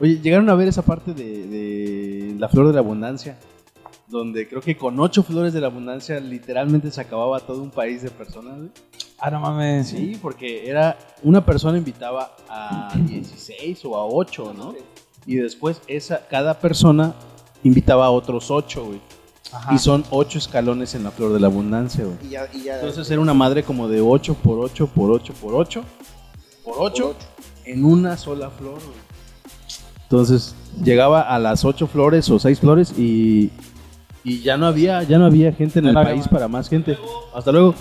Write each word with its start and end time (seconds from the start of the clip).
Oye, 0.00 0.18
llegaron 0.20 0.48
a 0.48 0.54
ver 0.54 0.68
esa 0.68 0.82
parte 0.82 1.12
de, 1.12 1.46
de 1.46 2.34
la 2.38 2.48
flor 2.48 2.66
de 2.68 2.72
la 2.72 2.80
abundancia, 2.80 3.38
donde 4.08 4.48
creo 4.48 4.60
que 4.62 4.76
con 4.76 4.98
ocho 4.98 5.22
flores 5.22 5.52
de 5.52 5.60
la 5.60 5.66
abundancia 5.68 6.18
literalmente 6.20 6.90
se 6.90 7.00
acababa 7.00 7.38
todo 7.40 7.62
un 7.62 7.70
país 7.70 8.02
de 8.02 8.10
personas. 8.10 8.56
güey. 8.56 8.70
Ah, 9.18 9.30
no 9.30 9.40
mames. 9.40 9.88
Sí, 9.88 10.18
porque 10.20 10.68
era 10.68 10.96
una 11.22 11.44
persona 11.44 11.76
invitaba 11.76 12.34
a 12.48 12.90
16 12.96 13.84
o 13.84 13.96
a 13.96 14.06
8, 14.06 14.54
¿no? 14.56 14.74
Y 15.26 15.36
después 15.36 15.82
esa 15.86 16.26
cada 16.28 16.58
persona 16.58 17.14
invitaba 17.62 18.06
a 18.06 18.10
otros 18.10 18.50
8, 18.50 18.84
güey. 18.86 19.00
Ajá. 19.52 19.74
Y 19.74 19.78
son 19.78 20.04
8 20.10 20.38
escalones 20.38 20.94
en 20.94 21.04
la 21.04 21.10
flor 21.10 21.32
de 21.34 21.40
la 21.40 21.48
abundancia, 21.48 22.04
güey. 22.04 22.16
Y 22.24 22.28
ya, 22.30 22.48
y 22.54 22.62
ya- 22.62 22.76
Entonces 22.76 23.10
era 23.10 23.20
una 23.20 23.34
madre 23.34 23.62
como 23.64 23.86
de 23.88 24.00
8 24.00 24.34
por 24.42 24.58
8 24.60 24.86
por 24.86 25.10
8 25.10 25.34
por 25.34 25.54
8 25.54 25.84
por 26.64 26.74
8 26.78 27.14
en 27.66 27.84
una 27.84 28.16
sola 28.16 28.48
flor, 28.48 28.74
güey. 28.74 29.09
Entonces 30.10 30.54
llegaba 30.82 31.20
a 31.22 31.38
las 31.38 31.64
8 31.64 31.86
flores 31.86 32.28
o 32.30 32.38
6 32.40 32.58
flores 32.58 32.92
y, 32.98 33.50
y 34.24 34.40
ya 34.42 34.56
no 34.56 34.66
había 34.66 35.04
ya 35.04 35.18
no 35.18 35.26
había 35.26 35.52
gente 35.52 35.78
en 35.78 35.86
el 35.86 35.94
país 35.94 36.18
más. 36.22 36.28
para 36.28 36.48
más 36.48 36.68
gente. 36.68 36.98
Hasta 37.32 37.52
luego. 37.52 37.76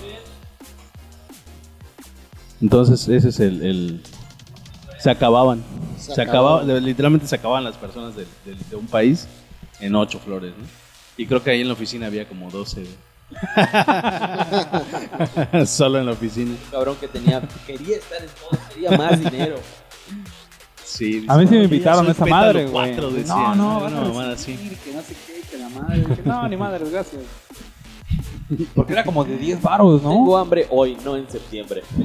Entonces 2.62 3.08
ese 3.08 3.30
es 3.30 3.40
el, 3.40 3.64
el- 3.64 4.02
se 5.00 5.10
acababan. 5.10 5.64
Se 5.98 6.14
Se, 6.14 6.22
acababan. 6.22 6.64
acababa, 6.66 6.80
literalmente 6.82 7.26
se 7.26 7.36
acababan 7.36 7.64
las 7.64 7.78
personas 7.78 8.16
del- 8.16 8.28
del- 8.46 8.60
de, 8.70 8.76
un 8.76 8.86
país 8.86 9.28
en 9.80 9.96
8 9.96 10.20
flores, 10.20 10.54
¿no? 10.58 10.66
Y 11.18 11.26
creo 11.26 11.42
que 11.42 11.50
ahí 11.52 11.62
en 11.62 11.68
la 11.68 11.74
oficina 11.74 12.06
había 12.08 12.28
como 12.28 12.52
12. 12.52 12.82
güey. 12.82 12.94
Solo 15.66 16.00
en 16.00 16.06
la 16.06 16.12
oficina. 16.12 16.54
cabrón 16.70 16.98
que 17.00 17.08
tenía, 17.08 17.42
quería 17.66 17.96
estar 17.98 18.20
en 18.22 18.28
todo, 18.28 18.60
quería 18.74 18.92
más 18.98 19.20
dinero. 19.20 19.56
Sí, 21.00 21.26
A 21.30 21.38
mí 21.38 21.46
sí 21.48 21.52
me 21.52 21.58
"Oye, 21.58 21.64
invitaron 21.66 22.06
a 22.08 22.12
esa 22.12 22.26
madre, 22.26 22.64
güey. 22.68 22.74
cuatro", 22.74 23.10
decía, 23.10 23.34
No, 23.34 23.56
no, 23.56 23.80
vas 23.80 23.92
una 23.94 24.02
a 24.02 24.06
mamada 24.06 24.34
así. 24.34 24.52
decir 24.52 24.78
que 24.78 24.92
no 24.94 25.02
sé 25.02 25.16
qué, 25.26 25.42
que 25.50 25.58
la 25.58 25.70
madre. 25.70 25.98
Dije, 26.08 26.22
No, 26.26 26.48
ni 26.48 26.58
madre, 26.58 26.86
gracias. 26.92 27.22
Porque 28.76 28.94
era 28.94 29.04
como 29.04 29.24
de 29.24 29.38
10 29.38 29.62
baros, 29.62 30.02
Tengo 30.02 30.26
¿no? 30.26 30.38
hambre 30.38 30.68
hoy, 30.72 30.98
no 31.06 31.16
en 31.16 31.30
septiembre. 31.30 31.84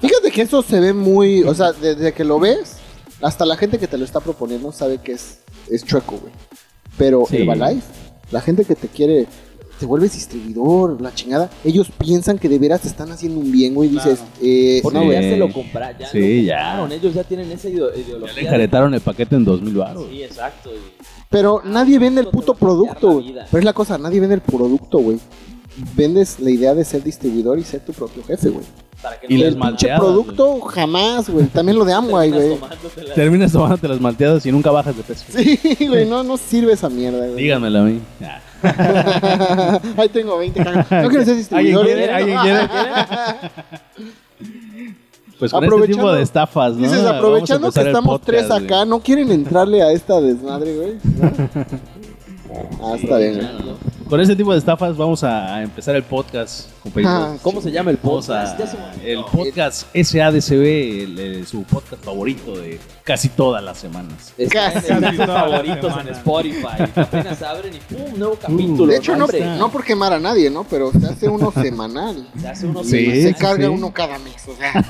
Fíjate 0.00 0.30
que 0.32 0.42
eso 0.42 0.62
se 0.62 0.80
ve 0.80 0.92
muy, 0.92 1.42
o 1.44 1.54
sea, 1.54 1.72
desde 1.72 2.12
que 2.12 2.24
lo 2.24 2.38
ves, 2.40 2.78
hasta 3.20 3.44
la 3.44 3.56
gente 3.56 3.78
que 3.78 3.86
te 3.86 3.98
lo 3.98 4.04
está 4.04 4.20
proponiendo 4.20 4.72
sabe 4.72 4.98
que 4.98 5.12
es, 5.12 5.40
es 5.70 5.84
chueco, 5.84 6.16
güey. 6.18 6.32
Pero 6.96 7.24
Sí. 7.28 7.36
Herbalife, 7.38 7.86
la 8.30 8.40
gente 8.40 8.64
que 8.64 8.74
te 8.74 8.88
quiere, 8.88 9.26
te 9.80 9.86
vuelves 9.86 10.12
distribuidor, 10.12 11.00
la 11.00 11.12
chingada, 11.14 11.50
ellos 11.64 11.88
piensan 11.98 12.38
que 12.38 12.48
de 12.48 12.58
veras 12.58 12.82
te 12.82 12.88
están 12.88 13.10
haciendo 13.10 13.40
un 13.40 13.50
bien, 13.50 13.74
güey. 13.74 13.88
Dices, 13.88 14.20
eh, 14.42 14.78
Porque 14.82 14.98
no, 14.98 15.10
ya 15.10 15.20
se 15.22 15.36
lo 15.38 15.50
compraron, 15.52 15.96
ya 15.98 16.08
Sí, 16.08 16.42
lo 16.42 16.46
ya. 16.48 16.86
ellos 16.94 17.14
ya 17.14 17.24
tienen 17.24 17.50
esa 17.50 17.68
ideo- 17.68 17.92
Ya 17.92 18.00
ideología. 18.00 18.50
le 18.52 18.68
de- 18.68 18.68
el 18.94 19.00
paquete 19.00 19.34
en 19.36 19.44
2000 19.44 19.74
baros. 19.74 20.04
Sí, 20.10 20.22
exacto. 20.22 20.70
y- 20.70 21.02
Pero 21.30 21.62
nadie 21.64 21.98
vende 21.98 22.20
el 22.20 22.28
puto 22.28 22.54
producto. 22.54 23.22
Pero 23.50 23.58
es 23.58 23.64
la 23.64 23.72
cosa, 23.72 23.96
nadie 23.98 24.20
vende 24.20 24.34
el 24.34 24.40
producto, 24.42 24.98
güey. 24.98 25.18
Vendes 25.96 26.38
la 26.40 26.50
idea 26.50 26.74
de 26.74 26.84
ser 26.84 27.02
distribuidor 27.02 27.58
y 27.58 27.62
ser 27.62 27.80
tu 27.80 27.92
propio 27.92 28.22
jefe, 28.24 28.50
güey. 28.50 28.64
Para 29.00 29.18
que 29.18 29.32
Y 29.32 29.38
no 29.38 29.44
las 29.44 29.52
El 29.54 29.58
malteadas, 29.58 30.00
producto 30.00 30.60
jamás, 30.60 31.30
güey. 31.30 31.46
También 31.46 31.78
lo 31.78 31.86
de 31.86 31.92
Amway, 31.94 32.30
terminas 32.30 32.58
güey. 32.94 33.14
Terminas 33.14 33.52
tomándote 33.52 33.88
las 33.88 33.98
malteadas 34.00 34.44
y 34.44 34.52
nunca 34.52 34.70
bajas 34.70 34.94
de 34.94 35.02
peso. 35.02 35.24
Sí, 35.30 35.86
güey, 35.86 36.06
no, 36.06 36.22
no 36.22 36.36
sirve 36.36 36.74
esa 36.74 36.90
mierda, 36.90 37.26
güey. 37.26 37.34
Díganmelo 37.42 37.78
a 37.78 37.82
mí. 37.84 37.98
Ya. 38.20 38.42
Ahí 39.96 40.08
tengo 40.08 40.38
20 40.38 40.64
cajas. 40.64 41.02
No 41.04 41.08
quiero 41.08 41.24
ser 41.24 41.36
distribuidor. 41.36 41.86
¿Alguien 41.86 41.96
quiere? 41.96 42.04
¿eh? 42.04 42.14
¿Alguien 42.14 42.38
quiere? 42.40 42.68
Pues 45.38 45.52
con 45.52 45.64
este 45.64 45.88
tipo 45.88 46.12
de 46.12 46.22
estafas, 46.22 46.74
¿no? 46.74 46.82
Dices, 46.82 47.04
aprovechando 47.06 47.72
que 47.72 47.80
estamos 47.80 48.18
podcast, 48.20 48.26
tres 48.26 48.48
güey. 48.48 48.64
acá, 48.64 48.84
¿no 48.84 49.00
quieren 49.00 49.32
entrarle 49.32 49.82
a 49.82 49.90
esta 49.90 50.20
desmadre, 50.20 50.76
güey? 50.76 50.98
ah, 52.82 52.94
está 53.00 53.18
bien. 53.18 53.40
Con 54.08 54.20
este 54.20 54.34
tipo 54.34 54.52
de 54.52 54.58
estafas 54.58 54.96
vamos 54.96 55.22
a 55.22 55.62
empezar 55.62 55.94
el 55.94 56.02
podcast, 56.02 56.68
compañeros. 56.82 57.14
Ah, 57.16 57.36
¿Cómo 57.42 57.60
se 57.60 57.70
llama 57.70 57.92
el 57.92 57.98
Vamos 58.02 58.26
podcast? 58.26 58.60
a- 58.60 58.94
el 59.04 59.22
podcast 59.24 59.86
SADCB, 59.94 61.02
el, 61.04 61.18
eh, 61.18 61.44
su 61.46 61.62
podcast 61.62 62.04
favorito 62.04 62.56
de 62.58 62.80
casi 63.04 63.28
todas 63.28 63.62
las 63.62 63.78
semanas. 63.78 64.32
Está 64.36 64.72
Casi 64.72 64.92
en 64.92 65.04
sus 65.04 65.16
toda 65.16 65.26
la 65.28 65.40
favoritos 65.58 65.84
en 65.84 65.90
semana. 65.92 66.10
Spotify. 66.10 66.66
Apenas 66.96 67.42
abren 67.42 67.72
y 67.74 67.78
¡pum! 67.94 68.18
Nuevo 68.18 68.34
capítulo. 68.34 68.86
De 68.92 68.96
hecho, 68.98 69.14
no, 69.16 69.26
hombre. 69.26 69.44
no 69.56 69.70
por 69.70 69.84
quemar 69.84 70.12
a 70.12 70.18
nadie, 70.18 70.50
¿no? 70.50 70.64
Pero 70.64 70.90
se 70.90 71.06
hace 71.06 71.28
uno 71.28 71.52
semanal. 71.54 72.26
Se 72.40 72.48
hace 72.48 72.66
unos 72.66 72.88
Sí, 72.88 72.96
Y 72.98 73.22
se 73.22 73.34
carga 73.34 73.68
sí. 73.68 73.72
uno 73.72 73.92
cada 73.92 74.18
mes, 74.18 74.42
o 74.48 74.56
sea, 74.56 74.84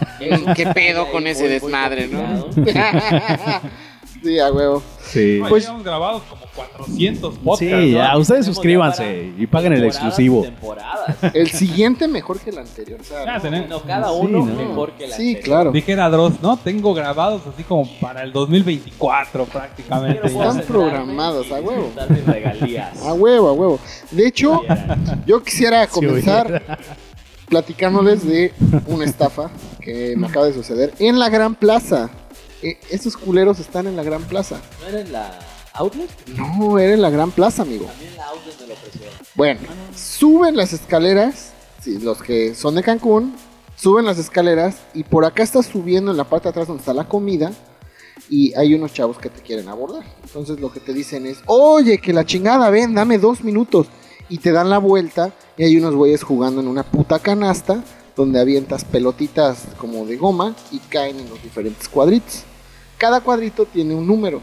¿qué 0.55 0.67
pedo 0.75 1.09
con 1.13 1.27
ese 1.27 1.47
desmadre, 1.47 2.09
no? 2.09 2.47
sí, 4.23 4.39
a 4.39 4.53
huevo. 4.53 4.83
Sí. 5.03 5.37
Pues, 5.41 5.51
Pues- 5.51 5.63
llevamos 5.65 5.85
grabados 5.85 6.23
como 6.29 6.43
400 6.55 7.35
podcasts. 7.39 7.59
Sí, 7.59 7.91
ya, 7.93 8.13
¿no? 8.13 8.19
ustedes 8.21 8.47
suscríbanse 8.47 9.33
y 9.39 9.47
paguen 9.47 9.73
el 9.73 9.85
exclusivo. 9.85 10.43
Temporadas. 10.43 11.17
El 11.35 11.49
siguiente 11.51 12.07
mejor 12.07 12.39
que 12.39 12.51
el 12.51 12.59
anterior, 12.59 13.01
o 13.01 13.05
sea, 13.05 13.25
Ya 13.25 13.35
no. 13.37 13.41
tenemos- 13.43 13.69
No, 13.69 13.83
cada 13.83 14.09
Sí, 14.09 14.15
uno 14.21 14.47
¿no? 14.47 14.55
mejor 14.55 14.93
que 14.93 15.07
la 15.09 15.17
Sí, 15.17 15.23
anterior. 15.29 15.45
claro. 15.45 15.73
Dijera 15.73 16.09
Dross, 16.11 16.41
¿no? 16.43 16.57
Tengo 16.57 16.95
grabados 16.95 17.43
así 17.53 17.63
como 17.65 17.89
para 18.01 18.23
el 18.23 18.33
2024 18.33 19.45
prácticamente. 19.47 20.27
Están 20.27 20.61
programados, 20.63 21.51
a 21.51 21.61
huevo. 21.61 21.91
regalías. 22.27 23.03
A 23.05 23.15
huevo, 23.15 23.49
a 23.49 23.53
huevo. 23.53 23.81
De 24.11 24.27
hecho, 24.27 24.63
yo 25.27 25.43
quisiera 25.43 25.85
Sí, 25.87 25.91
comenzar 25.93 26.63
platicándoles 27.49 28.25
de 28.27 28.53
una 28.87 29.05
estafa 29.05 29.51
que 29.81 30.15
me 30.17 30.27
acaba 30.29 30.47
de 30.47 30.53
suceder 30.53 30.93
en 30.99 31.19
la 31.19 31.29
Gran 31.29 31.55
Plaza. 31.55 32.11
Eh, 32.63 32.79
esos 32.91 33.17
culeros 33.17 33.59
están 33.59 33.87
en 33.87 33.97
la 33.97 34.03
Gran 34.03 34.23
Plaza. 34.25 34.61
¿No 34.81 34.89
era 34.89 35.01
en 35.01 35.13
la 35.13 35.39
Outlet? 35.75 36.11
No, 36.37 36.79
era 36.79 36.95
en 36.95 37.03
la 37.03 37.11
Gran 37.11 37.31
Plaza, 37.31 37.63
amigo. 37.63 37.87
También 37.87 38.17
la 38.17 38.27
Outlet 38.27 38.61
me 38.61 38.67
lo 38.67 38.75
ofrecieron. 38.75 39.15
Bueno, 39.35 39.61
suben 39.97 40.57
las 40.57 40.73
escaleras, 40.73 41.53
sí, 41.83 41.99
los 41.99 42.23
que 42.23 42.55
son 42.55 42.75
de 42.75 42.83
Cancún, 42.83 43.35
suben 43.77 44.05
las 44.05 44.19
escaleras 44.19 44.77
y 44.93 45.05
por 45.05 45.25
acá 45.25 45.43
estás 45.43 45.67
subiendo 45.67 46.11
en 46.11 46.17
la 46.17 46.25
parte 46.25 46.45
de 46.45 46.51
atrás 46.51 46.69
donde 46.69 46.81
está 46.81 46.93
la 46.93 47.09
comida 47.09 47.53
y 48.29 48.55
hay 48.55 48.75
unos 48.75 48.93
chavos 48.93 49.19
que 49.19 49.31
te 49.31 49.41
quieren 49.41 49.69
abordar. 49.69 50.05
Entonces 50.23 50.61
lo 50.61 50.71
que 50.71 50.81
te 50.81 50.93
dicen 50.93 51.27
es, 51.27 51.39
oye, 51.47 51.99
que 51.99 52.13
la 52.13 52.27
chingada, 52.27 52.69
ven, 52.71 52.95
dame 52.95 53.19
dos 53.19 53.43
minutos. 53.43 53.87
Y 54.29 54.39
te 54.39 54.53
dan 54.53 54.71
la 54.71 54.79
vuelta 54.79 55.33
y 55.57 55.65
hay 55.65 55.77
unos 55.77 55.95
güeyes 55.97 56.23
jugando 56.23 56.61
en 56.61 56.69
una 56.69 56.85
puta 56.85 57.19
canasta 57.19 57.83
donde 58.15 58.39
avientas 58.39 58.85
pelotitas 58.85 59.65
como 59.77 60.07
de 60.07 60.17
goma 60.17 60.55
y 60.71 60.79
caen 60.79 61.19
en 61.19 61.29
los 61.29 61.43
diferentes 61.43 61.89
cuadritos. 61.89 62.45
Cada 63.01 63.23
cuadrito 63.23 63.65
tiene 63.65 63.95
un 63.95 64.07
número. 64.07 64.43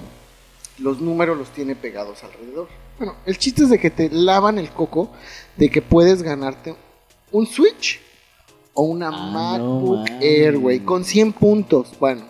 Los 0.79 0.99
números 0.99 1.37
los 1.37 1.49
tiene 1.49 1.75
pegados 1.75 2.23
alrededor. 2.23 2.67
Bueno, 2.97 3.13
el 3.27 3.37
chiste 3.37 3.61
es 3.63 3.69
de 3.69 3.77
que 3.77 3.91
te 3.91 4.09
lavan 4.09 4.57
el 4.57 4.71
coco 4.71 5.11
de 5.55 5.69
que 5.69 5.83
puedes 5.83 6.23
ganarte 6.23 6.75
un 7.31 7.45
Switch 7.45 8.01
o 8.73 8.81
una 8.81 9.09
Ah, 9.09 9.11
MacBook. 9.31 10.07
Air, 10.21 10.57
güey, 10.57 10.79
con 10.79 11.05
100 11.05 11.33
puntos. 11.33 11.89
Bueno, 11.99 12.23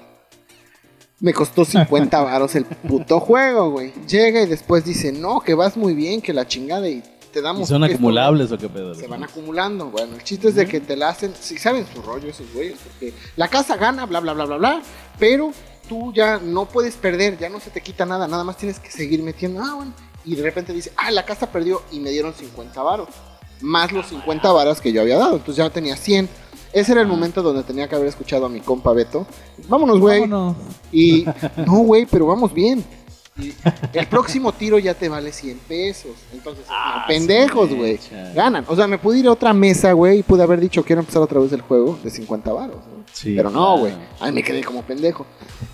me 1.21 1.33
costó 1.33 1.63
50 1.63 2.19
varos 2.21 2.55
el 2.55 2.65
puto 2.65 3.19
juego, 3.21 3.71
güey. 3.71 3.93
Llega 4.05 4.41
y 4.41 4.47
después 4.47 4.83
dice, 4.83 5.13
no, 5.13 5.39
que 5.39 5.53
vas 5.53 5.77
muy 5.77 5.93
bien, 5.93 6.21
que 6.21 6.33
la 6.33 6.45
chingada 6.45 6.89
y 6.89 7.01
te 7.31 7.39
¿Y 7.39 7.41
damos... 7.41 7.69
son 7.69 7.85
esto, 7.85 7.95
acumulables 7.95 8.51
o 8.51 8.57
qué 8.57 8.67
pedo? 8.67 8.93
se 8.95 9.07
van 9.07 9.23
acumulando. 9.23 9.85
Bueno, 9.91 10.15
el 10.15 10.23
chiste 10.25 10.49
es 10.49 10.55
de 10.55 10.67
que 10.67 10.81
te 10.81 10.97
la 10.97 11.07
hacen, 11.07 11.33
si 11.39 11.57
saben 11.57 11.85
su 11.93 12.01
rollo 12.01 12.27
esos 12.29 12.51
güeyes, 12.53 12.77
porque 12.83 13.13
la 13.37 13.47
casa 13.47 13.77
gana, 13.77 14.05
bla, 14.05 14.19
bla, 14.19 14.33
bla, 14.33 14.43
bla, 14.45 14.57
bla, 14.57 14.81
pero 15.17 15.51
tú 15.87 16.13
ya 16.13 16.37
no 16.37 16.65
puedes 16.65 16.95
perder, 16.95 17.37
ya 17.37 17.49
no 17.49 17.59
se 17.59 17.69
te 17.69 17.81
quita 17.81 18.05
nada, 18.05 18.27
nada 18.27 18.43
más 18.43 18.57
tienes 18.57 18.79
que 18.79 18.91
seguir 18.91 19.23
metiendo. 19.23 19.63
Ah, 19.63 19.75
bueno. 19.75 19.93
Y 20.25 20.35
de 20.35 20.43
repente 20.43 20.73
dice, 20.73 20.91
ah, 20.97 21.11
la 21.11 21.25
casa 21.25 21.51
perdió 21.51 21.81
y 21.91 21.99
me 21.99 22.11
dieron 22.11 22.33
50 22.33 22.81
varos, 22.83 23.07
más 23.61 23.91
los 23.91 24.07
50 24.07 24.51
varos 24.51 24.81
que 24.81 24.91
yo 24.91 25.01
había 25.01 25.17
dado, 25.17 25.37
entonces 25.37 25.55
ya 25.57 25.69
tenía 25.69 25.95
100. 25.95 26.29
Ese 26.73 26.91
era 26.91 27.01
el 27.01 27.07
momento 27.07 27.41
donde 27.41 27.63
tenía 27.63 27.87
que 27.87 27.95
haber 27.95 28.07
escuchado 28.07 28.45
a 28.45 28.49
mi 28.49 28.59
compa 28.59 28.91
Beto. 28.91 29.25
Vámonos, 29.69 29.99
güey. 29.99 30.21
Vámonos. 30.21 30.57
Y 30.91 31.25
no, 31.65 31.77
güey, 31.79 32.05
pero 32.05 32.27
vamos 32.27 32.53
bien. 32.53 32.83
Y 33.39 33.53
el 33.93 34.07
próximo 34.07 34.51
tiro 34.51 34.79
ya 34.79 34.93
te 34.93 35.09
vale 35.09 35.31
100 35.31 35.59
pesos. 35.67 36.11
Entonces, 36.33 36.65
Ah, 36.69 37.01
no, 37.01 37.07
pendejos, 37.07 37.73
güey. 37.73 37.99
Ganan. 38.35 38.65
O 38.67 38.75
sea, 38.75 38.87
me 38.87 38.97
pude 38.97 39.19
ir 39.19 39.27
a 39.27 39.31
otra 39.31 39.53
mesa, 39.53 39.91
güey, 39.93 40.19
y 40.19 40.23
pude 40.23 40.41
haber 40.43 40.59
dicho 40.59 40.83
quiero 40.83 41.01
empezar 41.01 41.21
otra 41.21 41.39
vez 41.39 41.51
el 41.53 41.61
juego 41.61 41.99
de 42.03 42.09
50 42.09 42.51
varos. 42.51 42.75
¿no? 42.77 43.03
Sí, 43.13 43.33
pero 43.35 43.49
no, 43.49 43.59
claro. 43.59 43.77
güey. 43.79 43.93
Ahí 44.19 44.31
me 44.31 44.43
quedé 44.43 44.63
como 44.63 44.81
pendejo. 44.81 45.25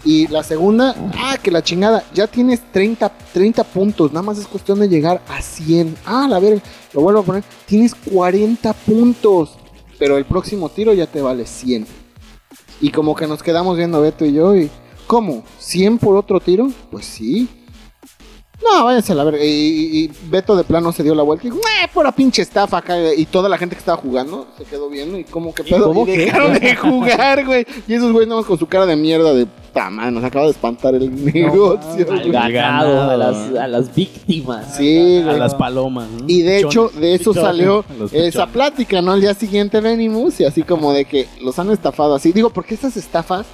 Y 0.04 0.28
la 0.28 0.44
segunda, 0.44 0.94
ah, 1.18 1.38
que 1.42 1.52
la 1.52 1.64
chingada. 1.64 2.04
Ya 2.14 2.28
tienes 2.28 2.62
30, 2.72 3.10
30 3.34 3.64
puntos. 3.64 4.12
Nada 4.12 4.24
más 4.24 4.38
es 4.38 4.48
cuestión 4.48 4.80
de 4.80 4.90
llegar 4.90 5.22
a 5.30 5.42
100. 5.42 5.96
Ah, 6.06 6.28
a 6.32 6.40
ver, 6.40 6.62
lo 6.94 7.02
vuelvo 7.02 7.22
a 7.22 7.24
poner. 7.24 7.44
Tienes 7.66 7.96
40 7.96 8.74
puntos. 8.74 9.52
Pero 9.98 10.18
el 10.18 10.26
próximo 10.26 10.70
tiro 10.70 10.94
ya 10.94 11.08
te 11.08 11.22
vale 11.22 11.46
100. 11.46 11.88
Y 12.82 12.92
como 12.92 13.16
que 13.16 13.28
nos 13.28 13.42
quedamos 13.42 13.78
viendo 13.78 14.02
Beto 14.02 14.26
y 14.26 14.34
yo. 14.34 14.56
Y, 14.56 14.70
¿Cómo? 15.08 15.44
¿100 15.62 16.00
por 16.00 16.16
otro 16.16 16.40
tiro? 16.40 16.70
Pues 16.92 17.06
sí. 17.06 17.48
No, 18.64 18.86
váyanse 18.86 19.12
a 19.12 19.16
la 19.16 19.26
verga. 19.26 19.44
Y, 19.44 19.50
y- 19.50 20.04
y 20.06 20.12
Beto 20.30 20.56
de 20.56 20.64
plano 20.64 20.94
se 20.94 21.04
dio 21.04 21.14
la 21.14 21.24
vuelta 21.24 21.46
y 21.46 21.50
dijo, 21.50 21.62
"Nah, 21.62 21.88
pura 21.94 22.14
pinche 22.14 22.42
estafa 22.42 22.78
acá. 22.78 23.14
Y 23.14 23.26
toda 23.26 23.50
la 23.50 23.58
gente 23.58 23.76
que 23.76 23.80
estaba 23.80 23.98
jugando 23.98 24.48
se 24.58 24.64
quedó 24.64 24.90
viendo 24.90 25.18
y 25.20 25.26
como 25.26 25.54
que 25.54 25.66
pedo. 25.66 25.88
cómo 25.88 26.04
y 26.04 26.06
qué? 26.06 26.18
dejaron 26.26 26.54
de 26.58 26.76
jugar, 26.76 27.46
güey. 27.46 27.66
Y 27.90 27.94
esos 27.96 28.12
güeyes 28.14 28.30
nada 28.30 28.40
más 28.40 28.48
con 28.48 28.58
su 28.58 28.66
cara 28.68 28.86
de 28.86 28.96
mierda 28.96 29.34
de 29.34 29.48
madre, 29.92 30.12
nos 30.12 30.24
acaba 30.24 30.46
de 30.46 30.52
espantar 30.52 30.96
el 30.96 31.26
negocio. 31.34 32.08
Al 32.10 32.20
güey. 32.20 32.32
ganado, 32.32 33.10
a 33.10 33.18
las, 33.18 33.36
a 33.58 33.68
las 33.68 33.94
víctimas. 33.94 34.78
Sí, 34.78 35.18
A 35.22 35.26
güey. 35.26 35.40
las 35.40 35.56
palomas. 35.56 36.08
¿no? 36.10 36.24
Y 36.28 36.44
de 36.44 36.60
hecho, 36.60 36.90
de 36.90 37.16
eso 37.16 37.32
Pichones. 37.32 37.50
salió 37.50 37.86
esa 38.14 38.48
plática, 38.48 39.02
¿no? 39.02 39.12
Al 39.12 39.20
día 39.20 39.34
siguiente 39.34 39.82
venimos 39.82 40.40
y 40.40 40.46
así 40.46 40.64
como 40.64 40.94
de 40.94 41.04
que 41.04 41.28
los 41.42 41.60
han 41.60 41.70
estafado 41.72 42.16
así. 42.16 42.32
Digo, 42.32 42.50
porque 42.52 42.76
estas 42.76 42.96
estafas 42.96 43.46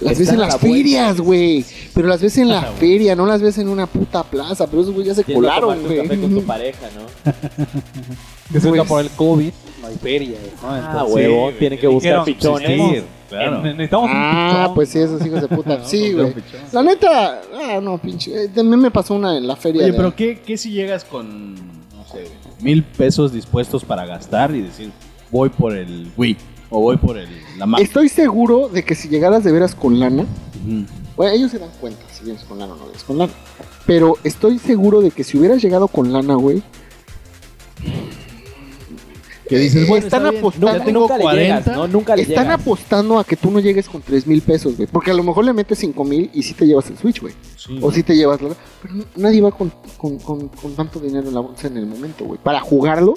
las 0.00 0.18
ves 0.18 0.28
en 0.28 0.40
las 0.40 0.52
la 0.54 0.58
ferias, 0.58 1.20
güey. 1.20 1.64
Pero 1.94 2.08
las 2.08 2.20
ves 2.22 2.38
en 2.38 2.48
la 2.48 2.60
güey. 2.60 2.72
feria, 2.78 3.14
no 3.16 3.26
las 3.26 3.42
ves 3.42 3.58
en 3.58 3.68
una 3.68 3.86
puta 3.86 4.22
plaza. 4.22 4.66
Pero 4.66 4.82
esos 4.82 4.94
güey 4.94 5.06
ya 5.06 5.14
se 5.14 5.24
colaron, 5.24 5.78
un 5.78 5.84
café 5.96 6.08
con 6.20 6.20
tu 6.30 6.34
güey. 6.36 6.42
pareja, 6.46 6.86
¿no? 6.96 7.32
Que 8.52 8.60
se 8.60 8.70
por 8.84 9.00
el 9.02 9.10
COVID, 9.10 9.50
no 9.82 9.86
hay 9.88 9.96
feria, 9.96 10.38
¿no? 10.62 10.68
Ah, 10.70 11.04
huevo, 11.06 11.50
tienen 11.58 11.78
que 11.78 11.86
buscar 11.86 12.24
pichones. 12.24 12.68
"Necesitamos- 12.70 13.04
Claro. 13.28 13.62
Necesitamos 13.62 14.10
un 14.10 14.16
Ah, 14.16 14.56
pichón". 14.62 14.74
pues 14.74 14.88
sí, 14.88 14.98
esos 15.00 15.26
hijos 15.26 15.42
de 15.42 15.48
puta. 15.48 15.80
Sí, 15.84 16.12
güey. 16.14 16.32
La 16.72 16.82
neta, 16.82 17.42
ah, 17.54 17.78
no, 17.82 17.98
pinche. 17.98 18.44
eh, 18.44 18.48
También 18.48 18.80
me 18.80 18.90
pasó 18.90 19.14
una 19.16 19.36
en 19.36 19.46
la 19.46 19.54
feria. 19.54 19.82
Oye, 19.82 19.90
de- 19.92 19.96
pero 19.98 20.16
¿qué, 20.16 20.40
qué 20.40 20.56
si 20.56 20.70
llegas 20.70 21.04
con, 21.04 21.54
no 21.56 22.06
sé, 22.10 22.24
mil 22.60 22.82
pesos 22.84 23.30
dispuestos 23.34 23.84
para 23.84 24.06
gastar 24.06 24.54
y 24.54 24.62
decir, 24.62 24.90
voy 25.30 25.50
por 25.50 25.76
el 25.76 26.10
Wii 26.16 26.36
o 26.70 26.80
voy 26.80 26.96
por 26.96 27.18
el, 27.18 27.28
la? 27.58 27.78
Estoy 27.78 28.08
seguro 28.08 28.68
de 28.68 28.82
que 28.84 28.94
si 28.94 29.08
llegaras 29.08 29.44
de 29.44 29.52
veras 29.52 29.74
con 29.74 29.98
lana. 29.98 30.24
Bueno, 31.16 31.32
ellos 31.32 31.50
se 31.50 31.58
dan 31.58 31.70
cuenta 31.80 32.00
si 32.12 32.24
vienes 32.24 32.42
con 32.44 32.58
lana 32.58 32.74
o 32.74 32.76
no 32.76 32.84
vienes 32.84 33.02
con 33.04 33.18
lana. 33.18 33.32
Pero 33.86 34.16
estoy 34.24 34.58
seguro 34.58 35.00
de 35.00 35.10
que 35.10 35.24
si 35.24 35.36
hubieras 35.38 35.60
llegado 35.62 35.88
con 35.88 36.12
lana, 36.12 36.34
güey. 36.34 36.62
Que 39.48 39.56
dices, 39.58 39.88
bueno, 39.88 40.04
están 40.04 40.26
está 40.26 40.38
apostando. 40.38 40.84
tengo 40.84 41.00
nunca 41.00 41.16
le 41.16 41.22
40. 41.22 41.42
llegas, 41.60 41.76
¿no? 41.78 41.88
Nunca 41.88 42.16
le 42.16 42.22
Están 42.22 42.44
llegas. 42.44 42.60
apostando 42.60 43.18
a 43.18 43.24
que 43.24 43.34
tú 43.34 43.50
no 43.50 43.60
llegues 43.60 43.88
con 43.88 44.02
3 44.02 44.26
mil 44.26 44.42
pesos, 44.42 44.76
güey. 44.76 44.86
Porque 44.92 45.10
a 45.10 45.14
lo 45.14 45.22
mejor 45.22 45.42
le 45.46 45.54
metes 45.54 45.78
5 45.78 46.04
mil 46.04 46.30
y 46.34 46.42
sí 46.42 46.52
te 46.52 46.66
llevas 46.66 46.90
el 46.90 46.98
Switch, 46.98 47.22
güey. 47.22 47.32
Sí. 47.56 47.78
O 47.80 47.90
sí 47.90 48.02
te 48.02 48.14
llevas 48.14 48.42
la. 48.42 48.50
Pero 48.82 48.94
nadie 49.16 49.40
va 49.40 49.50
con, 49.50 49.72
con, 49.96 50.18
con- 50.18 50.48
con 50.48 50.74
tanto 50.74 51.00
dinero 51.00 51.28
en 51.28 51.34
la 51.34 51.40
bolsa 51.40 51.66
en 51.68 51.78
el 51.78 51.86
momento, 51.86 52.26
güey. 52.26 52.38
Para 52.42 52.60
jugarlo, 52.60 53.14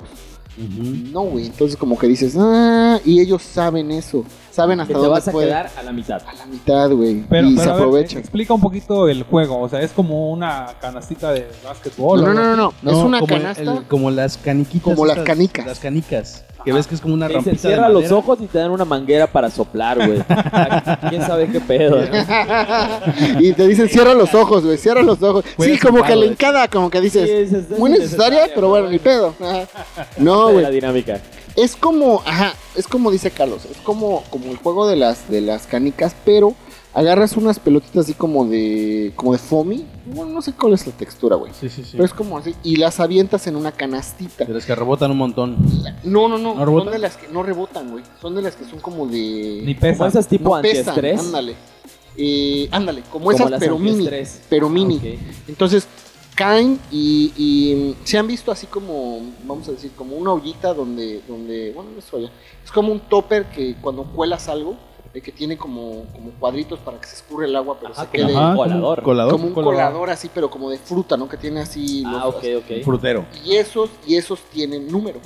No, 0.57 1.21
güey. 1.21 1.45
Entonces, 1.47 1.77
como 1.77 1.97
que 1.97 2.07
dices, 2.07 2.35
ah, 2.37 2.99
y 3.05 3.19
ellos 3.21 3.41
saben 3.41 3.91
eso. 3.91 4.25
Saben 4.51 4.77
Que 4.77 4.81
hasta 4.83 4.93
te 4.93 4.99
dónde 4.99 5.09
vas 5.09 5.27
a 5.27 5.31
puede- 5.31 5.47
quedar 5.47 5.69
a 5.77 5.83
la 5.83 5.91
mitad. 5.93 6.21
A 6.27 6.33
la 6.33 6.45
mitad, 6.45 6.89
güey. 6.91 7.23
Pero, 7.29 7.47
y 7.47 7.55
pero 7.55 7.63
se 7.63 7.69
a 7.69 7.73
ver, 7.73 7.81
aprovechan. 7.83 8.19
explica 8.19 8.53
un 8.53 8.61
poquito 8.61 9.07
el 9.07 9.23
juego. 9.23 9.59
O 9.61 9.69
sea, 9.69 9.81
es 9.81 9.91
como 9.91 10.29
una 10.31 10.67
canastita 10.81 11.31
de 11.31 11.47
básquetbol. 11.63 12.21
No, 12.21 12.29
o 12.31 12.33
no, 12.33 12.43
no, 12.43 12.55
no, 12.57 12.73
no. 12.81 12.91
Es 12.91 12.97
una 12.97 13.19
como, 13.21 13.35
el- 13.35 13.41
canasta. 13.41 13.61
el- 13.63 13.83
como 13.87 14.11
las 14.11 14.37
caniquitas. 14.37 14.93
Como 14.93 15.05
las 15.05 15.19
canicas. 15.19 15.65
Las 15.65 15.79
canicas. 15.79 16.43
Que 16.63 16.71
ves 16.71 16.85
que 16.85 16.93
es 16.93 17.01
como 17.01 17.15
una 17.15 17.27
rampita 17.27 17.49
de 17.53 17.57
cierra 17.57 17.89
los 17.89 18.03
madera. 18.03 18.15
ojos 18.17 18.37
y 18.39 18.45
te 18.45 18.59
dan 18.59 18.69
una 18.69 18.85
manguera 18.85 19.25
para 19.25 19.49
soplar, 19.49 19.97
güey. 19.97 20.21
¿Quién 21.09 21.23
sabe 21.25 21.47
qué 21.47 21.59
pedo? 21.59 21.97
¿no? 22.01 23.39
y 23.39 23.53
te 23.53 23.67
dicen 23.67 23.89
cierra 23.89 24.13
los 24.13 24.33
ojos, 24.35 24.63
güey, 24.63 24.77
cierra 24.77 25.01
los 25.01 25.23
ojos. 25.23 25.43
Sí, 25.59 25.79
como 25.79 26.03
que 26.03 26.15
le 26.15 26.27
eh. 26.27 26.29
encada, 26.29 26.67
como 26.67 26.91
que 26.91 26.99
Sí, 26.99 27.03
dices, 27.05 27.29
es- 27.29 27.53
es 27.71 27.79
muy 27.79 27.89
necesaria, 27.89 28.47
pero 28.53 28.69
bueno, 28.69 28.89
ni 28.89 28.99
pedo. 28.99 29.33
Ajá. 29.41 29.63
No, 30.17 30.49
güey. 30.51 30.61
la 30.61 30.69
dinámica. 30.69 31.19
Es 31.55 31.75
como, 31.75 32.21
ajá, 32.25 32.53
es 32.75 32.87
como 32.87 33.11
dice 33.11 33.31
Carlos, 33.31 33.65
es 33.65 33.77
como, 33.77 34.23
como 34.29 34.51
el 34.51 34.57
juego 34.57 34.87
de 34.87 34.95
las, 34.95 35.29
de 35.29 35.41
las 35.41 35.67
canicas, 35.67 36.15
pero 36.23 36.55
agarras 36.93 37.37
unas 37.37 37.59
pelotitas 37.59 38.05
así 38.05 38.13
como 38.13 38.45
de, 38.45 39.11
como 39.15 39.33
de 39.33 39.37
foamy. 39.37 39.85
Bueno, 40.05 40.31
no 40.31 40.41
sé 40.41 40.53
cuál 40.53 40.73
es 40.73 40.85
la 40.87 40.93
textura, 40.93 41.35
güey. 41.35 41.51
Sí, 41.59 41.69
sí, 41.69 41.83
sí. 41.83 41.91
Pero 41.93 42.05
es 42.05 42.13
como 42.13 42.37
así, 42.37 42.55
y 42.63 42.77
las 42.77 42.99
avientas 42.99 43.47
en 43.47 43.55
una 43.55 43.71
canastita. 43.73 44.45
De 44.45 44.53
las 44.53 44.65
que 44.65 44.75
rebotan 44.75 45.11
un 45.11 45.17
montón. 45.17 45.57
No, 46.03 46.27
no, 46.29 46.37
no, 46.37 46.55
¿No 46.55 46.65
rebotan? 46.65 46.85
son 46.85 46.93
de 46.93 46.99
las 46.99 47.17
que 47.17 47.27
no 47.27 47.43
rebotan, 47.43 47.91
güey. 47.91 48.03
Son 48.21 48.35
de 48.35 48.41
las 48.41 48.55
que 48.55 48.65
son 48.65 48.79
como 48.79 49.05
de... 49.07 49.61
Ni 49.65 49.75
Como 49.75 49.81
pesa. 49.81 50.07
esas 50.07 50.27
tipo 50.27 50.55
no 50.55 50.61
pesan, 50.61 50.89
antiestrés. 50.95 51.19
ándale. 51.19 51.55
Eh, 52.17 52.67
ándale, 52.71 53.01
como, 53.03 53.25
Como 53.25 53.31
esas, 53.31 53.51
pero 53.59 53.77
mini. 53.79 54.07
Pero 54.49 54.69
mini. 54.69 55.17
Entonces 55.47 55.87
caen 56.41 56.79
y, 56.91 57.31
y, 57.37 57.95
se 58.03 58.17
han 58.17 58.25
visto 58.25 58.51
así 58.51 58.65
como, 58.65 59.19
vamos 59.43 59.67
a 59.67 59.71
decir, 59.73 59.91
como 59.95 60.15
una 60.15 60.33
ollita 60.33 60.73
donde, 60.73 61.21
donde 61.27 61.71
bueno, 61.73 61.91
no 61.91 61.99
es 61.99 62.11
olla, 62.13 62.31
es 62.63 62.71
como 62.71 62.91
un 62.91 62.99
topper 63.01 63.45
que 63.45 63.75
cuando 63.79 64.03
cuelas 64.05 64.47
algo, 64.47 64.75
de 65.13 65.21
que 65.21 65.31
tiene 65.31 65.57
como, 65.57 66.05
como 66.13 66.31
cuadritos 66.39 66.79
para 66.79 66.99
que 66.99 67.05
se 67.07 67.17
escurre 67.17 67.45
el 67.45 67.55
agua, 67.55 67.77
pero 67.79 67.93
Ajá, 67.93 68.03
se 68.03 68.07
como- 68.07 68.27
quede 68.27 68.35
Ajá. 68.37 68.45
como 68.47 68.55
colador. 68.63 68.99
un 68.99 69.03
colador. 69.05 69.31
como 69.33 69.45
un 69.47 69.53
colador. 69.53 69.73
colador 69.75 70.09
así, 70.09 70.29
pero 70.33 70.49
como 70.49 70.69
de 70.69 70.77
fruta, 70.79 71.15
¿no? 71.17 71.27
Que 71.29 71.37
tiene 71.37 71.59
así 71.59 72.03
Ah, 72.07 72.23
los- 72.25 72.35
ok, 72.35 72.43
ok. 72.57 72.83
Frutero. 72.83 73.25
y 73.45 73.55
esos, 73.57 73.89
y 74.07 74.15
esos 74.15 74.39
tienen 74.51 74.87
número. 74.91 75.19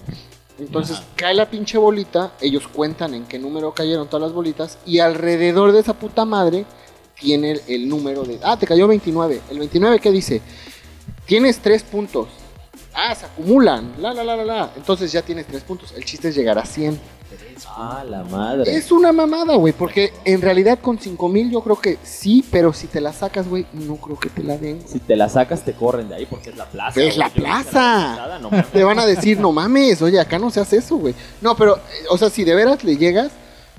Entonces 0.57 1.01
cae 1.15 1.33
la 1.33 1.49
pinche 1.49 1.77
bolita, 1.77 2.33
ellos 2.41 2.67
cuentan 2.67 3.13
en 3.13 3.25
qué 3.25 3.37
número 3.39 3.73
cayeron 3.73 4.07
todas 4.07 4.23
las 4.23 4.33
bolitas 4.33 4.79
y 4.85 4.99
alrededor 4.99 5.71
de 5.71 5.79
esa 5.81 5.93
puta 5.93 6.25
madre 6.25 6.65
tiene 7.19 7.51
el, 7.51 7.61
el 7.67 7.87
número 7.89 8.23
de... 8.23 8.39
Ah, 8.43 8.57
te 8.57 8.65
cayó 8.65 8.87
29. 8.87 9.41
¿El 9.51 9.59
29 9.59 9.99
qué 9.99 10.11
dice? 10.11 10.41
Tienes 11.25 11.59
tres 11.59 11.83
puntos. 11.83 12.27
Ah, 12.93 13.13
se 13.15 13.25
acumulan. 13.25 13.93
La, 13.99 14.13
la, 14.13 14.23
la, 14.23 14.35
la, 14.37 14.45
la. 14.45 14.69
Entonces 14.75 15.11
ya 15.11 15.21
tienes 15.21 15.45
tres 15.47 15.63
puntos. 15.63 15.93
El 15.95 16.05
chiste 16.05 16.29
es 16.29 16.35
llegar 16.35 16.57
a 16.57 16.65
100. 16.65 16.99
Ah, 17.67 18.03
la 18.07 18.23
madre. 18.23 18.73
Es 18.75 18.91
una 18.91 19.11
mamada, 19.11 19.55
güey, 19.55 19.73
porque 19.73 20.13
en 20.23 20.41
realidad 20.41 20.79
con 20.79 20.97
5 20.99 21.27
mil 21.29 21.51
yo 21.51 21.61
creo 21.61 21.75
que 21.79 21.97
sí, 22.03 22.45
pero 22.51 22.71
si 22.71 22.87
te 22.87 23.01
la 23.01 23.11
sacas, 23.11 23.47
güey, 23.49 23.65
no 23.73 23.95
creo 23.97 24.17
que 24.19 24.29
te 24.29 24.43
la 24.43 24.57
den. 24.57 24.81
Si 24.87 24.99
te 24.99 25.15
la 25.15 25.27
sacas, 25.27 25.63
te 25.63 25.73
corren 25.73 26.07
de 26.07 26.15
ahí 26.15 26.25
porque 26.25 26.51
es 26.51 26.55
la 26.57 26.65
plaza. 26.65 27.01
Es 27.01 27.17
la. 27.17 27.27
Yo 27.27 27.31
hice 27.33 27.41
plaza. 27.41 28.15
nada, 28.15 28.39
no 28.39 28.49
mames. 28.49 28.67
te 28.71 28.83
van 28.83 28.99
a 28.99 29.05
decir, 29.05 29.39
no 29.39 29.51
mames, 29.51 30.01
oye, 30.01 30.19
acá 30.19 30.37
no 30.39 30.49
se 30.51 30.59
hace 30.61 30.77
eso, 30.77 30.95
güey. 30.97 31.13
No, 31.41 31.55
pero, 31.55 31.75
eh, 31.77 32.05
o 32.09 32.17
sea, 32.17 32.29
si 32.29 32.43
de 32.43 32.55
veras 32.55 32.83
le 32.83 32.95
llegas, 32.97 33.31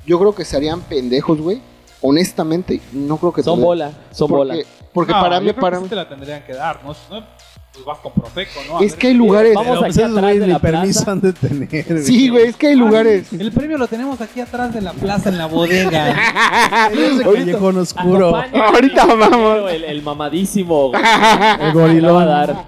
yo 0.05 0.19
creo 0.19 0.35
que 0.35 0.45
serían 0.45 0.81
pendejos, 0.83 1.41
güey. 1.41 1.61
Honestamente, 2.03 2.81
no 2.93 3.17
creo 3.17 3.33
que 3.33 3.41
te 3.43 3.45
Son 3.47 3.59
den. 3.59 3.65
bola, 3.65 3.91
son 4.11 4.29
Porque, 4.29 4.53
bola. 4.55 4.65
porque 4.93 5.13
No, 5.13 5.21
para 5.21 5.37
yo 5.37 5.43
mí, 5.45 5.51
creo 5.53 5.61
para 5.61 5.77
que 5.77 5.81
sí 5.81 5.83
mí. 5.85 5.89
te 5.89 5.97
la 5.97 6.09
tendrían 6.09 6.45
que 6.45 6.53
dar, 6.53 6.81
no, 6.85 6.95
pues 7.77 7.85
vas 7.85 7.99
con 7.99 8.13
Profeco, 8.13 8.61
¿no? 8.69 8.79
A 8.79 8.83
Es 8.83 8.93
ver 8.93 8.99
que 8.99 9.07
hay 9.09 9.15
lugares. 9.15 9.55
Vamos 9.55 9.77
aquí 9.77 9.81
pues, 9.85 9.97
esos 9.99 10.17
atrás 10.17 10.41
de 10.41 10.47
la 10.47 10.59
permiso 10.59 11.01
plaza. 11.05 11.11
han 11.13 11.21
de 11.21 11.33
tener. 11.35 12.03
Sí, 12.03 12.29
güey, 12.31 12.47
es 12.47 12.57
que 12.57 12.69
hay 12.69 12.75
lugares. 12.77 13.33
El 13.33 13.53
premio 13.53 13.77
lo 13.77 13.87
tenemos 13.87 14.21
aquí 14.21 14.41
atrás 14.41 14.73
de 14.73 14.81
la 14.81 14.93
plaza 14.93 15.29
en 15.29 15.37
la 15.39 15.47
bodega. 15.47 16.11
Ese 16.93 17.23
callejón 17.23 17.77
oscuro. 17.79 18.35
Ahorita 18.37 19.03
el 19.13 19.19
vamos. 19.19 19.71
El, 19.71 19.85
el 19.85 20.03
mamadísimo. 20.03 20.89
güey. 20.91 21.03
El 21.61 21.73
gorilón. 21.73 22.17
va 22.17 22.23
a 22.23 22.27
dar. 22.27 22.65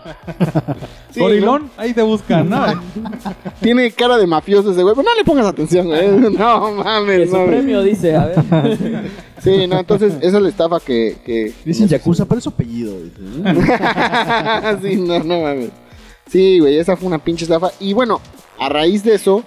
Sí, 1.10 1.20
Gorilón, 1.20 1.70
ahí 1.76 1.94
te 1.94 2.02
buscan, 2.02 2.50
¿no? 2.50 2.64
Tiene 3.60 3.90
cara 3.92 4.18
de 4.18 4.26
mafioso 4.26 4.72
ese 4.72 4.82
güey. 4.82 4.94
Pero 4.94 5.08
no 5.08 5.14
le 5.16 5.24
pongas 5.24 5.46
atención, 5.46 5.86
güey. 5.86 6.06
No 6.38 6.72
mames, 6.72 7.30
su 7.30 7.38
no. 7.38 7.46
premio 7.46 7.82
dice, 7.82 8.14
a 8.16 8.26
ver. 8.26 8.38
Sí, 9.42 9.66
no, 9.68 9.78
entonces 9.78 10.14
esa 10.20 10.36
es 10.38 10.42
la 10.42 10.48
estafa 10.48 10.80
que. 10.80 11.16
que 11.24 11.52
Dicen 11.64 11.86
Yakuza, 11.88 12.24
pero 12.26 12.38
es 12.38 12.44
su 12.44 12.50
apellido. 12.50 12.92
dice. 13.00 13.16
sí, 14.82 14.96
no, 14.96 15.20
no 15.20 15.40
mames. 15.42 15.70
Sí, 16.28 16.58
güey, 16.58 16.76
esa 16.78 16.96
fue 16.96 17.06
una 17.06 17.18
pinche 17.18 17.44
estafa. 17.44 17.70
Y 17.80 17.92
bueno, 17.94 18.20
a 18.58 18.68
raíz 18.68 19.02
de 19.04 19.14
eso, 19.14 19.44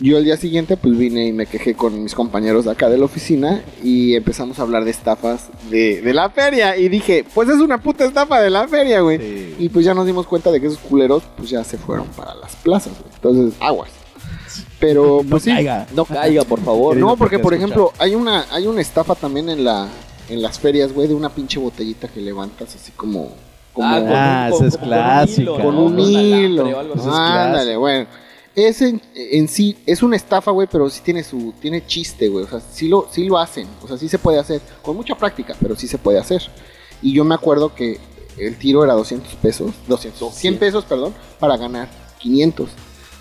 yo 0.00 0.18
el 0.18 0.24
día 0.24 0.36
siguiente 0.36 0.76
pues 0.76 0.96
vine 0.98 1.26
y 1.26 1.32
me 1.32 1.46
quejé 1.46 1.74
con 1.74 2.02
mis 2.02 2.14
compañeros 2.14 2.64
de 2.64 2.72
acá 2.72 2.88
de 2.88 2.98
la 2.98 3.04
oficina 3.04 3.62
y 3.82 4.14
empezamos 4.16 4.58
a 4.58 4.62
hablar 4.62 4.84
de 4.84 4.90
estafas 4.90 5.48
de, 5.70 6.02
de 6.02 6.12
la 6.14 6.30
feria. 6.30 6.76
Y 6.76 6.88
dije, 6.88 7.24
pues 7.34 7.48
es 7.48 7.56
una 7.60 7.78
puta 7.78 8.04
estafa 8.04 8.40
de 8.40 8.50
la 8.50 8.66
feria, 8.68 9.00
güey. 9.00 9.18
Sí. 9.18 9.56
Y 9.60 9.68
pues 9.68 9.84
ya 9.84 9.94
nos 9.94 10.06
dimos 10.06 10.26
cuenta 10.26 10.50
de 10.50 10.60
que 10.60 10.66
esos 10.66 10.78
culeros 10.80 11.22
pues 11.36 11.50
ya 11.50 11.62
se 11.64 11.78
fueron 11.78 12.06
para 12.08 12.34
las 12.34 12.56
plazas, 12.56 12.92
güey. 12.98 13.12
Entonces, 13.14 13.54
aguas. 13.60 13.90
Pero 14.80 15.20
No 15.24 15.30
pues 15.30 15.44
sí. 15.44 15.50
caiga. 15.50 15.86
No 15.94 16.04
caiga, 16.04 16.44
por 16.44 16.60
favor. 16.60 16.96
No, 16.96 17.16
porque 17.16 17.38
por 17.38 17.54
ejemplo, 17.54 17.92
hay 17.98 18.14
una 18.14 18.44
hay 18.50 18.66
una 18.66 18.80
estafa 18.80 19.14
también 19.14 19.48
en 19.48 19.64
la 19.64 19.88
en 20.28 20.42
las 20.42 20.58
ferias, 20.58 20.92
güey, 20.92 21.06
de 21.08 21.14
una 21.14 21.28
pinche 21.28 21.58
botellita 21.58 22.08
que 22.08 22.20
levantas 22.20 22.74
así 22.74 22.92
como 22.92 23.30
como 23.72 23.88
Ah, 23.88 24.00
con 24.00 24.12
Ah, 24.12 24.50
esa 24.52 24.66
es 24.66 24.76
clásica. 24.78 25.50
con 25.52 25.76
un 25.76 25.98
hilo. 25.98 26.66
Ándale, 27.12 27.76
bueno. 27.76 28.06
Ese 28.54 28.88
en, 28.88 29.02
en 29.14 29.48
sí 29.48 29.76
es 29.84 30.02
una 30.02 30.16
estafa, 30.16 30.50
güey, 30.50 30.68
pero 30.70 30.88
sí 30.88 31.00
tiene 31.04 31.24
su 31.24 31.52
tiene 31.60 31.84
chiste, 31.86 32.28
güey. 32.28 32.44
O 32.44 32.48
sea, 32.48 32.60
sí 32.60 32.88
lo, 32.88 33.08
sí 33.10 33.24
lo 33.24 33.38
hacen. 33.38 33.66
O 33.82 33.88
sea, 33.88 33.98
sí 33.98 34.08
se 34.08 34.18
puede 34.18 34.38
hacer. 34.38 34.60
Con 34.82 34.96
mucha 34.96 35.16
práctica, 35.16 35.56
pero 35.60 35.74
sí 35.76 35.88
se 35.88 35.98
puede 35.98 36.18
hacer. 36.18 36.42
Y 37.02 37.12
yo 37.12 37.24
me 37.24 37.34
acuerdo 37.34 37.74
que 37.74 37.98
el 38.38 38.56
tiro 38.56 38.84
era 38.84 38.94
200 38.94 39.34
pesos. 39.36 39.72
200, 39.88 40.34
100 40.34 40.58
pesos, 40.58 40.84
perdón, 40.84 41.14
para 41.38 41.56
ganar 41.56 41.88
500. 42.18 42.70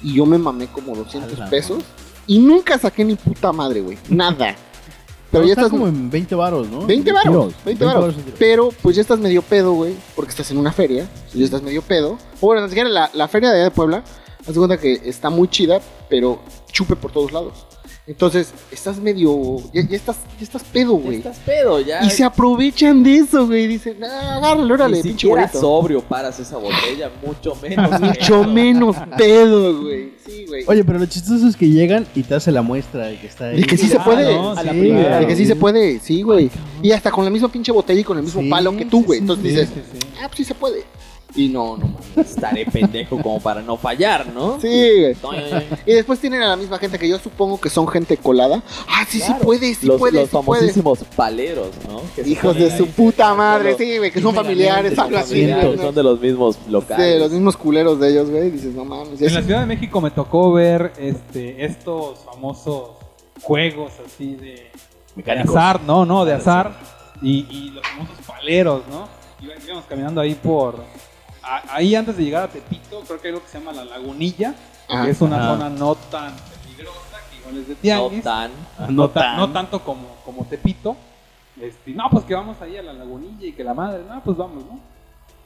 Y 0.03 0.15
yo 0.15 0.25
me 0.25 0.37
mamé 0.37 0.67
como 0.67 0.95
200 0.95 1.33
A 1.33 1.43
la 1.43 1.49
pesos. 1.49 1.83
Y 2.27 2.39
nunca 2.39 2.77
saqué 2.77 3.03
ni 3.03 3.15
puta 3.15 3.51
madre, 3.51 3.81
güey. 3.81 3.97
Nada. 4.09 4.55
Pero 5.31 5.45
ya 5.45 5.53
está 5.53 5.61
estás 5.63 5.71
como 5.71 5.87
en 5.87 6.11
20 6.11 6.35
varos, 6.35 6.69
¿no? 6.69 6.85
20 6.85 7.11
varos, 7.11 7.23
Tiros. 7.25 7.65
20 7.65 7.85
varos. 7.85 8.15
Pero 8.37 8.69
pues 8.83 8.95
ya 8.95 9.01
estás 9.01 9.17
medio 9.17 9.41
pedo, 9.41 9.73
güey, 9.73 9.95
porque 10.15 10.29
estás 10.29 10.51
en 10.51 10.57
una 10.57 10.71
feria, 10.71 11.09
y 11.33 11.39
ya 11.39 11.45
estás 11.45 11.63
medio 11.63 11.81
pedo. 11.81 12.19
O 12.39 12.45
bueno, 12.45 12.61
ni 12.61 12.69
siquiera 12.69 12.87
la, 12.87 13.09
la 13.13 13.27
feria 13.27 13.49
de 13.49 13.55
allá 13.55 13.63
de 13.63 13.71
Puebla, 13.71 14.03
haz 14.47 14.53
de 14.53 14.53
cuenta 14.53 14.77
que 14.77 14.93
está 15.05 15.29
muy 15.29 15.47
chida, 15.47 15.81
pero 16.09 16.39
chupe 16.71 16.95
por 16.95 17.11
todos 17.11 17.31
lados. 17.31 17.65
Entonces, 18.05 18.51
estás 18.69 18.97
medio. 18.99 19.59
Ya, 19.73 19.81
ya 19.87 19.95
estás, 19.95 20.17
ya 20.37 20.43
estás 20.43 20.61
pedo, 20.65 20.97
Ya 20.97 21.03
güey. 21.05 21.17
Estás 21.19 21.37
pedo, 21.39 21.79
ya. 21.79 22.03
Y 22.03 22.09
se 22.09 22.25
aprovechan 22.25 23.01
de 23.01 23.15
eso, 23.15 23.47
güey. 23.47 23.65
Dicen, 23.65 24.03
ah, 24.03 24.35
agárralo, 24.35 24.73
órale, 24.73 24.97
Ni 24.97 25.03
pinche 25.03 25.29
sobrio 25.53 26.01
paras 26.01 26.37
esa 26.37 26.57
botella, 26.57 27.09
mucho 27.25 27.55
menos. 27.61 28.01
Mucho 28.01 28.43
menos 28.43 28.97
pedo, 29.17 29.83
güey. 29.83 30.11
Sí, 30.25 30.43
güey. 30.49 30.65
Oye, 30.67 30.83
pero 30.83 30.99
lo 30.99 31.05
chistoso 31.05 31.47
es 31.47 31.55
que 31.55 31.69
llegan 31.69 32.05
y 32.13 32.23
te 32.23 32.35
hace 32.35 32.51
la 32.51 32.61
muestra 32.61 33.05
de 33.07 33.17
que 33.19 33.27
está 33.27 33.45
ahí. 33.45 33.61
De 33.61 33.65
que 33.67 33.77
sí 33.77 33.87
se 33.87 33.95
Ah, 33.97 34.03
puede. 34.03 34.33
no, 34.35 34.51
A 34.51 34.63
la 34.63 34.73
sí, 34.73 34.79
primera. 34.79 35.07
claro. 35.07 35.21
De 35.21 35.27
que 35.27 35.35
sí 35.37 35.45
se 35.45 35.55
puede, 35.55 35.99
sí, 36.01 36.23
güey. 36.23 36.51
Y 36.81 36.91
hasta 36.91 37.09
con 37.09 37.23
la 37.23 37.31
misma 37.31 37.49
pinche 37.49 37.71
botella 37.71 38.01
y 38.01 38.03
con 38.03 38.17
el 38.17 38.23
mismo 38.25 38.41
Sí, 38.41 38.49
palo 38.49 38.75
que 38.75 38.83
tú, 38.83 39.05
güey. 39.05 39.19
Entonces 39.19 39.45
Sí, 39.45 39.49
dices, 39.51 39.69
sí, 39.73 39.81
sí. 40.01 40.07
ah, 40.21 40.25
pues 40.27 40.35
sí 40.35 40.43
se 40.43 40.55
puede. 40.55 40.83
Y 41.35 41.47
no, 41.49 41.77
no 41.77 41.87
mames. 41.87 42.29
Estaré 42.29 42.63
pendejo 42.67 43.19
como 43.19 43.39
para 43.39 43.61
no 43.63 43.75
fallar, 43.75 44.27
¿no? 44.27 44.61
Sí, 44.61 44.67
güey. 44.99 45.15
Y 45.87 45.93
después 45.93 46.19
tienen 46.19 46.43
a 46.43 46.47
la 46.49 46.55
misma 46.55 46.77
gente 46.77 46.99
que 46.99 47.09
yo 47.09 47.17
supongo 47.17 47.59
que 47.59 47.71
son 47.71 47.87
gente 47.87 48.17
colada. 48.17 48.61
Ah, 48.87 49.03
sí, 49.09 49.17
Claro. 49.17 49.37
sí 49.39 49.43
puede, 49.45 49.73
sí 49.73 49.85
los, 49.87 49.97
puede, 49.99 50.13
los 50.19 50.25
sí 50.29 50.31
famosísimos 50.31 50.99
paleros, 51.15 51.69
¿no? 51.87 52.01
Que 52.15 52.23
se 52.23 52.29
Hijos 52.29 52.53
ponen 52.53 52.69
de 52.69 52.77
su 52.77 52.85
puta 52.87 53.33
madre, 53.33 53.75
sí, 53.75 53.97
güey, 53.97 54.11
que 54.11 54.21
son 54.21 54.35
familiares, 54.35 54.97
algo 54.99 55.17
así. 55.17 55.29
familiares, 55.33 55.65
güey, 55.65 55.77
¿no? 55.77 55.83
son 55.85 55.95
de 55.95 56.03
los 56.03 56.19
mismos 56.21 56.55
Sí, 56.55 56.71
locales. 56.71 57.19
los 57.19 57.31
mismos 57.31 57.57
culeros 57.57 57.99
de 57.99 58.09
ellos, 58.11 58.29
güey. 58.29 58.51
Dices, 58.51 58.75
no 58.75 58.85
mames. 58.85 59.17
ya 59.17 59.25
En 59.27 59.33
la 59.33 59.39
sí. 59.39 59.45
Ciudad 59.47 59.59
de 59.61 59.65
México 59.65 60.01
me 60.01 60.11
tocó 60.11 60.51
ver 60.53 60.93
este, 60.99 61.65
estos 61.65 62.19
famosos 62.19 62.89
juegos 63.41 63.91
así 64.05 64.35
de, 64.35 64.45
de 64.45 64.71
Mecánicos. 65.15 65.55
azar, 65.55 65.81
no, 65.81 66.05
no, 66.05 66.25
de 66.25 66.33
azar. 66.33 66.77
Y, 67.23 67.47
y 67.49 67.71
los 67.71 67.83
famosos 67.87 68.17
paleros, 68.27 68.83
¿no? 68.91 69.07
Iba- 69.43 69.53
Íbamos 69.65 69.85
caminando 69.85 70.21
ahí 70.21 70.35
por. 70.35 70.75
Ahí 71.43 71.95
antes 71.95 72.17
de 72.17 72.23
llegar 72.25 72.43
a 72.43 72.47
Tepito, 72.47 73.01
creo 73.01 73.21
que 73.21 73.27
hay 73.27 73.33
algo 73.33 73.45
que 73.45 73.51
se 73.51 73.59
llama 73.59 73.71
La 73.73 73.85
Lagunilla, 73.85 74.55
Ajá. 74.89 75.05
que 75.05 75.11
es 75.11 75.21
una 75.21 75.37
Ajá. 75.37 75.47
zona 75.53 75.69
no 75.69 75.95
tan 75.95 76.33
peligrosa, 76.63 77.17
que 77.31 77.37
igual 77.37 77.57
es 77.57 77.67
de 77.67 77.73
No 77.75 77.79
tianguis. 77.81 78.23
tan. 78.23 78.51
Ah, 78.77 78.87
no, 78.89 79.09
ta- 79.09 79.35
no 79.37 79.51
tanto 79.51 79.83
como, 79.83 80.07
como 80.25 80.45
Tepito. 80.45 80.95
Este, 81.61 81.91
no, 81.91 82.05
pues 82.09 82.25
que 82.25 82.33
vamos 82.33 82.59
ahí 82.61 82.77
a 82.77 82.81
la 82.83 82.93
lagunilla 82.93 83.45
y 83.47 83.51
que 83.53 83.63
la 83.63 83.73
madre, 83.73 84.03
no, 84.09 84.21
pues 84.23 84.35
vamos, 84.37 84.63
¿no? 84.65 84.79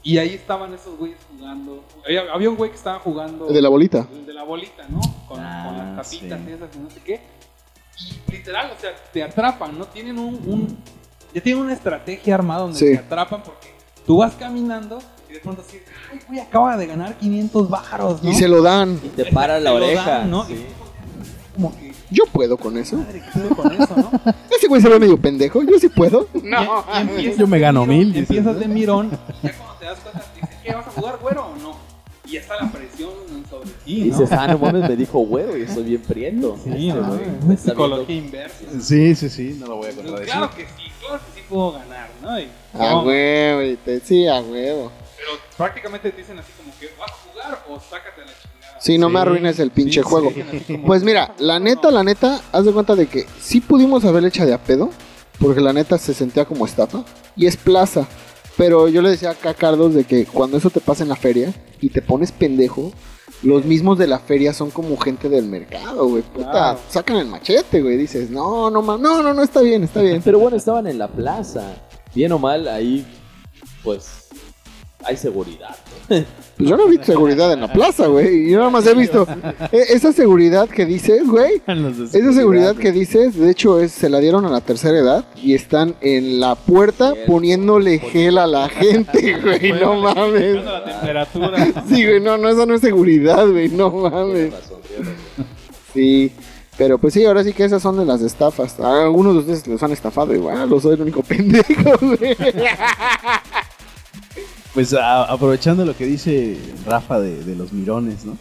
Y 0.03 0.17
ahí 0.19 0.35
estaban 0.35 0.73
esos 0.73 0.97
güeyes 0.97 1.17
jugando. 1.29 1.83
Había, 2.05 2.31
había 2.33 2.49
un 2.49 2.55
güey 2.55 2.69
que 2.71 2.77
estaba 2.77 2.99
jugando. 2.99 3.47
El 3.49 3.53
de 3.55 3.61
la 3.61 3.67
bolita. 3.69 4.07
El 4.11 4.25
de 4.25 4.33
la 4.33 4.43
bolita, 4.43 4.83
¿no? 4.87 5.01
Con, 5.27 5.39
Ah, 5.41 5.63
con 5.65 5.77
las 5.97 6.09
tapitas 6.09 6.39
sí. 6.45 6.51
esas 6.51 6.75
y 6.75 6.79
no 6.79 6.89
sé 6.89 7.01
qué. 7.01 7.19
Y 8.29 8.31
literal, 8.31 8.71
o 8.77 8.79
sea, 8.79 8.91
te 9.11 9.21
atrapan, 9.23 9.77
¿no? 9.77 9.85
Tienen 9.85 10.17
un. 10.17 10.35
un- 10.45 10.77
ya 11.33 11.41
tienen 11.41 11.61
una 11.63 11.73
estrategia 11.73 12.35
armada 12.35 12.61
donde 12.61 12.79
Sí. 12.79 12.85
te 12.85 12.97
atrapan 12.99 13.43
porque 13.43 13.73
tú 14.05 14.17
vas 14.19 14.33
caminando 14.35 14.99
de 15.37 15.43
pronto 15.43 15.63
así, 15.67 15.77
ay, 16.11 16.19
güey, 16.27 16.39
acaba 16.39 16.77
de 16.77 16.85
ganar 16.87 17.17
500 17.17 17.69
bájaros, 17.69 18.23
¿no? 18.23 18.29
Y 18.31 18.33
se 18.35 18.47
lo 18.47 18.61
dan. 18.61 18.99
Y 19.03 19.09
te 19.09 19.25
para 19.25 19.59
la 19.59 19.73
oreja. 19.73 20.09
dan, 20.19 20.31
¿no? 20.31 20.45
sí. 20.45 20.53
Y 20.53 21.53
como 21.55 21.75
que, 21.77 21.91
Yo 22.11 22.23
puedo 22.31 22.57
con 22.57 22.77
eso. 22.77 22.97
madre, 22.97 23.21
¿qué 23.33 23.39
pedo 23.39 23.55
con 23.55 23.71
eso, 23.71 23.95
no? 23.97 24.11
Ese 24.55 24.67
güey 24.67 24.81
se 24.81 24.89
ve 24.89 24.99
medio 24.99 25.17
pendejo. 25.19 25.61
Yo 25.63 25.77
sí 25.79 25.89
puedo. 25.89 26.27
Y- 26.33 26.39
y 26.47 27.01
empiezas 27.01 27.37
Yo 27.37 27.47
me 27.47 27.59
gano 27.59 27.85
mirón, 27.85 28.07
mil, 28.09 28.17
Empiezas 28.17 28.53
¿no? 28.55 28.59
de 28.59 28.67
mirón, 28.67 29.11
ya 29.43 29.53
cuando 29.57 29.75
te 29.79 29.85
das 29.85 29.99
cuenta, 29.99 30.21
te 30.33 30.41
dicen, 30.41 30.57
¿qué 30.63 30.73
vas 30.73 30.87
a 30.87 30.91
jugar, 30.91 31.17
güero 31.21 31.45
o 31.47 31.55
no? 31.61 31.87
Y 32.25 32.31
ya 32.31 32.39
está 32.41 32.55
la 32.61 32.69
presión 32.69 33.09
sobre 33.49 33.69
ti, 33.69 33.75
Y 33.85 33.99
¿no? 34.09 34.17
dices, 34.17 34.31
ah, 34.37 34.47
no 34.47 34.57
mames, 34.57 34.89
me 34.89 34.95
dijo 34.97 35.19
güero 35.19 35.55
y 35.57 35.65
soy 35.67 35.83
bien 35.83 36.01
prieto. 36.01 36.57
Sí, 36.63 36.89
Este 36.89 36.99
no, 37.01 37.53
es 37.53 37.59
psicología 37.61 38.15
inversa. 38.17 38.65
Sí, 38.81 39.15
sí, 39.15 39.29
sí, 39.29 39.57
no 39.59 39.67
lo 39.67 39.75
voy 39.77 39.85
a 39.85 39.89
Entonces, 39.91 40.11
contradecir. 40.11 40.33
claro 40.33 40.55
que 40.55 40.63
sí, 40.65 40.91
claro 40.99 41.19
que 41.23 41.39
sí 41.39 41.45
puedo 41.47 41.71
ganar, 41.73 42.09
¿no? 42.21 42.37
Y- 42.39 42.47
A 42.73 42.89
no, 42.91 43.01
huevo, 43.03 43.61
y 43.63 43.75
te- 43.77 43.99
sí, 44.01 44.27
a 44.27 44.41
huevo. 44.41 44.91
Pero 45.17 45.31
prácticamente 45.57 46.11
te 46.11 46.17
dicen 46.17 46.37
así 46.39 46.51
como 46.57 46.71
que 46.79 46.89
vas 46.99 47.09
a 47.11 47.15
jugar 47.31 47.65
o 47.69 47.79
sácate 47.79 48.21
la 48.21 48.27
chingada. 48.27 48.79
Sí, 48.79 48.97
no 48.97 49.07
Sí, 49.07 49.13
me 49.13 49.19
arruines 49.19 49.59
el 49.59 49.71
pinche 49.71 50.01
Sí, 50.01 50.07
juego. 50.09 50.31
sí, 50.31 50.77
Pues 50.85 51.03
mira, 51.03 51.33
la 51.39 51.59
neta, 51.59 51.89
la 51.91 52.03
neta, 52.03 52.41
haz 52.51 52.65
de 52.65 52.71
cuenta 52.71 52.95
de 52.95 53.07
que 53.07 53.25
sí 53.41 53.59
pudimos 53.61 54.05
haberle 54.05 54.29
hecho 54.29 54.45
de 54.45 54.53
a 54.53 54.59
pedo, 54.63 54.91
porque 55.39 55.61
la 55.61 55.73
neta 55.73 55.97
se 55.97 56.13
sentía 56.13 56.45
como 56.45 56.65
estafa, 56.65 57.03
y 57.35 57.47
es 57.47 57.57
plaza. 57.57 58.07
Pero 58.55 58.87
yo 58.87 59.01
le 59.01 59.09
decía 59.11 59.31
acá 59.31 59.51
a 59.51 59.53
Carlos 59.53 59.93
de 59.93 60.03
que 60.03 60.25
cuando 60.25 60.57
eso 60.57 60.69
te 60.69 60.79
pasa 60.81 61.03
en 61.03 61.09
la 61.09 61.15
feria 61.15 61.53
y 61.79 61.89
te 61.89 62.01
pones 62.01 62.31
pendejo, 62.31 62.91
los 63.43 63.65
mismos 63.65 63.99
de 63.99 64.07
la 64.07 64.17
feria 64.17 64.51
son 64.53 64.71
como 64.71 64.97
gente 64.97 65.29
del 65.29 65.45
mercado, 65.45 66.07
güey. 66.07 66.23
Puta, 66.23 66.49
Claro. 66.51 66.79
sacan 66.89 67.17
el 67.17 67.27
machete, 67.27 67.81
güey. 67.83 67.97
Dices, 67.97 68.31
no, 68.31 68.71
no, 68.71 68.81
no, 68.81 68.97
no, 68.97 69.33
no, 69.33 69.43
está 69.43 69.61
bien, 69.61 69.83
está 69.83 70.01
bien. 70.01 70.21
Pero 70.23 70.39
bueno, 70.39 70.57
estaban 70.57 70.87
en 70.87 70.97
la 70.97 71.07
plaza. 71.07 71.75
Bien 72.15 72.31
o 72.31 72.39
mal, 72.39 72.67
ahí, 72.67 73.05
pues, 73.83 74.26
hay 75.03 75.15
seguridad. 75.17 75.75
Pues 76.07 76.25
yo 76.57 76.75
no 76.77 76.87
vi 76.87 76.97
seguridad 77.03 77.51
en 77.53 77.61
la 77.61 77.71
plaza, 77.71 78.07
güey. 78.07 78.49
Yo 78.49 78.57
nada 78.59 78.69
más 78.71 78.85
he 78.87 78.93
visto 78.95 79.27
e- 79.71 79.93
esa 79.93 80.11
seguridad 80.11 80.67
que 80.67 80.85
dices, 80.85 81.27
güey. 81.27 81.61
Esa 81.67 82.33
seguridad 82.33 82.75
que 82.75 82.91
dices, 82.91 83.35
de 83.37 83.51
hecho, 83.51 83.79
es, 83.79 83.91
se 83.91 84.09
la 84.09 84.19
dieron 84.19 84.45
a 84.45 84.49
la 84.49 84.61
tercera 84.61 84.97
edad 84.97 85.25
y 85.35 85.53
están 85.53 85.95
en 86.01 86.39
la 86.39 86.55
puerta 86.55 87.13
poniéndole 87.27 87.99
gel 87.99 88.37
a 88.37 88.47
la 88.47 88.69
gente, 88.69 89.37
güey. 89.43 89.73
No 89.73 89.95
mames. 90.01 90.63
La 90.63 90.83
temperatura. 90.83 91.67
Sí, 91.89 92.05
güey, 92.05 92.19
no, 92.21 92.37
no, 92.37 92.49
esa 92.49 92.65
no 92.65 92.73
es 92.73 92.81
seguridad, 92.81 93.47
güey. 93.47 93.69
No 93.69 93.91
mames. 93.91 94.53
Sí. 95.93 96.31
Pero 96.77 96.99
pues 96.99 97.13
sí, 97.15 97.25
ahora 97.25 97.43
sí 97.43 97.53
que 97.53 97.65
esas 97.65 97.81
son 97.81 97.97
de 97.97 98.05
las 98.05 98.21
estafas. 98.21 98.79
A 98.79 99.03
algunos 99.03 99.33
de 99.33 99.39
ustedes 99.39 99.67
los 99.67 99.81
han 99.81 99.91
estafado 99.91 100.33
igual, 100.35 100.69
lo 100.69 100.79
soy 100.79 100.93
el 100.93 101.01
único 101.01 101.23
pendejo, 101.23 101.97
güey. 102.01 102.37
Pues 104.77 104.93
a- 104.93 105.23
aprovechando 105.23 105.83
lo 105.85 105.97
que 105.97 106.05
dice 106.05 106.55
Rafa 106.85 107.19
de, 107.19 107.43
de 107.43 107.55
los 107.55 107.73
mirones, 107.73 108.25
¿no? 108.25 108.37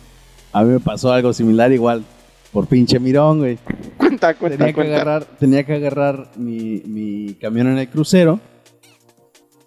A 0.52 0.62
mí 0.64 0.70
me 0.74 0.80
pasó 0.80 1.10
algo 1.10 1.32
similar 1.32 1.72
igual. 1.72 2.04
Por 2.52 2.66
pinche 2.66 3.00
mirón, 3.00 3.38
güey. 3.38 3.58
Cuenta, 3.96 4.34
cuenta, 4.34 4.58
Tenía 4.58 4.66
que 4.66 4.74
cuenta. 4.74 4.94
agarrar, 4.96 5.24
tenía 5.38 5.64
que 5.64 5.72
agarrar 5.76 6.30
mi, 6.36 6.82
mi 6.84 7.32
camión 7.40 7.68
en 7.68 7.78
el 7.78 7.88
crucero. 7.88 8.38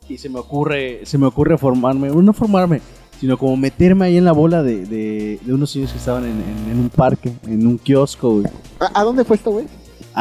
Y 0.07 0.19
se 0.19 0.29
me 0.29 0.37
ocurre, 0.37 0.99
se 1.07 1.17
me 1.17 1.25
ocurre 1.25 1.57
formarme, 1.57 2.09
no 2.09 2.33
formarme, 2.33 2.81
sino 3.19 3.35
como 3.35 3.57
meterme 3.57 4.05
ahí 4.05 4.17
en 4.17 4.25
la 4.25 4.31
bola 4.33 4.61
de, 4.61 4.85
de- 4.85 5.39
de 5.41 5.53
unos 5.53 5.75
niños 5.75 5.91
que 5.91 5.97
estaban 5.97 6.23
en, 6.25 6.31
en- 6.33 6.71
en 6.71 6.79
un 6.81 6.89
parque, 6.89 7.31
en 7.47 7.65
un 7.65 7.79
kiosco, 7.79 8.29
güey. 8.41 8.45
¿A, 8.79 9.01
a 9.01 9.03
dónde 9.03 9.25
fue 9.25 9.37
esto, 9.37 9.49
güey? 9.49 9.65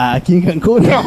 Aquí 0.00 0.34
en 0.34 0.42
Cancún. 0.42 0.82
No 0.88 1.02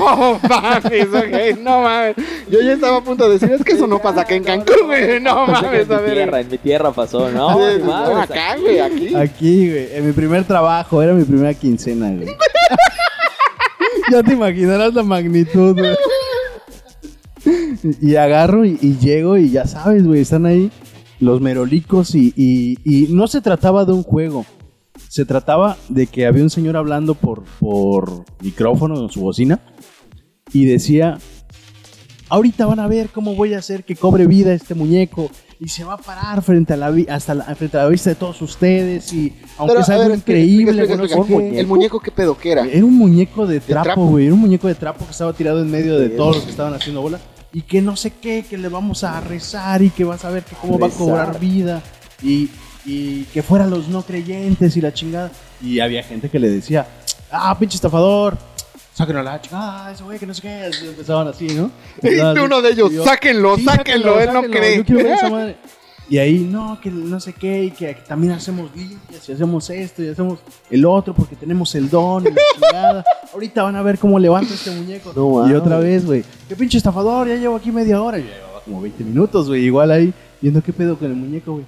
mames, 0.49 1.07
ok, 1.07 1.59
no 1.61 1.81
mames. 1.81 2.15
Yo 2.49 2.59
ya 2.61 2.73
estaba 2.73 2.97
a 2.97 3.01
punto 3.03 3.25
de 3.29 3.33
decir, 3.39 3.49
es 3.51 3.63
que 3.63 3.71
eso 3.73 3.87
no 3.87 3.99
pasa 3.99 4.21
acá 4.21 4.35
en 4.35 4.43
Cancún, 4.43 4.87
güey. 4.87 5.19
No 5.21 5.47
mames, 5.47 5.89
a 5.89 5.95
en 5.95 5.99
mi 6.01 6.05
ver. 6.07 6.13
tierra, 6.13 6.39
en 6.41 6.49
mi 6.49 6.57
tierra 6.57 6.91
pasó, 6.91 7.29
¿no? 7.31 7.53
Sí, 7.53 7.81
no, 7.83 8.17
acá, 8.17 8.57
güey, 8.59 8.79
aquí. 8.79 9.15
Aquí, 9.15 9.69
güey. 9.69 9.87
En 9.95 10.07
mi 10.07 10.11
primer 10.11 10.43
trabajo, 10.43 11.01
era 11.01 11.13
mi 11.13 11.23
primera 11.23 11.53
quincena, 11.53 12.09
güey. 12.11 12.27
ya 14.11 14.23
te 14.23 14.33
imaginarás 14.33 14.93
la 14.93 15.03
magnitud, 15.03 15.73
güey. 15.77 15.95
Y 18.01 18.15
agarro 18.17 18.65
y, 18.65 18.77
y 18.81 18.97
llego 18.99 19.37
y 19.37 19.49
ya 19.51 19.65
sabes, 19.65 20.03
güey, 20.05 20.21
están 20.21 20.45
ahí 20.45 20.69
los 21.19 21.39
merolicos 21.41 22.13
y, 22.13 22.33
y- 22.35 22.77
y 22.83 23.07
no 23.13 23.27
se 23.27 23.41
trataba 23.41 23.85
de 23.85 23.93
un 23.93 24.03
juego. 24.03 24.45
Se 25.11 25.25
trataba 25.25 25.75
de 25.89 26.07
que 26.07 26.25
había 26.25 26.41
un 26.41 26.49
señor 26.49 26.77
hablando 26.77 27.15
por, 27.15 27.43
por 27.59 28.23
micrófono 28.41 28.97
en 29.03 29.09
su 29.09 29.19
bocina 29.19 29.59
y 30.53 30.63
decía, 30.65 31.17
ahorita 32.29 32.65
van 32.65 32.79
a 32.79 32.87
ver 32.87 33.09
cómo 33.09 33.35
voy 33.35 33.53
a 33.53 33.57
hacer 33.57 33.83
que 33.83 33.97
cobre 33.97 34.25
vida 34.25 34.53
este 34.53 34.73
muñeco 34.73 35.29
y 35.59 35.67
se 35.67 35.83
va 35.83 35.95
a 35.95 35.97
parar 35.97 36.41
frente 36.41 36.71
a 36.71 36.77
la, 36.77 36.89
vi- 36.91 37.07
hasta 37.09 37.35
la, 37.35 37.43
frente 37.55 37.77
a 37.77 37.83
la 37.83 37.89
vista 37.89 38.09
de 38.09 38.15
todos 38.15 38.41
ustedes 38.41 39.11
y 39.11 39.33
aunque 39.57 39.73
Pero, 39.73 39.81
es 39.81 39.89
algo 39.89 40.07
ver, 40.07 40.17
increíble, 40.17 40.81
explica. 40.81 41.59
El 41.59 41.67
muñeco, 41.67 41.99
¿qué 41.99 42.11
pedo 42.11 42.37
que 42.37 42.53
era? 42.53 42.65
era 42.65 42.85
un 42.85 42.97
muñeco 42.97 43.45
de 43.45 43.59
trapo, 43.59 44.05
güey. 44.07 44.27
Era 44.27 44.33
un 44.33 44.39
muñeco 44.39 44.69
de 44.69 44.75
trapo 44.75 45.03
que 45.03 45.11
estaba 45.11 45.33
tirado 45.33 45.61
en 45.61 45.69
medio 45.69 45.99
de 45.99 46.07
todos 46.07 46.37
los 46.37 46.45
que 46.45 46.51
estaban 46.51 46.73
haciendo 46.73 47.01
bola. 47.01 47.19
Y 47.51 47.63
que 47.63 47.81
no 47.81 47.97
sé 47.97 48.13
qué, 48.21 48.45
que 48.49 48.57
le 48.57 48.69
vamos 48.69 49.03
a 49.03 49.19
rezar 49.19 49.81
y 49.81 49.89
que 49.89 50.05
vas 50.05 50.23
a 50.23 50.29
ver 50.29 50.43
que 50.43 50.55
cómo 50.55 50.79
va 50.79 50.87
a 50.87 50.91
cobrar 50.91 51.37
vida. 51.37 51.81
Y, 52.23 52.49
y 52.85 53.23
que 53.25 53.43
fueran 53.43 53.69
los 53.69 53.87
no 53.87 54.01
creyentes 54.03 54.75
y 54.77 54.81
la 54.81 54.93
chingada. 54.93 55.31
Y 55.61 55.79
había 55.79 56.03
gente 56.03 56.29
que 56.29 56.39
le 56.39 56.49
decía, 56.49 56.87
ah, 57.31 57.57
pinche 57.57 57.75
estafador. 57.75 58.37
Sáquenlo 58.93 59.21
a 59.21 59.23
la 59.23 59.41
chingada, 59.41 59.87
ah, 59.87 59.91
ese 59.91 60.03
güey 60.03 60.19
que 60.19 60.25
no 60.25 60.33
sé 60.33 60.41
qué. 60.41 60.49
Así 60.65 60.87
Empezaban 60.87 61.27
así, 61.27 61.47
¿no? 61.47 61.71
Y 62.03 62.19
uno 62.39 62.61
de 62.61 62.71
ellos, 62.71 62.91
Y 62.91 62.95
yo, 62.95 63.03
sáquenlo, 63.05 63.55
Sí, 63.55 63.63
sáquenlo, 63.63 64.19
él 64.19 64.33
no 64.33 64.41
cree. 64.43 64.83
Quiero 64.83 65.03
ver 65.03 65.13
esa 65.13 65.29
madre. 65.31 65.55
Y 66.09 66.17
ahí, 66.17 66.39
no, 66.39 66.77
que 66.81 66.91
no 66.91 67.21
sé 67.21 67.31
qué, 67.31 67.63
y 67.63 67.71
que 67.71 67.93
también 68.05 68.33
hacemos 68.33 68.69
limpias 68.75 69.29
y 69.29 69.31
hacemos 69.31 69.69
esto 69.69 70.03
y 70.03 70.09
hacemos 70.09 70.39
el 70.69 70.83
otro 70.85 71.13
porque 71.13 71.37
tenemos 71.37 71.73
el 71.73 71.89
don 71.89 72.27
y 72.27 72.31
la 72.31 72.41
chingada. 72.53 73.03
Ahorita 73.33 73.63
van 73.63 73.77
a 73.77 73.81
ver 73.81 73.97
cómo 73.97 74.19
levanta 74.19 74.53
este 74.53 74.71
muñeco. 74.71 75.13
No, 75.15 75.49
y 75.49 75.53
otra 75.53 75.79
vez, 75.79 76.05
güey, 76.05 76.25
qué 76.49 76.55
pinche 76.57 76.77
estafador, 76.77 77.29
ya 77.29 77.35
llevo 77.35 77.55
aquí 77.55 77.71
media 77.71 78.01
hora. 78.01 78.17
Yo 78.17 78.25
llevaba 78.25 78.59
como 78.65 78.81
20 78.81 79.05
minutos, 79.05 79.47
güey, 79.47 79.63
igual 79.63 79.89
ahí, 79.89 80.13
viendo 80.41 80.61
qué 80.61 80.73
pedo 80.73 80.97
con 80.99 81.09
el 81.09 81.15
muñeco, 81.15 81.53
güey. 81.53 81.65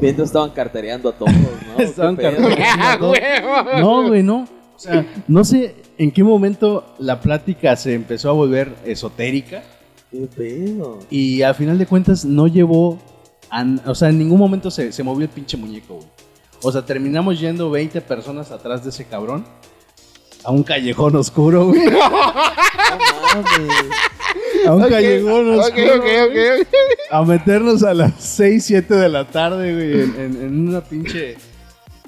Viendo 0.00 0.24
estaban 0.24 0.50
cartereando 0.50 1.08
a 1.08 1.12
todos, 1.12 1.32
¿no? 1.32 1.78
Estaban 1.82 2.16
¿Qué 2.16 2.22
pedo? 2.30 2.48
cartereando. 2.48 3.12
¡Ah! 3.22 3.80
No, 3.80 4.06
güey, 4.08 4.22
no. 4.22 4.42
O 4.76 4.78
sea, 4.78 5.06
no 5.28 5.44
sé 5.44 5.74
en 5.98 6.10
qué 6.10 6.24
momento 6.24 6.94
la 6.98 7.20
plática 7.20 7.76
se 7.76 7.94
empezó 7.94 8.30
a 8.30 8.32
volver 8.32 8.74
esotérica. 8.84 9.62
¿Qué 10.10 10.26
pedo? 10.34 10.98
Y 11.10 11.42
al 11.42 11.54
final 11.54 11.76
de 11.78 11.86
cuentas 11.86 12.24
no 12.24 12.46
llevó. 12.46 12.98
a- 13.50 13.64
o 13.86 13.94
sea, 13.94 14.08
en 14.08 14.18
ningún 14.18 14.38
momento 14.38 14.70
se, 14.70 14.90
se 14.92 15.02
movió 15.02 15.24
el 15.24 15.30
pinche 15.30 15.56
muñeco, 15.56 15.94
güey. 15.96 16.06
O 16.62 16.70
sea, 16.72 16.84
terminamos 16.84 17.38
yendo 17.40 17.70
20 17.70 18.00
personas 18.02 18.50
atrás 18.50 18.82
de 18.84 18.90
ese 18.90 19.04
cabrón. 19.06 19.44
a 20.44 20.50
un 20.50 20.62
callejón 20.62 21.16
oscuro, 21.16 21.66
güey. 21.66 21.80
No 21.90 23.42
mames. 23.42 23.86
A 24.66 24.74
un 24.74 24.82
callejón 24.88 25.58
oscuro. 25.58 26.02
A 27.10 27.22
meternos 27.24 27.82
a 27.82 27.94
las 27.94 28.12
6, 28.18 28.64
7 28.64 28.94
de 28.94 29.08
la 29.08 29.24
tarde, 29.24 29.74
güey, 29.74 30.02
en, 30.02 30.20
en- 30.20 30.42
en 30.42 30.68
una 30.68 30.80
pinche 30.80 31.36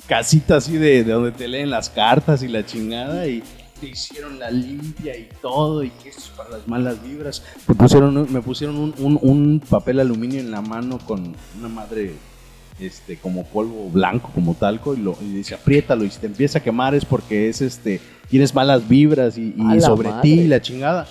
casita 0.06 0.56
así 0.56 0.76
de, 0.76 1.04
de 1.04 1.12
donde 1.12 1.32
te 1.32 1.48
leen 1.48 1.70
las 1.70 1.88
cartas 1.88 2.42
y 2.42 2.48
la 2.48 2.64
chingada 2.66 3.26
y 3.26 3.42
te 3.80 3.86
hicieron 3.88 4.38
la 4.38 4.50
limpia 4.50 5.16
y 5.16 5.28
todo 5.40 5.82
y 5.82 5.90
que 5.90 6.10
esto 6.10 6.20
es 6.22 6.28
para 6.36 6.50
las 6.50 6.68
malas 6.68 7.02
vibras. 7.02 7.42
Me 7.66 7.74
pusieron, 7.74 8.16
un- 8.16 8.32
me 8.32 8.40
pusieron 8.42 8.76
un, 8.78 8.94
un- 8.98 9.18
un 9.22 9.60
papel 9.60 10.00
aluminio 10.00 10.40
en 10.40 10.50
la 10.50 10.60
mano 10.60 10.98
con 10.98 11.34
una 11.58 11.68
madre 11.68 12.12
este 12.80 13.16
como 13.18 13.44
polvo 13.44 13.90
blanco 13.90 14.30
como 14.34 14.54
talco 14.54 14.94
y, 14.94 14.96
lo, 14.96 15.16
y 15.20 15.26
dice 15.34 15.54
apriétalo 15.54 16.04
y 16.04 16.10
si 16.10 16.18
te 16.18 16.26
empieza 16.26 16.58
a 16.58 16.62
quemar 16.62 16.94
es 16.94 17.04
porque 17.04 17.48
es 17.48 17.60
este 17.60 18.00
tienes 18.28 18.54
malas 18.54 18.88
vibras 18.88 19.36
y, 19.38 19.54
y 19.56 19.80
sobre 19.80 20.08
ti 20.22 20.46
la 20.48 20.60
chingada 20.62 21.06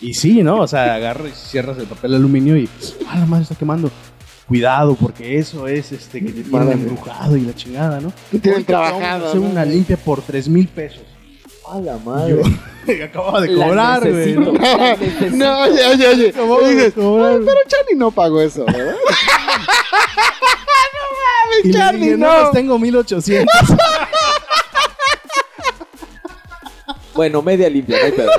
y 0.00 0.14
sí 0.14 0.42
no 0.42 0.60
o 0.60 0.66
sea 0.66 0.94
agarras 0.94 1.32
y 1.32 1.48
cierras 1.50 1.78
el 1.78 1.86
papel 1.86 2.14
aluminio 2.14 2.56
y 2.56 2.68
ah 3.08 3.18
la 3.18 3.26
madre 3.26 3.42
está 3.44 3.54
quemando 3.54 3.90
cuidado 4.48 4.94
porque 4.96 5.38
eso 5.38 5.66
es 5.68 5.92
este 5.92 6.20
que 6.24 6.32
te 6.32 6.42
tienen 6.42 6.72
embrujado 6.72 7.36
y 7.36 7.42
la 7.42 7.54
chingada 7.54 8.00
no 8.00 8.12
Que 8.30 8.38
tienen 8.38 8.64
trabajado, 8.64 9.28
hacer 9.28 9.40
¿no? 9.40 9.48
una 9.48 9.64
limpia 9.64 9.96
por 9.96 10.22
tres 10.22 10.48
mil 10.48 10.66
pesos 10.68 11.02
A 11.70 11.78
la 11.80 11.98
madre. 11.98 12.36
yo 12.86 13.04
acababa 13.04 13.40
de 13.42 13.54
cobrar 13.54 14.00
güey. 14.10 14.34
¿no? 14.34 14.52
No, 14.52 15.60
oye, 15.62 15.86
oye, 15.86 16.06
oye. 16.08 16.32
De 16.32 16.74
Dices, 16.74 16.92
cobrar. 16.94 17.32
"Ay, 17.32 17.38
pero 17.46 17.58
Charlie 17.68 17.96
no 17.96 18.10
pagó 18.10 18.40
eso, 18.40 18.64
¿verdad? 18.64 18.96
le 21.64 21.72
Charlie, 21.72 22.00
dije, 22.06 22.16
no, 22.16 22.26
no. 22.26 22.40
pues 22.40 22.52
tengo 22.52 22.78
1800 22.78 23.46
Bueno, 27.14 27.42
media 27.42 27.68
limpia, 27.68 27.98
no 27.98 28.04
hay 28.06 28.12
pedo. 28.12 28.30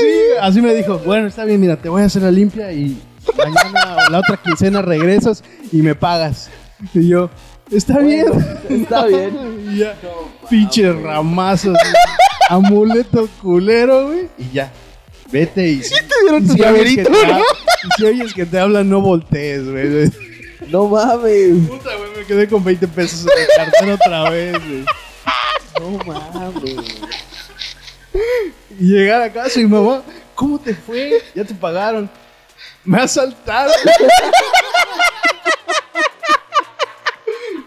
Sí, 0.00 0.19
así 0.40 0.60
me 0.60 0.74
dijo, 0.74 0.98
bueno, 0.98 1.26
está 1.26 1.44
bien, 1.44 1.60
mira, 1.60 1.76
te 1.76 1.88
voy 1.88 2.02
a 2.02 2.06
hacer 2.06 2.22
la 2.22 2.30
limpia 2.30 2.72
y 2.72 3.00
mañana 3.36 3.96
o 4.06 4.10
la 4.10 4.18
otra 4.18 4.36
quincena 4.36 4.82
regresas 4.82 5.42
y 5.72 5.82
me 5.82 5.94
pagas. 5.94 6.50
Y 6.94 7.08
yo, 7.08 7.30
está 7.70 7.98
bien. 7.98 8.26
Está 8.68 9.06
bien. 9.06 9.60
Y 9.70 9.78
ya, 9.78 9.94
pinches 10.48 11.00
ramazos, 11.00 11.76
amuleto 12.48 13.28
culero, 13.40 14.08
güey. 14.08 14.28
Y 14.36 14.50
ya, 14.52 14.72
vete 15.30 15.68
y 15.68 15.82
si, 15.84 15.94
dieron 16.22 16.42
y 16.42 16.46
tu 16.48 16.52
si 16.54 16.58
llaverito, 16.58 17.08
te 17.08 17.26
¿no? 17.28 17.38
si 17.96 18.04
oyes 18.04 18.34
que 18.34 18.46
te 18.46 18.58
hablan, 18.58 18.90
no 18.90 19.00
voltees, 19.00 19.70
güey. 19.70 20.10
No 20.68 20.88
mames. 20.88 21.68
Puta, 21.68 21.94
güey, 21.94 22.10
me 22.16 22.24
quedé 22.24 22.48
con 22.48 22.64
20 22.64 22.88
pesos 22.88 23.26
en 23.32 23.42
el 23.42 23.48
cartera 23.56 23.94
otra 23.94 24.30
vez, 24.30 24.52
güey. 24.58 24.84
No 25.80 26.04
mames. 26.04 27.00
Llegar 28.78 29.22
a 29.22 29.32
casa 29.32 29.60
y 29.60 29.66
mamá, 29.66 30.02
¿cómo 30.34 30.58
te 30.58 30.74
fue? 30.74 31.22
Ya 31.34 31.44
te 31.44 31.54
pagaron. 31.54 32.10
Me 32.84 33.00
asaltaron. 33.00 33.72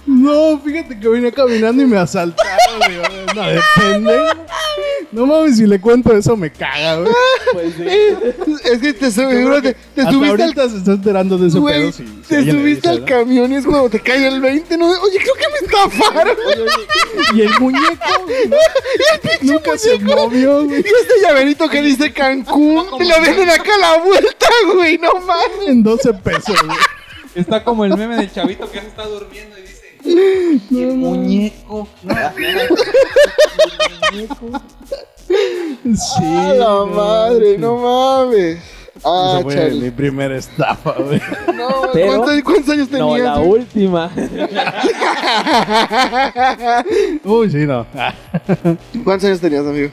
No, 0.06 0.60
fíjate 0.60 1.00
que 1.00 1.08
vine 1.10 1.32
caminando 1.32 1.82
y 1.82 1.86
me 1.86 1.98
asaltaron. 1.98 2.80
No, 3.36 3.48
depende. 3.48 4.20
No 5.14 5.26
mames, 5.28 5.58
si 5.58 5.68
le 5.68 5.80
cuento 5.80 6.16
eso 6.16 6.36
me 6.36 6.52
caga, 6.52 6.98
güey. 6.98 7.14
Pues 7.54 7.74
sí. 7.76 7.84
Es 8.72 8.80
que 8.80 8.94
te, 8.94 9.12
seguro 9.12 9.62
te, 9.62 9.74
te 9.74 10.02
Hasta 10.02 10.12
subiste 10.12 10.34
al 10.34 10.42
ahorita 10.42 10.70
se 10.70 10.78
está 10.78 10.92
enterando 10.94 11.38
de 11.38 11.48
ese 11.48 11.60
Güey, 11.60 11.80
pedo. 11.82 11.92
Si, 11.92 12.06
si 12.06 12.22
te 12.28 12.52
subiste 12.52 12.66
dice, 12.66 12.90
al 12.90 13.00
¿no? 13.02 13.06
camión 13.06 13.52
y 13.52 13.56
es 13.56 13.66
cuando 13.66 13.90
te 13.90 14.00
cae 14.00 14.28
el 14.28 14.42
20, 14.42 14.78
¿no? 14.78 14.88
Oye, 14.88 15.20
creo 15.20 15.36
que 15.36 15.46
me 15.52 15.68
estafaron. 15.68 16.38
Y 17.36 17.42
el 17.42 17.60
muñeco 17.60 17.96
güey, 18.26 18.48
¿no? 18.50 18.58
nunca 19.54 19.78
se 19.78 20.00
movió, 20.00 20.66
Y 20.66 20.74
este 20.74 21.14
llaverito 21.22 21.70
que 21.70 21.82
dice 21.82 22.12
Cancún, 22.12 22.86
te 22.98 23.06
lo 23.06 23.22
venden 23.22 23.50
acá 23.50 23.76
a 23.76 23.80
la 23.80 24.04
vuelta, 24.04 24.48
güey, 24.74 24.98
no 24.98 25.14
mames. 25.20 25.68
En 25.68 25.84
12 25.84 26.14
pesos, 26.16 26.56
güey. 26.66 26.78
Está 27.36 27.64
como 27.64 27.84
el 27.86 27.96
meme 27.98 28.16
del 28.16 28.32
chavito 28.32 28.70
que 28.72 28.80
se 28.80 28.88
está 28.88 29.06
durmiendo 29.08 29.58
y 29.58 29.62
dice, 29.62 29.73
"Y 30.06 30.84
el 30.84 30.94
muñeco. 30.98 31.88
No, 32.04 32.16
Sí. 35.84 36.24
A 36.24 36.54
la 36.54 36.66
no, 36.66 36.86
madre, 36.88 37.58
no 37.58 37.78
mames. 37.78 38.60
Ah, 39.04 39.34
Esa 39.36 39.44
fue 39.44 39.56
Charlie. 39.56 39.82
mi 39.82 39.92
primera 39.92 40.38
estafa, 40.38 40.92
güey. 40.94 41.20
No, 41.56 41.68
Pero- 41.94 42.08
¿cuántos, 42.24 42.44
cuántos 42.44 42.70
años 42.70 42.90
No, 42.92 42.98
tenías? 43.10 43.22
la 43.26 43.38
güey? 43.40 43.62
última. 43.62 44.12
Uy, 47.24 47.50
sí, 47.50 47.58
no. 47.66 47.86
¿Cuántos 49.04 49.28
años 49.28 49.40
tenías, 49.42 49.66
amigo? 49.66 49.90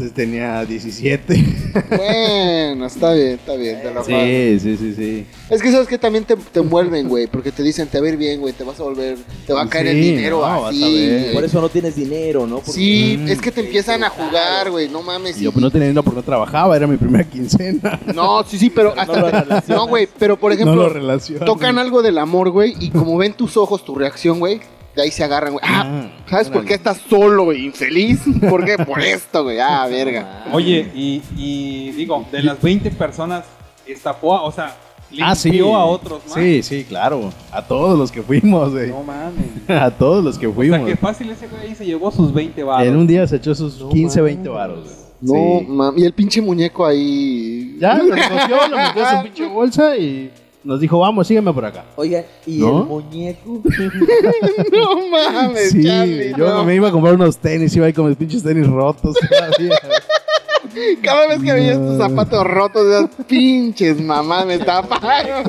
Entonces 0.00 0.14
tenía 0.14 0.64
17. 0.64 1.44
Bueno, 1.90 2.86
está 2.86 3.12
bien, 3.12 3.28
está 3.34 3.54
bien. 3.54 3.78
Te 3.80 3.84
la 3.88 3.94
pago. 4.02 4.06
Sí, 4.06 4.58
sí, 4.60 4.76
sí, 4.76 4.94
sí. 4.96 5.26
Es 5.48 5.62
que 5.62 5.70
sabes 5.70 5.86
que 5.86 5.98
también 5.98 6.24
te, 6.24 6.34
te 6.36 6.60
envuelven, 6.60 7.08
güey, 7.08 7.26
porque 7.28 7.52
te 7.52 7.62
dicen, 7.62 7.86
te 7.88 8.00
va 8.00 8.06
a 8.06 8.10
ir 8.10 8.16
bien, 8.16 8.40
güey, 8.40 8.52
te 8.52 8.64
vas 8.64 8.78
a 8.80 8.82
volver, 8.82 9.18
te 9.46 9.52
va 9.52 9.62
a 9.62 9.68
caer 9.68 9.88
el 9.88 10.00
dinero 10.00 10.36
no, 10.36 10.42
vas 10.42 10.64
a 10.64 10.68
así. 10.68 11.06
ver. 11.06 11.32
Por 11.34 11.44
eso 11.44 11.60
no 11.60 11.68
tienes 11.68 11.94
dinero, 11.94 12.46
¿no? 12.46 12.56
Porque- 12.56 12.72
Sí, 12.72 13.16
Mm. 13.20 13.28
es 13.28 13.40
que 13.40 13.52
te 13.52 13.60
empiezan 13.60 14.02
a 14.02 14.08
jugar, 14.10 14.70
güey, 14.70 14.88
no 14.88 15.02
mames. 15.02 15.40
Y 15.40 15.44
yo 15.44 15.52
pues 15.52 15.62
no 15.62 15.70
tenía 15.70 15.88
dinero 15.88 16.02
porque 16.02 16.16
no 16.16 16.22
trabajaba, 16.24 16.76
era 16.76 16.86
mi 16.86 16.96
primera 16.96 17.24
quincena. 17.24 18.00
No, 18.14 18.42
sí, 18.44 18.58
sí, 18.58 18.70
pero 18.70 18.94
no 18.94 19.00
hasta... 19.00 19.42
lo. 19.44 19.76
No, 19.76 19.86
güey, 19.86 20.08
pero 20.18 20.38
por 20.38 20.50
no 20.50 20.54
ejemplo, 20.54 20.74
lo 20.82 20.88
relaciono. 20.88 21.44
tocan 21.44 21.78
algo 21.78 22.02
del 22.02 22.18
amor, 22.18 22.50
güey, 22.50 22.74
y 22.80 22.90
como 22.90 23.16
ven 23.16 23.34
tus 23.34 23.56
ojos, 23.56 23.84
tu 23.84 23.94
reacción, 23.94 24.38
güey, 24.40 24.60
de 24.96 25.02
ahí 25.02 25.10
se 25.10 25.22
agarran, 25.24 25.52
güey. 25.52 25.64
Ah, 25.66 26.08
¿sabes 26.28 26.48
por 26.48 26.64
qué 26.64 26.74
estás 26.74 26.98
solo, 27.08 27.44
güey, 27.44 27.64
infeliz? 27.66 28.20
¿Por 28.48 28.64
qué? 28.64 28.76
Por 28.78 29.00
esto, 29.00 29.44
güey, 29.44 29.58
ah, 29.60 29.86
verga. 29.90 30.44
Oye, 30.52 30.90
y, 30.94 31.22
y 31.36 31.90
digo, 31.92 32.26
de 32.32 32.42
las 32.42 32.60
20 32.60 32.90
personas, 32.92 33.44
estafó, 33.86 34.34
a- 34.36 34.42
o 34.42 34.52
sea, 34.52 34.76
limpió 35.10 35.26
Ah, 35.26 35.34
sí. 35.34 35.58
a 35.60 35.78
otros 35.84 36.22
más. 36.26 36.34
Sí, 36.34 36.62
sí, 36.62 36.84
claro. 36.88 37.32
A 37.52 37.62
todos 37.66 37.98
los 37.98 38.12
que 38.12 38.22
fuimos, 38.22 38.70
güey. 38.72 38.90
No 38.90 39.02
mames. 39.02 39.46
A 39.68 39.90
todos 39.90 40.22
los 40.24 40.38
que 40.38 40.46
O 40.46 40.52
fuimos. 40.52 40.78
sea, 40.78 40.86
que 40.86 40.96
fácil 40.96 41.30
ese 41.30 41.46
güey 41.48 41.62
ahí 41.68 41.74
se 41.74 41.84
llevó 41.86 42.10
sus 42.10 42.32
20 42.32 42.62
baros. 42.62 42.86
En 42.86 42.96
un 42.96 43.06
día 43.06 43.26
se 43.26 43.36
echó 43.36 43.54
sus 43.54 43.74
15, 43.90 44.20
mames. 44.20 44.34
20 44.36 44.48
baros. 44.48 44.84
güey. 44.84 45.00
No, 45.22 45.58
Sí. 45.60 45.66
mam, 45.68 45.98
y 45.98 46.04
el 46.04 46.12
pinche 46.14 46.40
muñeco 46.40 46.86
ahí... 46.86 47.76
Ya, 47.78 47.94
lo 47.98 48.14
recogió, 48.14 48.68
lo 48.68 48.76
metió 48.78 49.02
en 49.10 49.16
su 49.18 49.22
pinche 49.24 49.46
bolsa 49.48 49.96
y 49.96 50.30
nos 50.64 50.80
dijo, 50.80 50.98
vamos, 50.98 51.26
sígueme 51.26 51.52
por 51.52 51.64
acá. 51.64 51.84
Oiga, 51.96 52.24
¿y 52.46 52.58
¿No? 52.58 52.80
el 52.80 52.84
muñeco? 52.86 53.60
no 54.72 55.08
mames, 55.08 55.70
Sí, 55.72 55.84
Charlie, 55.84 56.34
yo 56.36 56.48
no. 56.50 56.64
me 56.64 56.74
iba 56.74 56.88
a 56.88 56.92
comprar 56.92 57.14
unos 57.14 57.38
tenis, 57.38 57.74
iba 57.76 57.86
ahí 57.86 57.92
con 57.92 58.08
mis 58.08 58.16
pinches 58.16 58.42
tenis 58.42 58.66
rotos 58.66 59.16
todavía. 59.28 59.78
Cada 61.02 61.26
vez 61.28 61.42
que 61.42 61.52
veías 61.52 61.76
tus 61.78 61.96
No. 61.96 62.08
zapatos 62.08 62.44
rotos, 62.46 62.86
esas 62.86 63.26
pinches 63.26 64.00
mamás 64.00 64.46
me 64.46 64.58
taparon. 64.58 65.42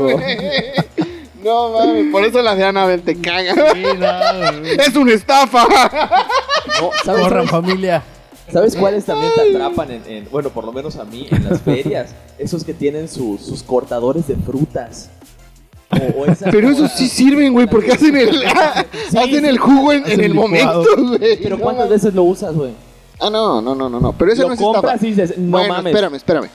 No 1.44 1.72
mames, 1.72 2.12
por 2.12 2.24
eso 2.24 2.42
la 2.42 2.56
de 2.56 2.64
Anabel 2.64 3.02
te 3.02 3.20
caga. 3.20 3.54
Sí, 3.74 3.84
no. 3.98 4.68
Es 4.84 4.96
una 4.96 5.14
estafa. 5.14 5.66
No, 6.80 6.90
¿sabes, 7.04 7.24
Corran, 7.24 7.48
sabes, 7.48 7.50
familia. 7.52 8.04
¿sabes 8.52 8.76
cuáles 8.76 9.06
también 9.06 9.32
te 9.36 9.50
atrapan 9.56 9.92
en, 9.92 10.04
en- 10.08 10.28
bueno, 10.32 10.50
por 10.50 10.66
lo 10.66 10.72
menos 10.74 10.96
a 10.98 11.04
mí, 11.06 11.28
en 11.32 11.50
las 11.50 11.62
ferias? 11.62 12.14
Esos 12.42 12.64
que 12.64 12.74
tienen 12.74 13.08
sus- 13.08 13.42
sus 13.42 13.64
cortadores 13.64 14.28
de 14.28 14.36
frutas. 14.36 15.10
O, 15.92 16.22
o 16.22 16.26
esas 16.26 16.50
Pero 16.52 16.70
esos 16.70 16.92
sí 16.94 17.08
sirven, 17.08 17.54
güey, 17.54 17.68
porque 17.68 17.92
hacen 17.92 18.16
el, 18.18 18.30
Sí, 19.10 19.18
hacen 19.18 19.42
sí. 19.42 19.46
el 19.48 19.58
jugo 19.60 19.92
en, 19.94 20.20
el 20.22 20.34
momento, 20.34 20.86
güey. 20.98 21.38
Pero 21.42 21.60
¿cuántas 21.60 21.90
veces 21.90 22.14
lo 22.14 22.24
usas, 22.24 22.56
güey? 22.56 22.72
Ah, 23.24 23.30
no, 23.30 23.62
no, 23.62 23.76
no, 23.76 23.88
no, 23.88 24.00
no. 24.00 24.14
Pero 24.14 24.34
esa 24.34 24.42
Lo 24.42 24.48
no 24.48 24.54
es 24.56 24.60
compras 24.60 24.84
estafa. 24.96 25.06
y 25.06 25.10
dices, 25.12 25.38
no 25.38 25.52
bueno, 25.60 25.68
mames. 25.76 25.92
espérame, 25.94 26.16
espérame. 26.16 26.50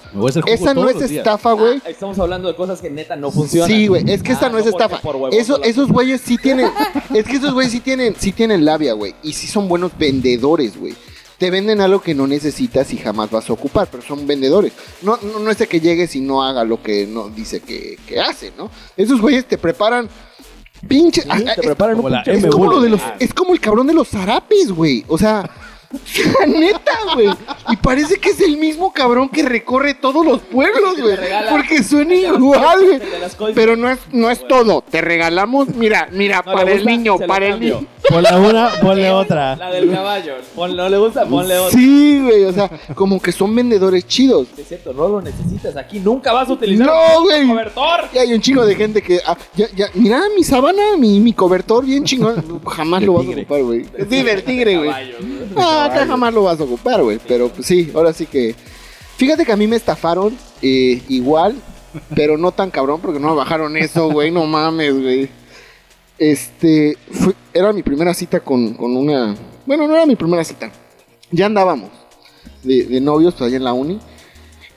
Esa 0.48 0.74
no 0.74 0.88
es 0.88 1.00
estafa, 1.00 1.52
güey. 1.52 1.80
Ah, 1.84 1.90
estamos 1.90 2.18
hablando 2.18 2.48
de 2.48 2.56
cosas 2.56 2.80
que 2.80 2.90
neta 2.90 3.14
no 3.14 3.30
funcionan. 3.30 3.70
Sí, 3.70 3.86
güey, 3.86 4.02
es 4.10 4.20
que 4.20 4.32
esta 4.32 4.46
Ah, 4.46 4.50
no 4.50 4.58
es 4.58 4.66
estafa. 4.66 5.00
Eso, 5.30 5.62
esos 5.62 5.92
güeyes 5.92 6.20
sí 6.22 6.36
tienen, 6.38 6.68
es 7.14 7.24
que 7.24 7.36
esos 7.36 7.52
güeyes 7.54 7.70
sí 7.72 7.78
tienen, 7.78 8.16
sí 8.18 8.32
tienen 8.32 8.64
labia, 8.64 8.94
güey, 8.94 9.14
y 9.22 9.32
sí 9.32 9.46
son 9.46 9.68
buenos 9.68 9.92
vendedores, 9.96 10.76
güey. 10.76 10.94
Te 11.38 11.50
venden 11.50 11.80
algo 11.82 12.00
que 12.00 12.14
no 12.14 12.26
necesitas 12.26 12.92
y 12.92 12.96
jamás 12.98 13.30
vas 13.30 13.50
a 13.50 13.52
ocupar, 13.52 13.88
pero 13.90 14.02
son 14.02 14.26
vendedores. 14.26 14.72
No, 15.02 15.18
no, 15.22 15.38
no 15.38 15.50
es 15.50 15.58
de 15.58 15.66
que 15.66 15.80
llegues 15.80 16.16
y 16.16 16.20
no 16.20 16.42
haga 16.42 16.64
lo 16.64 16.82
que 16.82 17.06
no 17.06 17.28
dice 17.28 17.60
que, 17.60 17.98
que 18.06 18.18
hace, 18.20 18.52
¿no? 18.56 18.70
Esos 18.96 19.20
güeyes 19.20 19.44
te 19.46 19.58
preparan 19.58 20.08
pinche. 20.88 21.22
Sí, 21.22 21.28
ah, 21.30 21.36
ah, 21.38 21.54
te 21.54 21.60
es- 21.60 21.66
preparan 21.66 21.96
un 21.96 22.02
como 22.02 22.08
la 22.08 22.22
pinche 22.22 22.38
es, 22.48 22.52
como 22.54 22.70
lo 22.70 22.80
de 22.80 22.88
los, 22.88 23.00
Ah, 23.02 23.16
es 23.18 23.34
como 23.34 23.52
el 23.52 23.60
cabrón 23.60 23.86
de 23.86 23.92
los 23.94 24.08
zarapes, 24.08 24.70
güey. 24.72 25.04
O 25.08 25.18
sea, 25.18 25.48
neta, 26.46 26.92
güey. 27.14 27.28
Y 27.70 27.76
parece 27.76 28.18
que 28.18 28.30
es 28.30 28.40
el 28.40 28.56
mismo 28.56 28.92
cabrón 28.92 29.28
que 29.28 29.42
recorre 29.42 29.94
todos 29.94 30.24
los 30.24 30.40
pueblos, 30.42 31.00
güey. 31.00 31.16
Porque 31.50 31.82
suena 31.82 32.14
igual, 32.14 32.78
güey. 32.84 33.54
Pero 33.54 33.76
no 33.76 33.90
es, 33.90 33.98
no 34.12 34.30
es 34.30 34.46
todo. 34.46 34.82
Te 34.88 35.00
regalamos, 35.00 35.68
mira, 35.68 36.08
mira, 36.12 36.42
No 36.44 36.52
para 36.52 36.70
el 36.70 36.78
gusta, 36.78 36.90
niño, 36.90 37.18
para 37.26 37.46
el 37.46 37.60
niño. 37.60 37.86
Ponle 38.08 38.36
una, 38.36 38.70
ponle 38.80 39.10
otra. 39.10 39.56
La 39.56 39.70
del 39.70 39.90
caballo. 39.90 40.34
Pon- 40.54 40.76
no 40.76 40.88
le 40.88 40.96
gusta, 40.98 41.26
ponle 41.26 41.58
otra. 41.58 41.76
Sí, 41.78 42.20
güey, 42.22 42.44
o 42.44 42.52
sea, 42.52 42.70
como 42.94 43.20
que 43.20 43.32
son 43.32 43.54
vendedores 43.54 44.06
chidos. 44.06 44.46
Es 44.56 44.68
cierto, 44.68 44.92
no 44.92 45.08
lo 45.08 45.20
necesitas. 45.20 45.76
Aquí 45.76 45.98
nunca 45.98 46.32
vas 46.32 46.48
a 46.48 46.52
utilizar 46.52 46.86
No, 46.86 47.18
un 47.18 47.24
güey. 47.24 47.48
cobertor. 47.48 48.00
Y 48.14 48.18
hay 48.18 48.32
un 48.32 48.40
chingo 48.40 48.64
de 48.64 48.74
gente 48.76 49.02
que, 49.02 49.20
ah, 49.26 49.36
ya, 49.56 49.66
ya, 49.74 49.88
mira 49.94 50.22
mi 50.36 50.44
sábana, 50.44 50.96
mi, 50.96 51.18
mi 51.18 51.32
cobertor 51.32 51.84
bien 51.84 52.04
chingón. 52.04 52.60
Jamás 52.66 53.02
lo 53.02 53.14
vas 53.14 53.26
a 53.26 53.30
ocupar, 53.30 53.62
güey. 53.62 53.84
Sí, 54.08 54.22
del 54.22 54.44
tigre, 54.44 54.76
güey. 54.76 54.90
Ah, 55.56 55.75
acá 55.84 56.06
jamás 56.06 56.32
lo 56.34 56.42
vas 56.44 56.60
a 56.60 56.64
ocupar, 56.64 57.02
güey. 57.02 57.18
Pero 57.26 57.48
pues 57.48 57.66
sí, 57.66 57.90
ahora 57.94 58.12
sí 58.12 58.26
que. 58.26 58.54
Fíjate 59.16 59.44
que 59.44 59.52
a 59.52 59.56
mí 59.56 59.66
me 59.66 59.76
estafaron 59.76 60.36
eh, 60.62 61.02
igual, 61.08 61.54
pero 62.14 62.36
no 62.36 62.52
tan 62.52 62.70
cabrón 62.70 63.00
porque 63.00 63.18
no 63.18 63.28
me 63.30 63.34
bajaron 63.36 63.76
eso, 63.76 64.10
güey. 64.10 64.30
No 64.30 64.44
mames, 64.46 64.92
güey. 64.94 65.28
Este. 66.18 66.96
fue- 67.10 67.34
era 67.52 67.72
mi 67.72 67.82
primera 67.82 68.12
cita 68.14 68.40
con, 68.40 68.74
con 68.74 68.96
una. 68.96 69.34
Bueno, 69.66 69.86
no 69.88 69.94
era 69.94 70.06
mi 70.06 70.16
primera 70.16 70.44
cita. 70.44 70.70
Ya 71.30 71.46
andábamos 71.46 71.90
de, 72.62 72.84
de 72.84 73.00
novios, 73.00 73.34
pues 73.34 73.48
allá 73.48 73.56
en 73.56 73.64
la 73.64 73.72
uni. 73.72 73.98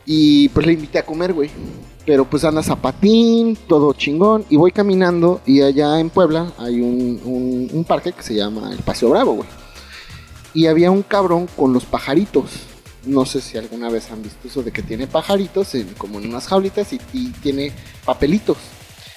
Y 0.06 0.50
pues 0.50 0.66
le 0.66 0.74
invité 0.74 1.00
a 1.00 1.06
comer, 1.06 1.34
güey. 1.34 1.50
Pero 2.06 2.26
pues 2.26 2.44
anda 2.44 2.64
zapatín, 2.64 3.56
todo 3.68 3.94
chingón. 3.94 4.44
Y 4.50 4.56
voy 4.56 4.72
caminando 4.72 5.42
y 5.46 5.62
allá 5.62 6.00
en 6.00 6.10
Puebla 6.10 6.52
hay 6.58 6.82
un, 6.82 7.22
un- 7.24 7.70
un 7.72 7.84
parque 7.84 8.12
que 8.14 8.24
se 8.24 8.34
llama 8.34 8.72
el 8.72 8.80
Paseo 8.80 9.10
Bravo, 9.10 9.34
güey. 9.34 9.48
Y 10.54 10.68
había 10.68 10.92
un 10.92 11.04
cabrón 11.04 11.48
con 11.56 11.74
los 11.74 11.86
pajaritos. 11.86 12.46
No 13.06 13.26
sé 13.26 13.40
si 13.42 13.58
alguna 13.58 13.90
vez 13.90 14.12
han 14.12 14.22
visto 14.22 14.48
eso 14.48 14.62
de 14.64 14.72
que 14.72 14.82
tiene 14.82 15.08
pajaritos 15.08 15.74
en- 15.76 15.94
como 15.98 16.20
en 16.20 16.28
unas 16.30 16.48
jaulitas 16.48 16.92
y, 16.94 17.00
y 17.14 17.30
tiene 17.42 17.72
papelitos. 18.06 18.58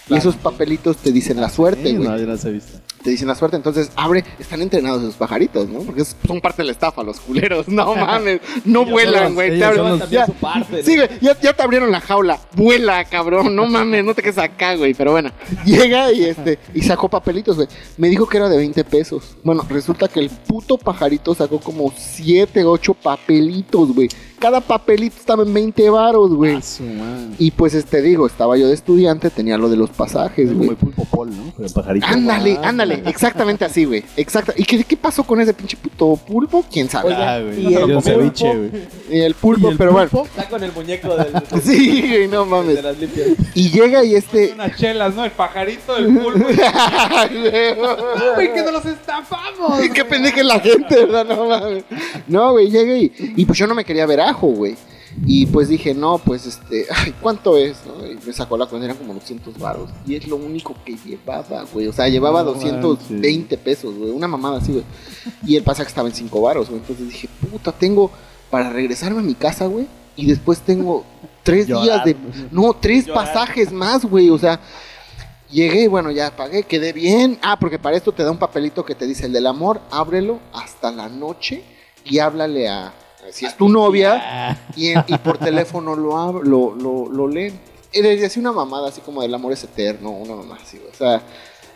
Y 0.08 0.14
esos 0.16 0.36
papelitos 0.36 0.96
te 0.98 1.10
dicen 1.12 1.40
la 1.40 1.48
suerte, 1.48 1.90
Sí, 1.90 1.94
no, 1.94 2.16
yo 2.16 2.26
he 2.48 2.50
visto. 2.52 2.78
Te 3.02 3.10
dicen 3.10 3.28
la 3.28 3.34
suerte. 3.34 3.56
Entonces, 3.56 3.90
abre, 3.96 4.24
están 4.38 4.62
entrenados 4.62 5.02
esos 5.02 5.14
pajaritos, 5.16 5.68
¿no? 5.68 5.80
Porque 5.80 6.04
son 6.04 6.40
parte 6.40 6.62
de 6.62 6.66
la 6.66 6.72
estafa, 6.72 7.02
los 7.02 7.20
culeros. 7.20 7.68
No 7.68 7.94
mames, 7.96 8.40
no 8.64 8.84
vuelan, 8.84 9.34
güey. 9.34 9.58
Te 9.58 9.64
abren- 9.64 9.98
los- 9.98 10.10
ya- 10.10 10.26
su 10.26 10.32
parte. 10.34 10.82
Sí, 10.82 10.96
güey, 10.96 11.08
ya, 11.20 11.38
ya 11.40 11.52
te 11.52 11.62
abrieron 11.62 11.90
la 11.90 12.00
jaula. 12.00 12.38
Vuela, 12.54 13.04
cabrón. 13.04 13.54
No 13.54 13.66
mames, 13.66 14.04
no 14.04 14.14
te 14.14 14.22
quedes 14.22 14.38
acá, 14.38 14.74
güey. 14.76 14.94
Pero 14.94 15.12
bueno, 15.12 15.30
llega 15.64 16.12
y 16.12 16.24
este 16.24 16.58
y 16.74 16.82
sacó 16.82 17.08
papelitos, 17.08 17.56
güey. 17.56 17.68
Me 17.96 18.08
dijo 18.08 18.26
que 18.28 18.36
era 18.38 18.48
de 18.48 18.56
20 18.56 18.84
pesos. 18.84 19.36
Bueno, 19.44 19.64
resulta 19.68 20.08
que 20.08 20.20
el 20.20 20.30
puto 20.30 20.78
pajarito 20.78 21.34
sacó 21.34 21.58
como 21.60 21.92
7, 21.96 22.64
8 22.64 22.94
papelitos, 22.94 23.94
güey. 23.94 24.08
Cada 24.38 24.60
papelito 24.60 25.16
estaba 25.18 25.44
en 25.44 25.54
20 25.54 25.88
varos, 25.90 26.32
güey. 26.34 26.58
Y 27.38 27.52
pues 27.52 27.74
este 27.74 28.02
digo, 28.02 28.26
estaba 28.26 28.56
yo 28.56 28.66
de 28.66 28.74
estudiante, 28.74 29.30
tenía 29.30 29.56
lo 29.56 29.68
de 29.68 29.76
los 29.76 29.90
pasajes, 29.90 30.46
Es 30.48 30.54
güey. 30.54 30.58
como 30.58 30.70
el 30.72 30.76
pulpo 30.76 31.04
pol, 31.04 31.30
¿no? 31.30 31.52
Pero 31.56 31.68
pajarito. 31.70 32.06
Ándale, 32.06 32.58
Ah, 32.62 32.68
ándale, 32.94 33.10
exactamente 33.10 33.64
así, 33.64 33.84
güey. 33.84 34.04
Exacto. 34.16 34.52
¿Y 34.56 34.64
qué, 34.64 34.82
qué 34.84 34.96
pasó 34.96 35.24
con 35.24 35.40
ese 35.40 35.52
pinche 35.54 35.76
puto 35.76 36.16
pulpo? 36.16 36.64
¿Quién 36.70 36.88
sabe? 36.88 37.14
Ah, 37.14 37.40
güey. 37.40 37.60
Y 37.62 37.66
el 37.66 37.72
Yo 37.72 37.86
pulpo. 37.86 38.00
ceviche, 38.02 38.56
güey. 38.56 38.70
Y 39.10 39.20
el 39.20 39.34
pulpo, 39.34 39.68
¿Y 39.68 39.72
el 39.72 39.78
pero 39.78 39.92
bueno. 39.92 40.08
pulpo? 40.10 40.26
Está 40.26 40.48
con 40.48 40.62
el 40.62 40.72
muñeco 40.72 41.16
del, 41.16 41.32
Sí, 41.62 42.00
güey, 42.08 42.28
no 42.28 42.44
mames. 42.46 42.76
de 42.76 42.82
las 42.82 42.98
limpias. 42.98 43.28
Y 43.54 43.70
llega 43.70 44.04
y 44.04 44.14
este. 44.14 44.52
Unas 44.52 44.76
chelas, 44.76 45.14
¿no? 45.14 45.24
El 45.24 45.30
pajarito, 45.32 45.96
el 45.96 46.06
pulpo. 46.14 46.46
Güey, 48.34 48.52
que 48.52 48.62
nos 48.62 48.72
los 48.72 48.86
estafamos. 48.86 49.80
Qué 49.94 50.04
pendeja 50.04 50.40
es 50.40 50.46
la 50.46 50.60
gente, 50.60 50.96
¿verdad? 51.04 51.24
No 51.24 51.46
mames. 51.46 51.84
No, 52.26 52.52
güey, 52.52 52.70
llega 52.70 52.96
y, 52.96 53.12
y 53.36 53.44
pues 53.44 53.58
yo 53.58 53.66
no 53.66 53.74
me 53.74 53.84
quería 53.84 54.06
ver 54.06 54.20
ajo, 54.20 54.48
güey. 54.48 54.76
Y 55.26 55.46
pues 55.46 55.68
dije, 55.68 55.94
no, 55.94 56.18
pues 56.18 56.46
este, 56.46 56.86
ay, 56.94 57.14
¿cuánto 57.20 57.56
es? 57.56 57.76
no? 57.86 58.06
Y 58.06 58.18
me 58.26 58.32
sacó 58.32 58.56
la 58.56 58.66
cuenta, 58.66 58.86
eran 58.86 58.96
como 58.96 59.14
200 59.14 59.58
baros. 59.58 59.90
Y 60.06 60.16
es 60.16 60.26
lo 60.26 60.36
único 60.36 60.74
que 60.84 60.96
llevaba, 60.96 61.64
güey. 61.72 61.86
O 61.88 61.92
sea, 61.92 62.08
llevaba 62.08 62.42
No 62.42 62.52
220 62.52 63.58
pesos, 63.58 63.94
güey. 63.94 64.10
Una 64.10 64.26
mamada 64.28 64.58
así, 64.58 64.72
güey. 64.72 64.84
Y 65.46 65.56
el 65.56 65.62
pasaje 65.62 65.88
estaba 65.88 66.08
en 66.08 66.14
5 66.14 66.40
baros, 66.40 66.68
güey. 66.68 66.80
Entonces 66.80 67.08
dije, 67.08 67.28
puta, 67.50 67.72
tengo 67.72 68.10
para 68.50 68.70
regresarme 68.70 69.20
a 69.20 69.22
mi 69.22 69.34
casa, 69.34 69.66
güey. 69.66 69.86
Y 70.16 70.26
después 70.26 70.60
tengo 70.60 71.04
tres 71.42 71.66
días 71.66 72.04
de. 72.04 72.16
No, 72.50 72.74
tres 72.74 73.06
Llorar. 73.06 73.24
pasajes 73.26 73.72
más, 73.72 74.04
güey. 74.04 74.30
O 74.30 74.38
sea, 74.38 74.60
Llegué, 75.50 75.86
bueno, 75.86 76.10
ya 76.10 76.34
pagué, 76.34 76.62
quedé 76.62 76.94
bien. 76.94 77.38
Ah, 77.42 77.58
porque 77.60 77.78
para 77.78 77.94
esto 77.94 78.10
te 78.12 78.22
da 78.24 78.30
un 78.30 78.38
papelito 78.38 78.86
que 78.86 78.94
te 78.94 79.06
dice 79.06 79.26
el 79.26 79.32
del 79.34 79.46
amor, 79.46 79.82
ábrelo 79.90 80.40
hasta 80.54 80.90
la 80.90 81.10
noche 81.10 81.62
y 82.06 82.20
háblale 82.20 82.70
a- 82.70 82.94
si 83.30 83.46
es 83.46 83.56
tu 83.56 83.68
novia 83.68 84.58
y, 84.76 84.94
por 85.18 85.38
teléfono 85.38 85.94
lo, 85.94 86.42
lo, 86.42 86.74
lo, 86.74 87.08
lo 87.08 87.28
leen. 87.28 87.58
Le 87.92 88.16
decía 88.16 88.40
una 88.40 88.52
mamada 88.52 88.88
así 88.88 89.00
como 89.02 89.22
del 89.22 89.34
amor 89.34 89.52
es 89.52 89.64
eterno, 89.64 90.10
una 90.10 90.34
mamada 90.34 90.60
así. 90.62 90.80
O 90.90 90.94
sea, 90.94 91.22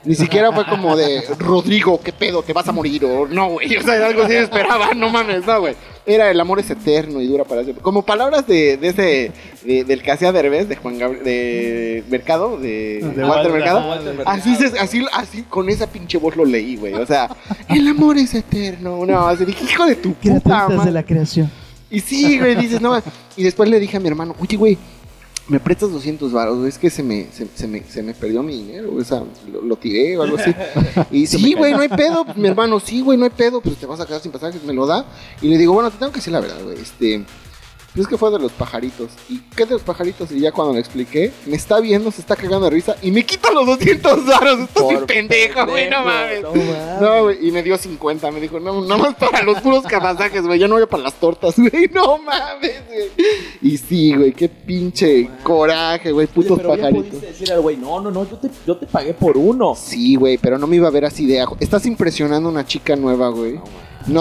ni 0.05 0.15
siquiera 0.15 0.53
fue 0.53 0.65
como 0.67 0.97
de 0.97 1.23
Rodrigo, 1.39 2.01
¿qué 2.01 2.13
pedo? 2.13 2.43
¿Te 2.43 2.53
vas 2.53 2.67
a 2.69 2.73
morir? 2.73 3.05
O 3.05 3.27
no, 3.27 3.51
güey. 3.51 3.77
O 3.77 3.83
sea, 3.83 4.07
algo 4.07 4.23
así 4.23 4.35
esperaba, 4.35 4.95
no 4.95 5.11
mames, 5.11 5.47
no, 5.47 5.61
güey. 5.61 5.77
Era 6.07 6.31
el 6.31 6.39
amor 6.41 6.61
es 6.61 6.71
eterno 6.71 7.21
y 7.21 7.27
dura 7.27 7.43
para 7.45 7.65
siempre. 7.65 7.83
Como 7.83 8.03
palabras 8.03 8.47
de, 8.47 8.77
de 8.77 8.89
ese, 8.89 9.33
de- 9.65 9.85
del 9.85 10.03
que 10.03 10.13
hacía 10.13 10.31
Derbez, 10.31 10.69
de 10.69 10.77
Juan 10.77 10.99
Gabriel, 10.99 11.25
de 11.25 12.05
Mercado, 12.09 12.59
de, 12.59 13.01
De 13.01 13.03
Walter 13.03 13.25
Walter, 13.29 13.53
Mercado. 13.53 13.79
ajá, 13.81 13.89
Walter 13.89 14.15
Mercado. 14.15 14.37
Así, 14.37 14.55
se- 14.55 14.79
así, 14.79 15.05
así, 15.13 15.43
con 15.43 15.69
esa 15.69 15.89
pinche 15.89 16.17
voz 16.19 16.37
lo 16.37 16.45
leí, 16.45 16.77
güey. 16.77 16.95
O 16.95 17.05
sea, 17.07 17.29
el 17.69 17.89
amor 17.89 18.19
es 18.19 18.33
eterno. 18.35 19.05
No, 19.05 19.27
así 19.27 19.45
dije, 19.45 19.65
hijo 19.65 19.85
de 19.87 19.97
tu 19.97 20.15
puta 20.15 20.69
madre. 20.69 20.85
de 20.85 20.91
la 20.93 21.03
creación. 21.03 21.51
Y 21.91 22.01
sí, 22.01 22.39
güey, 22.39 22.55
dices, 22.57 22.81
no. 22.81 23.01
Y 23.37 23.43
después 23.43 23.69
le 23.69 23.81
dije 23.81 23.97
a 23.97 24.01
mi 24.01 24.09
hermano, 24.09 24.35
oye, 24.41 24.57
güey, 24.57 24.79
me 25.49 25.61
prestas 25.61 25.93
200 25.93 26.33
baros, 26.33 26.57
güey, 26.59 26.69
es 26.69 26.79
que 26.79 26.91
se 26.91 27.03
me, 27.03 27.29
se, 27.33 27.47
se 27.55 27.69
me, 27.69 27.83
se 27.85 28.03
me 28.03 28.15
perdió 28.15 28.43
mi 28.43 28.57
dinero, 28.57 28.93
o 28.95 29.05
sea, 29.05 29.23
lo, 29.51 29.63
lo 29.63 29.77
tiré 29.77 30.19
o 30.19 30.23
algo 30.23 30.37
así. 30.37 30.53
Y 31.11 31.27
sí, 31.27 31.55
güey, 31.55 31.73
no 31.73 31.81
hay 31.81 31.89
pedo. 31.89 32.25
Pues, 32.25 32.37
mi 32.37 32.49
hermano, 32.49 32.81
sí, 32.81 33.01
güey, 33.01 33.17
no 33.17 33.25
hay 33.25 33.31
pedo, 33.31 33.61
pues 33.61 33.77
te 33.77 33.87
vas 33.87 34.01
a 34.01 34.07
quedar 34.07 34.21
sin 34.21 34.33
pasajes, 34.33 34.63
me 34.65 34.73
lo 34.73 34.87
da. 34.87 35.07
Y 35.41 35.49
le 35.49 35.59
digo, 35.59 35.73
bueno, 35.73 35.91
te 35.91 35.99
tengo 35.99 36.11
que 36.11 36.19
decir 36.19 36.33
la 36.33 36.41
verdad, 36.41 36.63
güey, 36.65 36.79
este. 36.81 37.25
Es 37.97 38.07
que 38.07 38.19
fue 38.19 38.31
de 38.31 38.39
los 38.39 38.53
pajaritos. 38.53 39.11
¿Y 39.29 39.41
qué 39.57 39.65
de 39.65 39.73
los 39.73 39.83
pajaritos? 39.83 40.31
Y 40.31 40.41
ya 40.41 40.53
cuando 40.53 40.75
le 40.75 40.81
expliqué, 40.81 41.33
me 41.47 41.57
está 41.57 41.81
viendo, 41.81 42.11
se 42.11 42.21
está 42.21 42.37
cagando 42.37 42.65
de 42.67 42.71
risa 42.71 42.95
y 43.03 43.11
me 43.11 43.25
quita 43.25 43.51
los 43.53 43.67
200 43.67 44.27
varos. 44.27 44.61
Esto 44.61 44.91
es 44.91 44.99
pendejo, 45.05 45.67
güey, 45.67 45.89
no 45.89 46.05
mames. 46.05 46.43
No 47.01 47.23
güey, 47.25 47.49
y 47.49 47.51
me 47.51 47.63
dio 47.63 47.79
50. 47.79 48.31
Me 48.31 48.41
dijo, 48.41 48.61
no, 48.61 48.83
nada 48.83 48.97
más 48.99 49.15
para 49.15 49.43
los 49.43 49.61
puros 49.61 49.85
capazajes, 49.85 50.43
güey. 50.47 50.59
Yo 50.59 50.69
no 50.69 50.75
voy 50.77 50.87
para 50.87 51.05
las 51.05 51.15
tortas, 51.15 51.55
güey. 51.59 51.89
No 51.93 52.19
mames, 52.19 52.83
güey. 52.87 53.09
Y 53.63 53.79
sí, 53.79 54.15
güey, 54.15 54.33
qué 54.33 54.49
pinche 54.49 55.31
coraje, 55.43 56.13
güey. 56.13 56.27
Oye, 56.27 56.35
Putos 56.35 56.59
pero 56.59 56.75
ya 56.75 56.83
pajaritos. 56.83 57.07
pudiste 57.07 57.27
decir 57.27 57.53
al 57.53 57.61
güey, 57.61 57.77
no, 57.77 58.01
no, 58.01 58.11
no, 58.11 58.29
yo 58.29 58.37
te, 58.37 58.51
yo 58.67 58.77
te 58.77 58.87
pagué 58.87 59.15
por 59.15 59.37
uno. 59.37 59.75
Sí, 59.75 60.17
güey, 60.17 60.39
pero 60.39 60.59
no 60.59 60.67
me 60.67 60.77
iba 60.77 60.89
a 60.89 60.91
ver 60.91 61.05
así 61.05 61.27
de 61.27 61.41
ajo. 61.41 61.57
Estás 61.61 61.87
impresionando 61.87 62.49
a 62.49 62.53
una 62.53 62.67
chica 62.67 62.97
nueva, 62.97 63.29
güey. 63.29 63.55
No 63.55 63.65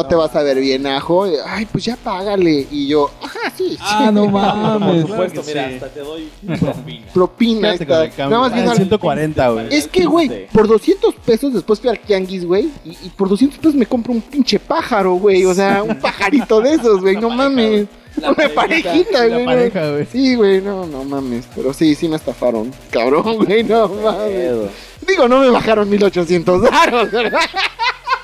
te 0.08 0.16
vas 0.16 0.36
a 0.36 0.44
ver 0.44 0.60
bien 0.60 0.86
ajo. 0.88 1.26
Ay, 1.46 1.66
pues 1.66 1.86
ya 1.86 1.96
págale. 1.96 2.68
Y 2.72 2.88
yo, 2.88 3.12
ajá, 3.22 3.52
sí, 3.56 3.72
sí. 3.72 3.78
Ah, 3.82 4.10
no 4.14 4.24
Por 4.32 4.32
mames. 4.32 5.02
supuesto, 5.02 5.42
que 5.42 5.48
mira, 5.48 5.68
sí. 5.70 5.74
hasta 5.76 5.90
te 5.90 6.00
doy 6.02 6.30
propina. 6.60 7.06
Propina 7.14 7.74
esta. 7.74 8.08
Nada 8.30 8.40
más 8.40 8.52
Ah, 8.52 8.56
viendo 8.56 8.72
al- 8.72 8.78
140, 8.78 9.50
güey. 9.50 9.68
Es 9.72 9.88
que, 9.88 10.06
güey, 10.06 10.48
por 10.48 10.68
200 10.68 11.14
pesos 11.26 11.54
después 11.54 11.80
fui 11.80 11.90
al 11.90 12.00
tianguis, 12.00 12.46
güey. 12.46 12.70
Y, 12.86 12.90
y 12.92 13.10
por 13.16 13.30
200 13.30 13.60
pesos 13.60 13.76
me 13.76 13.86
compro 13.86 14.14
un 14.14 14.22
pinche 14.22 14.60
pájaro, 14.60 15.14
güey. 15.16 15.46
O 15.46 15.54
sea, 15.54 15.84
un 15.84 15.96
pajarito 16.00 16.62
de 16.62 16.74
esos, 16.74 17.02
güey. 17.02 17.16
No 17.18 17.30
mames. 17.30 17.88
La 18.22 18.32
Una 18.32 18.48
parejita. 18.48 19.28
güey. 19.28 19.46
pareja, 19.46 19.92
güey. 19.92 20.06
Sí, 20.10 20.36
güey, 20.36 20.62
no, 20.62 20.86
no 20.86 21.04
mames. 21.04 21.46
Pero 21.54 21.74
sí, 21.74 21.96
sí 21.96 22.08
me 22.08 22.16
estafaron. 22.16 22.72
Cabrón, 22.90 23.38
güey, 23.46 23.64
no 23.64 23.90
mames. 23.90 24.70
Digo, 25.06 25.28
no 25.28 25.40
me 25.42 25.50
bajaron 25.50 25.90
1800 25.90 26.62
daros, 26.64 27.12
¿verdad? 27.12 27.40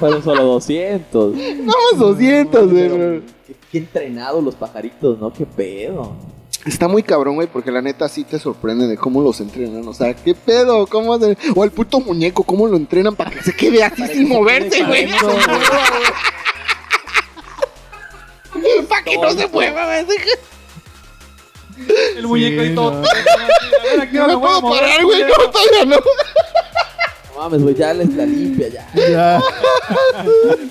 Fueron 0.02 0.22
solo 0.24 0.44
200. 0.46 1.36
No 1.36 1.74
más 1.92 2.00
200, 2.00 2.72
güey. 2.72 2.90
Pero, 2.90 3.22
Qué, 3.46 3.56
qué 3.72 3.78
entrenados 3.78 4.44
los 4.44 4.56
pajaritos, 4.56 5.20
¿no? 5.20 5.32
Qué 5.32 5.46
pedo. 5.46 6.14
Está 6.66 6.88
muy 6.88 7.04
cabrón, 7.04 7.36
güey, 7.36 7.48
porque 7.48 7.70
la 7.70 7.84
neta 7.84 8.10
sí 8.10 8.24
te 8.24 8.40
sorprende 8.40 8.88
de 8.88 8.98
cómo 8.98 9.22
los 9.22 9.40
entrenan. 9.42 9.88
O 9.88 9.94
sea, 9.94 10.16
¿qué 10.16 10.34
pedo? 10.34 10.88
¿Cómo 10.88 11.14
hacen? 11.14 11.38
O 11.56 11.64
el 11.64 11.70
puto 11.70 12.00
muñeco, 12.00 12.44
¿cómo 12.44 12.68
lo 12.68 12.78
entrenan 12.78 13.16
para 13.16 13.30
que 13.30 13.44
se 13.44 13.56
quede 13.56 13.84
así 13.84 14.02
Para 14.02 14.12
sin 14.12 14.28
se 14.28 14.34
moverse, 14.34 14.70
quede 14.70 14.88
güey? 14.88 15.08
para 18.90 19.04
que 19.04 19.18
no 19.20 19.30
se 19.30 19.48
mueva, 19.50 19.86
güey. 19.86 20.06
El 22.18 22.26
muñeco 22.26 22.64
y 22.64 22.74
todo. 22.74 22.92
no. 22.92 23.02
No 24.14 24.28
me 24.28 24.38
puedo 24.40 24.62
parar, 24.64 25.04
güey. 25.04 25.22
No, 25.26 25.36
todavía 25.52 25.86
no. 25.86 25.98
Mames, 27.42 27.64
güey, 27.64 27.74
ya 27.74 27.92
la 27.94 28.04
está 28.04 28.24
limpia, 28.26 28.68
ya. 28.68 28.88
Ya. 29.10 29.42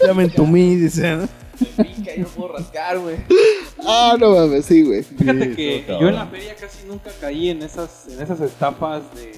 ya 0.06 0.14
me 0.14 0.22
entumí, 0.24 0.76
dice. 0.76 1.16
¿no? 1.16 1.28
Me 1.76 1.84
pica 1.84 2.14
y 2.14 2.20
no 2.20 2.26
puedo 2.28 2.52
rascar, 2.52 2.98
güey. 3.00 3.16
Ah, 3.84 4.16
no 4.18 4.30
mames, 4.30 4.66
sí, 4.66 4.82
güey. 4.84 5.02
Fíjate 5.02 5.50
Sí, 5.50 5.56
que 5.56 5.84
yo 5.88 6.08
en 6.08 6.14
la 6.14 6.26
feria 6.26 6.54
casi 6.54 6.86
nunca 6.86 7.10
caí 7.20 7.50
en 7.50 7.62
esas, 7.62 8.06
en 8.08 8.22
esas 8.22 8.40
estafas 8.40 9.02
de, 9.16 9.32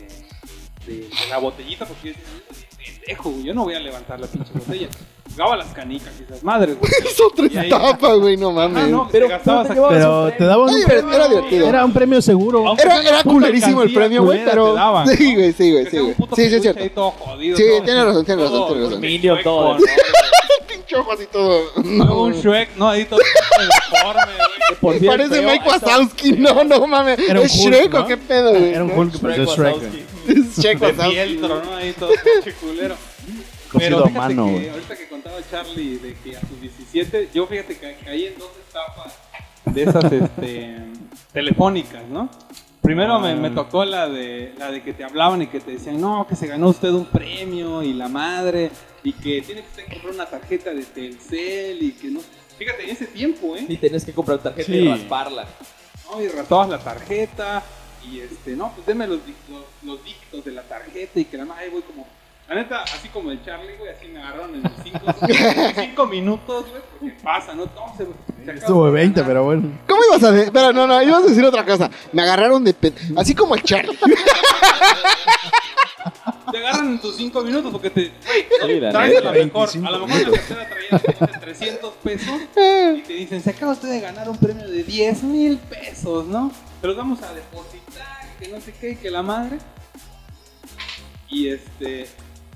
de, 0.86 0.98
de 1.04 1.08
la 1.30 1.38
botellita 1.38 1.86
porque 1.86 2.10
yo 2.12 2.14
"Yo 2.14 2.61
pendejo, 3.04 3.30
güey, 3.30 3.44
yo 3.44 3.54
no 3.54 3.64
voy 3.64 3.74
a 3.74 3.80
levantar 3.80 4.20
la 4.20 4.26
pinche 4.26 4.50
botella. 4.54 4.88
jugaba 5.32 5.56
las 5.56 5.68
canicas 5.68 6.12
y 6.20 6.22
esas 6.24 6.42
madres, 6.44 6.78
güey. 6.78 6.90
Es 7.08 7.20
otra 7.20 7.46
Y 7.50 7.56
estafa, 7.56 8.12
güey, 8.14 8.36
no 8.36 8.50
Ah, 8.50 8.68
mames. 8.68 8.88
no, 8.88 9.08
Pero 9.10 9.26
te 9.26 9.32
gastabas 9.32 9.66
¿cómo 9.68 9.88
te 9.88 9.94
Pero 9.94 10.32
te 10.36 10.44
daban 10.44 10.68
un 10.68 10.76
Era 10.78 10.86
premio. 10.86 11.02
divertido, 11.02 11.14
era 11.16 11.28
divertido. 11.28 11.68
Era 11.68 11.84
un 11.84 11.92
premio 11.92 12.22
seguro. 12.22 12.66
Aunque 12.68 12.82
Era, 12.82 13.02
era 13.02 13.22
culerísimo 13.24 13.82
el 13.82 13.92
premio, 13.92 14.22
güey, 14.24 14.44
pero. 14.44 14.70
te 14.72 14.78
daban, 14.78 15.08
Sí, 15.08 15.34
güey, 15.34 15.52
sí, 15.52 15.72
güey, 15.72 15.86
sí, 15.86 15.98
güey. 15.98 16.14
Sí, 16.36 16.48
sí, 16.48 16.54
es 16.56 16.62
cierto. 16.62 16.88
todo 16.94 17.10
jodido, 17.12 17.56
Sí, 17.56 17.64
todo- 17.68 17.82
tienes 17.84 18.04
razón, 18.04 18.24
tienes 18.24 18.44
razón, 18.44 18.58
todo- 18.58 18.68
tienes 18.68 18.84
razón. 18.84 19.42
Todo. 19.42 19.76
Pinche 20.68 20.96
ojo 20.96 21.12
así 21.12 21.24
todo. 21.32 21.60
Luego 21.84 22.22
un 22.24 22.32
Shrek, 22.34 22.76
no, 22.76 22.88
ahí 22.88 23.04
todo 23.06 23.18
güey. 23.18 24.98
Por 24.98 25.06
Parece 25.06 25.40
Mike 25.42 25.64
Wazowski. 25.68 26.32
No, 26.32 26.64
no 26.64 26.86
mames. 26.86 27.18
Era 27.18 27.40
un 27.40 27.46
¿Es 27.46 27.54
Hulk, 27.56 27.74
Shrek 27.74 27.94
o 27.94 28.06
qué 28.06 28.16
pedo, 28.16 28.50
güey? 28.50 28.74
Era 28.74 28.84
un 28.84 28.90
Hulk, 28.98 29.14
pero 29.20 29.42
es 29.42 29.48
Shrek. 29.50 29.76
Shrek 30.56 30.78
De 30.78 30.92
fieltro, 30.92 31.62
¿no? 31.64 31.74
Ahí 31.76 31.92
todo 31.92 32.10
pinche 32.42 32.52
culero. 32.58 32.94
A 32.94 33.78
fíjate 33.78 34.10
mano, 34.10 34.46
que 34.46 34.70
ahorita 34.70 34.96
que 34.96 35.08
contaba 35.08 35.36
Charlie 35.50 35.96
de 35.96 36.14
que 36.14 36.36
a 36.36 36.40
sus 36.40 36.60
17, 36.60 37.30
yo 37.32 37.46
fíjate 37.46 37.76
que 37.78 37.96
caí 38.04 38.26
en 38.26 38.38
dos 38.38 38.50
estafas 38.66 39.14
de 39.64 39.82
esas 39.82 40.04
este, 40.12 40.76
telefónicas, 41.32 42.06
¿no? 42.08 42.28
Primero 42.82 43.18
me, 43.20 43.34
me 43.36 43.50
tocó 43.50 43.84
la 43.84 44.08
de 44.08 44.54
la 44.58 44.70
de 44.70 44.82
que 44.82 44.92
te 44.92 45.04
hablaban 45.04 45.40
y 45.40 45.46
que 45.46 45.60
te 45.60 45.70
decían, 45.70 46.00
no, 46.00 46.26
que 46.26 46.34
se 46.36 46.48
ganó 46.48 46.68
usted 46.68 46.90
un 46.90 47.06
premio 47.06 47.82
y 47.82 47.92
la 47.94 48.08
madre, 48.08 48.70
y 49.04 49.12
que 49.12 49.40
tiene 49.40 49.62
que 49.62 49.68
usted 49.68 49.84
comprar 49.88 50.14
una 50.14 50.26
tarjeta 50.26 50.74
de 50.74 50.82
Telcel 50.82 51.82
y 51.82 51.92
que 51.92 52.08
no. 52.08 52.20
Fíjate, 52.58 52.84
en 52.84 52.90
ese 52.90 53.06
tiempo, 53.06 53.56
¿eh? 53.56 53.64
Y 53.68 53.76
tenés 53.76 54.04
que 54.04 54.12
comprar 54.12 54.38
tarjeta 54.38 54.66
Sí. 54.70 54.78
y 54.78 54.88
rasparla. 54.88 55.46
¿no? 56.10 56.20
Y 56.20 56.28
ratabas 56.28 56.68
la 56.68 56.78
tarjeta 56.78 57.62
y 58.10 58.20
este, 58.20 58.56
no, 58.56 58.72
pues 58.74 58.86
deme 58.86 59.06
los, 59.06 59.24
di- 59.26 59.34
los, 59.50 59.62
los 59.82 60.04
dígitos 60.04 60.44
de 60.44 60.52
la 60.52 60.62
tarjeta 60.62 61.20
y 61.20 61.24
que 61.24 61.36
la 61.36 61.44
madre, 61.44 61.68
voy 61.70 61.82
como, 61.82 62.06
la 62.48 62.54
neta, 62.56 62.82
así 62.82 63.08
como 63.08 63.30
el 63.30 63.44
Charlie, 63.44 63.76
güey, 63.78 63.90
así 63.90 64.06
me 64.08 64.20
agarraron 64.20 64.54
en 64.56 64.62
los 64.62 64.72
cinco, 64.82 65.00
cinco 65.80 66.06
minutos, 66.06 66.66
güey, 66.70 66.82
porque 66.98 67.16
pasa, 67.22 67.54
¿no? 67.54 67.64
No, 67.66 67.94
se, 67.96 68.06
Estuvo 68.52 68.86
de 68.86 68.92
20, 68.92 69.20
ganar. 69.20 69.30
pero 69.32 69.44
bueno. 69.44 69.78
¿Cómo 69.86 70.00
ibas 70.10 70.22
a 70.24 70.30
decir? 70.32 70.46
Espera, 70.46 70.72
no, 70.72 70.86
no, 70.86 71.00
ibas 71.02 71.22
a 71.24 71.26
decir 71.28 71.44
otra 71.44 71.64
cosa. 71.64 71.88
Me 72.12 72.22
agarraron 72.22 72.64
de 72.64 72.74
pen... 72.74 72.92
Así 73.16 73.34
como 73.34 73.54
el 73.54 73.62
Charlie. 73.62 73.96
Te 76.50 76.58
agarran 76.58 76.88
en 76.88 77.00
tus 77.00 77.16
cinco 77.16 77.42
minutos 77.42 77.70
porque 77.72 77.88
te, 77.90 78.12
güey, 78.60 78.80
la 78.80 78.90
traes 78.90 79.18
a 79.18 79.20
lo 79.20 79.32
mejor, 79.32 79.68
25 79.72 79.86
a 79.86 79.90
lo 79.92 80.06
mejor 80.06 80.22
la 80.22 80.36
no 80.90 80.98
sé, 80.98 81.38
300 81.40 81.94
pesos 82.02 82.40
y 82.96 83.00
te 83.02 83.12
dicen, 83.14 83.40
se 83.40 83.50
acaba 83.50 83.72
usted 83.72 83.88
de 83.88 84.00
ganar 84.00 84.28
un 84.28 84.36
premio 84.36 84.68
de 84.68 84.82
10 84.82 85.22
mil 85.22 85.56
pesos, 85.58 86.26
¿no? 86.26 86.50
Te 86.80 86.88
los 86.88 86.96
vamos 86.96 87.22
a 87.22 87.32
depositar, 87.32 87.81
que 88.42 88.48
no 88.48 88.60
sé 88.60 88.72
qué, 88.80 88.96
que 88.96 89.10
la 89.10 89.22
madre. 89.22 89.58
Y 91.30 91.48
este, 91.48 92.06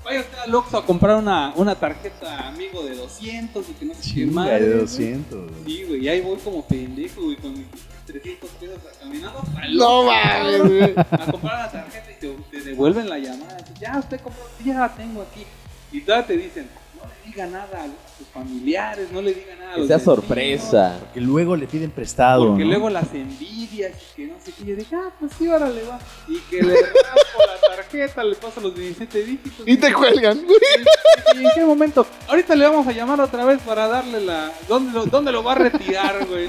vaya 0.05 0.21
usted 0.21 0.39
al 0.39 0.55
Oxxo 0.55 0.79
a 0.79 0.85
comprar 0.85 1.17
una, 1.17 1.53
una 1.57 1.75
tarjeta 1.75 2.49
amigo 2.49 2.85
de 2.85 2.97
200 2.97 3.69
y 3.69 3.73
que 3.73 3.85
no 3.87 3.95
sé 3.95 4.15
qué 4.15 4.27
madre. 4.27 4.61
de 4.61 4.69
güey. 4.69 4.81
200. 4.81 5.51
güey. 5.51 5.65
Sí, 5.65 5.85
güey, 5.85 6.05
y 6.05 6.09
ahí 6.09 6.21
voy 6.21 6.37
como 6.39 6.67
pendejo, 6.67 7.23
güey, 7.23 7.37
con 7.37 7.53
mis 7.53 7.67
300 8.07 8.51
pesos 8.51 8.79
caminando 9.01 9.39
hasta 9.39 9.65
el 9.65 9.77
No 9.77 10.05
mames, 10.05 10.63
güey. 10.63 10.95
A 10.97 11.33
comprar 11.33 11.59
la 11.59 11.71
tarjeta 11.71 12.11
y 12.11 12.15
te, 12.21 12.29
te 12.51 12.61
devuelven 12.63 13.09
la 13.09 13.19
llamada. 13.19 13.57
Ya, 13.81 13.99
usted 13.99 14.21
compró, 14.21 14.43
ya 14.65 14.81
la 14.81 14.95
tengo 14.95 15.23
aquí. 15.23 15.47
Y 15.93 16.01
todavía 16.01 16.27
te 16.27 16.37
dicen, 16.37 16.69
no 16.97 17.03
le 17.09 17.31
diga 17.31 17.47
nada 17.47 17.85
a 17.85 18.19
sus 18.19 18.27
familiares, 18.29 19.09
no 19.13 19.23
le 19.23 19.35
diga 19.35 19.55
nada 19.57 19.71
a 19.73 19.75
Que 19.75 19.81
los 19.81 19.89
vecinos, 19.89 20.03
sorpresa. 20.05 21.01
Que 21.15 21.21
luego 21.21 21.57
le 21.57 21.67
piden 21.67 21.91
prestado. 21.91 22.49
Porque 22.49 22.65
¿no? 22.65 22.71
luego 22.71 22.91
las 22.91 23.13
envidias 23.15 23.93
y 24.13 24.17
que 24.17 24.27
no 24.27 24.35
sé 24.43 24.53
qué. 24.53 24.65
Yo 24.65 24.77
dije, 24.77 24.97
ah, 24.97 25.11
pues 25.19 25.33
sí, 25.39 25.49
órale, 25.49 25.83
va. 25.85 25.99
Y 26.29 26.39
que 26.51 26.63
le 26.63 26.75
raspo 26.75 27.39
la 27.47 27.77
tarjeta, 27.77 28.25
le 28.25 28.35
paso 28.37 28.61
los 28.61 28.75
17 28.75 29.25
dígitos. 29.25 29.67
Y 29.67 29.77
te 29.77 29.93
cuelgan. 29.93 30.39
¿Y 31.35 31.39
en 31.45 31.51
qué 31.55 31.65
momento? 31.65 32.07
Ahorita 32.29 32.55
le 32.55 32.65
vamos 32.67 32.87
a 32.87 32.93
llamar 32.93 33.21
otra 33.21 33.45
vez 33.45 33.61
para 33.63 33.87
darle 33.89 34.21
la. 34.21 34.51
¿Dónde 34.69 34.93
lo, 34.93 35.07
dónde 35.07 35.33
lo 35.33 35.43
va 35.43 35.53
a 35.53 35.57
retirar, 35.57 36.27
güey? 36.27 36.49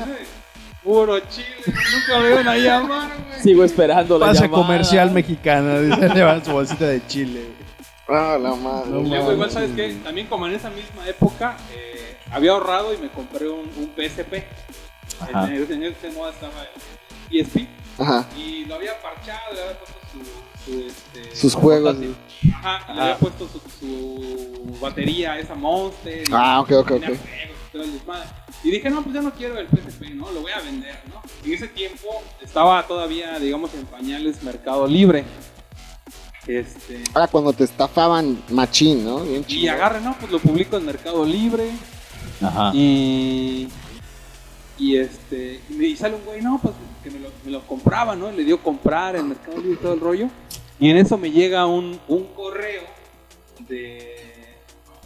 Puro 0.83 1.19
chile, 1.19 1.47
nunca 1.65 2.21
me 2.21 2.29
iban 2.31 2.47
a 2.47 2.55
llamar, 2.57 3.11
güey. 3.27 3.41
Sigo 3.41 3.63
esperando 3.65 4.17
la 4.17 4.27
Pasa 4.27 4.45
llamada. 4.45 4.63
comercial 4.63 5.11
mexicana. 5.11 5.79
Dice, 5.81 6.09
llevan 6.15 6.45
su 6.45 6.51
bolsita 6.51 6.85
de 6.85 7.05
chile. 7.07 7.41
Ah, 8.09 8.37
la 8.41 8.55
madre. 8.55 8.89
No 8.89 9.01
luego, 9.01 9.31
igual, 9.33 9.51
¿sabes 9.51 9.71
qué? 9.75 9.93
También, 10.03 10.27
como 10.27 10.47
en 10.47 10.53
esa 10.53 10.69
misma 10.69 11.07
época, 11.07 11.57
eh, 11.73 12.17
había 12.31 12.51
ahorrado 12.51 12.93
y 12.93 12.97
me 12.97 13.09
compré 13.09 13.49
un, 13.49 13.69
un 13.77 13.91
PSP. 13.95 14.43
Ajá. 15.19 15.47
En, 15.47 15.71
en 15.71 15.83
ese 15.83 16.09
modo 16.11 16.29
estaba 16.29 16.53
el 17.31 17.45
PSP. 17.45 17.67
Aja. 17.99 18.27
Y 18.37 18.65
lo 18.65 18.75
había 18.75 19.01
parchado, 19.01 19.53
le 19.53 19.61
había 19.61 19.77
puesto 19.79 19.97
su. 20.11 20.71
su, 20.71 20.79
este, 20.87 21.35
Sus 21.35 21.55
juegos. 21.55 21.97
Ajá, 22.53 22.93
le 22.93 23.01
había 23.01 23.17
puesto 23.17 23.47
su, 23.47 23.59
su 23.79 24.77
batería, 24.79 25.37
esa 25.39 25.55
Monster. 25.55 26.21
y 26.27 26.31
Ah, 26.31 26.61
ok, 26.61 26.71
ok, 26.73 26.87
tenía 26.87 27.09
ok. 27.09 27.15
juegos 27.15 27.89
el. 27.89 28.37
Y 28.63 28.71
dije, 28.71 28.89
no, 28.89 29.03
pues 29.03 29.13
ya 29.13 29.21
no 29.21 29.31
quiero 29.31 29.57
el 29.59 29.67
PSP, 29.67 30.09
¿no? 30.15 30.31
Lo 30.31 30.41
voy 30.41 30.51
a 30.51 30.59
vender, 30.59 30.99
¿no? 31.09 31.21
En 31.45 31.53
ese 31.53 31.67
tiempo 31.67 32.07
estaba 32.41 32.85
todavía, 32.87 33.37
digamos, 33.39 33.73
en 33.75 33.85
pañales 33.85 34.41
Mercado 34.43 34.87
Libre. 34.87 35.23
Este. 36.47 37.03
Ahora 37.13 37.27
cuando 37.27 37.53
te 37.53 37.65
estafaban 37.65 38.41
machín, 38.49 39.03
¿no? 39.03 39.19
Bien 39.21 39.43
Y 39.47 39.67
agarre, 39.67 39.99
no, 40.01 40.15
pues 40.17 40.31
lo 40.31 40.39
publico 40.39 40.77
en 40.77 40.85
Mercado 40.85 41.25
Libre. 41.25 41.71
Ajá. 42.41 42.71
Y. 42.73 43.67
Y 44.77 44.97
este. 44.97 45.59
Y, 45.69 45.95
sale 45.97 46.15
un 46.15 46.25
güey, 46.25 46.41
no, 46.41 46.59
pues 46.61 46.73
que 47.03 47.11
me 47.11 47.19
lo, 47.19 47.29
me 47.43 47.51
lo 47.51 47.61
compraba, 47.67 48.15
¿no? 48.15 48.31
Le 48.31 48.43
dio 48.43 48.61
comprar 48.61 49.15
en 49.15 49.29
Mercado 49.29 49.57
Libre 49.57 49.73
y 49.73 49.77
todo 49.77 49.93
el 49.93 49.99
rollo. 49.99 50.29
Y 50.79 50.89
en 50.89 50.97
eso 50.97 51.17
me 51.17 51.31
llega 51.31 51.65
un, 51.65 51.99
un 52.07 52.23
correo 52.33 52.83
de. 53.67 54.15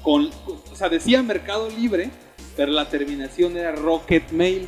Con, 0.04 0.30
o 0.48 0.76
sea, 0.76 0.90
decía 0.90 1.22
Mercado 1.24 1.70
Libre, 1.70 2.12
pero 2.56 2.72
la 2.72 2.90
terminación 2.90 3.56
era 3.58 3.72
Rocket 3.72 4.32
Mail. 4.32 4.68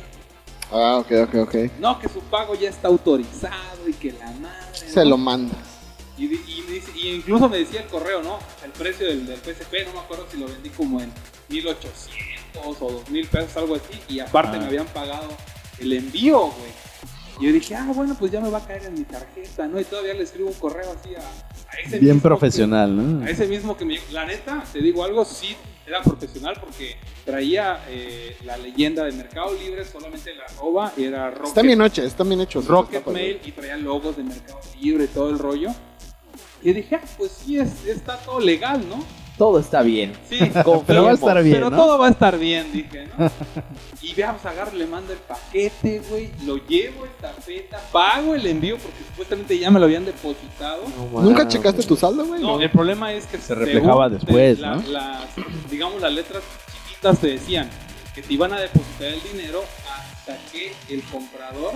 Ah, 0.72 0.98
ok, 0.98 1.12
ok, 1.28 1.34
ok. 1.42 1.54
No, 1.78 1.98
que 1.98 2.08
su 2.08 2.20
pago 2.20 2.54
ya 2.54 2.68
está 2.68 2.88
autorizado 2.88 3.88
y 3.88 3.92
que 3.92 4.12
la 4.12 4.30
madre. 4.32 4.74
Se 4.74 5.00
¿no? 5.00 5.10
lo 5.10 5.18
mandas. 5.18 5.73
Y, 6.16 6.24
y 6.26 6.62
dice- 6.68 6.92
y 6.94 7.08
incluso 7.16 7.48
me 7.48 7.58
decía 7.58 7.80
el 7.80 7.88
correo, 7.88 8.22
¿no? 8.22 8.38
El 8.64 8.70
precio 8.72 9.06
del, 9.06 9.26
del 9.26 9.38
PSP, 9.38 9.84
no 9.86 9.94
me 9.94 9.98
acuerdo 10.00 10.26
si 10.30 10.38
lo 10.38 10.46
vendí 10.46 10.68
como 10.70 11.00
en 11.00 11.12
1800 11.48 12.76
o 12.80 12.90
2000 12.92 13.26
pesos, 13.28 13.56
algo 13.56 13.74
así. 13.76 14.00
Y 14.08 14.20
aparte 14.20 14.56
Ah. 14.56 14.60
me 14.60 14.66
habían 14.66 14.86
pagado 14.86 15.28
el 15.80 15.92
envío, 15.92 16.38
güey. 16.40 16.84
Y 17.40 17.46
yo 17.46 17.52
dije, 17.52 17.74
ah, 17.74 17.90
bueno, 17.92 18.16
pues 18.18 18.30
ya 18.30 18.40
me 18.40 18.48
va 18.48 18.58
a 18.58 18.64
caer 18.66 18.84
en 18.84 18.94
mi 18.94 19.02
tarjeta, 19.04 19.66
¿no? 19.66 19.80
Y 19.80 19.84
todavía 19.84 20.14
le 20.14 20.22
escribo 20.22 20.48
un 20.50 20.54
correo 20.54 20.92
así 20.92 21.14
a, 21.16 21.18
a 21.18 21.80
ese 21.80 21.98
Bien 21.98 22.14
mismo 22.14 22.22
que- 22.22 22.28
profesional, 22.28 22.96
¿no? 23.20 23.24
a 23.26 23.30
ese 23.30 23.46
mismo 23.48 23.76
que 23.76 23.84
me 23.84 23.98
La 24.12 24.24
neta, 24.24 24.62
te 24.72 24.78
digo 24.80 25.02
algo, 25.02 25.24
sí 25.24 25.56
era 25.86 26.00
profesional 26.02 26.56
porque 26.60 26.96
traía 27.26 27.84
eh, 27.88 28.36
la 28.44 28.56
leyenda 28.56 29.04
de 29.04 29.12
Mercado 29.12 29.52
Libre, 29.52 29.84
solamente 29.84 30.32
la 30.34 30.44
arroba 30.44 30.92
y 30.96 31.04
era 31.04 31.28
Rocket, 31.30 31.48
Están 31.48 31.66
bien 31.66 31.82
hechos, 31.82 32.04
están 32.06 32.28
bien 32.28 32.40
hechos. 32.40 32.66
Rocket 32.66 33.00
Está. 33.00 33.10
Mail 33.10 33.40
y 33.44 33.50
traía 33.50 33.76
logos 33.78 34.16
de 34.16 34.22
Mercado 34.22 34.60
Libre, 34.80 35.08
todo 35.08 35.28
el 35.30 35.38
rollo. 35.40 35.70
Y 36.64 36.68
yo 36.68 36.74
dije, 36.74 36.96
ah, 36.96 37.00
pues 37.18 37.30
sí, 37.44 37.58
es, 37.58 37.84
está 37.86 38.16
todo 38.18 38.40
legal, 38.40 38.82
¿no? 38.88 39.04
Todo 39.36 39.58
está 39.58 39.82
bien. 39.82 40.12
Sí, 40.28 40.38
Pero 40.86 41.04
va 41.04 41.10
a 41.10 41.14
estar 41.14 41.42
bien, 41.42 41.56
pero 41.56 41.68
¿no? 41.70 41.76
todo 41.76 41.98
va 41.98 42.06
a 42.06 42.10
estar 42.10 42.38
bien, 42.38 42.72
dije, 42.72 43.06
¿no? 43.18 43.30
Y 44.00 44.14
veamos, 44.14 44.44
agarro, 44.46 44.72
le 44.76 44.86
mando 44.86 45.12
el 45.12 45.18
paquete, 45.18 46.00
güey, 46.08 46.30
lo 46.46 46.56
llevo 46.66 47.04
en 47.04 47.10
tarjeta, 47.20 47.80
pago 47.92 48.34
el 48.34 48.46
envío 48.46 48.78
porque 48.78 48.98
supuestamente 49.08 49.58
ya 49.58 49.70
me 49.70 49.78
lo 49.80 49.86
habían 49.86 50.04
depositado. 50.04 50.84
¿Nunca 51.20 51.46
checaste 51.48 51.82
tu 51.82 51.96
saldo, 51.96 52.24
güey? 52.26 52.40
No, 52.40 52.60
el 52.60 52.70
problema 52.70 53.12
es 53.12 53.26
que 53.26 53.38
Se 53.38 53.54
reflejaba 53.54 54.08
después, 54.08 54.58
la- 54.60 54.76
¿no? 54.76 54.82
las, 54.88 55.24
digamos, 55.70 56.00
las 56.00 56.12
letras 56.12 56.42
chiquitas 56.88 57.18
te 57.18 57.26
decían 57.28 57.68
que 58.14 58.22
te 58.22 58.32
iban 58.32 58.52
a 58.52 58.60
depositar 58.60 59.08
el 59.08 59.22
dinero 59.32 59.64
hasta 59.92 60.38
que 60.52 60.72
el 60.88 61.02
comprador 61.02 61.72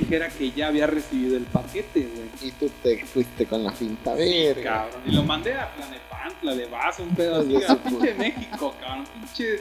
dijera 0.00 0.28
que 0.28 0.50
ya 0.52 0.68
había 0.68 0.86
recibido 0.86 1.36
el 1.36 1.44
paquete, 1.44 2.00
güey. 2.14 2.28
Y 2.48 2.52
tú 2.52 2.70
te 2.82 3.04
fuiste 3.04 3.46
con 3.46 3.62
la 3.64 3.72
finta 3.72 4.16
Sí, 4.16 4.46
cabrón. 4.62 5.02
Y 5.06 5.12
lo 5.12 5.22
mandé 5.22 5.54
a 5.54 5.72
Planepantla 5.74 6.54
de 6.54 6.66
vaso, 6.66 7.02
un 7.02 7.14
pedo 7.14 7.40
así, 7.40 7.56
a 7.68 7.74
pinche 7.76 8.14
México, 8.14 8.74
cabrón, 8.80 9.04
pinche... 9.14 9.60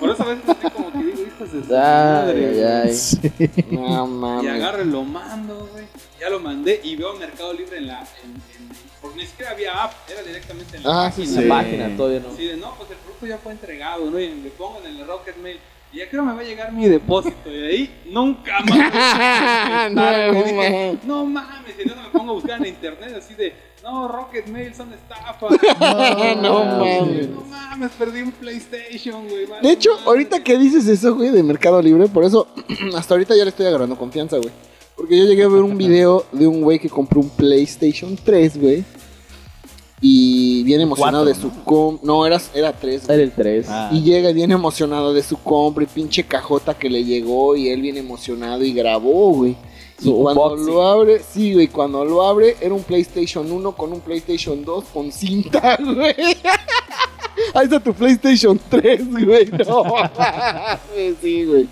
Por 0.00 0.10
eso 0.10 0.22
a 0.24 0.26
veces 0.34 0.44
así 0.48 0.70
como 0.70 0.90
que 0.92 0.98
digo, 0.98 1.22
hijos 1.22 1.52
de 1.52 1.62
su 1.64 1.72
madre, 1.72 2.46
ay, 2.46 2.52
güey. 2.52 2.64
ay. 2.64 2.94
Sí. 2.94 3.32
No 3.70 4.06
Y 4.06 4.10
mames. 4.10 4.52
agarro 4.54 4.82
y 4.82 4.86
lo 4.86 5.04
mando, 5.04 5.68
güey. 5.72 5.84
Ya 6.20 6.28
lo 6.30 6.40
mandé 6.40 6.80
y 6.82 6.96
veo 6.96 7.14
Mercado 7.16 7.52
Libre 7.52 7.76
en 7.78 7.86
la... 7.86 8.00
En, 8.24 8.30
en- 8.30 8.88
porque 9.00 9.18
ni 9.18 9.26
siquiera 9.26 9.52
había 9.52 9.84
app, 9.84 9.92
era 10.10 10.22
directamente 10.24 10.76
en 10.76 10.82
la 10.82 11.06
Ah, 11.06 11.12
sí, 11.12 11.22
página. 11.22 11.36
La 11.36 11.42
Sí. 11.42 11.48
página 11.48 11.96
todavía 11.96 12.20
no. 12.20 12.34
De, 12.34 12.56
no, 12.56 12.74
pues 12.74 12.90
el 12.90 12.96
producto 12.96 13.26
ya 13.26 13.38
fue 13.38 13.52
entregado, 13.52 14.10
¿no? 14.10 14.18
Y 14.18 14.34
le 14.34 14.50
pongo 14.50 14.80
en 14.84 14.86
el 14.98 15.06
Rocket 15.06 15.36
Mail. 15.36 15.60
Y 15.92 15.98
ya 15.98 16.08
creo 16.08 16.22
me 16.22 16.34
va 16.34 16.40
a 16.40 16.44
llegar 16.44 16.72
mi 16.72 16.86
depósito. 16.86 17.50
Y 17.50 17.58
de 17.58 17.68
ahí 17.68 18.02
nunca 18.10 18.60
más. 18.60 19.90
No, 19.92 20.32
dije, 20.32 20.98
no 21.04 21.24
mames. 21.24 21.74
Y 21.78 21.82
entonces 21.82 22.06
me 22.06 22.18
pongo 22.18 22.32
a 22.32 22.34
buscar 22.34 22.60
en 22.60 22.66
internet 22.66 23.14
así 23.16 23.34
de, 23.34 23.54
no, 23.82 24.08
Rocket 24.08 24.46
Mail 24.48 24.74
son 24.74 24.92
estafas. 24.92 25.50
No 26.42 26.64
mames. 26.64 27.28
No 27.30 27.40
mames, 27.42 27.90
perdí 27.92 28.20
un 28.20 28.32
PlayStation, 28.32 29.28
güey. 29.28 29.46
vale 29.46 29.66
De 29.66 29.72
hecho, 29.72 29.90
ahorita 30.04 30.42
que 30.44 30.58
dices 30.58 30.86
eso, 30.88 31.14
güey, 31.14 31.30
de 31.30 31.42
Mercado 31.42 31.80
Libre, 31.80 32.08
por 32.08 32.24
eso 32.24 32.46
hasta 32.96 33.14
ahorita 33.14 33.34
ya 33.34 33.44
le 33.44 33.50
estoy 33.50 33.66
agarrando 33.66 33.96
confianza, 33.96 34.36
güey. 34.36 34.50
Porque 34.94 35.16
yo 35.16 35.24
llegué 35.24 35.44
a 35.44 35.48
ver 35.48 35.62
un 35.62 35.78
video 35.78 36.26
de 36.32 36.46
un 36.46 36.60
güey 36.60 36.78
que 36.80 36.90
compró 36.90 37.20
un 37.20 37.30
PlayStation 37.30 38.16
3, 38.22 38.60
güey. 38.60 38.84
Y 40.00 40.62
viene 40.62 40.84
emocionado 40.84 41.24
Cuatro, 41.24 41.48
de 41.48 41.54
su 41.54 41.64
com... 41.64 41.98
No, 42.02 42.24
era, 42.24 42.40
era 42.54 42.72
tres. 42.72 43.06
güey. 43.06 43.14
Era 43.16 43.24
el 43.24 43.32
3. 43.32 43.66
Ah. 43.68 43.90
Y 43.92 44.02
llega 44.02 44.30
y 44.30 44.34
viene 44.34 44.54
emocionado 44.54 45.12
de 45.12 45.22
su 45.22 45.36
compra 45.38 45.84
y 45.84 45.86
pinche 45.86 46.24
cajota 46.24 46.74
que 46.74 46.88
le 46.88 47.04
llegó 47.04 47.56
y 47.56 47.68
él 47.68 47.82
viene 47.82 48.00
emocionado 48.00 48.62
y 48.64 48.72
grabó, 48.72 49.32
güey. 49.32 49.56
Y 50.00 50.12
cuando 50.12 50.44
unboxing. 50.44 50.66
lo 50.66 50.86
abre, 50.86 51.20
sí, 51.28 51.54
güey, 51.54 51.66
cuando 51.66 52.04
lo 52.04 52.22
abre 52.22 52.56
era 52.60 52.72
un 52.72 52.84
PlayStation 52.84 53.50
1 53.50 53.72
con 53.72 53.92
un 53.92 54.00
PlayStation 54.00 54.64
2 54.64 54.84
con 54.94 55.10
cinta, 55.10 55.76
güey. 55.82 56.14
Ahí 57.54 57.64
está 57.64 57.80
tu 57.80 57.92
PlayStation 57.92 58.60
3, 58.68 59.24
güey. 59.24 59.50
No, 59.66 59.84
sí, 61.20 61.44
güey. 61.44 61.68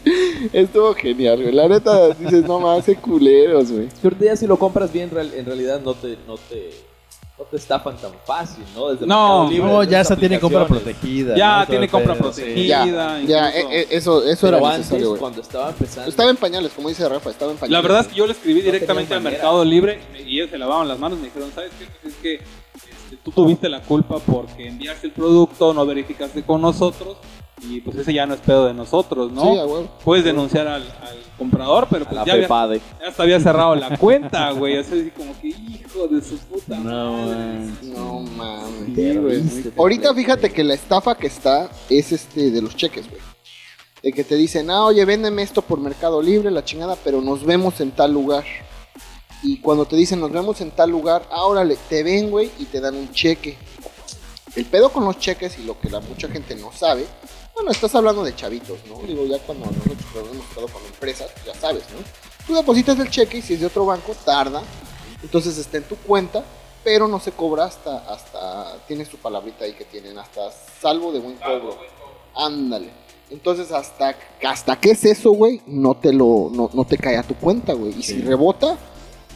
Estuvo 0.52 0.94
genial, 0.94 1.40
güey. 1.42 1.52
La 1.54 1.68
neta, 1.68 2.08
dices, 2.14 2.44
no 2.44 2.58
más, 2.58 2.84
qué 2.84 2.96
culeros, 2.96 3.70
güey. 3.70 3.88
Ahorita 4.02 4.24
ya 4.24 4.36
si 4.36 4.46
lo 4.46 4.58
compras 4.58 4.92
bien, 4.92 5.10
en 5.12 5.44
realidad 5.46 5.80
no 5.84 5.94
te, 5.94 6.16
no 6.26 6.36
te, 6.36 6.70
no 7.38 7.44
te 7.44 7.56
estafan 7.56 7.96
tan 7.98 8.12
fácil, 8.24 8.64
¿no? 8.74 8.88
Desde 8.88 9.06
No, 9.06 9.48
Libre, 9.50 9.68
No, 9.70 9.84
ya 9.84 10.00
esa 10.00 10.16
tiene 10.16 10.40
compra 10.40 10.66
protegida. 10.66 11.36
Ya 11.36 11.66
tiene 11.68 11.86
compra 11.88 12.14
sí. 12.14 12.20
protegida. 12.22 12.86
Ya, 12.86 13.20
ya, 13.20 13.50
eh, 13.50 13.66
eh, 13.70 13.86
eso, 13.90 14.24
eso 14.24 14.46
Pero 14.46 14.56
era 14.56 14.66
antes, 14.68 14.78
necesario, 14.78 15.08
güey. 15.10 15.20
cuando 15.20 15.42
estaba 15.42 15.68
empezando, 15.68 16.08
Estaba 16.08 16.30
en 16.30 16.36
pañales, 16.36 16.72
como 16.72 16.88
dice 16.88 17.06
Rafa, 17.08 17.28
estaba 17.30 17.52
en 17.52 17.58
pañales. 17.58 17.72
La 17.72 17.80
verdad 17.82 18.00
es 18.00 18.06
que 18.08 18.14
yo 18.14 18.26
le 18.26 18.32
escribí 18.32 18.60
No 18.60 18.64
directamente 18.66 19.14
al. 19.14 19.20
Mercado 19.22 19.64
Libre 19.64 20.00
y 20.26 20.36
ellos 20.38 20.50
se 20.50 20.56
lavaban 20.58 20.88
las 20.88 20.98
manos 20.98 21.18
y 21.18 21.22
me 21.22 21.26
dijeron, 21.28 21.50
¿sabes 21.54 21.72
qué? 21.78 21.86
Pues 22.00 22.14
es 22.14 22.20
que 22.22 22.34
este, 22.36 23.16
tú 23.22 23.30
tuviste 23.32 23.68
la 23.68 23.82
culpa 23.82 24.18
porque 24.18 24.68
enviaste 24.68 25.08
el 25.08 25.12
producto, 25.12 25.74
no 25.74 25.84
verificaste 25.84 26.42
con 26.42 26.62
nosotros 26.62 27.18
y 27.60 27.80
pues 27.82 27.96
ese 27.98 28.14
ya 28.14 28.24
no 28.26 28.32
es 28.34 28.40
pedo 28.40 28.66
de 28.66 28.72
nosotros, 28.74 29.30
¿no? 29.32 29.42
Sí, 29.42 29.58
a 29.58 29.66
huevo. 29.66 29.88
Puedes 30.04 30.24
denunciar 30.24 30.68
al, 30.68 30.82
al 30.82 31.16
comprador, 31.36 31.86
pero 31.90 32.04
pues 32.04 32.16
la 32.16 32.24
ya, 32.24 32.32
había, 32.34 32.44
PEPADE. 32.44 32.80
ya 33.00 33.12
se 33.12 33.22
había 33.22 33.40
cerrado 33.40 33.74
la 33.74 33.96
cuenta, 33.96 34.50
güey. 34.52 34.78
Así 34.78 35.12
como 35.16 35.38
que 35.40 35.48
hijo 35.48 36.06
de 36.08 36.22
su 36.22 36.36
puta 36.38 36.76
No, 36.78 37.12
madre. 37.12 37.34
man. 37.36 37.78
No 37.94 38.20
mames. 38.20 38.94
Sí, 38.94 39.16
güey. 39.16 39.42
Ahorita 39.76 40.14
fíjate 40.14 40.50
que 40.52 40.64
la 40.64 40.74
estafa 40.74 41.14
que 41.16 41.26
está 41.26 41.68
es 41.90 42.12
este 42.12 42.50
de 42.50 42.62
los 42.62 42.74
cheques, 42.76 43.08
güey. 43.08 43.20
De 44.02 44.12
que 44.12 44.24
te 44.24 44.36
dicen, 44.36 44.70
ah, 44.70 44.84
oye, 44.84 45.04
véndeme 45.04 45.42
esto 45.42 45.62
por 45.62 45.80
Mercado 45.80 46.22
Libre, 46.22 46.50
la 46.50 46.64
chingada, 46.64 46.96
pero 47.02 47.20
nos 47.20 47.44
vemos 47.44 47.80
en 47.80 47.90
tal 47.90 48.12
lugar. 48.12 48.44
Y 49.42 49.58
cuando 49.60 49.84
te 49.84 49.96
dicen, 49.96 50.20
nos 50.20 50.30
vemos 50.32 50.60
en 50.60 50.70
tal 50.70 50.90
lugar, 50.90 51.22
ahora 51.30 51.66
te 51.88 52.02
ven, 52.02 52.30
güey, 52.30 52.50
y 52.58 52.64
te 52.66 52.80
dan 52.80 52.94
un 52.96 53.10
cheque. 53.12 53.56
El 54.54 54.64
pedo 54.64 54.88
con 54.90 55.04
los 55.04 55.18
cheques 55.18 55.58
y 55.58 55.64
lo 55.64 55.78
que 55.78 55.90
la 55.90 56.00
mucha 56.00 56.28
gente 56.28 56.54
no 56.56 56.72
sabe, 56.72 57.04
bueno, 57.56 57.70
estás 57.70 57.94
hablando 57.94 58.22
de 58.22 58.36
chavitos, 58.36 58.78
¿no? 58.86 58.98
Digo, 59.06 59.24
ya 59.24 59.38
cuando 59.38 59.64
nosotros 59.64 59.96
lo 60.14 60.20
hemos 60.30 60.46
estado 60.46 60.68
con 60.68 60.84
empresas, 60.84 61.30
ya 61.46 61.54
sabes, 61.54 61.84
¿no? 61.90 62.00
Tú 62.46 62.54
depositas 62.54 62.98
el 62.98 63.08
cheque 63.08 63.38
y 63.38 63.42
si 63.42 63.54
es 63.54 63.60
de 63.60 63.66
otro 63.66 63.86
banco, 63.86 64.14
tarda. 64.26 64.62
Entonces 65.22 65.56
está 65.56 65.78
en 65.78 65.84
tu 65.84 65.96
cuenta, 65.96 66.44
pero 66.84 67.08
no 67.08 67.18
se 67.18 67.32
cobra 67.32 67.64
hasta, 67.64 68.12
hasta, 68.12 68.76
tiene 68.86 69.06
su 69.06 69.16
palabrita 69.16 69.64
ahí 69.64 69.72
que 69.72 69.86
tienen, 69.86 70.18
hasta 70.18 70.50
salvo 70.82 71.10
de 71.12 71.20
buen 71.20 71.36
cobro. 71.36 71.78
Ándale. 72.34 72.90
Entonces 73.30 73.72
hasta, 73.72 74.14
hasta 74.46 74.78
que 74.78 74.90
es 74.90 75.06
eso, 75.06 75.30
güey, 75.30 75.62
no 75.66 75.94
te 75.94 76.12
lo, 76.12 76.50
no, 76.52 76.68
no 76.74 76.84
te 76.84 76.98
cae 76.98 77.16
a 77.16 77.22
tu 77.22 77.36
cuenta, 77.36 77.72
güey. 77.72 77.98
Y 77.98 78.02
si 78.02 78.20
rebota, 78.20 78.76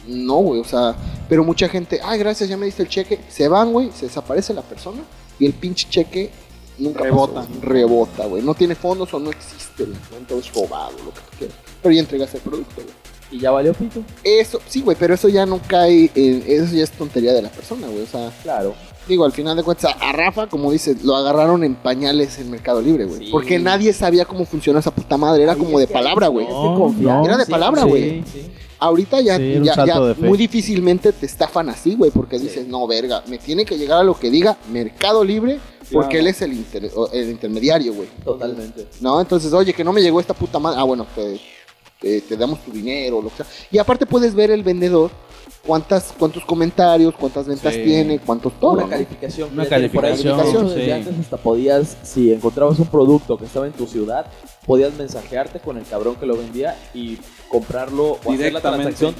no, 0.05 0.35
güey, 0.35 0.61
o 0.61 0.63
sea, 0.63 0.95
pero 1.27 1.43
mucha 1.43 1.67
gente, 1.67 1.99
ay, 2.03 2.19
gracias, 2.19 2.47
ya 2.47 2.55
me 2.55 2.67
diste 2.67 2.83
el 2.83 2.89
cheque, 2.89 3.19
se 3.29 3.47
van, 3.47 3.73
güey, 3.73 3.91
se 3.91 4.05
desaparece 4.05 4.53
la 4.53 4.61
persona 4.61 5.01
y 5.39 5.47
el 5.47 5.53
pinche 5.53 5.89
cheque 5.89 6.29
nunca 6.77 7.03
Rebota. 7.03 7.33
pasó, 7.41 7.49
rebota, 7.61 8.25
güey. 8.25 8.41
No 8.43 8.53
tiene 8.53 8.75
fondos 8.75 9.13
o 9.13 9.19
no 9.19 9.29
existe 9.31 9.87
la 9.87 9.97
cuenta 10.09 10.35
o 10.35 10.39
es 10.39 10.53
robado, 10.53 10.91
lo 11.05 11.11
que 11.13 11.19
tú 11.19 11.37
quieras. 11.39 11.57
Pero 11.81 11.93
ya 11.93 11.99
entregaste 12.01 12.37
el 12.37 12.43
producto, 12.43 12.75
güey. 12.75 12.87
Y 13.31 13.39
ya 13.39 13.51
valió 13.51 13.73
pito. 13.73 14.01
Eso, 14.25 14.59
sí, 14.67 14.81
güey, 14.81 14.97
pero 14.99 15.13
eso 15.13 15.29
ya 15.29 15.45
no 15.45 15.59
cae, 15.65 16.11
en, 16.15 16.43
eso 16.47 16.75
ya 16.75 16.83
es 16.83 16.91
tontería 16.91 17.31
de 17.33 17.41
la 17.41 17.49
persona, 17.49 17.87
güey. 17.87 18.01
O 18.03 18.05
sea, 18.07 18.29
Claro. 18.43 18.73
digo, 19.07 19.23
al 19.23 19.31
final 19.31 19.55
de 19.55 19.63
cuentas, 19.63 19.95
a 20.01 20.11
Rafa, 20.11 20.47
como 20.47 20.69
dices, 20.71 21.01
lo 21.05 21.15
agarraron 21.15 21.63
en 21.63 21.75
pañales 21.75 22.37
en 22.39 22.51
Mercado 22.51 22.81
Libre, 22.81 23.05
güey. 23.05 23.19
Sí. 23.25 23.29
Porque 23.31 23.57
nadie 23.57 23.93
sabía 23.93 24.25
cómo 24.25 24.43
funciona 24.45 24.79
esa 24.79 24.91
puta 24.91 25.15
madre, 25.15 25.43
era 25.43 25.55
como 25.55 25.79
de 25.79 25.87
palabra, 25.87 26.27
güey. 26.27 26.45
Era 27.25 27.37
de 27.37 27.45
Sí, 27.45 27.51
palabra, 27.51 27.83
güey. 27.85 28.23
sí. 28.31 28.51
Ahorita 28.79 29.21
ya, 29.21 29.37
ya, 29.37 29.85
ya 29.85 29.99
muy 30.17 30.37
difícilmente 30.39 31.13
te 31.13 31.25
estafan 31.27 31.69
así, 31.69 31.93
güey, 31.95 32.09
porque 32.11 32.37
Sí. 32.39 32.45
dices, 32.47 32.67
no, 32.67 32.85
verga, 32.87 33.23
me 33.27 33.37
tiene 33.37 33.63
que 33.63 33.77
llegar 33.77 33.99
a 33.99 34.03
lo 34.03 34.17
que 34.19 34.29
diga 34.31 34.57
Mercado 34.73 35.23
Libre, 35.23 35.59
porque 35.91 36.19
él 36.19 36.27
es 36.27 36.41
el, 36.41 36.53
inter- 36.53 36.91
o- 36.95 37.09
el 37.11 37.29
intermediario, 37.29 37.93
güey. 37.93 38.07
Totalmente. 38.23 38.87
No, 39.01 39.19
entonces, 39.21 39.51
oye, 39.53 39.73
que 39.73 39.83
no 39.83 39.93
me 39.93 40.01
llegó 40.01 40.19
esta 40.19 40.33
puta 40.33 40.59
madre. 40.59 40.79
Ah, 40.79 40.83
bueno, 40.83 41.05
te, 41.15 41.39
te- 41.99 42.21
te 42.21 42.37
damos 42.37 42.63
tu 42.63 42.71
dinero, 42.71 43.21
lo 43.21 43.29
que 43.29 43.37
sea. 43.37 43.45
Y 43.71 43.77
aparte 43.77 44.05
puedes 44.05 44.33
ver 44.33 44.51
el 44.51 44.63
vendedor 44.63 45.11
cuántas, 45.65 46.13
cuántos 46.17 46.43
comentarios, 46.45 47.13
cuántas 47.15 47.47
ventas 47.47 47.73
Sí. 47.73 47.83
tiene, 47.83 48.19
cuántos 48.19 48.59
todo. 48.59 48.73
Una 48.73 48.83
¿no? 48.83 48.89
calificación. 48.89 49.49
Una 49.53 49.65
tiene 49.65 49.89
por 49.89 50.05
ahí. 50.05 50.11
calificación, 50.11 50.67
Desde 50.69 50.85
sí. 50.85 50.91
antes 50.91 51.19
hasta 51.19 51.37
podías, 51.37 51.97
si 52.03 52.31
encontrabas 52.33 52.79
un 52.79 52.87
producto 52.87 53.37
que 53.37 53.45
estaba 53.45 53.67
en 53.67 53.73
tu 53.73 53.85
ciudad, 53.87 54.25
podías 54.65 54.93
mensajearte 54.95 55.59
con 55.59 55.77
el 55.77 55.83
cabrón 55.85 56.15
que 56.15 56.25
lo 56.25 56.35
vendía 56.37 56.77
y 56.93 57.17
comprarlo 57.49 58.17
o 58.23 58.31
hacer 58.33 58.53
la 58.53 58.61
transacción 58.61 59.13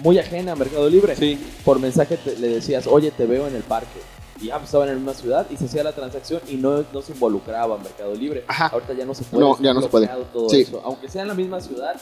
muy 0.00 0.18
ajena 0.18 0.52
a 0.52 0.56
Mercado 0.56 0.88
Libre. 0.88 1.16
Sí. 1.16 1.38
Por 1.64 1.80
mensaje 1.80 2.16
te- 2.18 2.36
le 2.38 2.48
decías, 2.48 2.86
oye, 2.86 3.10
te 3.10 3.26
veo 3.26 3.46
en 3.48 3.56
el 3.56 3.62
parque. 3.62 3.98
Y 4.40 4.46
ya 4.46 4.54
pues, 4.56 4.66
estaban 4.66 4.88
en 4.88 4.94
la 4.94 5.00
misma 5.00 5.14
ciudad 5.14 5.46
y 5.50 5.56
se 5.56 5.64
hacía 5.64 5.82
la 5.82 5.92
transacción 5.92 6.40
y 6.48 6.54
no, 6.56 6.84
no 6.92 7.02
se 7.02 7.12
involucraba 7.12 7.76
Mercado 7.78 8.14
Libre. 8.14 8.44
Ajá. 8.46 8.66
Ahorita 8.68 8.92
ya 8.92 9.04
no 9.04 9.14
se 9.14 9.24
puede. 9.24 9.44
No, 9.44 9.52
está 9.52 9.64
ya 9.64 9.74
no 9.74 9.82
se 9.82 9.88
puede. 9.88 10.08
Todo 10.32 10.48
Sí. 10.48 10.60
eso. 10.60 10.80
Aunque 10.84 11.08
sea 11.08 11.22
en 11.22 11.28
la 11.28 11.34
misma 11.34 11.60
ciudad. 11.60 12.00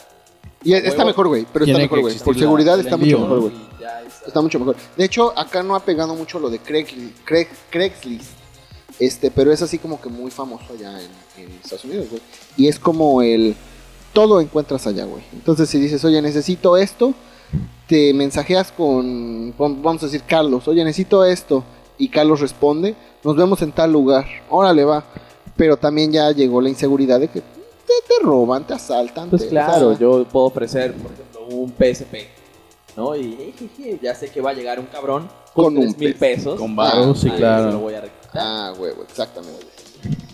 Y 0.64 0.72
está 0.75 0.90
huevo. 0.90 1.07
mejor, 1.07 1.29
güey, 1.29 1.46
pero 1.53 1.64
está 1.64 1.79
mejor, 1.79 2.01
güey. 2.01 2.18
Por 2.18 2.35
la- 2.35 2.40
seguridad 2.40 2.79
está 2.81 2.94
envío, 2.96 3.18
mucho 3.18 3.35
mejor, 3.35 3.51
güey. 3.51 3.62
está. 3.72 4.27
Está 4.27 4.40
mucho 4.40 4.59
mejor. 4.59 4.77
De 4.96 5.05
hecho, 5.05 5.33
acá 5.38 5.62
no 5.62 5.75
ha 5.77 5.81
pegado 5.81 6.14
mucho 6.14 6.38
lo 6.40 6.51
de 6.51 6.59
Craig, 6.59 6.87
Craig, 7.25 7.49
Craigslist. 7.70 8.31
Este, 8.99 9.31
pero 9.31 9.53
es 9.53 9.61
así 9.62 9.79
como 9.79 10.01
que 10.01 10.09
muy 10.09 10.31
famoso 10.31 10.64
allá 10.72 10.99
en, 11.01 11.11
en 11.42 11.51
Estados 11.62 11.85
Unidos, 11.85 12.07
güey. 12.11 12.22
Y 12.57 12.66
es 12.68 12.79
como 12.79 13.22
el... 13.22 13.55
Todo 14.12 14.40
encuentras 14.40 14.87
allá, 14.87 15.05
güey. 15.05 15.22
Entonces, 15.35 15.68
si 15.68 15.79
dices, 15.79 16.03
oye, 16.05 16.20
necesito 16.22 16.77
esto, 16.79 17.12
te 17.87 18.14
mensajeas 18.14 18.72
con, 18.72 19.53
con- 19.53 19.83
vamos 19.83 20.03
a 20.03 20.07
decir, 20.07 20.22
Carlos. 20.27 20.66
Oye, 20.66 20.83
necesito 20.83 21.25
esto. 21.25 21.62
Y 21.99 22.09
Carlos 22.09 22.41
responde, 22.41 22.95
nos 23.25 23.37
vemos 23.37 23.63
en 23.63 23.73
tal 23.73 23.93
lugar. 23.93 24.27
Órale, 24.51 24.85
va. 24.85 25.05
Pero 25.57 25.77
también 25.77 26.13
ya 26.13 26.31
llegó 26.33 26.61
la 26.61 26.69
inseguridad 26.69 27.19
de 27.21 27.29
que 27.29 27.41
te, 27.41 27.93
te 28.07 28.23
roban, 28.23 28.67
te 28.67 28.75
asaltan. 28.75 29.31
Pues 29.31 29.43
te- 29.43 29.49
claro, 29.49 29.89
o 29.89 29.91
sea, 29.93 30.01
yo 30.01 30.25
puedo 30.25 30.47
ofrecer, 30.47 30.93
por 30.95 31.11
ejemplo, 31.13 31.47
un 31.57 31.71
PSP, 31.73 32.15
¿no? 32.97 33.17
Y 33.17 33.55
jejeje, 33.59 33.99
ya 34.03 34.15
sé 34.15 34.29
que 34.29 34.41
va 34.43 34.51
a 34.51 34.55
llegar 34.55 34.79
un 34.79 34.87
cabrón 34.87 35.29
con, 35.55 35.65
Con 35.75 35.79
un 35.79 35.85
3 35.95 35.99
mil 35.99 36.13
pe- 36.15 36.19
pesos. 36.37 36.59
Con 36.61 36.77
sí, 37.17 37.29
Ah, 37.33 37.37
claro. 37.37 37.67
Se 37.69 37.73
lo 37.73 37.81
voy 37.81 37.95
a. 37.95 38.05
Ah, 38.35 38.75
güey, 38.77 38.93
güey, 38.93 39.07
exactamente. 39.09 39.65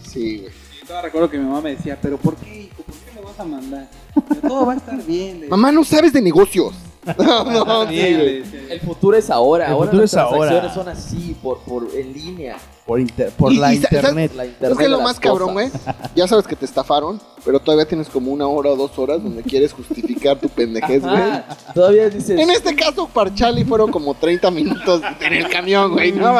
Sí, 0.08 0.38
güey. 0.38 0.52
Y 0.82 0.84
todavía 0.86 1.02
recuerdo 1.06 1.30
que 1.30 1.38
mi 1.38 1.44
mamá 1.44 1.60
me 1.60 1.70
decía, 1.76 1.96
pero 2.02 2.18
¿por 2.18 2.34
qué, 2.36 2.62
hijo? 2.62 2.82
¿Por 2.82 2.94
qué 2.96 3.12
me 3.14 3.20
vas 3.20 3.38
a 3.38 3.44
mandar? 3.44 3.88
Pero 4.28 4.40
todo 4.48 4.66
va 4.66 4.72
a 4.72 4.76
estar 4.76 5.00
bien. 5.04 5.48
Mamá, 5.48 5.70
no 5.70 5.84
sabes 5.84 6.12
de 6.12 6.20
negocios. 6.20 6.74
No, 7.18 7.64
no, 7.64 7.88
sí, 7.88 8.14
güey. 8.14 8.42
El 8.70 8.80
futuro 8.80 9.16
es 9.16 9.28
ahora. 9.30 9.66
El 9.66 9.72
ahora 9.72 9.86
futuro 9.86 10.02
las 10.02 10.12
es 10.12 10.16
ahora. 10.18 10.50
transacciones 10.50 10.74
son 10.74 10.88
así, 10.88 11.36
por, 11.42 11.58
por 11.60 11.88
en 11.94 12.12
línea. 12.12 12.56
Por, 12.86 12.98
inter- 13.00 13.30
por 13.30 13.52
Y- 13.52 13.58
la 13.58 13.72
y 13.72 13.76
internet. 13.76 14.32
La 14.34 14.44
Es 14.44 14.50
internet 14.50 14.78
que 14.78 14.84
de 14.84 14.90
lo 14.90 15.00
más 15.00 15.20
cabrón, 15.20 15.52
güey. 15.52 15.70
Ya 16.16 16.26
sabes 16.26 16.46
que 16.48 16.56
te 16.56 16.64
estafaron, 16.64 17.20
pero 17.44 17.60
todavía 17.60 17.86
tienes 17.86 18.08
como 18.08 18.32
una 18.32 18.46
hora 18.48 18.70
o 18.70 18.76
dos 18.76 18.98
horas 18.98 19.22
donde 19.22 19.42
quieres 19.44 19.72
justificar 19.72 20.36
tu 20.40 20.48
pendejez, 20.48 21.00
güey. 21.00 21.22
Todavía 21.74 22.08
dices. 22.10 22.38
En 22.40 22.50
este 22.50 22.74
caso, 22.74 23.08
para 23.08 23.32
Charlie 23.32 23.64
fueron 23.64 23.90
como 23.92 24.14
30 24.14 24.50
minutos 24.50 25.00
en 25.20 25.32
el 25.32 25.48
camión, 25.48 25.92
güey. 25.92 26.10
No, 26.10 26.34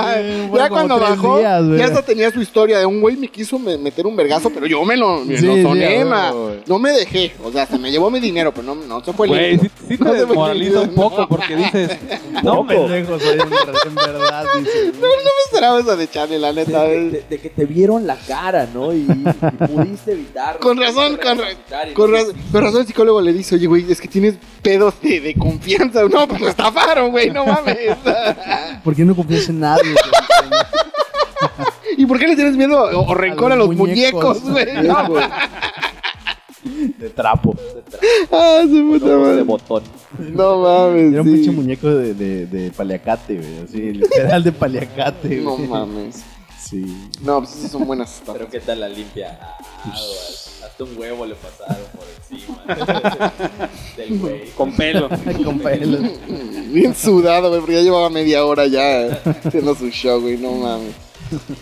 ya 0.56 0.68
cuando 0.68 0.98
bajó, 0.98 1.38
días, 1.38 1.62
ya 1.78 1.84
hasta 1.86 2.02
tenía 2.02 2.30
su 2.32 2.40
historia 2.42 2.78
de 2.80 2.86
un 2.86 3.00
güey 3.00 3.16
me 3.16 3.28
quiso 3.28 3.56
me- 3.60 3.78
meter 3.78 4.04
un 4.04 4.16
vergazo, 4.16 4.50
pero 4.50 4.66
yo 4.66 4.84
me 4.84 4.96
lo, 4.96 5.24
me 5.24 5.38
Sí, 5.38 5.46
lo 5.46 5.54
sí, 5.54 5.62
soné, 5.62 6.00
a 6.02 6.04
ma. 6.04 6.32
No 6.66 6.78
me 6.80 6.90
dejé. 6.90 7.32
O 7.44 7.52
sea, 7.52 7.66
se 7.66 7.78
me 7.78 7.90
llevó 7.92 8.10
mi 8.10 8.18
dinero, 8.18 8.52
pero 8.52 8.74
no, 8.74 8.74
no 8.74 9.04
se 9.04 9.12
fue 9.12 9.28
Güey, 9.28 9.50
limpio. 9.52 9.70
sí, 9.88 9.94
sí 9.96 10.02
No 10.02 10.10
te 10.10 10.18
desmoraliza 10.26 10.80
un 10.80 10.94
poco 10.94 11.28
porque 11.28 11.54
dices, 11.56 11.98
No, 12.42 12.54
no, 12.56 12.66
pendejo, 12.66 13.18
soy 13.20 13.34
en, 13.34 13.40
en 13.42 13.94
verdad. 13.94 14.44
No 14.54 15.08
me 15.08 15.42
esperaba 15.46 15.78
esa 15.80 15.96
de 15.96 16.08
La 16.38 16.52
De, 16.52 16.64
neta. 16.66 16.82
de- 16.84 17.10
de- 17.10 17.24
de 17.28 17.38
que 17.38 17.50
te 17.50 17.64
vieron 17.64 18.06
la 18.06 18.16
cara, 18.16 18.68
¿no? 18.72 18.92
Y, 18.92 18.98
y 19.00 19.66
pudiste 19.66 20.12
evitarlo. 20.12 20.60
Con 20.60 20.78
razón, 20.78 21.18
con, 21.22 21.38
y 21.90 21.94
con, 21.94 22.12
razón, 22.12 22.34
con 22.52 22.62
razón 22.62 22.80
el 22.82 22.86
psicólogo 22.86 23.20
le 23.20 23.32
dice, 23.32 23.56
oye, 23.56 23.66
güey, 23.66 23.90
es 23.90 24.00
que 24.00 24.08
tienes 24.08 24.36
pedos 24.62 24.94
de, 25.02 25.20
de 25.20 25.34
confianza. 25.34 26.02
No, 26.10 26.28
pues 26.28 26.40
lo 26.40 26.48
estafaron, 26.48 27.10
güey, 27.10 27.30
no 27.30 27.44
mames. 27.46 27.78
¿Por 28.84 28.94
qué 28.94 29.04
no 29.04 29.16
confías 29.16 29.48
en 29.48 29.60
nadie? 29.60 29.94
¿Y 31.96 32.06
por 32.06 32.18
qué 32.18 32.26
le 32.26 32.34
tienes 32.36 32.56
miedo 32.56 32.82
o, 32.82 33.10
o 33.10 33.14
rencor 33.14 33.52
a 33.52 33.56
los, 33.56 33.68
los 33.68 33.76
muñecos, 33.76 34.42
muñecos. 34.42 34.50
güey? 34.50 34.88
No. 34.88 35.08
De 36.98 37.10
trapo. 37.10 37.54
Ah, 38.32 38.60
su 38.62 38.90
puta 38.90 39.06
Ojos 39.06 39.10
de 39.10 39.16
madre. 39.16 39.42
botón. 39.42 39.82
No 40.18 40.60
mames. 40.60 41.12
Era 41.12 41.22
un 41.22 41.28
sí. 41.28 41.34
pinche 41.34 41.50
muñeco 41.50 41.88
de, 41.88 42.14
de, 42.14 42.46
de 42.46 42.70
paliacate, 42.70 43.36
güey. 43.36 43.58
Así, 43.60 43.92
literal 43.92 44.42
de 44.44 44.52
paliacate, 44.52 45.40
güey. 45.40 45.44
No 45.44 45.58
mames. 45.66 46.22
Sí. 46.60 46.84
No, 47.22 47.38
pues 47.40 47.50
sí 47.50 47.68
son 47.68 47.86
buenas 47.86 48.12
estafas. 48.14 48.34
Pero 48.38 48.50
qué 48.50 48.60
tal 48.60 48.80
la 48.80 48.88
limpia. 48.88 49.38
Ah, 49.40 49.94
Hasta 50.64 50.84
un 50.84 50.96
huevo 50.96 51.26
le 51.26 51.34
pasaron 51.34 51.84
por 51.92 52.06
encima 52.38 53.30
del 53.96 54.18
güey. 54.18 54.50
Con 54.56 54.72
pelo. 54.74 55.08
Con 55.44 55.58
pelo. 55.58 55.98
Bien 56.72 56.94
sudado, 56.94 57.48
güey, 57.48 57.60
porque 57.60 57.74
ya 57.74 57.82
llevaba 57.82 58.08
media 58.10 58.44
hora 58.44 58.66
ya 58.66 59.20
haciendo 59.44 59.74
su 59.74 59.90
show, 59.90 60.20
güey, 60.20 60.38
no 60.38 60.52
mames. 60.52 60.94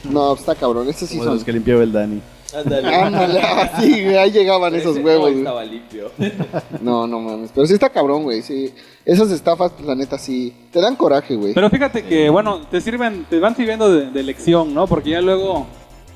No, 0.04 0.34
está 0.34 0.54
cabrón, 0.54 0.88
estos 0.88 1.08
sí 1.08 1.14
Como 1.16 1.24
son... 1.26 1.34
los 1.36 1.44
que 1.44 1.52
limpiaba 1.52 1.82
el 1.82 1.92
Dani. 1.92 2.20
Ándale. 2.54 2.94
Ándale, 2.94 3.40
así, 3.42 4.02
güey, 4.04 4.16
ahí 4.16 4.30
llegaban 4.30 4.74
esos 4.74 4.96
Ese 4.96 5.04
huevos, 5.04 5.26
no 5.26 5.30
güey. 5.30 5.38
estaba 5.38 5.64
limpio. 5.64 6.10
No, 6.80 7.06
no 7.06 7.20
mames, 7.20 7.50
pero 7.54 7.66
sí 7.66 7.74
está 7.74 7.90
cabrón, 7.90 8.22
güey, 8.24 8.42
sí. 8.42 8.72
Esas 9.04 9.30
estafas, 9.30 9.72
la 9.84 9.94
neta, 9.94 10.18
sí, 10.18 10.52
te 10.72 10.80
dan 10.80 10.96
coraje, 10.96 11.34
güey. 11.36 11.54
Pero 11.54 11.68
fíjate 11.70 12.02
que, 12.04 12.28
bueno, 12.30 12.60
te 12.70 12.80
sirven, 12.80 13.26
te 13.28 13.38
van 13.38 13.54
sirviendo 13.56 13.90
de, 13.92 14.10
de 14.10 14.22
lección, 14.22 14.72
¿no? 14.74 14.86
Porque 14.86 15.10
ya 15.10 15.20
luego 15.20 15.66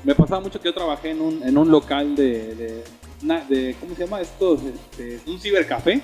me 0.03 0.13
pasaba 0.15 0.41
mucho 0.41 0.59
que 0.59 0.65
yo 0.69 0.73
trabajé 0.73 1.11
en 1.11 1.21
un, 1.21 1.43
en 1.43 1.57
un 1.57 1.69
local 1.69 2.15
de, 2.15 2.83
de, 3.49 3.75
¿cómo 3.79 3.95
se 3.95 4.03
llama? 4.05 4.21
Estos, 4.21 4.59
este, 4.63 5.19
un 5.29 5.39
cibercafé. 5.39 6.01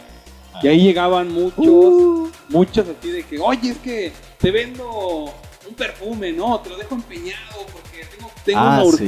Y 0.63 0.67
ahí 0.67 0.81
llegaban 0.83 1.31
muchos, 1.31 2.29
muchos 2.49 2.85
así 2.87 3.09
de 3.11 3.23
que, 3.23 3.39
oye, 3.39 3.69
es 3.71 3.77
que 3.77 4.11
te 4.37 4.51
vendo 4.51 5.25
un 5.67 5.75
perfume, 5.75 6.33
¿no? 6.33 6.59
Te 6.59 6.69
lo 6.71 6.77
dejo 6.77 6.95
empeñado 6.95 7.65
porque 7.71 8.05
tengo, 8.17 8.31
tengo 8.43 8.59
Ah, 8.59 8.83
una 8.83 8.97
sí. 8.97 9.05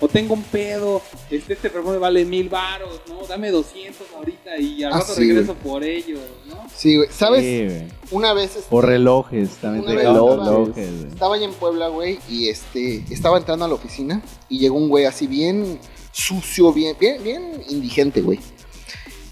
O 0.00 0.08
tengo 0.08 0.34
un 0.34 0.42
pedo, 0.42 1.00
este, 1.30 1.52
este 1.54 1.70
perfume 1.70 1.98
vale 1.98 2.24
mil 2.24 2.48
baros, 2.48 3.00
¿no? 3.08 3.26
Dame 3.26 3.50
200 3.50 4.06
ahorita 4.16 4.58
y 4.58 4.82
al 4.82 4.92
Ah, 4.92 4.98
rato 4.98 5.14
sí, 5.14 5.28
regreso 5.28 5.54
por 5.54 5.84
ellos, 5.84 6.20
¿no? 6.46 6.66
Sí, 6.74 6.96
güey, 6.96 7.08
¿sabes? 7.10 7.42
Sí. 7.42 7.86
Una 8.10 8.32
vez... 8.34 8.56
este, 8.56 8.74
O 8.74 8.80
relojes, 8.80 9.50
también 9.60 9.84
te 9.86 9.94
estaba- 9.96 10.18
relojes, 10.36 10.90
güey. 10.98 11.08
Estaba 11.12 11.34
allá 11.36 11.44
en 11.44 11.52
Puebla, 11.54 11.88
güey, 11.88 12.18
y 12.28 12.48
este, 12.48 13.04
estaba 13.10 13.38
entrando 13.38 13.64
a 13.64 13.68
la 13.68 13.74
oficina 13.74 14.20
y 14.48 14.58
llegó 14.58 14.76
un 14.76 14.88
güey 14.88 15.04
así 15.04 15.26
bien 15.28 15.78
sucio, 16.12 16.72
bien, 16.72 16.96
bien, 16.98 17.22
bien 17.22 17.62
indigente, 17.68 18.20
güey. 18.20 18.40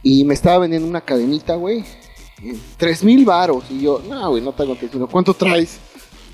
Y 0.04 0.24
me 0.24 0.34
estaba 0.34 0.58
vendiendo 0.58 0.88
una 0.88 1.00
cadenita, 1.00 1.56
güey, 1.56 1.84
tres 2.76 3.02
mil 3.04 3.24
varos. 3.24 3.64
Y 3.70 3.80
yo, 3.82 4.00
no, 4.08 4.30
güey, 4.30 4.42
no 4.42 4.52
tengo 4.52 4.74
tres 4.76 4.94
mil. 4.94 5.06
¿Cuánto 5.08 5.34
traes? 5.34 5.78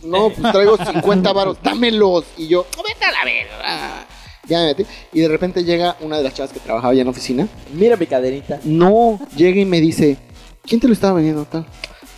No, 0.02 0.30
pues 0.30 0.52
traigo 0.52 0.76
50 0.76 1.32
varos, 1.32 1.56
dámelos. 1.62 2.24
Y 2.36 2.46
yo, 2.46 2.64
"Oh, 2.78 2.82
vete 2.82 3.04
a 3.04 3.10
la 3.12 3.24
verga. 3.24 4.06
Ya 4.48 4.60
me 4.60 4.66
metí. 4.66 4.86
Y 5.12 5.20
de 5.20 5.28
repente 5.28 5.64
llega 5.64 5.96
una 6.00 6.16
de 6.16 6.24
las 6.24 6.34
chavas 6.34 6.52
que 6.52 6.60
trabajaba 6.60 6.92
allá 6.92 7.02
en 7.02 7.06
la 7.06 7.10
oficina. 7.10 7.48
Mira 7.74 7.96
mi 7.96 8.06
cadenita. 8.06 8.60
No, 8.64 9.18
llega 9.36 9.60
y 9.60 9.64
me 9.64 9.80
dice, 9.80 10.16
¿quién 10.62 10.80
te 10.80 10.86
lo 10.86 10.94
estaba 10.94 11.14
vendiendo 11.14 11.44
tal? 11.44 11.66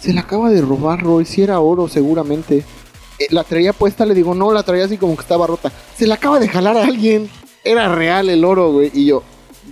Se 0.01 0.13
la 0.13 0.23
acaba 0.23 0.51
de 0.51 0.61
robar, 0.61 1.03
Roy, 1.03 1.25
si 1.25 1.43
era 1.43 1.61
oro 1.61 1.89
seguramente. 1.89 2.65
Eh, 3.19 3.27
la 3.31 3.45
traía 3.45 3.73
puesta, 3.73 4.07
le 4.07 4.15
digo, 4.15 4.35
no, 4.35 4.53
la 4.53 4.63
traía 4.63 4.85
así 4.85 4.97
como 4.97 5.15
que 5.15 5.23
estaba 5.23 5.47
rota. 5.47 5.71
Se 5.97 6.07
la 6.07 6.15
acaba 6.15 6.39
de 6.39 6.49
jalar 6.49 6.77
a 6.77 6.85
alguien. 6.87 7.29
Era 7.65 7.95
real 7.95 8.31
el 8.31 8.45
oro, 8.45 8.73
güey. 8.73 8.91
Y 8.95 9.07
yo, 9.07 9.23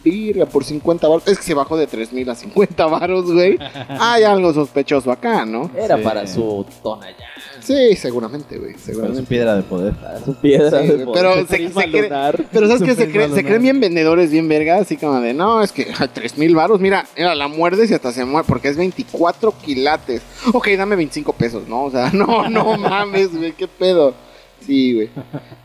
virga, 0.03 0.47
por 0.47 0.65
50 0.65 1.07
baros. 1.09 1.27
Es 1.27 1.39
que 1.39 1.45
se 1.45 1.55
bajó 1.55 1.77
de 1.77 1.87
3 1.87 2.13
mil 2.13 2.29
a 2.31 2.35
50 2.35 2.87
baros, 2.87 3.33
güey. 3.33 3.59
Hay 4.01 4.23
algo 4.25 4.53
sospechoso 4.55 5.11
acá, 5.13 5.45
¿no? 5.45 5.71
Era 5.77 5.97
Sí. 5.97 6.03
para 6.03 6.27
su 6.27 6.65
tonallán. 6.83 7.17
Sí, 7.61 7.97
seguramente, 7.97 8.57
güey, 8.57 8.71
Pero 8.73 8.79
es 8.79 8.85
seguramente. 8.85 9.23
piedra 9.29 9.57
de 9.57 9.63
poder. 9.63 9.93
Para 9.95 10.21
su 10.25 10.35
piedra 10.37 10.81
Sí, 10.83 10.87
de 10.89 11.05
poder, 11.05 11.15
pero 11.15 11.47
se- 11.47 11.69
se 11.69 11.91
cree-. 11.91 12.47
Pero 12.53 12.67
¿sabes 12.69 12.83
qué? 12.85 12.95
Se, 12.95 13.11
creen- 13.13 13.35
se 13.35 13.59
bien 13.59 13.81
vendedores, 13.81 14.31
bien 14.31 14.49
vergas, 14.49 14.83
así 14.83 14.97
como 14.97 15.21
de, 15.21 15.35
no, 15.35 15.63
es 15.63 15.73
que 15.73 15.89
a 15.99 16.07
3 16.09 16.39
mil 16.39 16.55
baros, 16.55 16.81
mira, 16.81 17.05
mira, 17.17 17.35
la 17.35 17.49
muerdes 17.49 17.91
y 17.91 17.95
hasta 17.95 18.13
se 18.13 18.25
muere, 18.25 18.47
porque 18.49 18.69
es 18.69 18.77
24 18.77 19.53
quilates. 19.65 20.23
Ok, 20.53 20.69
dame 20.77 20.97
25 20.97 21.33
pesos, 21.33 21.69
¿no? 21.69 21.85
O 21.85 21.91
sea, 21.91 22.11
no, 22.15 22.49
no 22.49 22.77
mames, 22.79 23.37
güey, 23.37 23.53
qué 23.53 23.67
pedo. 23.69 24.15
Sí, 24.65 24.95
güey. 24.95 25.11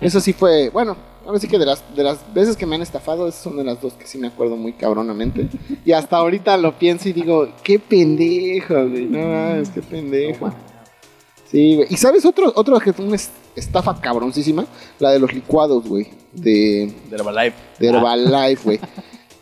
Eso 0.01 0.19
sí 0.19 0.33
fue, 0.33 0.69
bueno, 0.69 0.95
ahora 1.25 1.39
sí 1.39 1.47
que 1.47 1.57
de 1.59 1.65
las, 1.65 1.83
de 1.95 2.03
las 2.03 2.33
veces 2.33 2.55
que 2.57 2.65
me 2.65 2.75
han 2.75 2.81
estafado, 2.81 3.27
esas 3.27 3.41
son 3.43 3.57
de 3.57 3.63
las 3.63 3.81
dos 3.81 3.93
que 3.93 4.05
sí 4.07 4.17
me 4.17 4.27
acuerdo 4.27 4.55
muy 4.55 4.73
cabronamente. 4.73 5.47
Y 5.85 5.91
hasta 5.91 6.17
ahorita 6.17 6.57
lo 6.57 6.77
pienso 6.77 7.09
y 7.09 7.13
digo, 7.13 7.47
qué 7.63 7.79
pendejo, 7.79 8.73
güey, 8.87 9.05
no 9.05 9.19
mames, 9.19 9.69
qué 9.69 9.81
pendejo. 9.81 10.51
Sí, 11.49 11.75
güey. 11.75 11.87
¿Y 11.89 11.97
sabes 11.97 12.25
otro, 12.25 12.51
otro 12.55 12.79
que 12.79 12.89
es 12.89 12.99
una 12.99 13.15
es- 13.15 13.31
estafa 13.55 13.99
cabroncísima? 14.01 14.65
La 14.99 15.11
de 15.11 15.19
los 15.19 15.33
licuados, 15.33 15.87
güey. 15.87 16.07
De, 16.31 16.91
De 17.09 17.15
Herbalife. 17.15 17.55
de 17.79 17.87
Herbalife, 17.87 18.63
güey. 18.63 18.79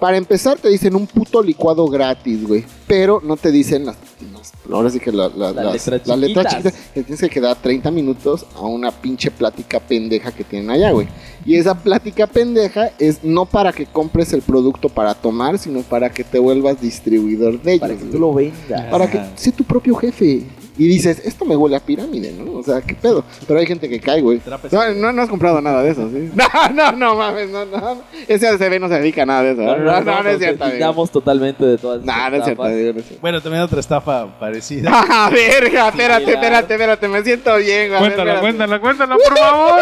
Para 0.02 0.18
empezar, 0.18 0.58
te 0.58 0.68
dicen 0.68 0.96
un 0.96 1.06
puto 1.06 1.44
licuado 1.44 1.88
gratis, 1.88 2.48
güey. 2.48 2.66
Pero 2.88 3.22
no 3.24 3.38
te 3.38 3.52
dicen 3.52 3.86
las. 3.86 3.96
las- 4.34 4.52
ahora 4.74 4.90
sí 4.90 5.00
que 5.00 5.12
la- 5.12 5.30
la- 5.30 5.52
Las 5.52 5.64
las, 5.66 5.74
letras 5.88 6.08
las 6.08 6.18
letras 6.18 6.48
chiquitas. 6.56 6.74
tienes 6.94 7.20
que 7.20 7.30
quedar 7.30 7.56
30 7.62 7.92
minutos 7.92 8.48
a 8.56 8.62
una 8.62 8.90
pinche 8.90 9.30
plática 9.30 9.80
pendeja 9.80 10.32
que 10.32 10.44
tienen 10.44 10.72
allá, 10.72 10.90
güey. 10.92 11.08
Y 11.46 11.54
esa 11.56 11.76
plática 11.76 12.26
pendeja 12.26 12.90
es 12.98 13.24
no 13.24 13.46
para 13.46 13.72
que 13.72 13.86
compres 13.86 14.34
el 14.34 14.42
producto 14.42 14.90
para 14.90 15.14
tomar, 15.14 15.60
sino 15.60 15.82
para 15.82 16.10
que 16.10 16.24
te 16.24 16.40
vuelvas 16.40 16.82
distribuidor 16.82 17.62
de 17.62 17.74
ellos. 17.74 17.82
Para 17.82 17.94
que 17.94 18.00
güey. 18.00 18.12
tú 18.12 18.20
lo 18.20 18.34
vendas. 18.34 18.86
Para 18.90 19.08
que 19.08 19.22
sea 19.36 19.54
tu 19.54 19.64
propio 19.64 19.94
jefe. 19.94 20.48
Y 20.78 20.88
dices, 20.88 21.22
esto 21.26 21.44
me 21.46 21.56
huele 21.56 21.76
a 21.76 21.80
pirámide, 21.80 22.32
¿no? 22.32 22.54
O 22.60 22.64
sea, 22.64 22.82
¿qué 22.82 22.96
pedo? 22.96 23.24
Pero 23.48 23.60
hay 23.60 23.66
gente 23.66 23.90
que 23.90 24.00
cae, 24.00 24.22
güey. 24.22 24.42
No, 24.72 24.94
no, 24.94 25.12
no 25.12 25.22
has 25.22 25.30
comprado 25.30 25.62
nada 25.62 25.84
de 25.84 25.92
eso, 25.92 26.10
¿sí? 26.10 26.32
No, 26.36 26.48
no, 26.74 26.92
no, 26.94 27.16
mames, 27.16 27.50
no, 27.50 27.66
no. 27.66 28.02
Ese 28.28 28.48
ACB 28.48 28.80
no 28.80 28.88
se 28.88 28.96
dedica 28.96 29.24
a 29.24 29.26
nada 29.26 29.44
de 29.44 29.52
eso. 29.52 29.62
No, 29.62 29.78
no, 29.78 30.02
no, 30.02 30.24
no, 30.24 30.30
es 30.30 30.40
cierto, 30.40 30.64
deslindamos 30.64 31.12
totalmente 31.12 31.66
de 31.66 31.78
todas 31.78 32.04
No, 32.04 32.14
no 32.30 32.38
es 32.38 32.44
cierto, 32.44 32.50
etapas. 32.52 32.72
amigo, 32.72 32.94
no 32.94 33.00
es 33.00 33.06
cierto. 33.06 33.22
Bueno, 33.22 33.42
también 33.42 33.64
otra 33.64 33.80
estafa 33.80 34.40
parecida. 34.40 34.90
Ah, 35.14 35.30
verga, 35.32 35.90
espérate, 35.90 36.32
espérate, 36.32 36.74
espérate, 36.74 37.08
me 37.08 37.24
siento 37.24 37.56
bien, 37.58 37.90
güey. 37.90 38.00
Cuéntala, 38.00 38.36
espérate. 38.36 38.42
cuéntala, 38.42 38.80
cuéntala, 38.80 39.18
por 39.18 39.38
favor. 39.38 39.82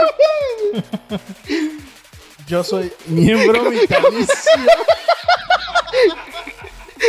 Yo 2.48 2.64
soy 2.64 2.92
miembro 3.08 3.70
vitalicio. 3.70 4.34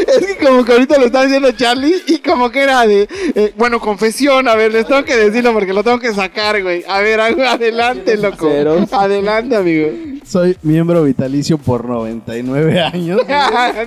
Es 0.20 0.26
que 0.26 0.36
como 0.46 0.64
que 0.64 0.72
ahorita 0.72 0.98
lo 0.98 1.06
está 1.06 1.22
diciendo 1.22 1.50
Charlie 1.52 2.02
y 2.06 2.18
como 2.18 2.50
que 2.50 2.62
era 2.62 2.86
de, 2.86 3.08
eh, 3.34 3.52
bueno, 3.56 3.80
confesión, 3.80 4.48
a 4.48 4.54
ver, 4.54 4.72
les 4.72 4.86
tengo 4.86 5.04
que 5.04 5.16
decirlo 5.16 5.52
porque 5.52 5.72
lo 5.72 5.82
tengo 5.84 5.98
que 5.98 6.12
sacar, 6.14 6.62
güey. 6.62 6.84
A 6.88 7.00
ver, 7.00 7.20
adelante, 7.46 8.16
loco. 8.16 8.48
Adelante, 8.92 9.56
amigo. 9.56 9.88
Soy 10.26 10.56
miembro 10.62 11.02
vitalicio 11.04 11.58
por 11.58 11.84
99 11.84 12.80
años. 12.80 13.20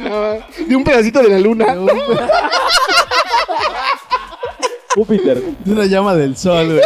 No, 0.03 0.34
de 0.68 0.76
un 0.76 0.84
pedacito 0.84 1.22
de 1.22 1.30
la 1.30 1.39
luna. 1.39 1.74
De, 1.74 1.80
un- 1.80 1.89
Júpiter. 4.95 5.41
de 5.64 5.72
una 5.72 5.86
llama 5.86 6.16
del 6.16 6.36
sol, 6.38 6.68
güey. 6.68 6.82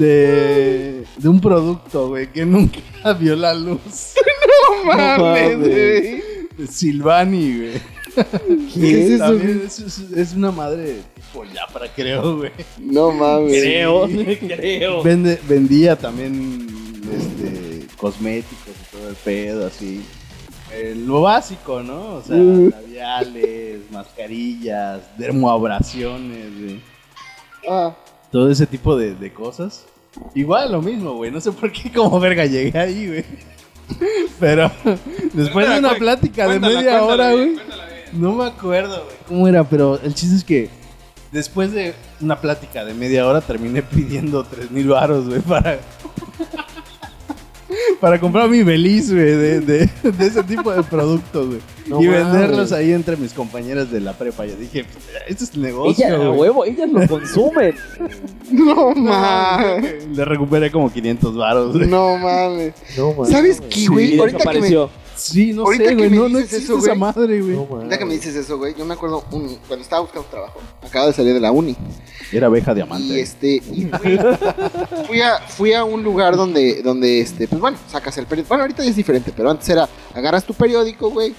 De, 0.00 1.04
de 1.16 1.28
un 1.28 1.40
producto, 1.40 2.08
güey, 2.08 2.30
que 2.30 2.44
nunca 2.44 2.78
vio 3.18 3.36
la 3.36 3.54
luz. 3.54 4.14
No 4.76 4.84
mames, 4.84 5.18
mames. 5.18 5.58
güey. 5.58 6.24
Silvani, 6.70 7.56
güey. 7.58 7.72
¿Qué 8.72 9.04
es 9.04 9.10
eso, 9.12 9.24
También 9.24 9.62
es, 9.66 9.78
es- 9.78 9.98
es 10.16 10.32
una 10.34 10.50
madre 10.50 10.96
tipo 11.14 11.44
Yapra, 11.44 11.86
creo, 11.94 12.38
güey. 12.38 12.50
No 12.78 13.12
mames. 13.12 13.60
Creo, 13.62 14.08
creo. 14.40 15.02
Vende, 15.02 15.38
vendía 15.46 15.96
también 15.96 16.66
este, 17.12 17.86
cosméticos 17.96 18.68
y 18.68 18.96
todo 18.96 19.08
el 19.10 19.14
pedo, 19.16 19.66
así. 19.66 20.02
Eh, 20.72 20.94
lo 20.96 21.20
básico, 21.22 21.82
¿no? 21.82 22.14
O 22.16 22.22
sea, 22.22 22.36
Mm. 22.36 22.70
labiales, 22.70 23.80
mascarillas, 23.90 25.00
dermoabrasiones, 25.18 26.58
güey. 26.60 26.80
Ah, 27.68 27.94
Todo 28.32 28.50
ese 28.50 28.66
tipo 28.66 28.96
de, 28.96 29.14
de 29.14 29.32
cosas. 29.32 29.84
Igual 30.34 30.72
lo 30.72 30.80
mismo, 30.82 31.14
güey. 31.14 31.30
No 31.30 31.40
sé 31.40 31.52
por 31.52 31.70
qué 31.70 31.92
como 31.92 32.18
verga 32.18 32.46
llegué 32.46 32.76
ahí, 32.78 33.06
güey. 33.06 33.24
Pero 34.40 34.70
después 35.32 35.68
de 35.68 35.78
una 35.78 35.94
plática 35.94 36.48
de 36.48 36.60
media 36.60 37.02
hora, 37.02 37.32
bien, 37.32 37.54
güey. 37.54 37.66
No 38.12 38.32
me 38.32 38.44
acuerdo, 38.46 39.04
güey, 39.04 39.16
cómo 39.26 39.48
era, 39.48 39.64
pero 39.64 40.00
el 40.02 40.14
chiste 40.14 40.36
es 40.36 40.44
que 40.44 40.70
después 41.32 41.72
de 41.72 41.94
una 42.20 42.40
plática 42.40 42.84
de 42.84 42.94
media 42.94 43.26
hora 43.26 43.40
terminé 43.40 43.82
pidiendo 43.82 44.44
tres 44.44 44.70
mil 44.70 44.88
baros, 44.88 45.28
güey, 45.28 45.40
para... 45.40 45.78
para 48.00 48.20
comprar 48.20 48.48
mi 48.48 48.62
beliz, 48.62 49.12
güey, 49.12 49.24
de, 49.24 49.60
de, 49.60 49.90
de 50.02 50.26
ese 50.26 50.42
tipo 50.42 50.72
de 50.72 50.82
productos, 50.82 51.48
güey. 51.48 51.60
No 51.86 52.02
y 52.02 52.08
venderlos 52.08 52.72
ahí 52.72 52.92
entre 52.92 53.16
mis 53.16 53.32
compañeras 53.32 53.90
de 53.90 54.00
la 54.00 54.12
prepa. 54.12 54.44
Yo 54.44 54.56
dije, 54.56 54.84
pues, 54.84 55.04
este 55.28 55.44
es 55.44 55.54
el 55.54 55.62
negocio, 55.62 56.06
Ella, 56.06 56.30
huevo, 56.30 56.64
ellas 56.64 56.90
lo 56.90 57.06
consumen. 57.06 57.74
no 58.50 58.92
mames. 58.94 60.06
Le 60.08 60.24
recuperé 60.24 60.70
como 60.70 60.92
500 60.92 61.36
baros, 61.36 61.76
güey. 61.76 61.88
No 61.88 62.16
mames. 62.16 62.74
No, 62.96 63.12
mames. 63.12 63.30
¿Sabes 63.30 63.60
qué, 63.60 63.86
güey? 63.86 64.12
Sí, 64.12 64.18
Ahorita 64.18 64.50
que 64.50 64.60
me-. 64.60 64.88
Sí, 65.16 65.52
no 65.52 65.62
Ahorita 65.62 65.84
sé, 65.84 65.90
que 65.90 65.96
güey. 65.96 66.10
me 66.10 66.16
No, 66.16 66.28
no 66.28 66.38
dices 66.38 66.52
existe 66.52 66.64
eso, 66.74 66.78
esa 66.78 66.88
güey. 66.88 66.98
madre, 67.00 67.40
güey. 67.40 67.56
No. 67.56 67.66
Ahorita 67.70 67.98
que 67.98 68.04
me 68.04 68.14
dices 68.14 68.34
eso, 68.36 68.58
güey, 68.58 68.74
yo 68.76 68.84
me 68.84 68.94
acuerdo 68.94 69.24
un- 69.32 69.56
cuando 69.66 69.82
estaba 69.82 70.02
buscando 70.02 70.28
trabajo, 70.28 70.60
acaba 70.82 71.06
de 71.06 71.12
salir 71.14 71.32
de 71.34 71.40
la 71.40 71.50
uni. 71.52 71.74
Era 72.32 72.46
abeja 72.48 72.74
diamante. 72.74 73.14
Y 73.14 73.20
este, 73.20 73.48
y 73.56 73.88
fui, 74.00 74.18
fui 75.06 75.20
a, 75.22 75.38
fui 75.40 75.72
a 75.72 75.84
un 75.84 76.02
lugar 76.02 76.36
donde, 76.36 76.82
donde 76.82 77.20
este, 77.20 77.48
pues 77.48 77.60
bueno, 77.60 77.78
sacas 77.90 78.16
el 78.18 78.26
periódico. 78.26 78.48
Bueno, 78.48 78.64
ahorita 78.64 78.82
ya 78.84 78.90
es 78.90 78.96
diferente, 78.96 79.32
pero 79.36 79.50
antes 79.50 79.68
era, 79.68 79.88
agarras 80.14 80.44
tu 80.44 80.52
periódico, 80.54 81.10
güey, 81.10 81.34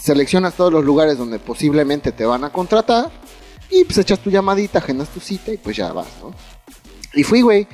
seleccionas 0.00 0.54
todos 0.54 0.72
los 0.72 0.84
lugares 0.84 1.18
donde 1.18 1.38
posiblemente 1.38 2.12
te 2.12 2.24
van 2.24 2.44
a 2.44 2.50
contratar 2.50 3.10
y 3.70 3.84
pues 3.84 3.98
echas 3.98 4.18
tu 4.20 4.30
llamadita, 4.30 4.78
agendas 4.78 5.08
tu 5.08 5.20
cita 5.20 5.52
y 5.52 5.56
pues 5.56 5.76
ya 5.76 5.92
vas, 5.92 6.08
¿no? 6.22 6.32
Y 7.14 7.22
fui, 7.22 7.42
güey. 7.42 7.66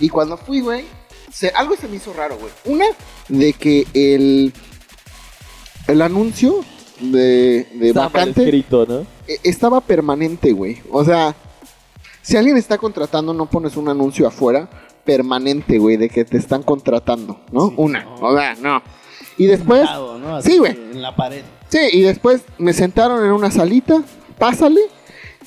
Y 0.00 0.08
cuando 0.08 0.36
fui, 0.36 0.60
güey, 0.60 0.84
se- 1.32 1.50
algo 1.50 1.76
se 1.76 1.88
me 1.88 1.96
hizo 1.96 2.12
raro, 2.12 2.36
güey. 2.38 2.52
Una, 2.64 2.86
de 3.28 3.52
que 3.52 3.86
el, 3.94 4.52
el 5.88 6.02
anuncio 6.02 6.64
de, 7.00 7.66
de 7.74 7.92
vacante 7.92 8.42
escrito, 8.42 8.86
¿no? 8.86 9.00
eh, 9.26 9.38
estaba 9.42 9.80
permanente, 9.80 10.52
güey. 10.52 10.78
O 10.90 11.04
sea, 11.04 11.34
si 12.22 12.36
alguien 12.36 12.56
está 12.56 12.78
contratando, 12.78 13.34
no 13.34 13.46
pones 13.46 13.76
un 13.76 13.88
anuncio 13.88 14.26
afuera 14.26 14.68
permanente, 15.04 15.78
güey, 15.78 15.96
de 15.96 16.08
que 16.08 16.24
te 16.24 16.36
están 16.36 16.62
contratando, 16.62 17.40
¿no? 17.50 17.68
Sí, 17.70 17.74
Una, 17.76 18.04
no. 18.04 18.14
o 18.20 18.36
sea, 18.36 18.54
no. 18.54 18.82
Y 19.36 19.46
después, 19.46 19.80
Pintado, 19.80 20.18
¿no? 20.18 20.36
Así 20.36 20.52
Sí, 20.52 20.58
güey. 20.58 20.72
En 20.72 21.02
la 21.02 21.16
pared. 21.16 21.42
sí, 21.68 21.78
y 21.92 22.02
después 22.02 22.42
me 22.58 22.72
sentaron 22.72 23.24
en 23.24 23.32
una 23.32 23.50
salita, 23.50 24.02
pásale, 24.38 24.80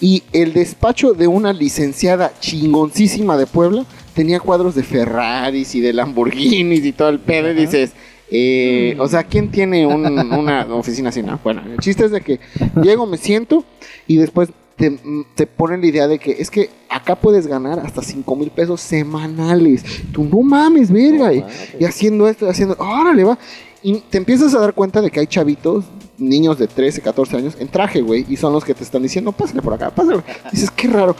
y 0.01 0.23
el 0.33 0.51
despacho 0.51 1.13
de 1.13 1.27
una 1.27 1.53
licenciada 1.53 2.33
chingoncísima 2.41 3.37
de 3.37 3.45
Puebla 3.47 3.85
tenía 4.13 4.41
cuadros 4.41 4.75
de 4.75 4.83
Ferraris 4.83 5.73
y 5.75 5.79
de 5.79 5.93
Lamborghinis 5.93 6.83
y 6.83 6.91
todo 6.91 7.09
el 7.09 7.19
pedo, 7.19 7.51
y 7.51 7.53
dices... 7.53 7.91
eh, 8.31 8.95
o 8.99 9.07
sea, 9.07 9.23
¿quién 9.23 9.51
tiene 9.51 9.85
un- 9.85 10.05
una 10.33 10.65
oficina 10.75 11.09
así? 11.09 11.21
No? 11.21 11.39
Bueno, 11.43 11.61
el 11.65 11.77
chiste 11.79 12.05
es 12.05 12.11
de 12.11 12.21
que 12.21 12.39
llego, 12.81 13.05
me 13.05 13.17
siento 13.17 13.63
y 14.07 14.17
después 14.17 14.49
te, 14.75 14.89
mm, 14.91 15.25
te 15.35 15.47
ponen 15.47 15.81
la 15.81 15.87
idea 15.87 16.07
de 16.07 16.19
que 16.19 16.31
es 16.31 16.49
que 16.49 16.69
acá 16.89 17.15
puedes 17.15 17.47
ganar 17.47 17.79
hasta 17.79 18.01
5 18.01 18.35
mil 18.35 18.49
pesos 18.49 18.81
semanales. 18.81 19.83
Tú 20.11 20.23
no 20.23 20.41
mames, 20.41 20.91
verga. 20.91 21.27
No 21.27 21.33
y, 21.33 21.43
y 21.79 21.85
haciendo 21.85 22.27
esto, 22.27 22.45
y 22.45 22.49
haciendo, 22.49 22.75
órale, 22.79 23.23
va. 23.23 23.37
Y 23.83 23.99
te 24.09 24.17
empiezas 24.17 24.53
a 24.55 24.59
dar 24.59 24.73
cuenta 24.73 24.99
de 25.01 25.11
que 25.11 25.19
hay 25.19 25.27
chavitos, 25.27 25.85
niños 26.17 26.57
de 26.57 26.67
13, 26.67 27.01
14 27.01 27.37
años, 27.37 27.55
en 27.59 27.67
traje, 27.67 28.01
güey, 28.01 28.25
y 28.27 28.35
son 28.35 28.51
los 28.51 28.65
que 28.65 28.73
te 28.73 28.83
están 28.83 29.03
diciendo, 29.03 29.31
pásale 29.31 29.61
por 29.61 29.73
acá, 29.73 29.91
pásale. 29.93 30.23
Dices, 30.51 30.71
qué 30.71 30.87
raro. 30.87 31.15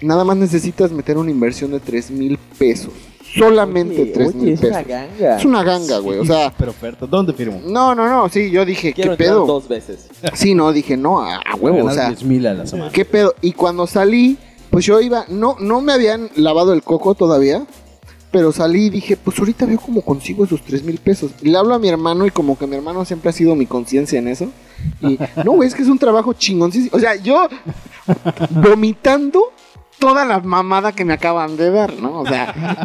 Nada 0.00 0.24
más 0.24 0.36
necesitas 0.38 0.90
meter 0.90 1.18
una 1.18 1.30
inversión 1.30 1.70
de 1.72 1.80
3 1.80 2.10
mil 2.12 2.38
pesos. 2.58 2.92
Solamente 3.36 4.02
Oye, 4.02 4.12
3 4.12 4.28
oye, 4.28 4.36
mil 4.38 4.52
es 4.54 4.60
una 4.62 4.82
ganga. 4.82 5.36
Es 5.36 5.44
una 5.44 5.62
ganga, 5.62 5.98
güey. 5.98 6.18
O 6.18 6.24
sea, 6.24 6.52
Pero 6.56 6.70
oferta. 6.70 7.06
¿Dónde 7.06 7.32
firmo? 7.32 7.60
no, 7.66 7.94
no, 7.94 8.08
no. 8.08 8.28
Sí, 8.28 8.50
yo 8.50 8.64
dije, 8.64 8.92
Quiero 8.92 9.12
¿qué 9.12 9.24
pedo? 9.24 9.46
dos 9.46 9.68
veces. 9.68 10.08
Sí, 10.34 10.54
no, 10.54 10.72
dije, 10.72 10.96
no, 10.96 11.20
a, 11.20 11.36
a 11.36 11.54
huevo. 11.56 11.86
O 11.86 11.90
sea, 11.90 12.08
10 12.08 12.24
mil 12.24 12.46
a 12.46 12.54
la 12.54 12.66
semana. 12.66 12.90
¿qué 12.92 13.04
pedo? 13.04 13.34
Y 13.42 13.52
cuando 13.52 13.86
salí, 13.86 14.38
pues 14.70 14.84
yo 14.86 15.00
iba, 15.00 15.24
no, 15.28 15.56
no 15.60 15.80
me 15.80 15.92
habían 15.92 16.30
lavado 16.36 16.72
el 16.72 16.82
coco 16.82 17.14
todavía. 17.14 17.64
Pero 18.30 18.52
salí 18.52 18.86
y 18.86 18.90
dije, 18.90 19.16
pues 19.16 19.38
ahorita 19.38 19.64
veo 19.64 19.80
cómo 19.80 20.02
consigo 20.02 20.44
esos 20.44 20.60
3 20.62 20.82
mil 20.84 20.98
pesos. 20.98 21.30
Y 21.40 21.48
le 21.48 21.56
hablo 21.56 21.74
a 21.74 21.78
mi 21.78 21.88
hermano 21.88 22.26
y 22.26 22.30
como 22.30 22.58
que 22.58 22.66
mi 22.66 22.76
hermano 22.76 23.04
siempre 23.06 23.30
ha 23.30 23.32
sido 23.32 23.54
mi 23.54 23.64
conciencia 23.64 24.18
en 24.18 24.28
eso. 24.28 24.50
Y 25.00 25.18
no, 25.44 25.52
güey, 25.52 25.66
es 25.66 25.74
que 25.74 25.80
es 25.82 25.88
un 25.88 25.98
trabajo 25.98 26.34
chingoncísimo. 26.34 26.94
O 26.94 27.00
sea, 27.00 27.16
yo 27.16 27.48
vomitando 28.50 29.44
toda 29.98 30.24
la 30.24 30.40
mamada 30.40 30.92
que 30.92 31.04
me 31.04 31.12
acaban 31.12 31.56
de 31.56 31.70
dar, 31.70 31.94
¿no? 31.94 32.20
O 32.20 32.26
sea, 32.26 32.76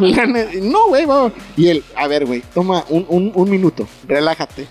no, 0.62 0.88
güey, 0.88 1.06
vamos. 1.06 1.32
Y 1.56 1.68
él, 1.68 1.84
a 1.96 2.06
ver, 2.08 2.26
güey, 2.26 2.42
toma 2.52 2.84
un, 2.88 3.06
un, 3.08 3.32
un 3.34 3.50
minuto, 3.50 3.86
relájate. 4.06 4.66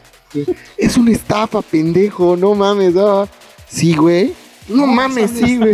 Es 0.77 0.97
una 0.97 1.11
estafa, 1.11 1.61
pendejo, 1.61 2.35
no 2.35 2.55
mames, 2.55 2.95
ah. 2.97 3.27
Sí, 3.67 3.95
güey. 3.95 4.33
No 4.69 4.87
mames, 4.87 5.31
sí, 5.31 5.57
güey. 5.57 5.73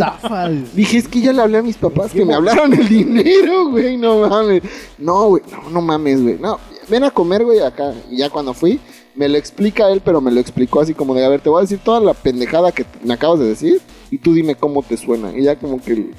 Dije, 0.74 0.98
es 0.98 1.08
que 1.08 1.20
ya 1.20 1.32
le 1.32 1.42
hablé 1.42 1.58
a 1.58 1.62
mis 1.62 1.76
papás 1.76 2.12
que 2.12 2.24
me 2.24 2.34
hablaron 2.34 2.72
el 2.74 2.88
dinero, 2.88 3.68
güey, 3.70 3.96
no 3.96 4.28
mames. 4.28 4.62
No, 4.98 5.28
güey, 5.28 5.42
no, 5.50 5.70
no 5.70 5.80
mames, 5.80 6.22
güey. 6.22 6.38
No, 6.38 6.58
ven 6.88 7.04
a 7.04 7.10
comer, 7.10 7.44
güey, 7.44 7.60
acá. 7.60 7.94
Y 8.10 8.18
ya 8.18 8.30
cuando 8.30 8.52
fui, 8.52 8.80
me 9.14 9.28
lo 9.28 9.38
explica 9.38 9.90
él, 9.90 10.02
pero 10.04 10.20
me 10.20 10.30
lo 10.30 10.40
explicó 10.40 10.80
así 10.80 10.94
como 10.94 11.14
de, 11.14 11.24
a 11.24 11.28
ver, 11.28 11.40
te 11.40 11.48
voy 11.48 11.58
a 11.58 11.62
decir 11.62 11.78
toda 11.78 12.00
la 12.00 12.14
pendejada 12.14 12.72
que 12.72 12.84
me 13.04 13.14
acabas 13.14 13.38
de 13.38 13.46
decir 13.46 13.80
y 14.10 14.18
tú 14.18 14.34
dime 14.34 14.54
cómo 14.56 14.82
te 14.82 14.96
suena. 14.96 15.32
Y 15.36 15.44
ya 15.44 15.56
como 15.56 15.80
que, 15.80 16.10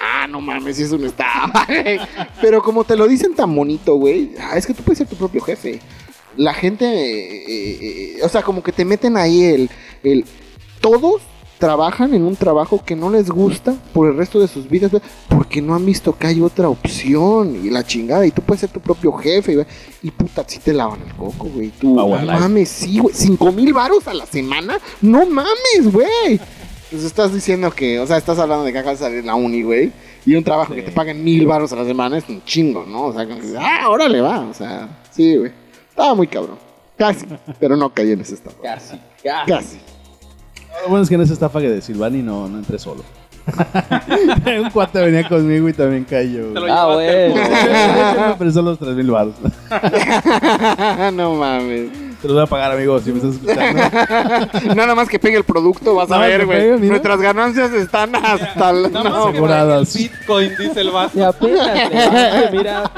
ah, 0.00 0.26
no 0.26 0.40
mames, 0.40 0.78
es 0.78 0.90
un 0.92 1.02
güey. 1.02 2.00
pero 2.40 2.62
como 2.62 2.84
te 2.84 2.96
lo 2.96 3.06
dicen 3.06 3.34
tan 3.34 3.54
bonito, 3.54 3.94
güey, 3.94 4.32
ah, 4.40 4.56
es 4.56 4.66
que 4.66 4.74
tú 4.74 4.82
puedes 4.82 4.98
ser 4.98 5.06
tu 5.06 5.16
propio 5.16 5.40
jefe. 5.42 5.80
La 6.36 6.54
gente, 6.54 6.84
eh, 6.86 7.44
eh, 7.48 7.78
eh, 8.16 8.18
o 8.22 8.28
sea, 8.28 8.42
como 8.42 8.62
que 8.62 8.72
te 8.72 8.84
meten 8.84 9.16
ahí 9.16 9.44
el, 9.44 9.70
el, 10.02 10.24
todos 10.80 11.22
trabajan 11.60 12.14
en 12.14 12.22
un 12.22 12.34
trabajo 12.34 12.82
que 12.84 12.96
no 12.96 13.10
les 13.10 13.30
gusta 13.30 13.74
por 13.92 14.08
el 14.08 14.16
resto 14.16 14.40
de 14.40 14.48
sus 14.48 14.68
vidas 14.68 14.90
porque 15.28 15.60
no 15.60 15.74
han 15.74 15.84
visto 15.84 16.16
que 16.16 16.26
hay 16.26 16.40
otra 16.40 16.70
opción 16.70 17.54
y 17.62 17.68
la 17.68 17.84
chingada 17.84 18.26
y 18.26 18.30
tú 18.30 18.40
puedes 18.40 18.62
ser 18.62 18.70
tu 18.70 18.80
propio 18.80 19.12
jefe 19.12 19.56
güey, 19.56 19.66
y 20.02 20.10
puta 20.10 20.42
si 20.48 20.58
te 20.58 20.72
lavan 20.72 21.02
el 21.06 21.14
coco 21.14 21.50
güey 21.54 21.68
tú 21.68 21.96
no 21.96 22.08
mames 22.08 22.70
sí 22.70 22.98
güey 22.98 23.14
cinco 23.14 23.52
mil 23.52 23.74
varos 23.74 24.08
a 24.08 24.14
la 24.14 24.24
semana 24.24 24.78
no 25.02 25.26
mames 25.26 25.92
güey 25.92 26.40
pues 26.90 27.04
estás 27.04 27.32
diciendo 27.32 27.70
que 27.70 27.98
o 28.00 28.06
sea 28.06 28.16
estás 28.16 28.38
hablando 28.38 28.64
de 28.64 28.72
que 28.72 28.78
acabas 28.78 28.98
de 28.98 29.04
salir 29.06 29.20
de 29.22 29.26
la 29.26 29.34
uni 29.34 29.62
güey 29.62 29.92
y 30.26 30.34
un 30.34 30.44
trabajo 30.44 30.74
que 30.74 30.82
te 30.82 30.90
paguen 30.92 31.22
mil 31.22 31.46
varos 31.46 31.72
a 31.72 31.76
la 31.76 31.84
semana 31.84 32.18
es 32.18 32.28
un 32.28 32.42
chingo 32.44 32.84
no 32.86 33.04
o 33.06 33.12
sea 33.12 33.26
como 33.26 33.40
que, 33.40 33.54
ah 33.58 33.88
órale 33.88 34.20
va 34.20 34.40
o 34.40 34.54
sea 34.54 34.88
sí 35.10 35.36
güey 35.36 35.52
estaba 35.88 36.14
muy 36.14 36.26
cabrón 36.26 36.58
casi 36.98 37.26
pero 37.58 37.76
no 37.76 37.90
caí 37.90 38.12
en 38.12 38.20
ese 38.20 38.34
estado 38.34 38.56
Casi, 38.62 38.98
casi. 39.22 39.50
casi 39.50 39.78
Lo 40.82 40.88
bueno 40.88 41.02
es 41.04 41.08
que 41.08 41.14
en 41.14 41.20
esa 41.22 41.32
estafa 41.34 41.60
que 41.60 41.68
de 41.70 41.80
Silvani 41.82 42.22
no, 42.22 42.48
no 42.48 42.58
entré 42.58 42.78
solo. 42.78 43.02
Un 44.46 44.70
cuate 44.70 45.00
venía 45.00 45.26
conmigo 45.28 45.68
y 45.68 45.72
también 45.72 46.04
cayó. 46.04 46.52
Te 46.52 46.60
lo 46.60 46.72
Ah, 46.72 46.94
bueno. 46.94 47.34
me 48.28 48.34
prestó 48.38 48.62
los 48.62 48.78
3 48.78 48.94
mil 48.94 49.10
baros. 49.10 49.34
no 51.14 51.34
mames 51.34 51.88
Te 52.20 52.28
los 52.28 52.34
voy 52.34 52.42
a 52.42 52.46
pagar, 52.46 52.72
amigo, 52.72 52.98
si 53.00 53.12
me 53.12 53.18
estás 53.18 53.34
escuchando. 53.34 54.74
Nada 54.74 54.94
más 54.94 55.08
que 55.08 55.18
pegue 55.18 55.38
el 55.38 55.44
producto, 55.44 55.94
vas 55.94 56.10
a 56.10 56.18
ver, 56.18 56.44
güey. 56.44 56.78
Nuestras 56.80 57.20
ganancias 57.20 57.72
están 57.72 58.14
hasta 58.14 58.72
No. 58.72 59.28
el 59.28 59.86
Bitcoin, 59.86 60.50
dice 60.58 60.80
el 60.80 60.90
vato. 60.90 61.18
Y 61.18 61.22
apenas 61.22 61.66
levanto, 61.90 62.56
mira. 62.56 62.90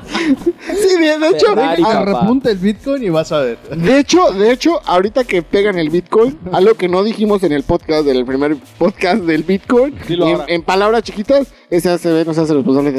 Sí, 0.74 0.98
de 0.98 1.18
de 1.18 1.28
hecho, 1.28 1.46
ah, 1.56 2.04
repunta 2.04 2.50
el 2.50 2.58
Bitcoin 2.58 3.02
y 3.04 3.10
vas 3.10 3.30
a 3.32 3.40
ver. 3.40 3.58
de 3.76 3.98
hecho, 3.98 4.32
de 4.32 4.52
hecho, 4.52 4.80
ahorita 4.84 5.24
que 5.24 5.42
pegan 5.42 5.78
el 5.78 5.90
Bitcoin, 5.90 6.38
algo 6.52 6.74
que 6.74 6.88
no 6.88 7.02
dijimos 7.02 7.42
en 7.42 7.52
el 7.52 7.62
podcast, 7.62 8.04
del 8.04 8.24
primer 8.24 8.56
podcast 8.78 9.22
del 9.22 9.42
Bitcoin, 9.44 9.96
en, 10.48 10.62
palabras 10.62 11.02
chiquitas, 11.02 11.48
ese 11.70 11.90
ACB 11.90 12.26
no 12.26 12.34
se 12.34 12.40
hace 12.40 12.54
responsable 12.54 12.92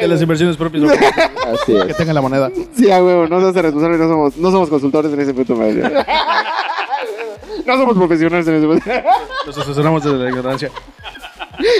de 0.00 0.08
las 0.08 0.20
inversiones 0.22 0.56
propias. 0.56 0.84
Así 0.92 1.72
Que 1.72 1.90
es. 1.90 1.96
tenga 1.96 2.12
la 2.12 2.20
moneda. 2.20 2.50
Sí, 2.76 2.90
a 2.90 3.02
huevo, 3.02 3.26
no 3.26 3.40
se 3.40 3.46
hace 3.48 3.62
responsable, 3.62 3.98
no 3.98 4.08
somos, 4.08 4.36
no 4.36 4.50
somos 4.50 4.68
consultores 4.68 5.12
en 5.12 5.20
ese 5.20 5.34
punto 5.34 5.54
medio. 5.56 5.88
No 7.66 7.76
somos 7.76 7.96
profesionales 7.96 8.46
en 8.48 8.54
ese 8.56 8.66
punto. 8.66 8.84
Nos 9.46 9.58
asesoramos 9.58 10.02
desde 10.02 10.16
la 10.18 10.30
ignorancia. 10.30 10.70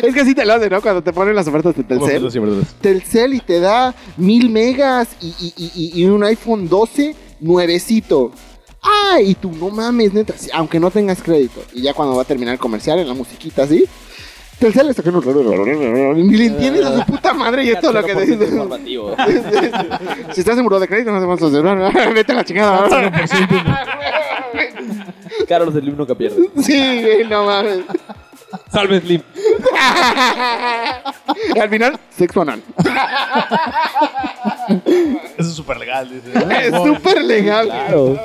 Es 0.03 0.15
que 0.15 0.21
así 0.21 0.35
te 0.35 0.45
lo 0.45 0.53
hacen, 0.53 0.71
¿no? 0.71 0.81
Cuando 0.81 1.03
te 1.03 1.13
ponen 1.13 1.35
las 1.35 1.49
ofertas 1.49 1.75
de 1.75 1.83
Telcel. 1.83 2.21
pues, 2.21 2.33
sí. 2.35 2.41
Telcel 2.81 3.35
y 3.35 3.41
te 3.41 3.59
da 3.59 3.93
mil 4.17 4.49
megas 4.51 5.09
y, 5.21 5.29
y- 5.41 5.55
y- 5.57 5.73
y- 5.75 6.03
y 6.03 6.05
un 6.05 6.23
iPhone 6.23 6.69
12 6.69 7.17
nuevecito. 7.41 8.31
Ah, 8.83 9.21
y 9.21 9.35
tú 9.35 9.51
no 9.53 9.71
mames, 9.71 10.13
neta, 10.13 10.35
sí, 10.37 10.51
aunque 10.53 10.79
no 10.79 10.91
tengas 10.91 11.23
crédito. 11.23 11.61
Y 11.73 11.83
ya 11.83 11.95
cuando 11.95 12.15
va 12.17 12.23
a 12.23 12.27
terminar 12.27 12.53
el 12.55 12.61
comercial, 12.61 12.99
en 12.99 13.09
la 13.09 13.15
musiquita 13.15 13.63
así, 13.65 13.85
Telcel 14.63 14.91
está 14.91 15.03
que 15.03 15.11
no. 15.11 15.21
Ni 16.15 16.37
le 16.37 16.47
entiendes 16.47 16.85
a 16.85 16.99
su 17.01 17.05
puta 17.05 17.35
madre 17.35 17.65
y 17.65 17.71
esto 17.71 17.89
es 17.89 17.95
lo 17.95 18.05
que 18.05 18.15
te 18.15 18.27
Cero 18.27 18.39
por 18.39 18.39
ciento 18.39 18.45
dice. 18.45 18.57
informativo. 18.57 19.17
Si 20.35 20.41
estás 20.41 20.57
en 20.57 20.63
buró 20.65 20.79
de 20.79 20.87
crédito, 20.87 21.11
no 21.11 21.17
hacemos 21.17 21.41
los 21.41 21.53
de 21.53 21.63
Vete 22.15 22.31
a 22.31 22.35
la 22.37 22.45
chingada. 22.45 22.89
Carlos 25.49 25.75
del 25.75 25.89
himno 25.89 26.07
que 26.07 26.15
pierde. 26.15 26.49
Sí, 26.63 27.03
güey, 27.03 27.25
no 27.27 27.45
mames. 27.45 27.81
Salve 28.71 29.01
Slim. 29.01 29.23
Y 31.55 31.59
al 31.59 31.69
final, 31.69 31.99
sexo 32.17 32.43
anal. 32.43 32.63
Eso 35.39 35.49
es 35.49 35.55
súper 35.55 35.79
legal. 35.79 36.09
dice. 36.09 36.67
Es 36.69 36.75
súper 36.75 37.25
legal. 37.25 37.67
Claro. 37.67 38.21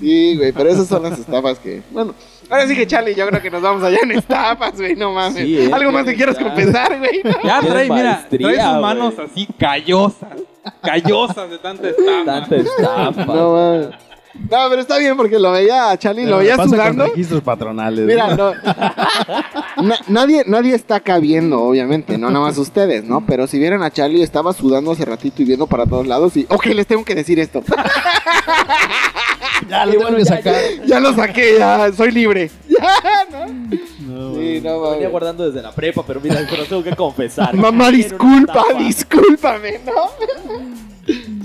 Sí, 0.00 0.36
güey, 0.36 0.52
pero 0.52 0.68
esas 0.70 0.86
son 0.86 1.02
las 1.02 1.18
estafas 1.18 1.58
que. 1.58 1.82
Bueno, 1.90 2.14
ahora 2.50 2.66
sí 2.66 2.74
que 2.76 2.86
Charlie, 2.86 3.14
yo 3.14 3.26
creo 3.28 3.40
que 3.42 3.50
nos 3.50 3.62
vamos 3.62 3.82
allá 3.82 3.98
en 4.02 4.12
estafas, 4.12 4.72
güey, 4.76 4.94
no 4.96 5.12
mames. 5.12 5.42
Sí, 5.42 5.58
eh, 5.58 5.70
Algo 5.72 5.92
más 5.92 6.04
que 6.04 6.12
ya. 6.12 6.16
quieras 6.16 6.38
confesar, 6.38 6.98
güey. 6.98 7.22
Ya 7.44 7.60
Tienes 7.60 7.68
trae, 7.70 7.90
mira, 7.90 8.26
trae 8.28 8.60
sus 8.62 8.80
manos 8.80 9.14
así 9.18 9.48
callosas. 9.58 10.28
Callosas 10.82 11.50
de 11.50 11.58
tanta 11.58 11.88
estafa. 11.88 12.24
Tanta 12.24 12.56
estafa. 12.56 13.24
No, 13.26 13.52
mames. 13.52 13.88
No, 14.50 14.68
pero 14.68 14.80
está 14.80 14.98
bien 14.98 15.16
porque 15.16 15.38
lo 15.38 15.52
veía 15.52 15.90
a 15.92 15.96
Charlie, 15.96 16.26
lo 16.26 16.38
veía 16.38 16.56
sudando. 16.56 17.04
registros 17.06 17.40
patronales. 17.42 18.04
Mira, 18.04 18.34
no. 18.34 18.52
Na- 19.80 19.98
nadie, 20.08 20.42
nadie 20.46 20.74
está 20.74 20.96
acá 20.96 21.18
viendo, 21.20 21.62
obviamente, 21.62 22.18
no 22.18 22.30
nada 22.30 22.46
más 22.46 22.58
ustedes, 22.58 23.04
¿no? 23.04 23.24
Pero 23.26 23.46
si 23.46 23.60
vieran 23.60 23.84
a 23.84 23.92
Charlie, 23.92 24.22
estaba 24.24 24.52
sudando 24.52 24.90
hace 24.90 25.04
ratito 25.04 25.40
y 25.42 25.44
viendo 25.44 25.68
para 25.68 25.86
todos 25.86 26.08
lados 26.08 26.36
y, 26.36 26.46
ok, 26.48 26.66
les 26.66 26.84
tengo 26.88 27.04
que 27.04 27.14
decir 27.14 27.38
esto. 27.38 27.62
Ya 29.68 29.86
lo 29.86 30.00
bueno, 30.00 30.18
ya- 30.18 30.24
sacar. 30.24 30.54
ya 30.86 31.00
lo 31.00 31.14
saqué, 31.14 31.56
ya, 31.58 31.92
soy 31.92 32.10
libre. 32.10 32.50
Ya, 32.68 33.26
¿no? 33.30 33.46
No, 34.00 34.34
Sí, 34.34 34.60
no, 34.62 34.80
Lo 34.82 34.90
venía 34.92 35.08
guardando 35.08 35.46
desde 35.46 35.62
la 35.62 35.72
prepa, 35.72 36.04
pero 36.06 36.20
mira, 36.20 36.44
pero 36.48 36.62
lo 36.62 36.68
tengo 36.68 36.82
que 36.84 36.94
confesar. 36.94 37.54
Mamá, 37.56 37.90
disculpa, 37.90 38.64
discúlpame, 38.78 39.80
¿no? 39.84 40.10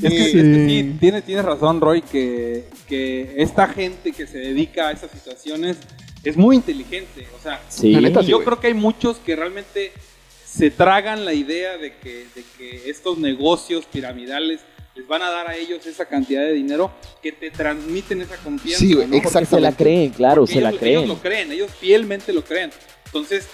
Es 0.02 0.10
que, 0.14 0.22
es 0.22 0.32
Sí. 0.32 0.38
que 0.38 0.68
sí, 0.70 0.96
tienes, 1.02 1.24
tienes 1.26 1.44
razón, 1.44 1.82
Roy, 1.82 2.02
que, 2.02 2.66
que 2.88 3.34
esta 3.38 3.68
gente 3.68 4.14
que 4.14 4.26
se 4.28 4.38
dedica 4.38 4.88
a 4.88 4.92
esas 4.94 5.12
situaciones 5.12 5.76
es 6.24 6.38
muy 6.38 6.56
inteligente. 6.56 7.28
O 7.38 7.44
sea, 7.44 7.60
Sí. 7.68 7.94
Neta, 7.98 8.22
sí, 8.24 8.28
yo 8.30 8.42
creo 8.46 8.60
que 8.62 8.68
hay 8.68 8.74
muchos 8.74 9.18
que 9.18 9.36
realmente 9.36 9.92
se 10.46 10.72
tragan 10.72 11.26
la 11.26 11.34
idea 11.34 11.78
de 11.78 11.94
que, 11.98 12.26
de 12.34 12.44
que 12.58 12.90
estos 12.90 13.18
negocios 13.18 13.84
piramidales 13.92 14.62
les 15.00 15.08
van 15.08 15.22
a 15.22 15.30
dar 15.30 15.48
a 15.48 15.56
ellos 15.56 15.86
esa 15.86 16.06
cantidad 16.06 16.42
de 16.42 16.54
dinero 16.54 16.92
que 17.22 17.32
te 17.32 17.50
transmiten 17.52 18.22
esa 18.22 18.36
confianza. 18.38 18.80
Sí, 18.86 18.94
güey, 18.94 19.08
¿no? 19.08 19.14
Porque 19.22 19.30
se 19.30 19.34
la 19.36 19.40
Exactamente. 19.42 19.84
creen, 19.84 20.10
claro, 20.12 20.42
Porque 20.42 20.54
se 20.56 20.62
la 20.62 20.72
creen. 20.74 20.98
Ellos 20.98 21.08
lo 21.08 21.18
creen, 21.22 21.52
ellos 21.52 21.72
fielmente 21.80 22.34
lo 22.34 22.44
creen. 22.44 22.72
Entonces 23.06 23.48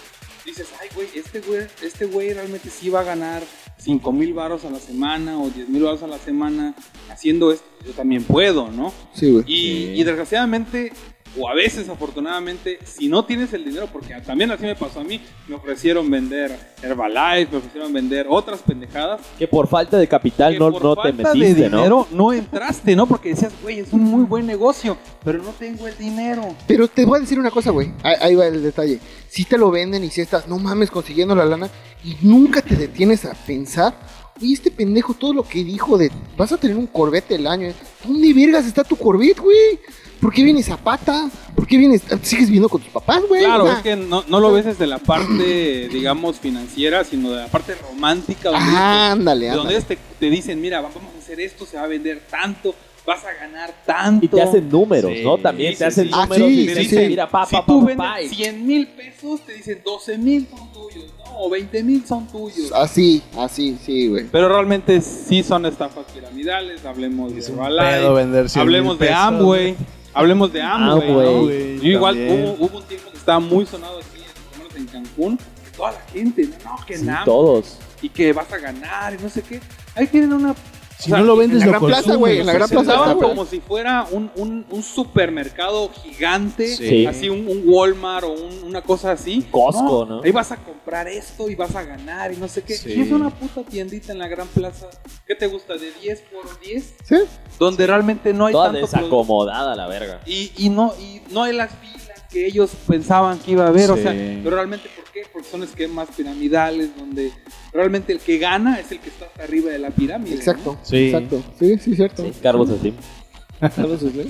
dices, 0.44 0.68
ay, 0.80 0.88
güey, 0.94 1.08
este 1.14 1.40
güey, 1.40 1.66
este 1.82 2.04
güey 2.06 2.32
realmente 2.32 2.68
sí 2.70 2.88
va 2.90 3.00
a 3.00 3.04
ganar 3.04 3.42
5 3.78 4.12
mil 4.12 4.32
baros 4.34 4.64
a 4.64 4.70
la 4.70 4.78
semana 4.78 5.38
o 5.40 5.48
10 5.50 5.68
mil 5.68 5.82
baros 5.82 6.02
a 6.02 6.06
la 6.06 6.18
semana 6.18 6.74
haciendo 7.10 7.52
esto. 7.52 7.66
Yo 7.84 7.92
también 7.92 8.24
puedo, 8.24 8.68
¿no? 8.70 8.92
Sí, 9.14 9.30
güey. 9.30 9.44
Y, 9.46 10.00
y 10.00 10.04
desgraciadamente, 10.04 10.92
o 11.38 11.48
a 11.48 11.54
veces 11.54 11.88
afortunadamente, 11.88 12.78
si 12.84 13.08
no 13.08 13.24
tienes 13.24 13.52
el 13.52 13.64
dinero, 13.64 13.88
porque 13.92 14.14
también 14.26 14.50
así 14.50 14.64
me 14.64 14.74
pasó 14.74 15.00
a 15.00 15.04
mí, 15.04 15.20
me 15.48 15.56
ofrecieron 15.56 16.10
vender 16.10 16.58
Herbalife, 16.82 17.52
me 17.52 17.58
ofrecieron 17.58 17.92
vender 17.92 18.26
otras 18.28 18.60
pendejadas. 18.60 19.20
Que 19.38 19.46
por 19.48 19.68
falta 19.68 19.98
de 19.98 20.06
capital 20.06 20.58
no, 20.58 20.72
por 20.72 20.82
no 20.82 20.96
te 20.96 21.12
metiste, 21.12 21.54
de 21.62 21.70
¿no? 21.70 21.76
dinero 21.78 22.08
no 22.10 22.32
entraste, 22.32 22.96
¿no? 22.96 23.06
Porque 23.06 23.30
decías, 23.30 23.52
güey, 23.62 23.80
es 23.80 23.92
un 23.92 24.02
muy 24.02 24.24
buen 24.24 24.46
negocio, 24.46 24.96
pero 25.24 25.42
no 25.42 25.50
tengo 25.50 25.86
el 25.86 25.96
dinero. 25.96 26.54
Pero 26.66 26.88
te 26.88 27.04
voy 27.04 27.18
a 27.18 27.20
decir 27.20 27.38
una 27.38 27.50
cosa, 27.50 27.70
güey. 27.70 27.92
Ahí, 28.02 28.16
ahí 28.20 28.34
va 28.34 28.46
el 28.46 28.62
detalle. 28.62 29.00
Si 29.28 29.44
te 29.44 29.58
lo 29.58 29.70
venden 29.70 30.04
y 30.04 30.10
si 30.10 30.20
estás, 30.20 30.48
no 30.48 30.58
mames, 30.58 30.90
consiguiendo 30.90 31.34
la 31.34 31.44
lana 31.44 31.68
y 32.04 32.16
nunca 32.22 32.62
te 32.62 32.76
detienes 32.76 33.24
a 33.24 33.34
pensar, 33.34 33.94
oye, 34.40 34.54
este 34.54 34.70
pendejo, 34.70 35.14
todo 35.14 35.32
lo 35.32 35.42
que 35.42 35.64
dijo 35.64 35.98
de 35.98 36.10
vas 36.36 36.52
a 36.52 36.56
tener 36.56 36.76
un 36.76 36.86
Corvette 36.86 37.32
el 37.32 37.46
año. 37.46 37.72
¿Dónde 38.04 38.32
vergas 38.32 38.66
está 38.66 38.84
tu 38.84 38.96
Corvette, 38.96 39.40
güey? 39.40 39.80
¿Por 40.20 40.32
qué 40.32 40.42
vienes 40.42 40.68
a 40.70 40.76
pata? 40.76 41.28
¿Por 41.54 41.66
qué 41.66 41.76
vienes? 41.78 42.02
¿Sigues 42.22 42.46
viviendo 42.46 42.68
con 42.68 42.80
tus 42.80 42.90
papás, 42.90 43.22
güey? 43.28 43.42
Claro, 43.44 43.64
O 43.64 43.66
sea, 43.66 43.76
es 43.76 43.82
que 43.82 43.96
no, 43.96 44.24
no 44.28 44.40
lo 44.40 44.52
ves 44.52 44.64
desde 44.64 44.86
la 44.86 44.98
parte, 44.98 45.88
digamos, 45.92 46.38
financiera, 46.38 47.04
sino 47.04 47.30
de 47.30 47.36
la 47.42 47.46
parte 47.48 47.74
romántica, 47.74 48.50
donde, 48.50 48.64
Ah, 48.70 49.08
te- 49.08 49.12
ándale, 49.20 49.46
donde 49.46 49.60
ándale. 49.60 49.76
ellos 49.76 49.84
te, 49.88 49.98
te 50.18 50.30
dicen, 50.30 50.60
mira, 50.60 50.80
vamos 50.80 50.96
a 51.14 51.18
hacer 51.18 51.40
esto, 51.40 51.66
se 51.66 51.76
va 51.76 51.84
a 51.84 51.86
vender 51.86 52.22
tanto, 52.30 52.74
vas 53.06 53.24
a 53.24 53.32
ganar 53.34 53.72
tanto. 53.86 54.24
Y 54.24 54.28
te 54.28 54.40
hacen 54.42 54.68
números, 54.68 55.12
Sí, 55.14 55.22
¿no? 55.22 55.38
También 55.38 55.72
sí, 55.74 55.78
te 55.78 55.84
hacen 55.84 56.06
sí. 56.06 56.10
Ah, 56.14 56.22
números 56.24 56.48
sí, 56.48 56.60
y 56.60 56.66
te 56.66 56.74
sí, 56.74 56.80
dicen, 56.80 57.02
sí. 57.02 57.08
mira, 57.08 57.28
pa, 57.30 57.46
si 57.46 57.56
tú 57.66 57.80
pa, 57.80 57.86
vendes 57.86 57.96
pa, 57.96 58.22
y- 58.22 58.28
100 58.28 58.66
mil 58.66 58.86
pesos, 58.88 59.40
te 59.42 59.52
dicen 59.54 59.80
12 59.84 60.18
mil 60.18 60.48
son 60.48 60.72
tuyos, 60.72 61.04
¿no? 61.18 61.38
O 61.38 61.50
20 61.50 61.82
mil 61.84 62.04
son 62.06 62.26
tuyos. 62.26 62.72
Así, 62.74 63.22
así, 63.38 63.76
sí, 63.84 64.08
güey. 64.08 64.24
Pero 64.32 64.48
realmente 64.48 65.00
sí 65.02 65.42
son 65.42 65.66
estafas 65.66 66.06
piramidales, 66.12 66.84
hablemos 66.84 67.32
de 67.34 67.40
Es 67.40 67.48
un 67.50 67.56
Herbalife, 67.56 67.84
pedo 67.98 68.14
vender 68.14 68.48
100 68.48 68.60
hablemos 68.62 68.98
de 68.98 69.10
Amway, 69.12 69.76
hablemos 70.16 70.52
de 70.52 70.62
Amway, 70.62 71.08
¿no? 71.12 71.20
Amway, 71.20 71.78
Yo 71.80 71.88
igual 71.88 72.16
hubo, 72.16 72.66
hubo 72.66 72.78
un 72.78 72.84
tiempo 72.84 73.10
que 73.10 73.16
estaba 73.18 73.38
muy 73.38 73.66
sonado 73.66 73.98
aquí, 73.98 74.22
por 74.50 74.58
lo 74.58 74.64
menos 74.64 74.76
en 74.76 74.86
Cancún, 74.86 75.36
que 75.36 75.70
toda 75.76 75.92
la 75.92 76.00
gente, 76.12 76.48
no, 76.64 76.70
no, 76.76 76.84
que 76.86 76.96
Sí, 76.98 77.04
nada, 77.04 77.24
todos. 77.24 77.78
y 78.02 78.08
que 78.08 78.32
vas 78.32 78.50
a 78.52 78.58
ganar 78.58 79.14
y 79.14 79.22
no 79.22 79.28
sé 79.28 79.42
qué. 79.42 79.60
Ahí 79.94 80.06
tienen 80.06 80.32
una... 80.32 80.54
Si 80.98 81.10
no 81.10 81.22
lo 81.22 81.36
vendes, 81.36 81.62
en 81.62 81.70
la 81.70 81.78
lo 81.78 81.86
Gran 81.86 82.02
Plaza, 82.02 82.14
güey, 82.16 82.40
en 82.40 82.46
la 82.46 82.52
Gran 82.54 82.68
Plaza. 82.68 82.90
Estaba 82.92 83.12
güey. 83.14 83.28
como 83.28 83.44
si 83.46 83.60
fuera 83.60 84.06
un, 84.10 84.30
un, 84.36 84.64
un 84.70 84.82
supermercado 84.82 85.90
gigante, 86.02 86.66
Sí. 86.74 87.06
así 87.06 87.28
un, 87.28 87.46
un 87.48 87.62
Walmart 87.66 88.24
o 88.24 88.32
un- 88.32 88.64
una 88.64 88.82
cosa 88.82 89.12
así. 89.12 89.46
Costco, 89.50 90.06
¿no? 90.06 90.22
Ahí 90.22 90.30
vas 90.32 90.52
a 90.52 90.56
comprar 90.56 91.06
esto 91.08 91.50
y 91.50 91.54
vas 91.54 91.74
a 91.76 91.82
ganar 91.82 92.32
y 92.32 92.36
no 92.36 92.48
sé 92.48 92.62
qué. 92.62 92.76
Sí. 92.76 92.92
Y 92.94 93.00
es 93.02 93.10
una 93.10 93.30
puta 93.30 93.62
tiendita 93.62 94.12
en 94.12 94.18
la 94.18 94.28
Gran 94.28 94.46
Plaza. 94.48 94.88
¿Qué 95.26 95.34
te 95.34 95.46
gusta? 95.46 95.74
¿De 95.74 95.90
10 96.02 96.22
por 96.32 96.60
10? 96.60 96.94
¿Sí? 97.04 97.16
Donde 97.58 97.86
realmente 97.86 98.32
no 98.32 98.46
hay 98.46 98.52
Toda 98.52 98.66
tanto 98.72 98.80
producto. 98.86 98.96
desacomodada 98.98 99.74
la 99.76 99.86
verga. 99.88 100.20
Y, 100.26 100.52
y, 100.56 100.68
no, 100.70 100.92
y 100.98 101.20
no 101.30 101.42
hay 101.42 101.52
las 101.54 101.70
filas 101.72 101.95
que 102.36 102.46
ellos 102.46 102.70
pensaban 102.86 103.38
que 103.38 103.52
iba 103.52 103.64
a 103.64 103.68
haber. 103.68 103.90
O 103.90 103.96
sea, 103.96 104.12
pero 104.12 104.56
realmente, 104.56 104.90
¿por 104.94 105.10
qué? 105.10 105.22
Porque 105.32 105.48
son 105.48 105.62
esquemas 105.62 106.08
piramidales 106.14 106.90
donde 106.94 107.32
realmente 107.72 108.12
el 108.12 108.18
que 108.18 108.36
gana 108.36 108.78
es 108.78 108.92
el 108.92 108.98
que 108.98 109.08
está 109.08 109.24
hasta 109.24 109.44
arriba 109.44 109.70
de 109.70 109.78
la 109.78 109.90
pirámide. 109.90 110.32
¿no? 110.34 110.36
Exacto, 110.36 110.78
Sí. 110.82 111.06
exacto. 111.06 111.42
Sí, 111.58 111.78
sí, 111.78 111.96
cierto. 111.96 112.22
Sí, 112.24 112.32
Carlos 112.42 112.68
Slim. 112.80 112.94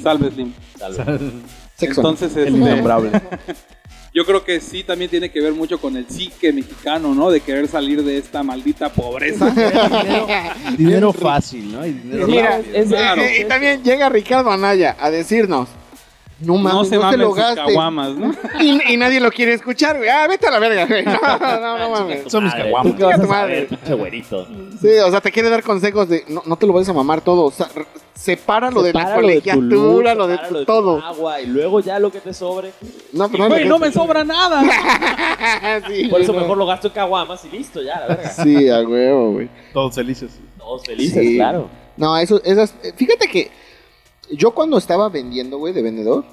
Salve 0.02 0.30
Slim. 0.30 0.52
Salve. 0.78 1.18
Sexo. 1.76 2.00
Entonces, 2.00 2.36
El 2.36 2.44
este, 2.46 2.58
innombrable. 2.58 3.10
yo 4.14 4.24
creo 4.24 4.44
que 4.44 4.60
sí 4.60 4.84
también 4.84 5.10
tiene 5.10 5.30
que 5.32 5.40
ver 5.40 5.52
mucho 5.52 5.80
con 5.80 5.96
el 5.96 6.08
psique 6.08 6.52
mexicano, 6.52 7.12
¿no? 7.12 7.28
De 7.30 7.40
querer 7.40 7.66
salir 7.66 8.04
de 8.04 8.18
esta 8.18 8.44
maldita 8.44 8.92
pobreza. 8.92 9.50
dinero, 9.50 10.26
dinero 10.78 11.12
fácil, 11.12 11.72
¿no? 11.72 11.84
Y 11.84 11.92
dinero 11.92 12.26
Mira, 12.28 12.58
rápido. 12.58 12.76
es- 12.76 12.88
Claro. 12.88 13.22
y, 13.24 13.42
y 13.42 13.44
también 13.46 13.82
llega 13.82 14.08
Ricardo 14.08 14.52
Anaya 14.52 14.96
a 15.00 15.10
decirnos, 15.10 15.68
no 16.40 16.56
mames, 16.56 16.72
no 16.72 16.78
no, 16.80 16.84
se 16.84 16.90
te 16.90 16.98
mamen 16.98 17.20
lo 17.20 17.32
gastes. 17.32 17.64
caguamas, 17.64 18.10
¿no? 18.14 18.34
Y, 18.60 18.92
y 18.92 18.96
nadie 18.96 19.20
lo 19.20 19.30
quiere 19.30 19.54
escuchar, 19.54 19.96
güey. 19.96 20.08
Ah, 20.08 20.26
vete 20.28 20.46
a 20.46 20.50
la 20.50 20.58
verga, 20.58 20.86
güey. 20.86 21.04
No, 21.04 21.60
no, 21.60 21.78
no 21.78 21.90
mames. 21.90 22.30
Son 22.30 22.44
mis 22.44 22.52
caguamas. 22.54 22.92
¿Tú 22.92 22.98
qué 22.98 23.04
vas 23.04 23.20
a 23.20 23.26
madre. 23.26 23.68
güerito? 23.96 24.46
Sí, 24.80 24.88
o 25.04 25.10
sea, 25.10 25.20
te 25.20 25.32
quiere 25.32 25.48
dar 25.48 25.62
consejos 25.62 26.08
de 26.08 26.24
no, 26.28 26.42
no 26.44 26.56
te 26.56 26.66
lo 26.66 26.72
vayas 26.72 26.88
a 26.90 26.92
mamar 26.92 27.20
todo. 27.22 27.44
O 27.44 27.50
sea, 27.50 27.68
separa 28.14 28.70
lo 28.70 28.82
de 28.82 28.92
la 28.92 29.00
Separa 29.00 29.20
lo 29.22 29.28
de 29.28 29.40
tu 29.40 29.62
luz, 29.62 29.80
colegiatura, 30.02 30.14
lo 30.14 30.26
de 30.26 30.64
todo. 30.66 31.02
agua 31.02 31.40
y 31.40 31.46
luego 31.46 31.80
ya 31.80 31.98
lo 31.98 32.10
que 32.12 32.20
te 32.20 32.34
sobre. 32.34 32.72
No, 33.12 33.30
pero 33.30 33.48
Güey, 33.48 33.64
no 33.66 33.78
me 33.78 33.90
sobra 33.90 34.22
nada. 34.24 34.62
sí, 35.88 36.08
Por 36.08 36.20
eso 36.20 36.32
no. 36.32 36.40
mejor 36.40 36.58
lo 36.58 36.66
gasto 36.66 36.88
en 36.88 36.94
caguamas 36.94 37.44
y 37.44 37.56
listo, 37.56 37.82
ya, 37.82 38.00
la 38.00 38.06
verga. 38.08 38.30
Sí, 38.30 38.68
a 38.68 38.80
huevo, 38.80 39.32
güey. 39.32 39.48
Todos 39.72 39.94
felices. 39.94 40.38
Todos 40.58 40.84
felices, 40.84 41.22
Sí. 41.22 41.36
claro. 41.36 41.68
No, 41.96 42.16
eso, 42.18 42.42
esas. 42.44 42.74
Fíjate 42.96 43.26
que 43.28 43.50
yo 44.30 44.52
cuando 44.52 44.78
estaba 44.78 45.08
vendiendo, 45.08 45.58
güey, 45.58 45.72
de 45.72 45.82
vendedor, 45.82 46.24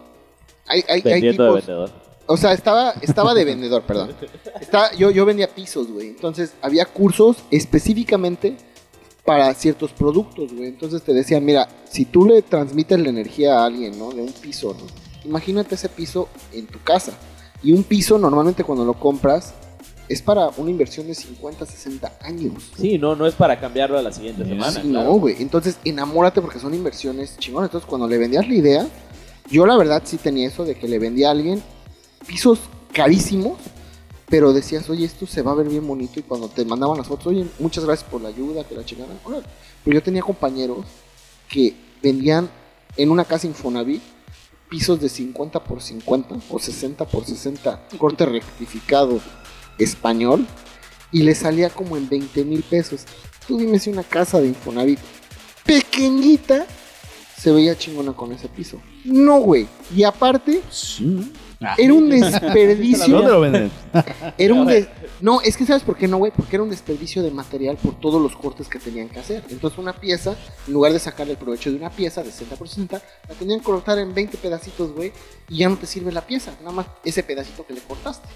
hay, 0.67 0.83
hay, 0.87 0.95
hay 0.95 1.01
Vendiendo 1.01 1.43
de 1.43 1.49
tipos. 1.49 1.67
vendedor. 1.67 1.91
O 2.25 2.37
sea, 2.37 2.53
estaba, 2.53 2.91
estaba 3.01 3.33
de 3.33 3.45
vendedor, 3.45 3.81
perdón. 3.87 4.11
Estaba, 4.59 4.93
yo, 4.93 5.11
yo 5.11 5.25
vendía 5.25 5.47
pisos, 5.47 5.87
güey. 5.91 6.07
Entonces, 6.09 6.53
había 6.61 6.85
cursos 6.85 7.37
específicamente 7.51 8.55
para 9.25 9.53
ciertos 9.53 9.91
productos, 9.91 10.53
güey. 10.53 10.67
Entonces 10.69 11.01
te 11.01 11.13
decían, 11.13 11.45
mira, 11.45 11.67
si 11.89 12.05
tú 12.05 12.25
le 12.25 12.41
transmites 12.41 12.99
la 12.99 13.09
energía 13.09 13.59
a 13.59 13.65
alguien, 13.65 13.97
¿no? 13.97 14.11
De 14.11 14.21
un 14.21 14.31
piso, 14.31 14.73
¿no? 14.77 14.85
Imagínate 15.25 15.75
ese 15.75 15.89
piso 15.89 16.27
en 16.51 16.67
tu 16.67 16.81
casa. 16.81 17.13
Y 17.61 17.71
un 17.71 17.83
piso, 17.83 18.17
normalmente 18.17 18.63
cuando 18.63 18.83
lo 18.83 18.93
compras, 18.93 19.53
es 20.13 20.21
para 20.21 20.49
una 20.57 20.69
inversión 20.69 21.07
de 21.07 21.15
50, 21.15 21.65
60 21.65 22.19
años. 22.21 22.63
Sí, 22.77 22.97
no, 22.97 23.15
no 23.15 23.25
es 23.25 23.35
para 23.35 23.59
cambiarlo 23.59 23.97
a 23.97 24.01
la 24.01 24.11
siguiente 24.11 24.45
semana. 24.45 24.71
Sí, 24.71 24.81
claro. 24.89 25.09
no, 25.09 25.13
güey. 25.19 25.41
Entonces, 25.41 25.77
enamórate 25.83 26.41
porque 26.41 26.59
son 26.59 26.73
inversiones 26.73 27.37
chingonas. 27.37 27.69
Entonces, 27.69 27.89
cuando 27.89 28.07
le 28.07 28.17
vendías 28.17 28.47
la 28.47 28.53
idea, 28.53 28.87
yo 29.49 29.65
la 29.65 29.77
verdad 29.77 30.03
sí 30.05 30.17
tenía 30.17 30.47
eso 30.47 30.65
de 30.65 30.75
que 30.75 30.87
le 30.87 30.99
vendía 30.99 31.29
a 31.29 31.31
alguien 31.31 31.61
pisos 32.27 32.59
carísimos, 32.91 33.57
pero 34.29 34.53
decías, 34.53 34.89
oye, 34.89 35.05
esto 35.05 35.25
se 35.25 35.41
va 35.41 35.51
a 35.51 35.55
ver 35.55 35.67
bien 35.67 35.85
bonito. 35.87 36.19
Y 36.19 36.23
cuando 36.23 36.47
te 36.47 36.63
mandaban 36.65 36.97
las 36.97 37.07
fotos, 37.07 37.27
oye, 37.27 37.45
muchas 37.59 37.85
gracias 37.85 38.09
por 38.09 38.21
la 38.21 38.29
ayuda, 38.29 38.63
que 38.63 38.75
la 38.75 38.85
chingada. 38.85 39.13
Órale. 39.23 39.45
Pero 39.83 39.95
yo 39.95 40.03
tenía 40.03 40.21
compañeros 40.21 40.85
que 41.49 41.75
vendían 42.01 42.49
en 42.97 43.09
una 43.09 43.25
casa 43.25 43.47
Infonavit 43.47 44.01
pisos 44.69 44.99
de 44.99 45.07
50 45.07 45.63
por 45.63 45.81
50 45.81 46.35
o 46.49 46.57
60 46.57 47.05
por 47.05 47.25
60, 47.25 47.87
corte 47.99 48.25
rectificado 48.25 49.19
español, 49.77 50.45
y 51.11 51.23
le 51.23 51.35
salía 51.35 51.69
como 51.69 51.95
en 51.97 52.09
20 52.09 52.43
mil 52.45 52.63
pesos. 52.63 53.05
Tú 53.47 53.57
dime 53.57 53.77
si 53.79 53.89
una 53.89 54.03
casa 54.03 54.39
de 54.41 54.47
Infonavit 54.47 54.99
pequeñita 55.65 56.65
se 57.37 57.51
veía 57.51 57.77
chingona 57.77 58.13
con 58.13 58.31
ese 58.31 58.47
piso. 58.47 58.81
No, 59.03 59.39
güey. 59.41 59.67
Y 59.95 60.03
aparte, 60.03 60.61
Sí. 60.69 61.33
Ah. 61.65 61.75
era 61.77 61.93
un 61.93 62.09
¿Dónde 62.09 62.29
desperdicio. 62.29 63.21
lo 63.21 63.39
venden? 63.41 63.71
Era 64.37 64.53
un 64.53 64.65
des- 64.67 64.87
No, 65.21 65.39
es 65.41 65.55
que 65.55 65.65
¿sabes 65.65 65.83
por 65.83 65.95
qué 65.97 66.07
no, 66.09 66.17
güey? 66.17 66.31
Porque 66.35 66.55
era 66.57 66.63
un 66.63 66.69
desperdicio 66.69 67.23
de 67.23 67.31
material 67.31 67.77
por 67.77 67.97
todos 67.99 68.21
los 68.21 68.35
cortes 68.35 68.67
que 68.67 68.79
tenían 68.79 69.07
que 69.07 69.19
hacer. 69.19 69.43
Entonces 69.49 69.79
una 69.79 69.93
pieza, 69.93 70.35
en 70.67 70.73
lugar 70.73 70.91
de 70.91 70.99
sacarle 70.99 71.33
el 71.33 71.37
provecho 71.39 71.69
de 71.69 71.77
una 71.77 71.89
pieza 71.89 72.21
de 72.23 72.31
60 72.31 72.55
por 72.57 72.67
60, 72.67 73.01
la 73.29 73.35
tenían 73.35 73.59
que 73.59 73.65
cortar 73.65 73.97
en 73.99 74.13
20 74.13 74.37
pedacitos, 74.37 74.91
güey, 74.93 75.13
y 75.49 75.57
ya 75.59 75.69
no 75.69 75.77
te 75.77 75.85
sirve 75.85 76.11
la 76.11 76.21
pieza, 76.25 76.51
nada 76.59 76.71
más 76.73 76.87
ese 77.05 77.23
pedacito 77.23 77.65
que 77.65 77.73
le 77.73 77.81
cortaste, 77.81 78.27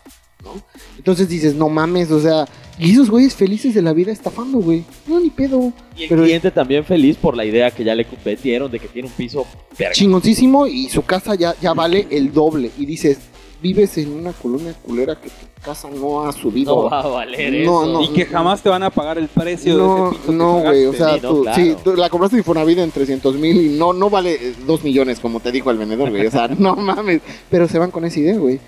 ¿no? 0.55 0.61
Entonces 0.97 1.29
dices, 1.29 1.55
no 1.55 1.69
mames, 1.69 2.11
o 2.11 2.19
sea, 2.19 2.45
y 2.79 2.91
esos 2.91 3.09
güeyes 3.09 3.35
felices 3.35 3.73
de 3.73 3.81
la 3.81 3.93
vida 3.93 4.11
estafando, 4.11 4.59
güey. 4.59 4.83
No, 5.07 5.19
ni 5.19 5.29
pedo. 5.29 5.71
Y 5.97 6.03
el 6.03 6.09
Pero- 6.09 6.23
cliente 6.23 6.51
también 6.51 6.83
feliz 6.85 7.17
por 7.17 7.35
la 7.35 7.45
idea 7.45 7.71
que 7.71 7.83
ya 7.83 7.95
le 7.95 8.05
vendieron 8.23 8.71
de 8.71 8.79
que 8.79 8.87
tiene 8.87 9.07
un 9.07 9.13
piso 9.13 9.45
verga. 9.77 9.93
Chingoncísimo 9.93 10.67
y 10.67 10.87
su 10.89 11.03
casa 11.03 11.35
ya, 11.35 11.55
ya 11.61 11.73
vale 11.73 12.07
el 12.11 12.31
doble. 12.31 12.71
Y 12.77 12.85
dices, 12.85 13.17
vives 13.61 13.97
en 13.97 14.11
una 14.13 14.31
colonia 14.33 14.73
culera 14.85 15.19
que 15.19 15.29
tu 15.29 15.61
casa 15.65 15.89
no 15.89 16.23
ha 16.27 16.31
subido. 16.31 16.75
No 16.83 16.89
va 16.91 16.99
a 17.01 17.07
valer 17.07 17.65
No, 17.65 17.81
eso. 17.83 17.91
no. 17.93 18.01
y 18.03 18.09
que 18.09 18.25
jamás 18.25 18.61
te 18.61 18.69
van 18.69 18.83
a 18.83 18.91
pagar 18.91 19.17
el 19.17 19.27
precio 19.27 19.75
No, 19.75 19.87
de 19.87 20.09
ese 20.09 20.11
piso 20.19 20.25
que 20.27 20.31
no, 20.37 20.59
güey, 20.59 20.85
o 20.85 20.93
sea, 20.93 21.15
Sí, 21.15 21.19
no, 21.23 21.29
tú, 21.29 21.41
claro. 21.41 21.63
sí, 21.63 21.75
tú 21.83 21.95
la 21.95 22.09
compraste 22.11 22.37
Infonavit 22.37 22.77
en 22.77 22.91
300 22.91 23.35
mil 23.37 23.57
y 23.59 23.69
no, 23.77 23.91
no 23.93 24.11
vale 24.11 24.53
2 24.67 24.83
millones 24.83 25.19
como 25.19 25.39
te 25.39 25.51
dijo 25.51 25.71
el 25.71 25.77
vendedor, 25.79 26.11
güey, 26.11 26.27
o 26.27 26.31
sea, 26.31 26.47
no 26.59 26.75
mames, 26.75 27.21
pero 27.49 27.67
se 27.67 27.79
van 27.79 27.89
con 27.89 28.05
esa 28.05 28.19
idea, 28.19 28.37
güey. 28.37 28.59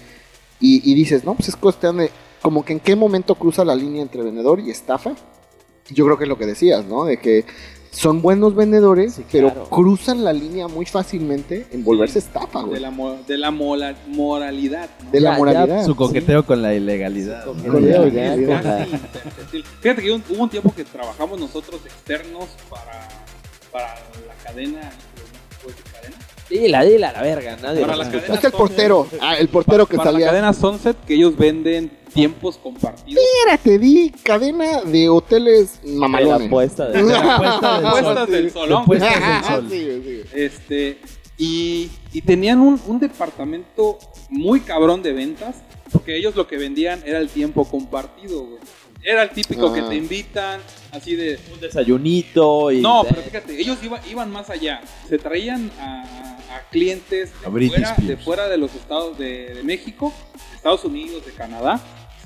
Y, 0.60 0.82
y 0.89 0.93
dices, 0.95 1.24
no, 1.24 1.36
pues 1.36 1.49
es 1.49 1.55
cuestión 1.55 1.97
de, 1.97 2.12
como 2.41 2.64
que 2.66 2.74
en 2.74 2.80
qué 2.80 2.95
momento 2.95 3.36
cruza 3.36 3.64
la 3.66 3.76
línea 3.76 4.01
entre 4.01 4.22
vendedor 4.24 4.60
y 4.60 4.70
estafa. 4.70 5.14
Yo 5.89 6.05
creo 6.05 6.18
que 6.18 6.26
es 6.26 6.30
lo 6.30 6.38
que 6.38 6.45
decías, 6.45 6.86
¿no? 6.86 7.05
De 7.05 7.18
que 7.18 7.45
son 7.91 8.22
buenos 8.22 8.53
vendedores, 8.53 9.16
Sí, 9.16 9.26
pero 9.32 9.47
claro. 9.51 9.70
cruzan 9.70 10.24
la 10.24 10.32
línea 10.32 10.68
muy 10.68 10.86
fácilmente 10.86 11.66
en 11.72 11.84
volverse 11.84 12.20
estafa, 12.20 12.60
De 12.60 12.66
güey. 12.66 12.80
la, 12.80 12.91
mo- 12.91 13.18
de 13.28 13.38
la 13.38 13.49
mola- 13.49 13.95
moralidad. 14.07 14.89
¿no? 15.03 15.10
De 15.10 15.20
la 15.20 15.32
Ya, 15.32 15.38
moralidad. 15.39 15.86
Su 15.86 15.95
coqueteo 15.95 16.45
con 16.45 16.62
la 16.62 16.76
ilegalidad. 16.76 17.45
¿no? 17.47 17.53
Coqueteo, 17.53 18.07
Ya, 18.10 18.14
ya, 18.14 18.36
ya. 18.36 18.45
con 18.45 18.47
la- 18.72 18.78
Casi 18.78 18.91
imperceptible. 18.91 19.66
Fíjate 19.82 20.01
que 20.03 20.12
hubo 20.12 20.43
un 20.43 20.49
tiempo 20.49 20.72
que 20.76 20.84
trabajamos 20.84 21.39
nosotros 21.39 21.82
externos 21.84 22.45
para, 22.70 23.07
para 23.72 23.95
la 24.28 24.36
cadena. 24.43 24.91
Dila, 26.50 26.84
dila, 26.84 27.12
la 27.12 27.22
verga, 27.22 27.58
nadie 27.62 27.82
Para 27.82 27.93
nos 27.95 27.97
la 28.00 28.04
escucha. 28.06 28.22
cadena. 28.22 28.39
Es 28.39 28.43
el 28.45 28.52
portero. 28.52 29.08
Ah, 29.22 29.38
el 29.38 29.47
portero 29.50 29.86
que 29.86 29.97
para 29.97 30.12
salía. 30.12 30.26
la 30.28 30.32
cadena 30.32 30.54
Sunset, 30.54 30.97
que 31.06 31.14
ellos 31.14 31.38
venden 31.38 31.91
tiempos 32.14 32.58
compartidos. 32.58 33.22
Espérate, 33.43 33.78
di 33.78 34.10
cadena 34.24 34.82
de 34.82 35.10
hoteles 35.10 35.80
De 35.84 35.91
la 35.93 36.00
mamalones. 36.00 36.47
apuesta 36.47 36.88
de... 36.88 37.04
De 37.04 37.14
la 37.14 37.38
puesta 37.38 37.78
del 37.78 37.86
Apuestas 37.86 38.16
sol. 38.18 38.32
del 38.32 38.52
puestas 38.86 39.14
del 39.14 39.24
Ah, 39.24 39.43
sol. 39.47 39.68
sí, 39.70 39.86
güey, 39.86 40.02
sí. 40.04 40.22
Este, 40.34 40.97
y, 41.38 41.89
y 42.14 42.22
tenían 42.22 42.60
un, 42.62 42.82
un 42.88 43.00
departamento 43.00 44.00
muy 44.30 44.62
cabrón 44.62 45.04
de 45.04 45.14
ventas, 45.14 45.58
porque 45.91 46.18
ellos 46.18 46.36
lo 46.36 46.47
que 46.47 46.58
vendían 46.58 47.02
era 47.06 47.20
el 47.20 47.30
tiempo 47.30 47.64
compartido, 47.66 48.39
güey. 48.43 48.60
Era 49.04 49.24
el 49.24 49.30
típico 49.30 49.68
Ah. 49.68 49.74
que 49.76 49.82
te 49.84 49.95
invitan, 49.95 50.60
así 50.91 51.16
de... 51.16 51.39
Un 51.54 51.60
desayunito 51.62 52.72
y... 52.72 52.82
No, 52.82 53.04
pero 53.08 53.22
fíjate, 53.22 53.58
ellos 53.62 53.78
iba- 53.84 54.02
iban 54.10 54.30
más 54.32 54.50
allá. 54.50 54.82
Se 55.08 55.18
traían 55.18 55.72
a, 55.80 56.38
a 56.52 56.62
clientes 56.70 57.32
A 57.39 57.45
de 57.45 57.50
British 57.50 57.78
fuera, 57.78 57.95
de 57.97 58.18
fuera 58.18 58.47
de 58.47 58.58
los 58.58 58.74
estados 58.76 59.18
de, 59.18 59.54
de 59.54 59.64
México, 59.64 60.14
de 60.52 60.56
Estados 60.56 60.84
Unidos, 60.86 61.26
de 61.26 61.32
Canadá. 61.34 61.80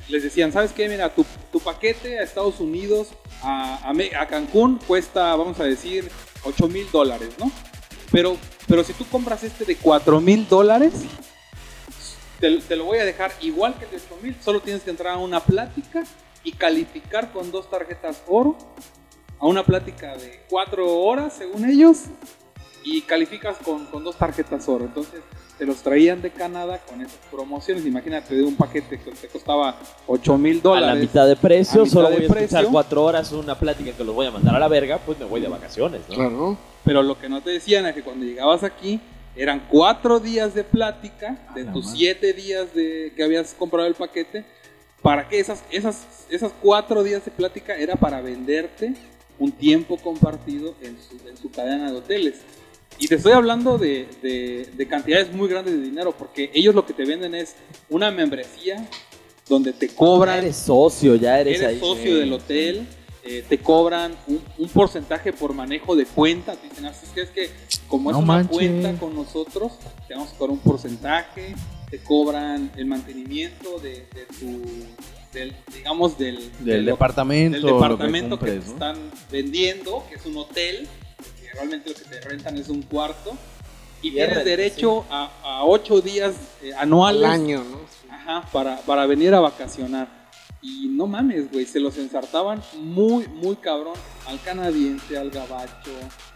Les 0.09 0.23
decían, 0.23 0.51
¿sabes 0.51 0.71
qué? 0.73 0.89
Mira, 0.89 1.13
tu, 1.13 1.25
tu 1.51 1.59
paquete 1.59 2.19
a 2.19 2.23
Estados 2.23 2.59
Unidos, 2.59 3.09
a, 3.41 3.89
a 3.89 4.21
a 4.21 4.27
Cancún, 4.27 4.79
cuesta, 4.85 5.35
vamos 5.35 5.59
a 5.59 5.63
decir, 5.63 6.09
8 6.43 6.67
mil 6.67 6.89
dólares, 6.91 7.29
¿no? 7.39 7.51
Pero, 8.11 8.37
pero 8.67 8.83
si 8.83 8.93
tú 8.93 9.05
compras 9.07 9.43
este 9.43 9.65
de 9.65 9.75
4 9.75 10.19
mil 10.19 10.47
dólares, 10.47 10.93
te, 12.39 12.57
te 12.57 12.75
lo 12.75 12.85
voy 12.85 12.99
a 12.99 13.05
dejar 13.05 13.31
igual 13.41 13.75
que 13.77 13.85
el 13.85 13.91
de 13.91 13.97
8 13.97 14.19
mil. 14.21 14.35
Solo 14.41 14.59
tienes 14.59 14.83
que 14.83 14.89
entrar 14.89 15.13
a 15.13 15.17
una 15.17 15.39
plática 15.39 16.03
y 16.43 16.51
calificar 16.51 17.31
con 17.31 17.51
dos 17.51 17.69
tarjetas 17.69 18.21
oro 18.27 18.57
a 19.39 19.47
una 19.47 19.63
plática 19.63 20.15
de 20.17 20.43
4 20.49 20.99
horas, 21.01 21.33
según 21.37 21.69
ellos, 21.69 22.03
y 22.83 23.01
calificas 23.01 23.57
con, 23.63 23.85
con 23.85 24.03
dos 24.03 24.15
tarjetas 24.17 24.67
oro. 24.67 24.85
Entonces, 24.85 25.21
te 25.57 25.65
los 25.65 25.77
traían 25.77 26.21
de 26.21 26.31
Canadá 26.31 26.79
con 26.87 27.01
esas 27.01 27.17
promociones. 27.31 27.85
Imagínate, 27.85 28.35
de 28.35 28.43
un 28.43 28.55
paquete 28.55 28.99
que 28.99 29.11
te 29.11 29.27
costaba 29.27 29.77
8 30.07 30.37
mil 30.37 30.57
A 30.59 30.61
dólares. 30.61 30.95
la 30.95 31.01
mitad 31.01 31.27
de 31.27 31.35
precio, 31.35 31.81
A 31.81 31.83
mitad 31.83 31.93
solo 31.93 32.09
de 32.09 32.15
voy 32.15 32.23
a 32.23 32.27
escuchar 32.27 32.47
precio. 32.49 32.71
cuatro 32.71 33.03
horas 33.03 33.31
una 33.31 33.57
plática 33.57 33.91
que 33.91 34.03
los 34.03 34.15
voy 34.15 34.25
a 34.27 34.31
mandar 34.31 34.55
a 34.55 34.59
la 34.59 34.67
verga, 34.67 34.99
pues 35.05 35.17
me 35.19 35.25
voy 35.25 35.41
de 35.41 35.47
vacaciones, 35.47 36.01
¿no? 36.09 36.15
Claro. 36.15 36.57
Pero 36.83 37.03
lo 37.03 37.17
que 37.19 37.29
no 37.29 37.41
te 37.41 37.51
decían 37.51 37.85
es 37.85 37.93
que 37.95 38.01
cuando 38.01 38.25
llegabas 38.25 38.63
aquí 38.63 38.99
eran 39.35 39.67
cuatro 39.69 40.19
días 40.19 40.53
de 40.53 40.63
plática 40.63 41.37
de 41.55 41.61
A 41.67 41.71
tus 41.73 41.85
madre. 41.85 41.97
siete 41.97 42.33
días 42.33 42.73
de 42.73 43.13
que 43.15 43.23
habías 43.23 43.53
comprado 43.53 43.87
el 43.87 43.95
paquete. 43.95 44.43
¿Para 45.01 45.27
qué 45.27 45.39
esas, 45.39 45.63
esas, 45.69 46.05
esas 46.29 46.51
cuatro 46.61 47.03
días 47.03 47.23
de 47.25 47.31
plática 47.31 47.75
era 47.75 47.95
para 47.95 48.21
venderte 48.21 48.93
un 49.37 49.51
tiempo 49.51 49.97
compartido 49.97 50.75
en 50.81 50.97
su, 51.01 51.27
en 51.27 51.35
su 51.37 51.51
cadena 51.51 51.91
de 51.91 51.97
hoteles? 51.97 52.41
Y 53.03 53.07
te 53.07 53.15
estoy 53.15 53.33
hablando 53.33 53.77
de, 53.77 54.07
de- 54.21 54.69
de 54.77 54.87
cantidades 54.87 55.33
muy 55.33 55.47
grandes 55.49 55.73
de 55.75 55.81
dinero 55.81 56.15
porque 56.17 56.49
ellos 56.53 56.73
lo 56.73 56.85
que 56.85 56.93
te 56.93 57.03
venden 57.05 57.35
es 57.35 57.55
una 57.89 58.11
membresía 58.11 58.87
donde 59.49 59.73
te 59.73 59.87
Ya 59.89 59.95
cobran 59.95 60.37
eres 60.39 60.55
socio, 60.55 61.15
ya 61.15 61.39
eres, 61.39 61.57
eres 61.59 61.67
ahí. 61.69 61.79
socio 61.79 62.17
del 62.17 62.31
hotel, 62.31 62.87
eh, 63.25 63.43
te 63.47 63.57
cobran 63.57 64.15
un, 64.27 64.39
un 64.57 64.69
porcentaje 64.69 65.33
por 65.33 65.53
manejo 65.53 65.95
de 65.97 66.05
cuenta. 66.05 66.53
Te 66.55 66.69
dicen, 66.69 66.85
así 66.85 67.05
es 67.05 67.11
que 67.11 67.21
es 67.21 67.29
que 67.29 67.49
como 67.89 68.09
es 68.11 68.15
una 68.17 68.25
manches. 68.25 68.51
cuenta 68.57 68.93
con 68.93 69.13
nosotros, 69.15 69.73
te 70.07 70.13
vamos 70.13 70.31
a 70.31 70.37
cobrar 70.37 70.51
un 70.53 70.59
porcentaje, 70.59 71.55
te 71.89 71.99
cobran 71.99 72.71
el 72.77 72.85
mantenimiento 72.85 73.79
de, 73.79 74.05
de 74.15 74.25
tu, 74.39 74.61
del, 75.33 75.53
digamos, 75.75 76.17
del, 76.17 76.39
Del 76.61 76.85
departamento. 76.85 77.57
del 77.57 77.65
que 77.65 77.73
departamento 77.73 78.39
que, 78.39 78.45
te 78.45 78.55
¿no? 78.55 78.61
están 78.61 78.97
vendiendo, 79.29 80.05
que 80.09 80.15
es 80.15 80.25
un 80.25 80.37
hotel, 80.37 80.87
que 81.53 81.57
realmente 81.59 81.89
lo 81.89 81.95
que 81.95 82.03
te 82.05 82.21
rentan 82.21 82.57
es 82.57 82.69
un 82.69 82.81
cuarto. 82.81 83.37
Y 84.01 84.11
tienes 84.11 84.43
derecho 84.43 85.05
a, 85.09 85.31
a 85.43 85.63
ocho 85.63 86.01
días 86.01 86.33
eh, 86.61 86.71
anuales 86.77 87.23
Al 87.23 87.31
año, 87.31 87.63
¿no? 87.63 87.79
Ajá, 88.13 88.47
para, 88.51 88.77
para 88.81 89.05
venir 89.05 89.33
a 89.33 89.39
vacacionar. 89.39 90.07
Y 90.61 90.87
no 90.89 91.07
mames, 91.07 91.51
güey, 91.51 91.65
se 91.65 91.79
los 91.79 91.97
ensartaban 91.97 92.61
muy, 92.77 93.27
muy 93.27 93.55
cabrón 93.57 93.95
al 94.27 94.41
canadiense, 94.41 95.17
al 95.17 95.29
gabacho. 95.29 95.91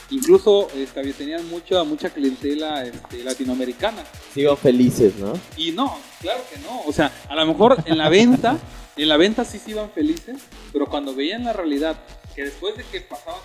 Incluso 0.10 0.70
este, 0.76 1.00
había- 1.00 1.14
tenían 1.14 1.48
mucha, 1.50 1.84
mucha 1.84 2.10
clientela 2.10 2.84
este, 2.86 3.24
latinoamericana. 3.24 4.04
Sigo 4.34 4.56
felices, 4.56 5.16
¿no? 5.16 5.34
Y 5.58 5.72
no, 5.72 5.98
claro 6.22 6.42
que 6.54 6.60
no. 6.60 6.82
O 6.86 6.94
sea, 6.94 7.12
a 7.30 7.36
lo 7.36 7.46
mejor 7.46 7.78
en 7.86 7.98
la 7.98 8.08
venta, 8.10 8.58
en 8.96 9.10
la 9.10 9.18
venta 9.18 9.44
sí 9.44 9.60
se 9.60 9.72
iban 9.72 9.90
felices, 9.92 10.38
pero 10.72 10.86
cuando 10.88 11.14
veían 11.14 11.44
la 11.44 11.52
realidad, 11.54 11.98
que 12.36 12.44
después 12.46 12.78
de 12.78 12.84
que 12.86 13.02
pasaban 13.02 13.40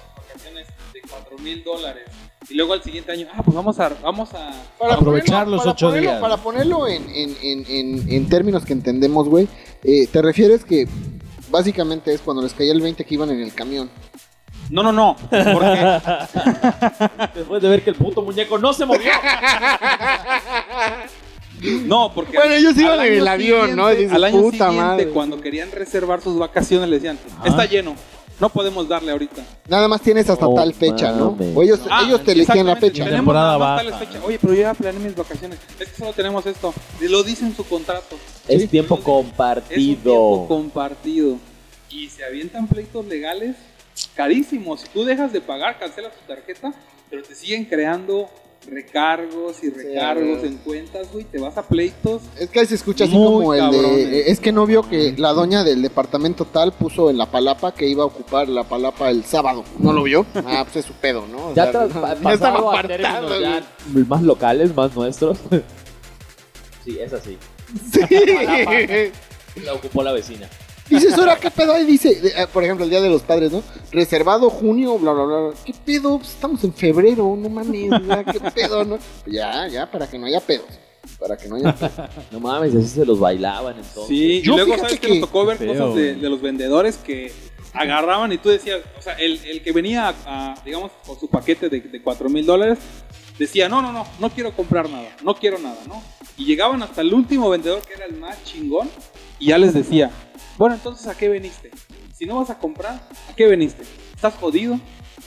de 0.50 1.00
4 1.08 1.38
mil 1.38 1.62
dólares, 1.64 2.04
y 2.48 2.54
luego 2.54 2.72
al 2.74 2.82
siguiente 2.82 3.12
año, 3.12 3.26
ah, 3.32 3.42
pues 3.42 3.54
vamos 3.54 3.78
a, 3.80 3.88
vamos 4.02 4.32
a, 4.34 4.52
Para 4.78 4.94
Aprovechar 4.94 5.44
ponerlo- 5.46 5.50
los 5.50 5.60
para 5.60 5.70
ocho 5.72 5.86
ponerlo- 5.88 6.00
días. 6.10 6.20
Para 6.20 6.36
ponerlo 6.36 6.86
en, 6.88 7.08
en- 7.10 7.36
en- 7.42 7.64
en- 7.68 8.12
en 8.12 8.28
términos 8.28 8.64
que 8.64 8.72
entendemos, 8.72 9.28
güey, 9.28 9.48
eh, 9.84 10.06
te 10.08 10.20
refieres 10.22 10.64
que 10.64 10.86
básicamente 11.50 12.12
es 12.12 12.20
cuando 12.20 12.42
les 12.42 12.52
caía 12.54 12.72
el 12.72 12.80
20 12.80 13.04
que 13.04 13.14
iban 13.14 13.30
en 13.30 13.40
el 13.40 13.54
camión. 13.54 13.90
No, 14.70 14.82
no, 14.82 14.92
no. 14.92 15.16
Porque 15.30 16.00
Después 17.34 17.62
de 17.62 17.68
ver 17.68 17.82
que 17.82 17.90
el 17.90 17.96
puto 17.96 18.22
muñeco 18.22 18.58
no 18.58 18.72
se 18.72 18.84
movió. 18.86 19.10
No, 21.84 22.12
porque. 22.12 22.36
Bueno, 22.36 22.54
ellos 22.54 22.76
iban 22.76 23.00
en 23.06 23.12
el 23.14 23.28
avión, 23.28 23.76
¿no? 23.76 23.88
Dices, 23.90 24.12
al 24.12 24.24
año 24.24 24.40
"Puta 24.40 24.50
siguiente, 24.68 24.76
madre". 24.82 25.08
cuando 25.10 25.40
querían 25.40 25.70
reservar 25.70 26.20
sus 26.20 26.36
vacaciones, 26.36 26.88
le 26.88 26.96
decían: 26.96 27.20
Ah. 27.38 27.42
Está 27.46 27.66
lleno, 27.66 27.94
no 28.40 28.48
podemos 28.48 28.88
darle 28.88 29.12
ahorita. 29.12 29.42
Nada 29.68 29.86
más 29.88 30.00
tienes 30.00 30.28
hasta 30.28 30.46
Oh, 30.46 30.54
tal 30.54 30.74
fecha, 30.74 31.12
¿no? 31.12 31.36
O 31.54 31.62
ellos, 31.62 31.80
Ah, 31.90 32.04
ellos 32.06 32.22
te 32.24 32.32
elegían 32.32 32.66
la 32.66 32.76
fecha. 32.76 33.04
Temporada 33.08 33.56
baja. 33.56 33.84
Oye, 34.24 34.38
pero 34.40 34.54
yo 34.54 34.60
ya 34.62 34.74
planeé 34.74 35.00
mis 35.00 35.14
vacaciones. 35.16 35.58
Es 35.78 35.88
que 35.88 35.96
solo 35.96 36.12
tenemos 36.12 36.44
esto. 36.46 36.74
Lo 37.00 37.22
dice 37.22 37.44
en 37.44 37.54
su 37.56 37.64
contrato. 37.64 38.16
Es 38.48 38.62
Sí. 38.62 38.68
tiempo 38.68 38.94
Es 38.94 39.00
un 39.00 39.04
tiempo 39.04 39.04
compartido. 39.04 40.44
compartido. 40.48 41.36
Y 41.90 42.08
se 42.08 42.24
avientan 42.24 42.66
pleitos 42.66 43.06
legales 43.06 43.56
carísimos. 44.14 44.80
Si 44.80 44.88
tú 44.88 45.04
dejas 45.04 45.32
de 45.32 45.40
pagar, 45.40 45.78
cancelas 45.78 46.12
tu 46.14 46.26
tarjeta, 46.26 46.72
pero 47.10 47.22
te 47.22 47.34
siguen 47.34 47.64
creando 47.64 48.28
recargos 48.70 49.62
y 49.62 49.70
recargos 49.70 50.44
en 50.44 50.56
cuentas, 50.58 51.10
güey. 51.12 51.24
Te 51.24 51.38
vas 51.38 51.56
a 51.58 51.62
pleitos 51.62 52.22
Es 52.38 52.48
que 52.50 52.60
ahí 52.60 52.66
se 52.66 52.74
escucha 52.76 53.04
así 53.04 53.12
como 53.12 53.54
el 53.54 53.70
de... 53.70 54.30
Es 54.30 54.40
que 54.40 54.52
no 54.52 54.66
vio 54.66 54.82
que 54.88 55.14
la 55.16 55.32
doña 55.32 55.64
del 55.64 55.82
departamento 55.82 56.44
tal 56.44 56.72
puso 56.72 57.10
en 57.10 57.18
la 57.18 57.30
palapa 57.30 57.74
que 57.74 57.86
iba 57.88 58.02
a 58.02 58.06
ocupar 58.06 58.48
la 58.48 58.64
palapa 58.64 59.10
el 59.10 59.24
sábado. 59.24 59.64
¿No 59.78 59.92
lo 59.92 60.02
vio? 60.04 60.24
Ah, 60.34 60.62
pues 60.64 60.76
es 60.76 60.84
su 60.84 60.92
pedo, 60.94 61.26
¿no? 61.26 61.48
O 61.48 61.54
Ya 61.54 61.70
sea, 61.72 61.86
ya 61.88 62.32
estaba 62.32 62.58
apartado, 62.58 62.86
términos 62.88 63.28
güey. 63.28 63.42
ya 63.42 63.62
más 64.08 64.22
locales, 64.22 64.74
más 64.74 64.94
nuestros. 64.94 65.38
Sí, 66.84 66.98
es 66.98 67.12
así. 67.12 67.38
Sí. 67.92 68.00
La 69.64 69.74
ocupó 69.74 70.02
la 70.02 70.10
vecina. 70.12 70.48
Dices, 70.92 71.14
ahora, 71.18 71.36
¿qué 71.36 71.50
pedo? 71.50 71.72
Ahí 71.72 71.84
dice, 71.84 72.20
eh, 72.22 72.46
por 72.52 72.62
ejemplo, 72.64 72.84
el 72.84 72.90
Día 72.90 73.00
de 73.00 73.08
los 73.08 73.22
Padres, 73.22 73.50
¿no? 73.52 73.62
Reservado 73.90 74.50
junio, 74.50 74.98
bla, 74.98 75.12
bla, 75.12 75.24
bla. 75.24 75.50
¿Qué 75.64 75.72
pedo? 75.84 76.18
Pues 76.18 76.30
estamos 76.30 76.62
en 76.64 76.72
febrero, 76.74 77.34
no 77.38 77.48
mames, 77.48 77.90
ya, 78.06 78.24
¿qué 78.24 78.40
pedo, 78.50 78.84
no? 78.84 78.98
Ya, 79.26 79.66
ya, 79.68 79.90
para 79.90 80.08
que 80.08 80.18
no 80.18 80.26
haya 80.26 80.40
pedos. 80.40 80.66
Para 81.18 81.36
que 81.36 81.48
no 81.48 81.56
haya 81.56 81.74
pedos. 81.74 81.92
No 82.30 82.40
mames, 82.40 82.74
así 82.74 82.88
se 82.88 83.06
los 83.06 83.18
bailaban 83.18 83.76
entonces. 83.76 84.06
Sí, 84.08 84.42
Yo 84.42 84.52
y 84.52 84.56
luego 84.56 84.74
fíjate 84.74 84.80
sabes 84.82 85.00
que, 85.00 85.06
que- 85.08 85.18
nos 85.20 85.28
tocó 85.28 85.46
ver 85.46 85.56
Feo, 85.58 85.72
cosas 85.72 85.94
de, 85.94 86.14
los 86.16 86.40
vendedores 86.42 86.96
que 86.98 87.32
agarraban 87.72 88.30
y 88.32 88.38
tú 88.38 88.50
decías, 88.50 88.80
o 88.98 89.02
sea, 89.02 89.14
el, 89.14 89.38
el 89.46 89.62
que 89.62 89.72
venía, 89.72 90.14
a, 90.26 90.54
digamos, 90.64 90.92
con 91.06 91.18
su 91.18 91.28
paquete 91.28 91.68
de, 91.70 91.80
de 91.80 92.02
4 92.02 92.28
mil 92.28 92.44
dólares, 92.44 92.78
decía, 93.38 93.68
no, 93.68 93.80
no, 93.80 93.92
no, 93.92 94.06
no 94.20 94.30
quiero 94.30 94.52
comprar 94.54 94.90
nada, 94.90 95.08
no 95.22 95.34
quiero 95.34 95.58
nada, 95.58 95.78
¿no? 95.88 96.02
Y 96.36 96.44
llegaban 96.44 96.82
hasta 96.82 97.00
el 97.00 97.12
último 97.14 97.48
vendedor 97.50 97.80
que 97.82 97.94
era 97.94 98.04
el 98.04 98.14
más 98.14 98.42
chingón 98.44 98.88
y 99.38 99.46
ya 99.46 99.58
les 99.58 99.74
decía, 99.74 100.10
bueno, 100.58 100.74
entonces, 100.74 101.06
¿a 101.06 101.16
qué 101.16 101.28
veniste? 101.28 101.70
Si 102.16 102.26
no 102.26 102.36
vas 102.36 102.50
a 102.50 102.58
comprar, 102.58 103.08
¿a 103.30 103.34
qué 103.34 103.46
veniste? 103.46 103.82
¿Estás 104.14 104.34
jodido? 104.34 104.78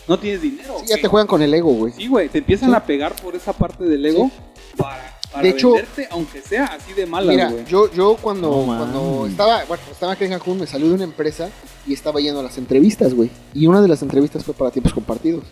¿No 0.08 0.20
tienes 0.20 0.42
dinero? 0.42 0.78
Sí, 0.80 0.86
ya 0.88 0.96
qué?" 0.96 1.02
te 1.04 1.08
juegan 1.08 1.28
con 1.28 1.42
el 1.42 1.54
ego, 1.54 1.72
güey. 1.74 1.94
Sí, 1.94 2.08
güey, 2.08 2.30
te 2.30 2.40
empiezan 2.40 2.70
Sí. 2.70 2.76
a 2.76 2.86
pegar 2.86 3.16
por 3.22 3.36
esa 3.36 3.54
parte 3.54 3.84
del 3.86 4.06
ego 4.06 4.30
para, 4.78 5.18
para 5.32 5.44
De 5.44 5.50
hecho- 5.50 5.72
venderte, 5.74 6.08
aunque 6.12 6.42
sea 6.42 6.66
así 6.66 6.94
de 6.94 7.06
mala, 7.06 7.32
Mira, 7.32 7.50
güey. 7.50 7.66
yo, 7.66 7.92
yo 7.92 8.16
cuando, 8.22 8.50
cuando 8.66 9.28
estaba, 9.28 9.64
bueno, 9.66 9.84
estaba 9.92 10.14
aquí 10.14 10.24
en 10.26 10.32
Cancún, 10.32 10.60
me 10.60 10.68
salió 10.68 10.88
de 10.88 10.94
una 10.94 11.04
empresa 11.04 11.50
y 11.88 11.94
estaba 11.94 12.20
yendo 12.22 12.40
a 12.40 12.44
las 12.44 12.58
entrevistas, 12.58 13.14
güey. 13.14 13.30
Y 13.54 13.68
una 13.68 13.82
de 13.82 13.88
las 13.88 14.02
entrevistas 14.02 14.44
fue 14.44 14.54
para 14.54 14.72
tiempos 14.72 14.94
compartidos. 14.94 15.44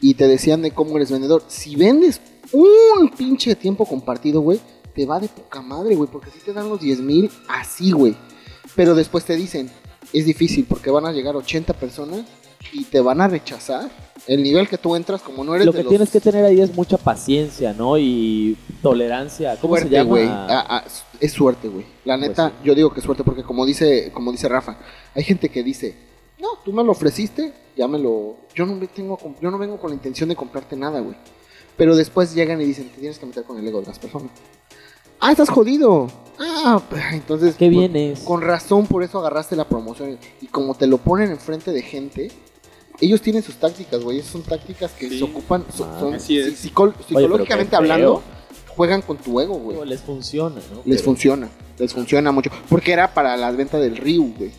Y 0.00 0.14
te 0.14 0.28
decían 0.28 0.60
de 0.62 0.70
cómo 0.72 0.94
eres 0.96 1.10
vendedor. 1.10 1.42
Si 1.48 1.74
vendes 1.74 2.20
un 2.52 3.08
pinche 3.16 3.54
tiempo 3.56 3.86
compartido, 3.86 4.40
güey, 4.42 4.60
te 4.94 5.06
va 5.06 5.18
de 5.18 5.28
poca 5.28 5.60
madre, 5.62 5.94
güey, 5.94 6.08
porque 6.10 6.30
si 6.30 6.38
te 6.40 6.52
dan 6.52 6.68
los 6.68 6.80
10 6.80 7.00
mil 7.00 7.30
así, 7.48 7.90
güey. 7.92 8.14
Pero 8.76 8.94
después 8.94 9.24
te 9.24 9.34
dicen, 9.34 9.70
es 10.12 10.26
difícil 10.26 10.66
porque 10.68 10.90
van 10.90 11.06
a 11.06 11.12
llegar 11.12 11.34
80 11.34 11.72
personas 11.74 12.20
y 12.72 12.84
te 12.84 13.00
van 13.00 13.20
a 13.20 13.28
rechazar. 13.28 13.90
El 14.26 14.42
nivel 14.42 14.68
que 14.68 14.76
tú 14.76 14.96
entras, 14.96 15.22
como 15.22 15.44
no 15.44 15.54
eres 15.54 15.66
Lo 15.66 15.72
de 15.72 15.78
que 15.78 15.84
los 15.84 15.90
tienes 15.90 16.10
que 16.10 16.20
tener 16.20 16.44
ahí 16.44 16.60
es 16.60 16.74
mucha 16.74 16.96
paciencia, 16.96 17.72
¿no? 17.72 17.96
Y 17.96 18.56
tolerancia. 18.82 19.56
¿Cómo 19.60 19.76
se 19.76 19.88
llama? 19.88 20.18
Ah, 20.48 20.66
ah, 20.68 20.84
es 21.20 21.32
suerte, 21.32 21.68
güey. 21.68 21.86
La 22.04 22.16
Pues 22.16 22.28
neta, 22.28 22.48
sí. 22.48 22.54
yo 22.64 22.74
digo 22.74 22.92
que 22.92 23.00
es 23.00 23.06
suerte 23.06 23.24
porque 23.24 23.42
como 23.42 23.64
dice, 23.64 24.10
como 24.12 24.32
dice 24.32 24.48
Rafa, 24.48 24.78
hay 25.14 25.22
gente 25.22 25.48
que 25.48 25.62
dice, 25.62 25.94
no, 26.38 26.48
tú 26.64 26.72
me 26.72 26.82
lo 26.82 26.92
ofreciste, 26.92 27.52
ya 27.76 27.88
me 27.88 27.98
lo... 27.98 28.36
Yo 28.54 28.66
no, 28.66 28.74
me 28.74 28.88
tengo, 28.88 29.18
yo 29.40 29.50
no 29.50 29.58
vengo 29.58 29.78
con 29.78 29.90
la 29.90 29.94
intención 29.94 30.28
de 30.28 30.36
comprarte 30.36 30.76
nada, 30.76 31.00
güey. 31.00 31.16
Pero 31.76 31.94
después 31.94 32.34
llegan 32.34 32.60
y 32.60 32.64
dicen, 32.64 32.88
te 32.88 32.98
tienes 32.98 33.18
que 33.18 33.26
meter 33.26 33.44
con 33.44 33.58
el 33.58 33.66
ego 33.66 33.80
de 33.80 33.86
las 33.86 33.98
personas. 33.98 34.30
Ah, 35.20 35.30
estás 35.32 35.48
jodido. 35.48 36.08
Ah, 36.38 36.80
entonces... 37.12 37.54
¿Qué 37.56 37.66
pues, 37.66 37.78
vienes? 37.92 38.20
Con 38.20 38.42
razón, 38.42 38.86
por 38.86 39.02
eso 39.02 39.18
agarraste 39.18 39.56
la 39.56 39.66
promoción. 39.68 40.18
Y 40.42 40.46
como 40.46 40.74
te 40.74 40.86
lo 40.86 40.98
ponen 40.98 41.30
enfrente 41.30 41.72
de 41.72 41.80
gente, 41.82 42.30
ellos 43.00 43.22
tienen 43.22 43.42
sus 43.42 43.56
tácticas, 43.56 44.02
güey. 44.02 44.18
Esas 44.18 44.32
son 44.32 44.42
tácticas 44.42 44.92
que 44.92 45.08
Sí. 45.08 45.18
se 45.18 45.24
ocupan, 45.24 45.64
so- 45.74 45.84
Ah, 45.90 45.96
son, 46.00 46.14
así 46.14 46.38
es. 46.38 46.56
si- 46.58 46.68
psicol- 46.68 46.94
psicológicamente 47.06 47.74
hablando, 47.76 48.22
juegan 48.68 49.00
con 49.02 49.16
tu 49.16 49.40
ego, 49.40 49.54
güey. 49.54 49.86
Les 49.88 50.02
funciona, 50.02 50.56
¿no? 50.70 50.82
Les 50.84 50.96
Pero- 50.98 51.04
funciona, 51.04 51.48
les 51.78 51.92
funciona 51.94 52.30
mucho. 52.32 52.50
Porque 52.68 52.92
era 52.92 53.12
para 53.14 53.36
la 53.38 53.50
venta 53.52 53.78
del 53.78 53.96
Ryu, 53.96 54.34
güey. 54.36 54.50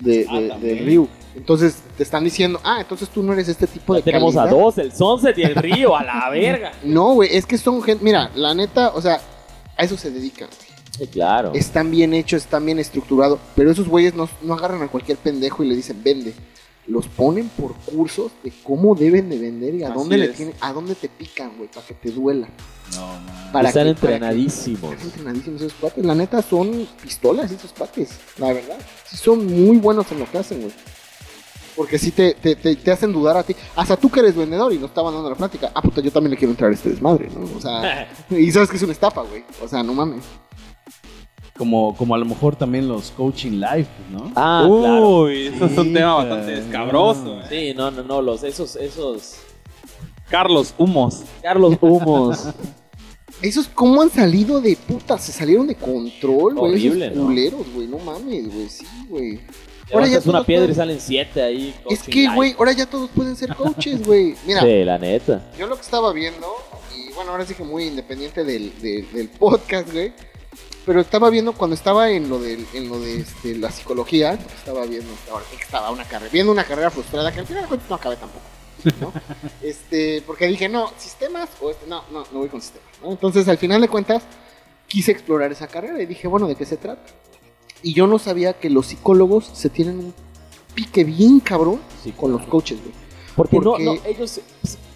De, 0.00 0.26
Ah, 0.28 0.40
de- 0.40 0.48
también. 0.48 0.76
del 0.78 0.86
Ryu. 0.86 1.08
Entonces 1.36 1.76
te 1.96 2.02
están 2.02 2.22
diciendo, 2.24 2.60
ah, 2.64 2.78
entonces 2.80 3.08
tú 3.08 3.22
no 3.22 3.32
eres 3.32 3.48
este 3.48 3.66
tipo 3.68 3.94
Ya 3.94 3.98
de 3.98 4.02
tenemos 4.04 4.36
a 4.36 4.46
dos, 4.46 4.78
el 4.78 4.92
Sunset 4.92 5.36
y 5.38 5.42
el 5.42 5.54
Río, 5.54 5.96
a 5.96 6.02
la 6.02 6.28
verga. 6.32 6.72
No, 6.82 7.14
güey, 7.14 7.36
es 7.36 7.46
que 7.46 7.56
son 7.58 7.80
gente, 7.82 8.04
mira, 8.04 8.30
la 8.34 8.54
neta, 8.54 8.90
o 8.94 9.00
sea, 9.00 9.20
a 9.76 9.82
eso 9.84 9.96
se 9.96 10.10
dedican. 10.10 10.48
güey. 10.48 10.74
Sí, 10.98 11.06
claro. 11.08 11.52
Están 11.54 11.90
bien 11.90 12.14
hechos, 12.14 12.42
están 12.42 12.64
bien 12.64 12.78
estructurados, 12.78 13.40
pero 13.56 13.70
esos 13.70 13.88
güeyes 13.88 14.14
no, 14.14 14.28
no 14.42 14.54
agarran 14.54 14.82
a 14.82 14.88
cualquier 14.88 15.18
pendejo 15.18 15.64
y 15.64 15.68
le 15.68 15.76
dicen, 15.76 16.00
vende. 16.04 16.34
Los 16.86 17.08
ponen 17.08 17.48
por 17.48 17.74
cursos 17.76 18.30
de 18.42 18.52
cómo 18.62 18.94
deben 18.94 19.30
de 19.30 19.38
vender 19.38 19.74
y 19.74 19.82
a 19.84 19.88
Así 19.88 19.96
dónde 19.96 20.18
le 20.18 20.28
tienen, 20.28 20.54
a 20.60 20.70
dónde 20.74 20.94
te 20.94 21.08
pican, 21.08 21.56
güey, 21.56 21.70
para 21.70 21.86
que 21.86 21.94
te 21.94 22.10
duela. 22.10 22.46
No, 22.94 23.06
man. 23.06 23.50
Para 23.54 23.68
Están 23.70 23.86
que- 23.86 23.94
para 23.94 24.08
que- 24.08 24.14
entrenadísimos. 24.16 24.92
Están 24.92 25.06
entrenadísimos 25.08 25.62
esos 25.62 25.72
cuates. 25.72 26.04
La 26.04 26.14
neta 26.14 26.42
son 26.42 26.86
pistolas 27.02 27.50
esos 27.50 27.72
cuates. 27.72 28.10
La 28.36 28.52
verdad. 28.52 28.76
Sí 29.08 29.16
son 29.16 29.46
muy 29.46 29.78
buenos 29.78 30.12
en 30.12 30.18
lo 30.18 30.30
que 30.30 30.36
hacen, 30.36 30.60
güey. 30.60 30.72
Porque 31.76 31.98
sí 31.98 32.10
te, 32.12 32.34
te, 32.34 32.54
te, 32.56 32.76
te 32.76 32.90
hacen 32.90 33.12
dudar 33.12 33.36
a 33.36 33.42
ti. 33.42 33.54
Hasta 33.74 33.96
tú 33.96 34.08
que 34.10 34.20
eres 34.20 34.36
vendedor 34.36 34.72
y 34.72 34.78
no 34.78 34.86
estaban 34.86 35.12
dando 35.12 35.28
la 35.30 35.36
plática. 35.36 35.72
Ah, 35.74 35.82
puta, 35.82 36.00
yo 36.00 36.10
también 36.12 36.30
le 36.32 36.36
quiero 36.36 36.52
entrar 36.52 36.70
a 36.70 36.74
este 36.74 36.90
desmadre, 36.90 37.28
¿no? 37.34 37.44
O 37.56 37.60
sea, 37.60 38.08
y 38.30 38.50
sabes 38.52 38.70
que 38.70 38.76
es 38.76 38.82
una 38.82 38.92
estafa, 38.92 39.22
güey. 39.22 39.42
O 39.62 39.66
sea, 39.68 39.82
no 39.82 39.92
mames. 39.92 40.22
Como, 41.56 41.94
como 41.96 42.14
a 42.14 42.18
lo 42.18 42.24
mejor 42.24 42.56
también 42.56 42.88
los 42.88 43.10
coaching 43.12 43.52
live, 43.60 43.86
¿no? 44.10 44.32
Ah, 44.34 44.64
claro. 44.68 45.20
Uy, 45.20 45.46
eso 45.46 45.66
es 45.66 45.78
un 45.78 45.92
tema 45.92 46.14
bastante 46.16 46.58
escabroso. 46.58 47.40
eh. 47.40 47.44
Sí, 47.48 47.74
no, 47.76 47.90
no, 47.92 48.02
no, 48.02 48.20
los, 48.22 48.42
esos, 48.42 48.74
esos... 48.76 49.36
Carlos 50.28 50.74
Humos. 50.78 51.22
Carlos 51.42 51.76
Humos. 51.80 52.48
Esos 53.42 53.66
cómo 53.68 54.00
han 54.00 54.10
salido 54.10 54.60
de 54.60 54.74
puta, 54.76 55.18
se 55.18 55.32
salieron 55.32 55.66
de 55.66 55.74
control, 55.74 56.54
güey. 56.54 56.72
Horrible, 56.72 57.06
Esos 57.06 57.18
¿no? 57.18 57.26
culeros, 57.26 57.66
güey. 57.74 57.86
No 57.88 57.98
mames, 57.98 58.54
güey. 58.54 58.68
Sí, 58.70 58.86
güey. 59.08 59.40
Ahora 59.92 60.06
ya 60.06 60.12
Levantas 60.12 60.26
una 60.26 60.44
piedra 60.44 60.70
y 60.70 60.74
salen 60.74 61.00
siete 61.00 61.42
ahí. 61.42 61.74
Es 61.90 62.02
que, 62.02 62.28
güey, 62.34 62.54
ahora 62.58 62.72
ya 62.72 62.86
todos 62.86 63.10
pueden 63.10 63.36
ser 63.36 63.54
coaches, 63.54 64.06
güey. 64.06 64.34
Mira, 64.46 64.62
Sí, 64.62 64.84
la 64.84 64.98
neta. 64.98 65.42
Yo 65.58 65.66
lo 65.66 65.76
que 65.76 65.82
estaba 65.82 66.12
viendo, 66.12 66.46
y 66.96 67.12
bueno, 67.12 67.32
ahora 67.32 67.44
sí 67.44 67.54
que 67.54 67.64
muy 67.64 67.84
independiente 67.84 68.44
del, 68.44 68.78
del, 68.80 69.10
del 69.12 69.28
podcast, 69.28 69.92
güey. 69.92 70.12
Pero 70.86 71.00
estaba 71.00 71.30
viendo 71.30 71.54
cuando 71.54 71.74
estaba 71.74 72.10
en 72.10 72.28
lo 72.28 72.38
de, 72.38 72.62
en 72.74 72.88
lo 72.88 73.00
de 73.00 73.20
este, 73.20 73.56
la 73.56 73.70
psicología, 73.70 74.32
estaba 74.32 74.84
viendo, 74.84 75.12
estaba, 75.14 75.42
estaba 75.58 75.90
una 75.90 76.04
carrera, 76.04 76.30
viendo 76.30 76.52
una 76.52 76.64
carrera 76.64 76.90
frustrada 76.90 77.32
que 77.32 77.40
al 77.40 77.46
final 77.46 77.62
de 77.62 77.68
cuentas 77.68 77.88
no 77.88 77.96
acabé 77.96 78.16
tampoco. 78.16 78.44
¿no? 79.00 79.12
este, 79.62 80.22
porque 80.26 80.46
dije, 80.46 80.68
no, 80.68 80.90
sistemas 80.98 81.48
o 81.62 81.70
este, 81.70 81.86
no, 81.86 82.04
no, 82.10 82.24
no 82.30 82.38
voy 82.38 82.48
con 82.48 82.60
sistemas. 82.60 82.86
¿no? 83.02 83.12
Entonces, 83.12 83.48
al 83.48 83.56
final 83.56 83.80
de 83.80 83.88
cuentas, 83.88 84.24
quise 84.86 85.10
explorar 85.12 85.50
esa 85.52 85.68
carrera 85.68 86.02
y 86.02 86.06
dije, 86.06 86.28
bueno, 86.28 86.46
¿de 86.46 86.54
qué 86.54 86.66
se 86.66 86.76
trata? 86.76 87.02
Y 87.84 87.92
yo 87.94 88.06
no 88.08 88.18
sabía 88.18 88.54
que 88.54 88.68
los 88.70 88.86
psicólogos 88.86 89.48
se 89.52 89.68
tienen 89.70 89.98
un 89.98 90.14
pique 90.74 91.04
bien 91.04 91.38
cabrón 91.38 91.78
Sí, 92.02 92.10
con 92.12 92.32
los 92.32 92.42
coaches, 92.46 92.78
güey. 92.80 92.92
Porque, 93.36 93.56
Porque- 93.60 93.84
No, 93.84 93.94
no, 93.94 94.00
ellos 94.06 94.40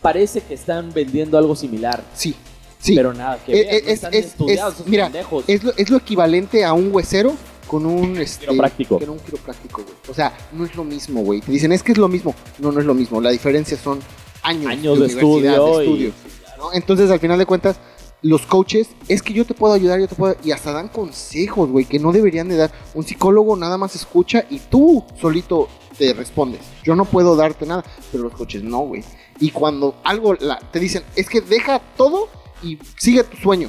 parece 0.03 0.41
que 0.41 0.55
están 0.55 0.93
vendiendo 0.93 1.39
algo 1.39 1.55
similar. 1.55 2.03
Sí, 2.15 2.35
sí. 2.81 2.95
Pero 2.97 3.13
nada 3.15 3.39
que 3.45 3.53
Eh, 3.53 3.61
eh, 3.61 3.81
no 3.83 3.89
es- 3.89 3.95
están 3.95 4.15
es- 4.15 4.27
estudiados 4.27 4.75
es- 4.75 4.81
esos 4.81 4.89
mira, 4.91 5.05
pendejos. 5.05 5.45
Es 5.47 5.63
lo, 5.65 5.73
es 5.77 5.91
lo 5.91 5.97
equivalente 5.99 6.65
a 6.65 6.73
un 6.73 6.93
huesero 6.95 7.35
con 7.67 7.85
un 7.87 8.17
este, 8.19 8.47
Quiropráctico. 8.47 8.99
Con 8.99 9.11
un 9.11 9.19
quiropráctico, 9.19 9.83
güey. 9.83 9.95
O 10.09 10.15
sea, 10.15 10.33
no 10.53 10.65
es 10.65 10.75
lo 10.75 10.85
mismo, 10.85 11.21
güey. 11.23 11.41
Te 11.43 11.53
dicen, 11.53 11.71
es 11.73 11.83
que 11.83 11.93
es 11.93 11.99
lo 11.99 12.09
mismo. 12.09 12.35
No, 12.59 12.73
no 12.73 12.81
es 12.81 12.87
lo 12.87 12.95
mismo. 12.95 13.21
La 13.21 13.31
diferencia 13.31 13.77
son 13.77 13.99
años, 14.43 14.67
Años 14.67 14.99
de 14.99 15.05
universidad, 15.05 15.55
estudio 15.55 15.79
de 15.79 15.85
y- 15.85 15.89
estudio, 15.89 16.13
¿no? 16.57 16.73
Entonces, 16.73 17.11
al 17.11 17.21
final 17.21 17.39
de 17.39 17.45
cuentas, 17.47 17.77
los 18.23 18.47
coaches, 18.47 18.89
es 19.09 19.23
que 19.23 19.33
yo 19.33 19.45
te 19.45 19.55
puedo 19.55 19.75
ayudar, 19.75 20.01
yo 20.01 20.09
te 20.09 20.15
puedo... 20.17 20.37
Y 20.43 20.51
hasta 20.53 20.73
dan 20.73 20.89
consejos, 20.89 21.69
güey, 21.71 21.85
que 21.85 21.99
no 21.99 22.13
deberían 22.13 22.49
de 22.49 22.57
dar. 22.57 22.73
Un 22.95 23.05
psicólogo 23.05 23.57
nada 23.57 23.79
más 23.79 23.95
escucha 23.95 24.45
y 24.51 24.59
tú 24.59 25.05
solito 25.21 25.69
te 25.97 26.13
respondes. 26.15 26.61
Yo 26.83 26.95
no 26.97 27.05
puedo 27.05 27.37
darte 27.37 27.67
nada, 27.67 27.85
pero 28.11 28.25
los 28.25 28.33
coaches 28.33 28.63
no, 28.63 28.81
güey. 28.81 29.05
Y 29.41 29.51
cuando 29.51 29.97
algo 30.05 30.35
la- 30.35 30.59
te 30.59 30.81
dicen, 30.81 31.03
es 31.17 31.29
que 31.29 31.41
deja 31.41 31.81
todo 31.97 32.29
y 32.63 32.79
sigue 32.99 33.23
tu 33.25 33.37
sueño. 33.37 33.69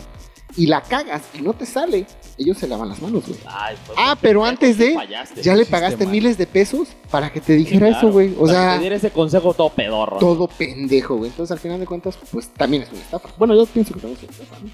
Y 0.56 0.66
la 0.66 0.82
cagas 0.82 1.22
y 1.38 1.42
no 1.44 1.54
te 1.54 1.66
sale, 1.68 2.08
ellos 2.40 2.58
se 2.58 2.68
lavan 2.68 2.90
las 2.90 3.02
manos, 3.02 3.26
güey. 3.28 3.38
Ay, 3.46 3.76
pues, 3.86 3.98
Ah, 4.02 4.18
pero 4.20 4.44
antes 4.46 4.78
de, 4.78 4.94
fallaste. 4.94 5.42
ya 5.44 5.56
le 5.56 5.66
pagaste 5.66 6.06
mal. 6.06 6.14
miles 6.14 6.38
de 6.38 6.48
pesos 6.48 6.88
para 7.12 7.32
que 7.32 7.42
te 7.42 7.54
dijera 7.54 7.88
Claro. 7.90 7.98
eso, 7.98 8.12
güey. 8.12 8.34
O 8.38 8.46
Para 8.46 8.54
sea, 8.54 8.70
que 8.72 8.76
te 8.76 8.82
diera 8.82 8.96
ese 8.96 9.12
consejo 9.12 9.54
todo 9.54 9.70
pedorro. 9.70 10.14
¿no? 10.14 10.20
todo 10.20 10.48
pendejo, 10.48 11.18
güey. 11.18 11.30
Entonces, 11.32 11.52
al 11.52 11.60
final 11.60 11.80
de 11.80 11.86
cuentas, 11.86 12.18
pues 12.32 12.48
también 12.50 12.84
es 12.84 12.90
una 12.92 13.02
estafa. 13.02 13.30
Bueno, 13.38 13.54
yo 13.56 13.66
pienso 13.66 13.94
que 13.94 14.00
también 14.00 14.18
es 14.18 14.24
una 14.30 14.32
estafa, 14.44 14.60
¿no? 14.64 14.70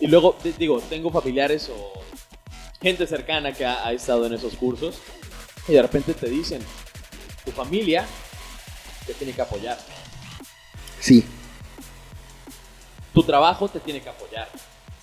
Y 0.00 0.06
luego, 0.06 0.36
te- 0.42 0.52
digo, 0.52 0.80
tengo 0.88 1.10
familiares 1.10 1.68
o 1.76 1.92
gente 2.80 3.06
cercana 3.06 3.52
que 3.52 3.64
ha, 3.66 3.84
ha 3.86 3.92
estado 3.92 4.26
en 4.26 4.34
esos 4.34 4.54
cursos 4.54 4.98
y 5.66 5.72
de 5.72 5.82
repente 5.82 6.14
te 6.14 6.28
dicen, 6.28 6.60
tu 7.44 7.50
familia 7.50 8.06
te 9.06 9.14
tiene 9.14 9.32
que 9.32 9.42
apoyar, 9.42 9.76
Sí, 11.00 11.24
tu 13.12 13.22
trabajo 13.22 13.68
te 13.68 13.80
tiene 13.80 14.00
que 14.00 14.08
apoyar. 14.08 14.48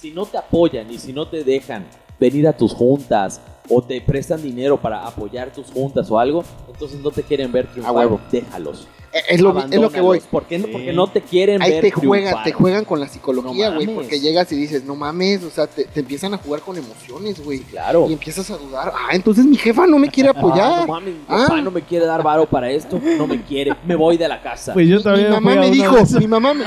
Si 0.05 0.11
no 0.11 0.23
te 0.27 0.37
apoyan 0.37 0.91
y 0.91 0.99
si 0.99 1.11
no 1.13 1.27
te 1.27 1.43
dejan 1.43 1.83
venir 2.19 2.47
a 2.47 2.53
tus 2.53 2.71
juntas 2.73 3.41
o 3.67 3.81
te 3.81 3.99
prestan 4.01 4.39
dinero 4.39 4.77
para 4.79 5.03
apoyar 5.03 5.51
tus 5.51 5.71
juntas 5.71 6.11
o 6.11 6.19
algo, 6.19 6.43
entonces 6.71 6.99
no 6.99 7.09
te 7.09 7.23
quieren 7.23 7.51
ver 7.51 7.65
triunfar, 7.65 7.95
huevo. 7.95 8.21
déjalos. 8.31 8.87
Eh, 9.11 9.19
es 9.29 9.41
lo, 9.41 9.57
es 9.57 9.79
lo 9.79 9.89
que 9.89 10.01
voy. 10.01 10.19
¿Por 10.29 10.43
qué, 10.43 10.59
no- 10.59 10.67
Sí. 10.67 10.71
porque 10.73 10.93
no 10.93 11.07
te 11.07 11.21
quieren 11.21 11.59
Ahí 11.63 11.71
ver 11.71 11.81
te 11.81 11.89
juegan, 11.91 12.25
triunfar. 12.33 12.43
te 12.43 12.51
juegan 12.51 12.85
con 12.85 12.99
la 12.99 13.07
psicología, 13.07 13.69
No 13.71 13.75
güey, 13.77 13.87
porque 13.87 14.19
llegas 14.19 14.51
y 14.51 14.55
dices, 14.57 14.83
no 14.83 14.93
mames, 14.95 15.43
o 15.43 15.49
sea, 15.49 15.65
te, 15.65 15.85
te 15.85 16.01
empiezan 16.01 16.35
a 16.35 16.37
jugar 16.37 16.61
con 16.61 16.77
emociones, 16.77 17.43
güey. 17.43 17.61
Claro. 17.61 18.05
Y 18.07 18.13
empiezas 18.13 18.51
a 18.51 18.57
dudar, 18.57 18.91
ah, 18.93 19.09
entonces 19.15 19.43
mi 19.45 19.57
jefa 19.57 19.87
no 19.87 19.97
me 19.97 20.09
quiere 20.09 20.29
Ah, 20.35 20.39
no 20.39 20.47
apoyar. 20.47 20.87
mames, 20.87 21.13
mi 21.15 21.21
Ah. 21.27 21.45
papá 21.47 21.61
no 21.61 21.71
me 21.71 21.81
quiere 21.81 22.05
dar 22.05 22.21
varo 22.21 22.45
para 22.45 22.69
esto, 22.69 22.99
no 23.17 23.25
me 23.25 23.41
quiere, 23.41 23.73
me 23.87 23.95
voy 23.95 24.17
de 24.17 24.27
la 24.27 24.39
casa. 24.39 24.73
Pues 24.73 24.87
yo 24.87 24.97
Mi- 24.97 25.03
también 25.03 25.29
mi 25.29 25.33
mamá 25.33 25.55
me 25.55 25.71
dijo, 25.71 25.95
mi 26.19 26.27
mamá 26.27 26.53
me... 26.53 26.63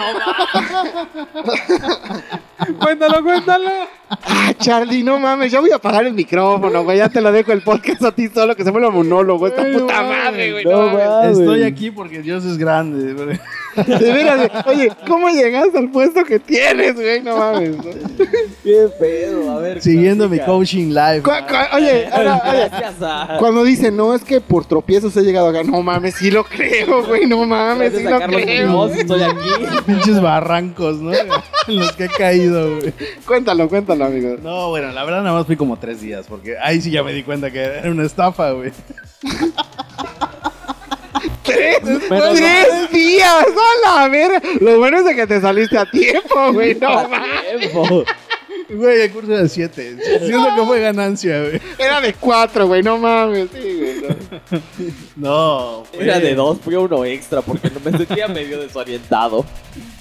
cuéntalo, 2.79 3.23
cuéntalo. 3.23 3.71
Ah, 4.11 4.53
Charlie, 4.59 5.03
no 5.03 5.19
mames, 5.19 5.53
ya 5.53 5.61
voy 5.61 5.71
a 5.71 5.77
apagar 5.77 6.05
el 6.07 6.15
micrófono, 6.15 6.83
güey, 6.85 6.99
ya 6.99 7.09
te 7.09 7.21
lo 7.21 7.31
dejo 7.31 7.53
el 7.53 7.63
podcast 7.63 8.03
a 8.05 8.13
ti 8.13 8.29
solo, 8.29 8.57
que 8.57 8.65
se 8.65 8.71
vuelva 8.71 8.91
monólogo, 8.91 9.47
esta 9.47 9.63
puta 9.71 10.03
madre, 10.03 10.53
güey, 10.53 10.65
no 10.65 10.91
no 10.91 10.97
mames. 10.99 11.39
Estoy 11.39 11.63
aquí 11.65 11.91
porque 11.91 12.23
Dios 12.23 12.45
es 12.45 12.57
grande. 12.57 13.13
güey. 13.13 13.39
De 13.77 14.13
veras, 14.13 14.51
güey. 14.65 14.77
oye, 14.77 14.93
¿cómo 15.07 15.29
llegaste 15.31 15.79
al 15.79 15.91
puesto 15.91 16.25
que 16.25 16.39
tienes, 16.41 16.95
güey? 16.95 17.23
No 17.23 17.37
mames. 17.37 17.77
¿no? 17.77 17.83
Qué 18.65 18.89
pedo, 18.99 19.51
a 19.53 19.59
ver. 19.61 19.81
Siguiendo 19.81 20.29
mi 20.29 20.39
coaching 20.41 20.89
live. 20.89 21.23
Cu- 21.23 21.31
cu- 21.31 21.77
Oye, 21.77 22.07
ahora, 22.11 22.43
oye, 22.51 23.39
cuando 23.39 23.63
dicen, 23.65 23.97
no, 23.97 24.15
es 24.15 24.25
que 24.25 24.41
por 24.41 24.65
tropiezos 24.65 25.17
he 25.17 25.23
llegado 25.23 25.49
acá, 25.49 25.63
no 25.63 25.83
mames, 25.83 26.15
sí 26.17 26.31
lo 26.31 26.45
creo, 26.45 27.05
güey, 27.07 27.27
no 27.27 27.45
mames, 27.47 27.93
sí 27.95 28.03
lo 28.03 28.19
creo. 28.21 28.87
Estoy 28.93 29.23
aquí. 29.23 29.49
Pinches 29.87 30.21
barrancos, 30.21 30.97
¿no? 31.01 31.13
En 31.13 31.79
los 31.79 31.93
que 31.93 32.05
he 32.07 32.09
caído, 32.09 32.79
güey. 32.79 32.93
Cuéntalo, 33.27 33.69
cuéntalo, 33.69 34.07
amigo. 34.07 34.37
No, 34.43 34.71
bueno, 34.71 34.91
la 34.93 35.05
verdad 35.05 35.23
nada 35.23 35.37
más 35.37 35.47
fui 35.47 35.57
como 35.57 35.79
tres 35.79 36.01
días, 36.01 36.27
porque 36.29 36.57
ahí 36.63 36.81
sí 36.81 36.91
ya 36.91 37.03
me 37.03 37.13
di 37.13 37.23
cuenta 37.23 37.51
que 37.51 37.61
era 37.63 37.91
una 37.91 38.05
estafa, 38.05 38.51
güey. 38.53 38.73
¡Tres! 41.49 41.79
¡Tres 42.09 42.93
días! 42.93 43.45
¡A 43.45 44.03
la 44.03 44.09
verga! 44.09 44.41
Lo 44.61 44.79
bueno 44.79 44.99
es 44.99 45.05
de 45.05 45.15
que 45.17 45.27
te 45.27 45.41
saliste 45.41 45.77
a 45.79 45.91
tiempo, 45.91 46.53
güey, 46.53 46.75
no 46.77 47.09
mames. 47.09 47.73
Güey, 48.71 49.01
el 49.01 49.11
curso 49.13 49.33
era 49.33 49.43
de 49.43 49.49
siete. 49.49 49.97
Siento 50.27 50.49
que 50.55 50.63
fue 50.67 50.81
ganancia, 50.81 51.41
güey. 51.43 51.61
Era 51.79 52.01
de 52.03 52.13
cuatro, 52.15 52.67
güey, 52.67 52.83
no 52.83 52.99
mames. 52.99 53.49
Sí, 53.53 53.79
güey, 53.79 53.95
no. 54.03 54.63
No, 55.17 55.85
Era 55.99 56.21
de 56.21 56.35
dos, 56.35 56.59
fui 56.61 56.75
a 56.75 56.81
uno 56.81 57.05
extra 57.05 57.41
porque 57.41 57.71
no 57.71 57.81
me 57.91 57.97
sentía 57.97 58.29
medio 58.29 58.61
desorientado. 58.61 59.45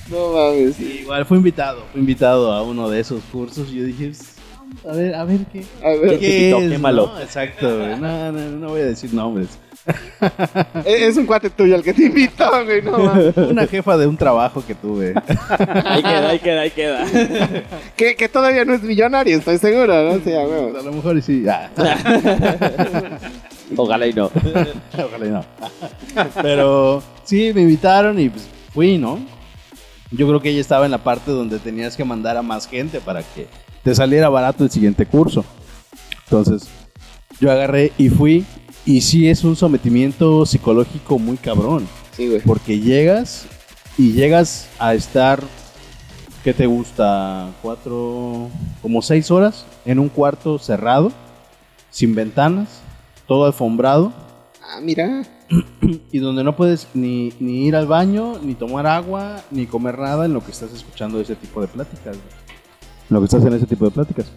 No 0.10 0.30
mames, 0.34 0.76
sí. 0.76 1.00
Igual 1.04 1.26
fue 1.26 1.38
invitado, 1.38 1.84
fue 1.92 2.02
invitado 2.02 2.52
a 2.52 2.62
uno 2.62 2.90
de 2.90 3.00
esos 3.00 3.22
cursos 3.32 3.70
y 3.72 3.76
yo 3.78 3.84
dije, 3.86 4.08
"Pues, 4.08 4.36
A 4.86 4.94
ver, 4.96 5.16
a 5.16 5.24
ver 5.24 5.40
qué. 5.52 5.64
A 5.84 5.90
ver, 6.00 6.20
¿Qué 6.20 6.50
Químalo, 6.50 6.64
es, 6.66 6.72
quémalo. 6.72 7.08
no? 7.14 7.22
Exacto, 7.22 7.78
güey. 7.78 8.00
No, 8.00 8.32
no, 8.34 8.40
no 8.52 8.68
voy 8.70 8.82
a 8.82 8.86
decir 8.86 9.14
nombres. 9.14 9.48
Es 10.86 11.18
un 11.18 11.26
cuate 11.26 11.50
tuyo 11.50 11.76
el 11.76 11.84
que 11.84 11.94
te 11.94 12.06
invitó, 12.06 12.64
güey, 12.66 12.82
no 12.82 12.98
mames. 12.98 13.38
Una 13.38 13.68
jefa 13.68 13.98
de 13.98 14.08
un 14.08 14.18
trabajo 14.18 14.64
que 14.66 14.76
tuve. 14.76 15.14
Ahí 15.86 16.02
queda, 16.02 16.30
ahí 16.30 16.40
queda, 16.40 16.62
ahí 16.62 16.72
queda. 16.72 17.06
que, 17.96 18.16
que 18.16 18.30
todavía 18.30 18.66
no 18.66 18.74
es 18.74 18.82
millonario, 18.84 19.38
estoy 19.38 19.58
seguro, 19.58 20.04
¿no? 20.04 20.20
Sí, 20.24 20.34
a 20.34 20.42
huevo. 20.42 20.78
A 20.78 20.84
lo 20.84 20.92
mejor 20.92 21.22
sí. 21.22 21.46
Ojalá 23.76 24.08
y 24.08 24.14
no. 24.14 24.32
ojalá 25.06 25.26
y 25.26 25.30
no. 25.30 25.46
Pero 26.42 27.04
sí, 27.24 27.52
me 27.54 27.62
invitaron 27.62 28.20
y 28.20 28.30
pues 28.30 28.48
fui, 28.74 28.98
¿no? 28.98 29.20
Yo 30.12 30.28
creo 30.28 30.42
que 30.42 30.50
ella 30.50 30.62
estaba 30.62 30.86
en 30.86 30.92
la 30.92 31.00
parte 31.00 31.32
donde 31.32 31.60
tenías 31.60 31.98
que 31.98 32.06
mandar 32.06 32.38
a 32.38 32.42
más 32.42 32.68
gente 32.68 33.02
para 33.02 33.24
que 33.24 33.48
te 33.84 33.94
saliera 33.94 34.30
barato 34.30 34.64
el 34.64 34.72
siguiente 34.72 35.06
curso. 35.06 35.44
Entonces, 36.26 36.68
yo 37.40 37.52
agarré 37.52 37.92
y 37.98 38.10
fui. 38.10 38.46
Y 38.88 39.02
sí 39.02 39.28
es 39.30 39.44
un 39.44 39.56
sometimiento 39.56 40.46
psicológico 40.46 41.20
muy 41.20 41.38
cabrón. 41.38 41.86
Sí, 42.16 42.28
güey. 42.28 42.40
Porque 42.42 42.80
llegas 42.80 43.46
y 43.98 44.14
llegas 44.14 44.70
a 44.80 44.94
estar, 44.96 45.44
¿qué 46.44 46.54
te 46.54 46.66
gusta? 46.66 47.52
Cuatro, 47.62 48.50
como 48.82 49.02
seis 49.02 49.30
horas 49.30 49.66
en 49.86 50.00
un 50.00 50.08
cuarto 50.08 50.58
cerrado, 50.58 51.12
sin 51.92 52.16
ventanas, 52.16 52.82
todo 53.28 53.46
alfombrado 53.46 54.14
Ah, 54.70 54.80
mira. 54.82 55.24
y 56.12 56.20
donde 56.20 56.44
no 56.44 56.56
puedes 56.56 56.88
ni, 56.94 57.34
ni 57.40 57.68
ir 57.68 57.76
al 57.76 57.88
baño, 57.88 58.40
ni 58.42 58.54
tomar 58.54 58.86
agua, 58.86 59.42
ni 59.52 59.66
comer 59.66 59.98
nada 59.98 60.26
en 60.26 60.34
lo 60.34 60.44
que 60.44 60.52
estás 60.52 60.74
escuchando 60.74 61.22
ese 61.22 61.36
tipo 61.36 61.62
de 61.62 61.68
pláticas. 61.68 62.18
güey. 62.18 62.30
En 63.10 63.14
lo 63.14 63.20
que 63.20 63.26
estás 63.26 63.46
en 63.46 63.54
ese 63.54 63.66
tipo 63.66 63.86
de 63.86 63.92
pláticas. 63.92 64.28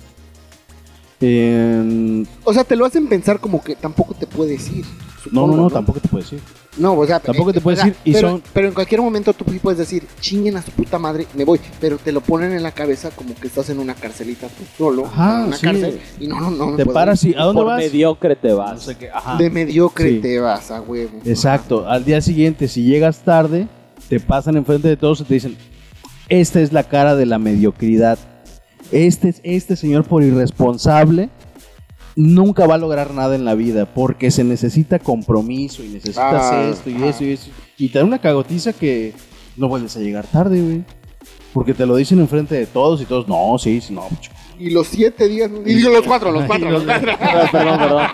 En- 1.20 2.26
O 2.44 2.52
sea, 2.54 2.64
te 2.64 2.76
lo 2.76 2.84
hacen 2.86 3.06
pensar 3.08 3.40
como 3.40 3.62
que 3.62 3.76
tampoco 3.76 4.14
te 4.14 4.26
puedes 4.26 4.70
ir. 4.72 4.84
No, 5.32 5.42
supongo, 5.42 5.56
no, 5.56 5.62
no, 5.64 5.70
tampoco 5.70 6.00
te 6.00 6.08
puedes 6.08 6.32
ir. 6.32 6.40
No, 6.78 6.94
o 6.94 7.06
sea, 7.06 7.20
Tampoco 7.20 7.50
eh, 7.50 7.54
te 7.54 7.60
puedes 7.60 7.80
o 7.80 7.82
sea, 7.82 7.90
ir 7.90 7.96
y 8.04 8.12
pero, 8.12 8.30
son- 8.30 8.42
pero 8.54 8.68
en 8.68 8.74
cualquier 8.74 9.02
momento 9.02 9.32
tú 9.34 9.44
sí 9.50 9.58
puedes 9.58 9.78
decir, 9.78 10.06
chinguen 10.20 10.56
a 10.56 10.62
su 10.62 10.70
puta 10.70 10.98
madre, 10.98 11.26
me 11.34 11.44
voy. 11.44 11.60
Pero 11.78 11.98
te 11.98 12.10
lo 12.10 12.20
ponen 12.22 12.52
en 12.52 12.62
la 12.62 12.70
cabeza 12.72 13.10
como 13.10 13.34
que 13.34 13.48
estás 13.48 13.68
en 13.68 13.80
una 13.80 13.94
carcelita 13.94 14.46
tú 14.48 14.62
solo, 14.78 15.04
Ajá, 15.06 15.40
en 15.42 15.46
una 15.48 15.56
sí. 15.56 15.66
cárcel. 15.66 16.00
Y 16.20 16.26
no, 16.26 16.40
no, 16.40 16.50
no. 16.50 16.76
Te 16.76 16.86
paras 16.86 17.22
ir. 17.24 17.32
y 17.32 17.38
¿a 17.38 17.42
dónde 17.44 17.58
Por 17.60 17.66
vas? 17.66 17.78
mediocre 17.82 18.36
te 18.36 18.48
No 18.48 18.56
vas. 18.58 18.82
sé 18.82 18.96
qué, 18.96 19.10
ajá. 19.10 19.36
De 19.36 19.50
mediocre 19.50 20.08
Sí. 20.08 20.18
te 20.20 20.38
vas 20.40 20.70
a 20.70 20.80
huevo. 20.80 21.18
Exacto. 21.26 21.86
Al 21.86 22.04
día 22.04 22.20
siguiente, 22.22 22.66
si 22.66 22.84
llegas 22.84 23.18
tarde, 23.18 23.68
te 24.08 24.20
pasan 24.20 24.56
enfrente 24.56 24.88
de 24.88 24.96
todos 24.96 25.20
y 25.20 25.24
te 25.24 25.34
dicen, 25.34 25.56
esta 26.30 26.60
es 26.60 26.72
la 26.72 26.84
cara 26.84 27.14
de 27.14 27.26
la 27.26 27.38
mediocridad. 27.38 28.18
Este, 28.92 29.34
este 29.44 29.76
señor 29.76 30.04
por 30.04 30.22
irresponsable 30.22 31.30
nunca 32.16 32.66
va 32.66 32.74
a 32.74 32.78
lograr 32.78 33.14
nada 33.14 33.34
en 33.34 33.44
la 33.44 33.54
vida 33.54 33.86
porque 33.86 34.30
se 34.30 34.44
necesita 34.44 34.98
compromiso 34.98 35.82
y 35.84 35.88
necesitas 35.88 36.18
Ah, 36.52 36.68
esto 36.70 36.90
y 36.90 36.94
ah. 37.02 37.06
eso 37.06 37.24
y 37.24 37.32
eso. 37.32 37.50
Y 37.78 37.88
te 37.88 37.98
da 37.98 38.04
una 38.04 38.20
cagotiza 38.20 38.72
que 38.72 39.14
no 39.56 39.68
vuelves 39.68 39.96
a 39.96 40.00
llegar 40.00 40.26
tarde, 40.26 40.60
güey. 40.60 40.84
Porque 41.52 41.74
te 41.74 41.86
lo 41.86 41.96
dicen 41.96 42.20
enfrente 42.20 42.54
de 42.54 42.66
todos 42.66 43.00
y 43.00 43.06
todos, 43.06 43.26
no, 43.26 43.58
sí, 43.58 43.80
sí, 43.80 43.92
no. 43.92 44.08
Y 44.58 44.70
los 44.70 44.86
siete 44.86 45.28
días, 45.28 45.50
y 45.64 45.74
digo 45.74 45.90
los 45.90 46.02
cuatro, 46.02 46.30
los 46.30 46.44
cuatro, 46.46 46.70
los 46.70 46.84
cuatro. 46.84 47.12
perdón, 47.50 47.78
perdón. 47.78 48.06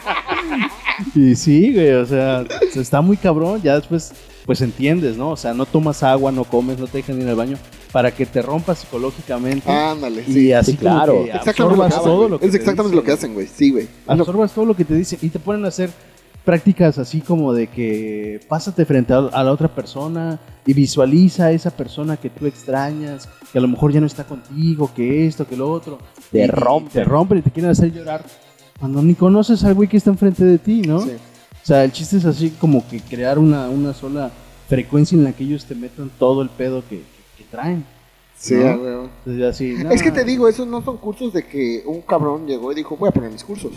Y 1.14 1.34
sí, 1.34 1.74
güey, 1.74 1.92
o 1.92 2.06
sea, 2.06 2.44
se 2.72 2.80
está 2.80 3.00
muy 3.00 3.16
cabrón. 3.16 3.60
Ya 3.62 3.74
después, 3.74 4.12
pues 4.46 4.60
entiendes, 4.62 5.16
¿no? 5.16 5.30
O 5.30 5.36
sea, 5.36 5.52
no 5.52 5.66
tomas 5.66 6.02
agua, 6.02 6.32
no 6.32 6.44
comes, 6.44 6.78
no 6.78 6.86
te 6.86 6.98
dejan 6.98 7.20
ir 7.20 7.28
al 7.28 7.36
baño 7.36 7.58
para 7.96 8.10
que 8.14 8.26
te 8.26 8.42
rompas 8.42 8.80
psicológicamente. 8.80 9.70
Ándale, 9.72 10.22
y 10.28 10.30
sí. 10.30 10.52
así 10.52 10.72
Sí, 10.72 10.76
claro. 10.76 11.24
que 11.24 11.30
Exactamente 11.30 11.94
todo 11.96 12.28
lo 12.28 12.38
que 12.38 12.44
Es 12.44 12.52
te 12.52 12.58
exactamente 12.58 12.94
lo 12.94 13.02
que 13.02 13.12
hacen, 13.12 13.32
güey. 13.32 13.46
Sí, 13.46 13.74
Absorbas 14.06 14.52
todo 14.52 14.66
lo 14.66 14.76
que 14.76 14.84
te 14.84 14.92
dicen 14.94 15.18
y 15.22 15.30
te 15.30 15.38
ponen 15.38 15.64
a 15.64 15.68
hacer 15.68 15.88
prácticas 16.44 16.98
así 16.98 17.22
como 17.22 17.54
de 17.54 17.68
que 17.68 18.38
pásate 18.50 18.84
frente 18.84 19.14
a, 19.14 19.20
a 19.20 19.42
la 19.42 19.50
otra 19.50 19.74
persona 19.74 20.38
y 20.66 20.74
visualiza 20.74 21.46
a 21.46 21.52
esa 21.52 21.70
persona 21.70 22.18
que 22.18 22.28
tú 22.28 22.44
extrañas, 22.44 23.30
que 23.50 23.56
a 23.56 23.62
lo 23.62 23.68
mejor 23.68 23.94
ya 23.94 24.00
no 24.00 24.06
está 24.06 24.24
contigo, 24.24 24.90
que 24.94 25.26
esto, 25.26 25.46
que 25.48 25.56
lo 25.56 25.70
otro. 25.72 25.96
Te 26.30 26.44
Y- 26.44 26.46
rompen. 26.48 26.92
Te 26.92 27.02
rompen 27.02 27.38
y 27.38 27.40
te 27.40 27.50
quieren 27.50 27.70
hacer 27.70 27.94
llorar 27.94 28.22
cuando 28.78 29.00
ni 29.00 29.14
conoces 29.14 29.64
al 29.64 29.72
güey 29.72 29.88
que 29.88 29.96
está 29.96 30.10
enfrente 30.10 30.44
de 30.44 30.58
ti, 30.58 30.82
¿no? 30.82 31.00
Sí. 31.00 31.12
O 31.12 31.66
sea, 31.66 31.82
el 31.82 31.92
chiste 31.92 32.18
es 32.18 32.26
así 32.26 32.50
como 32.60 32.86
que 32.86 33.00
crear 33.00 33.38
una, 33.38 33.70
una 33.70 33.94
sola 33.94 34.30
frecuencia 34.68 35.16
en 35.16 35.24
la 35.24 35.32
que 35.32 35.44
ellos 35.44 35.64
te 35.64 35.74
metan 35.74 36.10
todo 36.18 36.42
el 36.42 36.50
pedo 36.50 36.84
que 36.86 37.15
traen. 37.46 37.84
Sí, 38.38 38.54
así, 39.42 39.74
Es 39.90 40.02
que 40.02 40.10
te 40.10 40.22
digo, 40.24 40.46
esos 40.46 40.66
no 40.66 40.82
son 40.84 40.98
cursos 40.98 41.32
de 41.32 41.46
que 41.46 41.82
un 41.86 42.02
cabrón 42.02 42.46
llegó 42.46 42.70
y 42.70 42.74
dijo, 42.74 42.96
voy 42.96 43.08
a 43.08 43.12
poner 43.12 43.30
mis 43.30 43.42
cursos. 43.42 43.72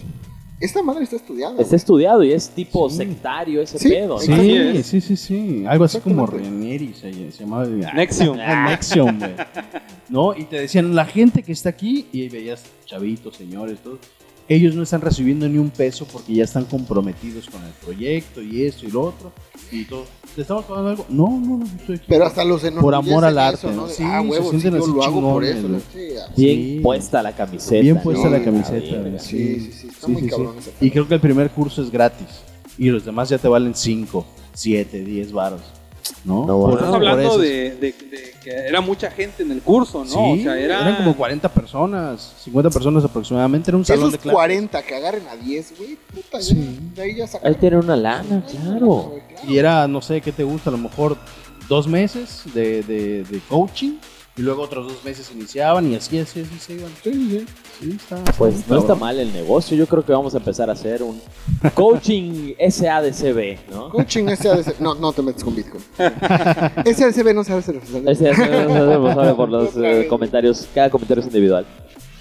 Esta 0.59 0.83
madre 0.83 1.05
está 1.05 1.15
estudiada. 1.15 1.61
Está 1.61 1.77
estudiado 1.77 2.21
y 2.21 2.33
es 2.33 2.49
tipo 2.49 2.89
Sí. 2.89 2.97
sectario 2.97 3.61
ese 3.61 3.79
Sí, 3.79 3.87
pedo. 3.89 4.19
Sí, 4.19 4.29
¿no? 4.29 4.83
Sí, 4.83 4.99
sí, 4.99 5.15
sí. 5.15 5.63
Algo 5.65 5.85
así 5.85 5.99
como. 5.99 6.25
Renieri 6.25 6.93
se, 6.93 7.31
se 7.31 7.43
llamaba. 7.45 7.65
Nexium. 7.95 8.37
Ah, 8.41 8.67
Nexium, 8.69 9.17
güey. 9.19 9.31
¿No? 10.09 10.35
Y 10.35 10.43
te 10.43 10.59
decían, 10.59 10.93
la 10.93 11.05
gente 11.05 11.43
que 11.43 11.53
está 11.53 11.69
aquí, 11.69 12.07
y 12.11 12.23
ahí 12.23 12.29
veías 12.29 12.65
chavitos, 12.85 13.37
señores, 13.37 13.79
todos, 13.81 13.99
ellos 14.49 14.73
no 14.75 14.81
están 14.83 15.01
recibiendo 15.01 15.47
ni 15.47 15.59
un 15.59 15.69
peso 15.69 16.05
porque 16.11 16.33
ya 16.33 16.43
están 16.43 16.65
comprometidos 16.65 17.47
con 17.49 17.63
el 17.63 17.71
proyecto 17.83 18.41
y 18.41 18.63
esto 18.63 18.85
y 18.87 18.91
lo 18.91 19.01
otro 19.03 19.31
y 19.71 19.85
todo. 19.85 20.05
¿Te 20.35 20.41
estamos 20.41 20.65
pagando 20.65 20.89
algo? 20.89 21.05
No, 21.09 21.27
no, 21.39 21.57
no, 21.59 21.65
estoy 21.65 21.95
aquí. 21.97 22.05
Pero 22.07 22.25
hasta 22.25 22.43
los 22.43 22.61
Por 22.61 22.95
amor 22.95 23.25
al 23.25 23.37
arte, 23.37 23.67
eso, 23.67 23.71
¿no? 23.75 23.87
Sí, 23.87 24.03
ah, 24.03 24.21
se 24.21 24.27
huevo, 24.27 24.51
sí, 24.51 24.59
sienten 24.59 24.81
yo 24.81 24.83
así 24.85 24.93
lo 24.95 25.03
hago 25.03 25.21
por 25.21 25.43
chingones, 25.43 25.49
eso. 25.57 25.67
güey. 25.67 25.73
¿no? 25.73 25.79
Sí, 26.35 26.41
Bien 26.41 26.57
Sí. 26.59 26.79
puesta 26.81 27.21
la 27.23 27.35
camiseta. 27.35 27.81
Bien 27.81 28.01
puesta 28.01 28.23
no, 28.25 28.37
la 28.37 28.43
camiseta. 28.43 29.19
Sí, 29.19 29.59
sí, 29.59 29.71
sí, 29.71 29.87
está 29.87 30.07
muy 30.07 30.27
cabrón 30.27 30.55
Y 30.81 30.89
creo 30.91 31.07
que 31.07 31.13
el 31.13 31.21
primer 31.21 31.49
curso 31.51 31.83
es 31.83 31.91
gratis. 31.91 32.27
Y 32.77 32.89
los 32.89 33.05
demás 33.05 33.29
ya 33.29 33.37
te 33.37 33.47
valen 33.47 33.75
5, 33.75 34.25
7, 34.53 35.03
10 35.03 35.31
varos. 35.31 35.61
¿No? 36.25 36.45
No, 36.45 36.57
bueno. 36.57 36.77
Estás 36.77 36.93
hablando 36.93 37.37
de, 37.37 37.75
de- 37.75 37.91
de 37.93 38.33
que 38.43 38.49
era 38.51 38.81
mucha 38.81 39.09
gente 39.11 39.43
en 39.43 39.51
el 39.51 39.61
curso, 39.61 39.99
¿no? 40.03 40.09
Sí, 40.09 40.17
o 40.17 40.43
sea, 40.43 40.57
era... 40.59 40.81
eran 40.81 40.95
como 40.97 41.15
40 41.15 41.49
personas, 41.49 42.33
50 42.43 42.69
personas 42.69 43.03
aproximadamente. 43.03 43.69
Era 43.71 43.77
un 43.77 43.85
salón 43.85 44.01
esos 44.03 44.11
de 44.13 44.17
clases. 44.19 44.33
40 44.35 44.81
que 44.83 44.95
agarren 44.95 45.27
a 45.27 45.35
10, 45.35 45.73
güey, 45.77 45.97
puta, 46.13 46.41
Sí. 46.41 46.79
de 46.95 47.01
ahí 47.01 47.15
ya 47.15 47.27
sacan. 47.27 47.47
Ahí 47.49 47.55
tiene 47.59 47.77
una 47.77 47.95
lana, 47.95 48.43
claro. 48.49 49.15
Y 49.47 49.57
era, 49.57 49.87
no 49.87 50.01
sé, 50.01 50.21
¿qué 50.21 50.31
te 50.31 50.43
gusta? 50.43 50.69
A 50.69 50.73
lo 50.73 50.77
mejor 50.79 51.17
dos 51.67 51.87
meses 51.87 52.43
de, 52.53 52.81
de, 52.83 53.23
de 53.23 53.39
coaching. 53.49 53.97
Y 54.39 54.41
luego 54.41 54.61
otros 54.61 54.87
dos 54.87 55.03
meses 55.03 55.29
iniciaban 55.35 55.91
y 55.91 55.95
así, 55.95 56.17
así, 56.17 56.39
así 56.39 56.59
se 56.59 56.73
iban. 56.75 56.89
Sí, 57.03 57.11
sí, 57.11 57.45
sí. 57.81 57.97
está, 57.97 58.23
Pues 58.37 58.65
no 58.69 58.79
está 58.79 58.95
mal 58.95 59.19
el 59.19 59.33
negocio. 59.33 59.75
Yo 59.75 59.85
creo 59.85 60.05
que 60.05 60.13
vamos 60.13 60.33
a 60.33 60.37
empezar 60.37 60.69
a 60.69 60.71
hacer 60.71 61.03
un 61.03 61.19
coaching 61.73 62.53
SADCB, 62.57 63.69
¿no? 63.69 63.89
Coaching 63.89 64.27
SADCB. 64.27 64.79
No, 64.79 64.95
no 64.95 65.11
te 65.11 65.23
metes 65.23 65.43
con 65.43 65.53
Bitcoin. 65.57 65.83
SADCB 65.97 67.33
no 67.35 67.43
sabe 67.43 67.59
hacer 67.59 67.81
SADCB 67.83 68.69
lo 69.01 69.13
sabe 69.13 69.33
por 69.33 69.49
los 69.49 69.75
eh, 69.75 70.07
comentarios. 70.09 70.69
Cada 70.73 70.89
comentario 70.89 71.19
es 71.19 71.27
individual. 71.27 71.65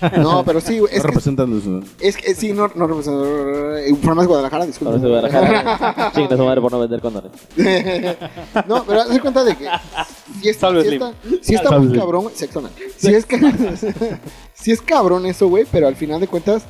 No, 0.18 0.44
pero 0.44 0.60
sí, 0.60 0.78
güey, 0.78 0.92
No 0.92 0.96
es 0.96 1.02
que, 1.02 1.06
representan 1.08 1.50
los- 1.50 1.84
es 2.00 2.16
que 2.16 2.34
sí, 2.34 2.52
no, 2.52 2.70
no 2.74 2.86
representa. 2.86 3.88
Informas 3.88 4.26
Guadalajara, 4.26 4.66
disculpa. 4.66 4.94
Ahora 4.94 5.02
se 5.02 5.08
va 5.08 5.18
a 5.18 5.22
dejar. 5.22 6.12
Chinga 6.12 6.36
su 6.36 6.44
madre 6.44 6.60
por 6.60 6.72
no 6.72 6.80
vender 6.80 7.00
condones. 7.00 7.32
no, 8.66 8.84
pero 8.84 9.00
haz 9.02 9.08
de 9.10 9.20
cuenta 9.20 9.44
de 9.44 9.56
que 9.56 9.68
si, 10.42 10.48
es, 10.48 10.56
Salve, 10.56 10.82
si 10.82 10.88
Slim. 10.88 11.02
está, 11.02 11.14
si 11.42 11.54
está 11.54 11.68
Salve, 11.68 11.78
muy 11.80 11.88
Slim. 11.88 12.00
cabrón, 12.00 12.22
güey, 12.24 12.34
sexo 12.36 12.58
anal. 12.60 12.72
Si 12.96 13.14
es, 13.14 13.26
si 14.54 14.70
es 14.72 14.80
cabrón 14.82 15.26
eso, 15.26 15.48
güey, 15.48 15.66
pero 15.70 15.88
al 15.88 15.96
final 15.96 16.20
de 16.20 16.28
cuentas, 16.28 16.62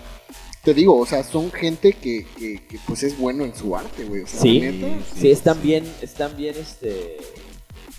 te 0.65 0.75
digo, 0.75 0.97
o 0.99 1.07
sea, 1.07 1.23
son 1.25 1.51
gente 1.53 1.93
que, 1.93 2.27
que, 2.37 2.67
que, 2.67 2.79
pues 2.87 3.03
es 3.03 3.19
bueno 3.19 3.45
en 3.45 3.55
su 3.55 3.75
arte, 3.77 4.05
güey. 4.05 4.23
O 4.23 4.27
sea, 4.27 4.41
Sí. 4.41 4.61
la 4.61 4.71
neta, 4.71 4.87
Sí, 5.17 5.31
están 5.31 5.61
bien, 5.63 5.85
están 6.03 6.37
bien, 6.37 6.55
este... 6.59 7.17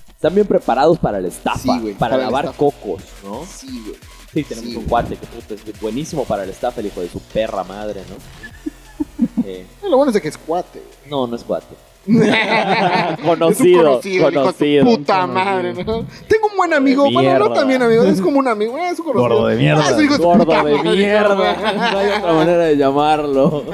Están 0.09 0.36
bien 0.36 0.45
preparados 0.47 0.99
para 0.99 1.21
la 1.21 1.30
estafa, 1.30 1.59
Sí, 1.59 1.69
güey, 1.80 1.93
para, 1.93 2.11
para 2.11 2.17
la 2.17 2.23
lavar 2.25 2.45
estafa. 2.45 2.57
cocos, 2.57 3.03
¿no? 3.23 3.41
Sí, 3.45 3.82
güey. 3.86 3.95
Sí, 4.34 4.43
tenemos 4.43 4.69
Sí, 4.69 4.75
un 4.77 4.86
cuate 4.86 5.15
que 5.15 5.25
puta, 5.25 5.53
es 5.55 5.82
buenísimo 5.82 6.23
para 6.25 6.45
la 6.45 6.51
estafa, 6.51 6.82
el 6.82 6.88
hijo 6.88 7.01
de 7.01 7.09
su 7.09 7.19
perra 7.19 7.63
madre, 7.63 8.01
¿no? 8.09 8.15
Eh, 9.45 9.65
Lo 9.84 9.95
bueno 9.97 10.09
es 10.11 10.13
de 10.13 10.21
que 10.21 10.27
es 10.27 10.38
cuate, 10.38 10.82
no, 11.09 11.25
no 11.25 11.36
es 11.36 11.43
cuate. 11.43 11.73
Es 12.07 13.19
un 13.19 13.25
Conocido, 13.25 13.84
conocido, 13.84 14.27
el 14.27 14.34
hijo 14.34 14.41
de 14.41 14.51
conocido. 14.51 14.86
tu 14.86 14.95
puta 14.97 15.27
madre, 15.27 15.73
¿no? 15.73 15.84
Tengo 16.27 16.47
un 16.51 16.57
buen 16.57 16.73
amigo, 16.73 17.03
De 17.05 17.13
bueno, 17.13 17.39
no 17.39 17.53
también 17.53 17.82
amigo, 17.82 18.03
es 18.03 18.21
como 18.21 18.39
un 18.39 18.47
amigo, 18.47 18.77
eh, 18.77 18.89
es 18.89 18.99
un 18.99 19.05
conocido. 19.05 19.21
Gordo 19.36 19.47
de 19.47 19.55
mierda. 19.57 19.84
Ah, 19.88 20.01
hijo 20.01 20.17
Gordo 20.17 20.45
de 20.45 20.73
madre, 20.73 20.95
mierda. 20.95 21.36
¿no? 21.36 21.97
Hay 21.97 22.07
otra 22.09 22.34
manera 22.34 22.63
de 22.65 22.77
llamarlo. 22.77 23.63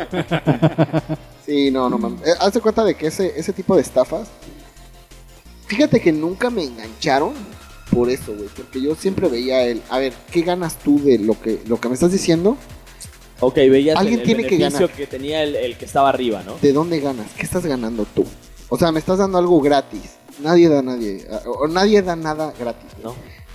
Sí, 1.45 1.69
no, 1.69 1.87
no 1.91 1.99
mames. 1.99 2.21
Eh, 2.27 2.31
haz 2.39 2.53
de 2.53 2.59
cuenta 2.61 2.83
de 2.83 2.95
que 2.95 3.05
ese, 3.07 3.31
ese 3.39 3.53
tipo 3.53 3.75
de 3.75 3.83
estafas, 3.83 4.27
fíjate 5.67 6.01
que 6.01 6.11
nunca 6.11 6.49
me 6.49 6.63
engancharon 6.63 7.33
por 7.91 8.09
eso, 8.09 8.33
güey. 8.33 8.49
Porque 8.55 8.81
yo 8.81 8.95
siempre 8.95 9.27
veía 9.29 9.63
el, 9.65 9.81
a 9.89 9.99
ver, 9.99 10.13
¿qué 10.31 10.41
ganas 10.41 10.77
tú 10.79 11.01
de 11.03 11.19
lo 11.19 11.39
que, 11.39 11.61
lo 11.67 11.79
que 11.79 11.87
me 11.89 11.93
estás 11.95 12.11
diciendo? 12.11 12.57
Ok, 13.39 13.55
veías 13.55 13.97
Alguien 13.97 14.21
el, 14.21 14.21
el 14.21 14.25
tiene 14.25 14.43
que 14.43 14.57
beneficio 14.57 14.87
ganar. 14.87 14.97
que 14.97 15.07
tenía 15.07 15.43
el, 15.43 15.55
el 15.55 15.77
que 15.77 15.85
estaba 15.85 16.09
arriba, 16.09 16.41
¿no? 16.45 16.55
¿De 16.61 16.71
dónde 16.73 16.99
ganas? 16.99 17.27
¿Qué 17.37 17.43
estás 17.43 17.65
ganando 17.65 18.05
tú? 18.15 18.25
O 18.69 18.77
sea, 18.77 18.91
me 18.91 18.99
estás 18.99 19.17
dando 19.17 19.37
algo 19.37 19.59
gratis. 19.61 20.15
Nadie 20.41 20.67
da 20.69 20.81
nadie, 20.81 21.25
o 21.45 21.67
nadie 21.67 22.01
da 22.01 22.15
nada 22.15 22.53
gratis. 22.59 22.91
¿No? 23.03 23.13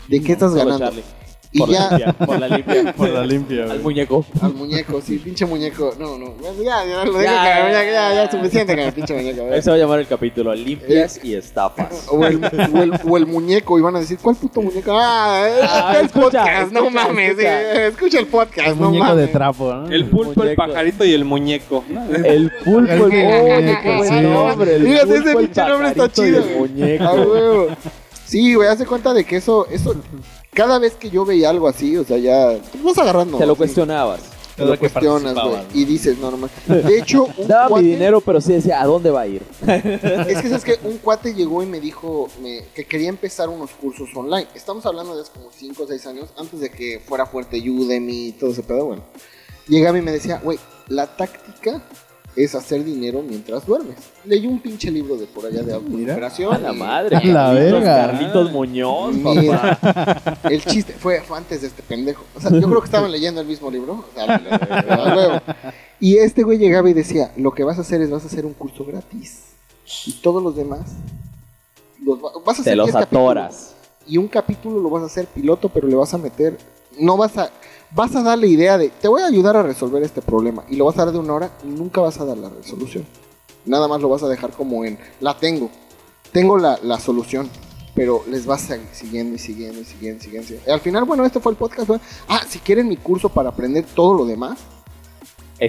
¿De 0.08 0.20
qué 0.22 0.32
estás 0.32 0.54
ganando? 0.54 0.78
Charlie. 0.78 1.04
Y 1.52 1.58
Por 1.58 1.68
ya 1.68 1.80
la 1.90 1.96
limpia, 1.98 2.12
por 2.26 2.38
la 2.38 2.48
limpia. 2.48 2.92
Por 2.96 3.08
la 3.08 3.26
limpia, 3.26 3.64
Al 3.64 3.80
muñeco. 3.80 4.24
al 4.40 4.54
muñeco, 4.54 5.00
sí, 5.00 5.18
pinche 5.18 5.44
muñeco. 5.46 5.92
No, 5.98 6.16
no, 6.16 6.34
ya, 6.40 6.84
ya, 6.86 7.04
lo 7.04 7.10
digo, 7.10 7.22
Ya, 7.22 7.32
ya, 7.32 7.42
ya, 7.42 7.72
ya, 7.72 7.82
ya, 7.82 7.90
ya. 7.90 8.14
ya, 8.24 8.30
suficiente 8.30 8.76
con 8.76 8.84
el 8.84 8.92
pinche 8.92 9.14
muñeco. 9.14 9.52
Ahí 9.52 9.60
se 9.60 9.68
va 9.70 9.74
a 9.74 9.78
llamar 9.80 9.98
el 9.98 10.06
capítulo, 10.06 10.54
limpias 10.54 11.18
y 11.24 11.34
estafas. 11.34 12.06
O 12.08 12.24
el, 12.24 12.36
o, 12.44 12.82
el, 12.84 12.92
o 13.04 13.16
el 13.16 13.26
muñeco, 13.26 13.76
y 13.80 13.82
van 13.82 13.96
a 13.96 13.98
decir, 14.00 14.18
¿cuál 14.22 14.36
puto 14.36 14.62
muñeco? 14.62 14.92
Ah, 14.96 15.44
Ah, 15.62 15.96
el 15.98 16.06
escucha, 16.06 16.22
podcast, 16.44 16.72
no 16.72 16.88
mames, 16.88 17.30
escucha. 17.30 17.60
sí, 17.74 17.80
escucha 17.80 18.18
el 18.20 18.26
podcast, 18.26 18.68
El 18.68 18.78
no 18.78 18.86
muñeco 18.90 19.04
mames. 19.06 19.26
de 19.26 19.32
trapo, 19.32 19.74
¿no? 19.74 19.90
El 19.90 20.04
pulpo, 20.06 20.44
el 20.44 20.54
pajarito 20.54 21.04
y 21.04 21.12
el 21.14 21.24
muñeco. 21.24 21.82
El 22.24 22.52
pulpo, 22.64 22.92
el 22.92 22.98
muñeco, 23.00 23.82
qué 23.82 23.96
buen 23.96 24.08
sí. 24.08 24.20
nombre. 24.20 24.76
El 24.76 24.86
Fíjate, 24.86 25.16
ese 25.16 25.36
pinche 25.36 25.64
nombre 25.64 25.88
está 25.88 26.12
chido, 26.12 26.44
el 26.44 26.56
muñeco. 26.58 27.66
Ah. 27.72 27.76
Sí, 28.24 28.54
güey, 28.54 28.68
hace 28.68 28.86
cuenta 28.86 29.12
de 29.12 29.24
que 29.24 29.34
eso, 29.38 29.66
eso, 29.68 29.96
cada 30.52 30.78
vez 30.78 30.94
que 30.94 31.10
yo 31.10 31.24
veía 31.24 31.50
algo 31.50 31.68
así, 31.68 31.96
o 31.96 32.04
sea, 32.04 32.18
ya, 32.18 32.58
te 32.60 32.78
vas 32.82 32.98
agarrando. 32.98 33.38
Te 33.38 33.46
lo 33.46 33.52
así, 33.52 33.58
cuestionabas. 33.58 34.20
Te 34.56 34.66
lo 34.66 34.72
que 34.72 34.78
cuestionas, 34.90 35.34
güey, 35.34 35.56
y 35.72 35.84
dices, 35.86 36.18
no, 36.18 36.30
nomás. 36.30 36.50
De 36.66 36.98
hecho, 36.98 37.28
un 37.38 37.48
Daba 37.48 37.68
cuate, 37.68 37.82
mi 37.84 37.92
dinero, 37.92 38.20
pero 38.20 38.42
sí 38.42 38.52
decía, 38.52 38.82
¿a 38.82 38.84
dónde 38.86 39.10
va 39.10 39.22
a 39.22 39.26
ir? 39.26 39.42
es 39.66 40.42
que 40.42 40.48
sabes 40.48 40.64
que 40.64 40.78
un 40.84 40.98
cuate 40.98 41.32
llegó 41.32 41.62
y 41.62 41.66
me 41.66 41.80
dijo 41.80 42.28
me- 42.42 42.64
que 42.74 42.84
quería 42.84 43.08
empezar 43.08 43.48
unos 43.48 43.70
cursos 43.70 44.10
online. 44.14 44.48
Estamos 44.54 44.84
hablando 44.84 45.16
de 45.16 45.22
hace 45.22 45.32
como 45.32 45.48
5 45.50 45.82
o 45.82 45.86
6 45.86 46.06
años, 46.06 46.28
antes 46.36 46.60
de 46.60 46.70
que 46.70 47.00
fuera 47.00 47.24
fuerte 47.24 47.58
Udemy 47.70 48.28
y 48.28 48.32
todo 48.32 48.50
ese 48.50 48.62
pedo, 48.62 48.84
bueno. 48.86 49.02
Llegaba 49.66 49.96
y 49.98 50.02
me 50.02 50.12
decía, 50.12 50.40
güey, 50.42 50.58
la 50.88 51.06
táctica 51.16 51.80
es 52.36 52.54
hacer 52.54 52.84
dinero 52.84 53.22
mientras 53.26 53.66
duermes. 53.66 53.96
Leí 54.24 54.46
un 54.46 54.60
pinche 54.60 54.90
libro 54.90 55.16
de 55.16 55.26
por 55.26 55.46
allá 55.46 55.62
de 55.62 55.74
recuperación. 55.74 56.54
A 56.54 56.58
la 56.58 56.72
madre. 56.72 57.16
A 57.16 57.20
la 57.24 57.52
Carlitos- 57.52 57.54
verga. 57.54 58.06
Carlitos 58.06 58.52
Muñoz, 58.52 59.14
Mira, 59.14 59.78
papá. 59.80 60.38
el 60.48 60.64
chiste 60.64 60.92
fue, 60.94 61.20
fue 61.22 61.36
antes 61.38 61.60
de 61.62 61.66
este 61.68 61.82
pendejo. 61.82 62.24
O 62.36 62.40
sea, 62.40 62.50
yo 62.50 62.62
creo 62.68 62.80
que 62.80 62.86
estaban 62.86 63.10
leyendo 63.10 63.40
el 63.40 63.46
mismo 63.46 63.70
libro. 63.70 64.04
O 64.10 64.14
sea, 64.14 64.36
a 64.36 65.16
huevo. 65.16 65.40
y 65.98 66.16
este 66.18 66.42
güey 66.44 66.58
llegaba 66.58 66.88
y 66.88 66.94
decía, 66.94 67.32
lo 67.36 67.52
que 67.52 67.64
vas 67.64 67.78
a 67.78 67.80
hacer 67.82 68.00
es 68.00 68.10
vas 68.10 68.22
a 68.24 68.26
hacer 68.28 68.46
un 68.46 68.54
curso 68.54 68.84
gratis. 68.84 69.42
Y 70.06 70.12
todos 70.22 70.42
los 70.42 70.54
demás 70.56 70.82
los 72.04 72.18
va- 72.18 72.32
vas 72.44 72.60
a 72.60 72.62
Te 72.62 72.70
hacer 72.70 72.76
los 72.76 72.86
10 72.86 72.94
capítulos. 72.96 73.22
atoras. 73.24 73.74
Y 74.06 74.16
un 74.18 74.28
capítulo 74.28 74.80
lo 74.80 74.88
vas 74.90 75.02
a 75.02 75.06
hacer 75.06 75.26
piloto, 75.26 75.68
pero 75.68 75.86
le 75.88 75.94
vas 75.96 76.14
a 76.14 76.18
meter, 76.18 76.56
no 76.98 77.16
vas 77.16 77.36
a 77.38 77.50
vas 77.92 78.14
a 78.16 78.22
dar 78.22 78.38
la 78.38 78.46
idea 78.46 78.78
de, 78.78 78.88
te 78.88 79.08
voy 79.08 79.22
a 79.22 79.26
ayudar 79.26 79.56
a 79.56 79.62
resolver 79.62 80.02
este 80.02 80.22
problema 80.22 80.64
y 80.68 80.76
lo 80.76 80.84
vas 80.86 80.98
a 80.98 81.04
dar 81.04 81.12
de 81.12 81.18
una 81.18 81.34
hora 81.34 81.50
y 81.64 81.68
nunca 81.68 82.00
vas 82.00 82.20
a 82.20 82.24
dar 82.24 82.36
la 82.38 82.48
resolución. 82.48 83.04
Nada 83.66 83.88
más 83.88 84.00
lo 84.00 84.08
vas 84.08 84.22
a 84.22 84.28
dejar 84.28 84.50
como 84.52 84.84
en, 84.84 84.98
la 85.20 85.36
tengo, 85.36 85.70
tengo 86.32 86.56
la, 86.58 86.78
la 86.82 86.98
solución, 86.98 87.48
pero 87.94 88.22
les 88.30 88.46
vas 88.46 88.70
a 88.70 88.78
siguiendo 88.92 89.34
y 89.36 89.38
siguiendo 89.38 89.80
y 89.80 89.84
siguiendo 89.84 90.18
y 90.18 90.24
siguiendo. 90.24 90.44
y 90.44 90.48
siguiendo. 90.48 90.72
Al 90.72 90.80
final, 90.80 91.04
bueno, 91.04 91.24
este 91.24 91.40
fue 91.40 91.52
el 91.52 91.58
podcast. 91.58 91.90
Ah, 92.28 92.40
si 92.48 92.58
quieren 92.60 92.88
mi 92.88 92.96
curso 92.96 93.28
para 93.28 93.50
aprender 93.50 93.84
todo 93.94 94.14
lo 94.14 94.24
demás, 94.24 94.58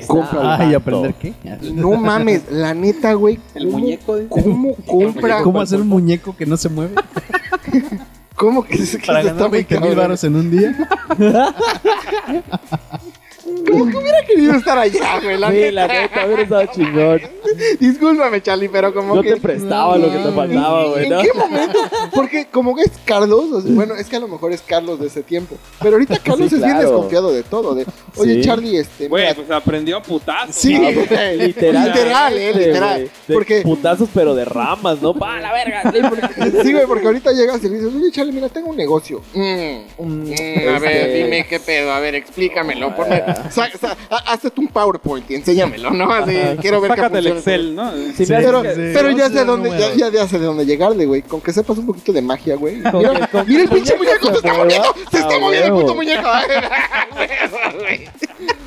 Cómpralo. 0.08 0.50
Ah, 0.50 0.66
¿y 0.66 0.74
aprender 0.74 1.14
qué? 1.16 1.34
no 1.74 1.92
mames, 1.98 2.50
la 2.50 2.74
neta, 2.74 3.14
güey. 3.14 3.40
El 3.54 3.66
¿cómo- 3.66 3.80
muñeco. 3.80 4.16
dice. 4.16 4.30
¿Cómo 4.30 4.76
compra? 4.88 5.44
¿Cómo 5.44 5.60
hacer 5.60 5.82
un 5.82 5.90
muñeco 5.90 6.34
que 6.36 6.46
no 6.46 6.56
se 6.56 6.70
mueve? 6.70 6.96
¿Cómo 8.42 8.64
que, 8.64 8.76
se- 8.76 8.98
que 8.98 9.06
Para 9.06 9.22
ganar 9.22 9.50
muy 9.50 9.64
20 9.64 9.80
mil 9.82 9.96
baros 9.96 10.24
en 10.24 10.36
un 10.36 10.50
día. 10.50 10.76
¿Cómo 13.70 13.86
que 13.90 13.98
hubiera 13.98 14.26
querido 14.26 14.54
estar 14.54 14.78
allá, 14.78 15.20
güey? 15.22 15.38
La 15.38 15.50
Sí, 15.50 15.56
neta. 15.58 15.72
la 15.72 15.88
neta, 15.88 16.26
hubiera 16.26 16.44
estado 16.44 16.66
chingón. 16.74 17.22
Discúlpame, 17.80 18.42
Charlie, 18.42 18.70
pero 18.70 18.94
como 18.94 19.16
Yo 19.16 19.22
que... 19.22 19.34
te 19.34 19.42
prestaba 19.42 19.98
lo 19.98 20.12
que 20.12 20.18
te 20.18 20.32
faltaba, 20.32 20.86
güey, 20.88 21.04
¿En 21.06 21.10
¿no? 21.12 21.22
qué 21.22 21.34
momento? 21.34 21.80
Porque 22.14 22.48
como 22.52 22.76
que 22.76 22.84
es 22.84 22.92
Carlos, 23.06 23.46
o 23.52 23.62
sea, 23.62 23.72
bueno, 23.74 23.96
es 23.96 24.08
que 24.08 24.16
a 24.16 24.20
lo 24.20 24.28
mejor 24.28 24.52
es 24.54 24.62
Carlos 24.62 25.00
de 25.00 25.08
ese 25.08 25.24
tiempo. 25.24 25.56
Pero 25.82 25.94
ahorita 25.94 26.18
Carlos 26.20 26.50
Sí, 26.50 26.56
es 26.56 26.64
bien 26.64 26.78
desconfiado 26.80 27.32
de 27.32 27.44
todo. 27.44 27.76
De, 27.76 27.86
oye, 28.18 28.36
Sí. 28.36 28.42
Charlie, 28.42 28.78
este... 28.78 29.08
Güey, 29.08 29.24
mira, 29.24 29.36
pues 29.36 29.52
aprendió 29.52 29.98
a 29.98 30.02
putazos. 30.04 30.56
Sí. 30.56 30.78
Literal. 31.38 31.88
Literal, 31.88 32.38
eh, 32.38 32.54
literal. 32.54 33.12
Porque- 33.32 33.62
Putazos, 33.62 34.10
pero 34.14 34.34
de 34.36 34.46
ramas, 34.46 35.02
¿no? 35.02 35.14
¡Pa, 35.14 35.40
la 35.40 35.52
verga! 35.54 35.92
Sí, 36.64 36.72
güey, 36.74 36.86
porque 36.88 37.06
ahorita 37.08 37.32
llegas 37.32 37.64
y 37.64 37.70
le 37.70 37.76
dices, 37.80 37.94
oye, 37.96 38.12
Charlie, 38.12 38.32
mira, 38.34 38.50
tengo 38.50 38.70
un 38.70 38.78
negocio. 38.78 39.22
Mm, 39.34 39.78
mm, 40.00 40.34
a 40.76 40.80
ver, 40.80 40.92
Este- 41.08 41.24
dime 41.24 41.46
qué 41.48 41.60
pedo, 41.60 41.92
a 41.92 42.00
ver, 42.00 42.16
explícamelo. 42.16 42.88
Ha- 42.98 43.51
hazte 44.26 44.52
un 44.58 44.68
PowerPoint 44.68 45.30
y 45.32 45.36
enséñamelo, 45.36 45.92
¿no? 45.92 46.12
Así, 46.14 46.38
quiero 46.62 46.82
ver 46.82 46.92
Sácate 46.92 47.20
el 47.20 47.28
Excel, 47.28 47.76
¿no? 47.76 47.92
Sí, 47.92 48.26
Sí, 48.26 48.28
Pero, 48.28 48.62
pero 48.64 49.12
ya 49.12 49.30
sé 49.30 49.46
dónde, 49.46 49.70
ya, 49.72 49.94
ya, 49.96 50.10
ya 50.10 50.28
sé 50.28 50.40
de 50.40 50.46
dónde 50.46 50.66
llegarle, 50.66 51.06
güey. 51.06 51.22
Con 51.22 51.42
que 51.42 51.52
sepas 51.54 51.78
un 51.78 51.86
poquito 51.86 52.12
de 52.14 52.22
magia, 52.22 52.56
güey. 52.56 52.78
Mira, 52.78 53.30
mira 53.48 53.64
el 53.64 53.70
pinche 53.70 53.96
muñeco 53.98 54.30
se 54.30 54.36
está 54.36 54.54
moviendo, 54.54 54.96
se 55.12 55.18
está 55.20 55.36
Ah, 55.36 55.40
moviendo 55.40 55.68
el 55.68 55.74
puto 55.82 55.96
muñeco. 55.96 56.28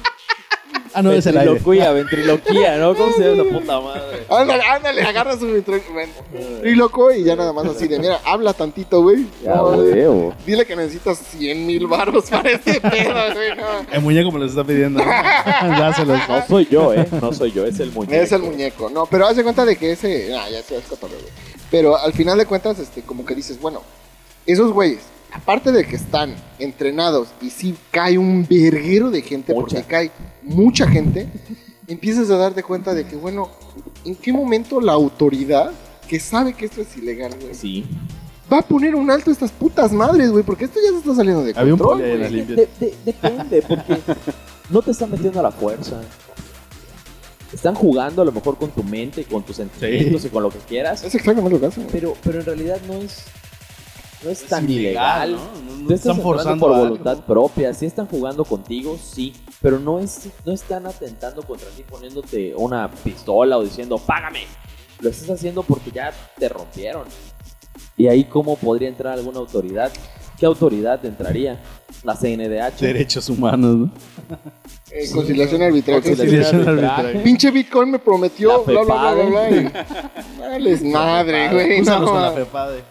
Güey. 0.95 1.01
Ah, 1.01 1.03
no, 1.03 1.13
es 1.13 1.27
el 1.27 1.37
aire. 1.37 1.53
Ventriloquía, 1.53 1.93
ventriloquía, 1.93 2.77
¿no? 2.79 2.95
¿Cómo 2.95 3.13
se 3.15 3.23
llama 3.23 3.43
esa 3.43 3.59
puta 3.59 3.81
madre? 3.81 4.27
ándale, 4.31 4.63
ándale, 4.63 5.03
agarra 5.03 5.37
su 5.37 5.47
loco 6.75 7.13
y 7.13 7.25
ya 7.25 7.37
nada 7.37 7.53
más 7.53 7.67
así 7.67 7.89
de, 7.89 7.99
mira, 7.99 8.21
habla 8.25 8.53
tantito, 8.53 9.03
güey. 9.03 9.27
Ya, 9.43 9.57
No, 9.57 9.65
huevo. 9.69 10.35
Dile 10.47 10.65
que 10.67 10.77
necesitas 10.77 11.19
100 11.19 11.67
mil 11.67 11.87
baros 11.87 12.31
para 12.31 12.51
este 12.51 12.81
pedo, 12.81 13.15
güey. 13.35 13.57
no. 13.57 13.93
El 13.93 14.01
muñeco 14.03 14.31
me 14.33 14.39
los 14.41 14.51
está 14.51 14.65
pidiendo. 14.65 15.03
Dáselos. 15.63 16.21
No 16.29 16.47
soy 16.47 16.69
yo, 16.71 16.95
¿eh? 16.95 17.07
No 17.21 17.33
soy 17.33 17.53
yo, 17.53 17.65
es 17.65 17.81
el 17.81 17.91
muñeco. 17.93 18.15
Es 18.23 18.33
el 18.33 18.43
muñeco, 18.43 18.91
no, 18.91 19.07
pero 19.07 19.27
haz 19.27 19.37
de 19.37 19.43
cuenta 19.43 19.65
de 19.65 19.77
que 19.77 19.93
ese, 19.93 20.35
ah, 20.37 20.49
ya 20.51 20.63
se 20.63 20.77
es 20.77 20.85
cotorreo, 20.85 21.19
güey. 21.19 21.33
Pero 21.71 21.97
al 21.97 22.13
final 22.13 22.39
de 22.39 22.47
cuentas, 22.47 22.79
este, 22.79 23.03
como 23.03 23.25
que 23.25 23.35
dices, 23.35 23.61
bueno, 23.61 23.83
esos 24.47 24.73
güeyes, 24.73 25.01
aparte 25.35 25.73
de 25.73 25.85
que 25.85 25.97
están 25.97 26.35
entrenados 26.59 27.29
y 27.43 27.51
sí 27.51 27.75
cae 27.91 28.17
un 28.19 28.47
verguero 28.49 29.11
de 29.11 29.21
gente, 29.23 29.53
Mucha. 29.53 29.77
porque 29.77 29.83
cae 29.89 30.11
mucha 30.43 30.87
gente, 30.89 31.29
empiezas 31.87 32.31
a 32.31 32.37
darte 32.37 32.63
cuenta 32.63 32.95
de 32.95 33.07
que, 33.07 33.17
bueno, 33.17 33.51
¿en 34.05 34.15
qué 34.17 34.33
momento 34.33 34.81
la 34.81 34.93
autoridad, 34.93 35.73
que 36.09 36.21
sabe 36.21 36.55
que 36.55 36.67
esto 36.67 36.81
es 36.83 36.97
ilegal, 36.97 37.35
güey, 37.41 37.55
Sí. 37.55 37.85
va 38.53 38.59
a 38.59 38.63
poner 38.63 38.95
un 38.95 39.11
alto 39.11 39.31
a 39.31 39.33
estas 39.33 39.51
putas 39.51 39.91
madres, 39.93 40.31
güey? 40.31 40.45
Porque 40.45 40.67
esto 40.67 40.79
ya 40.85 40.91
se 40.93 40.99
está 40.99 41.15
saliendo 41.15 41.43
de 41.45 41.53
Había 41.57 41.73
un 41.75 41.79
control. 41.81 42.03
De- 42.03 42.69
de- 42.81 42.95
depende, 43.05 43.63
porque 43.63 43.99
no 44.71 44.83
te 44.83 44.91
están 44.93 45.11
metiendo 45.11 45.41
a 45.41 45.43
la 45.43 45.51
fuerza. 45.51 46.01
Están 47.53 47.75
jugando 47.77 48.23
a 48.23 48.25
lo 48.25 48.33
mejor 48.33 48.57
con 48.59 48.71
tu 48.71 48.83
mente 48.83 49.21
y 49.21 49.25
con 49.25 49.43
tus 49.45 49.57
sentimientos 49.57 50.25
y 50.25 50.29
con 50.29 50.43
lo 50.43 50.51
que 50.51 50.59
quieras. 50.59 51.05
Es 51.05 51.15
exactamente 51.15 51.55
lo 51.55 51.61
que 51.61 51.67
hacen, 51.67 51.85
güey. 51.85 51.93
Pero, 51.93 52.17
pero 52.25 52.41
en 52.41 52.47
realidad 52.47 52.79
no 52.89 52.95
es, 52.95 53.25
no 54.25 54.31
es, 54.31 54.43
Es 54.43 54.49
tan 54.49 54.69
ilegal, 54.69 55.31
ilegal. 55.31 55.33
¿no? 55.33 55.73
No- 55.75 55.83
no 55.83 55.89
Te 55.89 55.95
están 55.95 56.21
forzando 56.21 56.61
por 56.67 56.73
algo. 56.75 56.85
voluntad 56.89 57.19
propia. 57.25 57.75
Sí 57.75 57.87
están 57.87 58.07
jugando 58.07 58.45
contigo, 58.45 58.97
sí. 59.03 59.35
Pero 59.61 59.79
no, 59.79 59.99
es, 60.01 60.29
no 60.47 60.53
están 60.53 60.87
atentando 60.87 61.43
contra 61.43 61.69
ti 61.71 61.83
poniéndote 61.83 62.55
una 62.57 62.91
pistola 62.91 63.59
o 63.59 63.63
diciendo, 63.65 63.99
págame. 63.99 64.41
Lo 65.01 65.11
estás 65.11 65.29
haciendo 65.31 65.63
porque 65.63 65.91
ya 65.91 66.13
te 66.39 66.49
rompieron. 66.49 67.05
Y 67.97 68.07
ahí, 68.07 68.25
¿cómo 68.25 68.57
podría 68.57 68.89
entrar 68.89 69.13
alguna 69.15 69.39
autoridad? 69.41 69.93
¿Qué 70.39 70.47
autoridad 70.47 71.05
entraría? 71.05 71.61
La 72.03 72.15
CNDH. 72.17 72.81
Derechos 72.81 73.29
humanos, 73.29 73.77
¿no? 73.77 73.91
Eh, 74.91 75.11
conciliación 75.13 75.63
arbitraria. 75.63 76.03
Conciliación 76.03 76.67
arbitraje. 76.69 76.91
arbitraria. 77.01 77.23
Pinche 77.23 77.51
Bitcoin 77.51 77.91
me 77.91 77.99
prometió, 77.99 78.65
La 78.67 78.73
bla, 78.73 78.83
bla, 78.83 79.13
bla, 79.15 79.25
bla, 79.25 79.49
bla. 79.49 80.11
Dales 80.49 80.83
madre, 80.85 81.49
güey. 81.53 81.83
No, 81.83 82.33
FEPADE. 82.33 82.83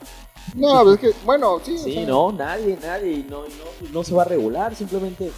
No, 0.55 0.93
es 0.93 0.99
que, 0.99 1.11
bueno, 1.25 1.59
sí. 1.63 1.75
o 1.75 1.83
Sí, 1.83 1.93
sea, 1.93 2.05
no, 2.05 2.31
nadie, 2.31 2.77
nadie. 2.81 3.11
Y 3.11 3.23
no, 3.29 3.45
y 3.45 3.49
no, 3.49 3.89
no 3.91 4.03
se 4.03 4.13
va 4.13 4.21
a 4.23 4.25
regular. 4.25 4.75
Simplemente. 4.75 5.31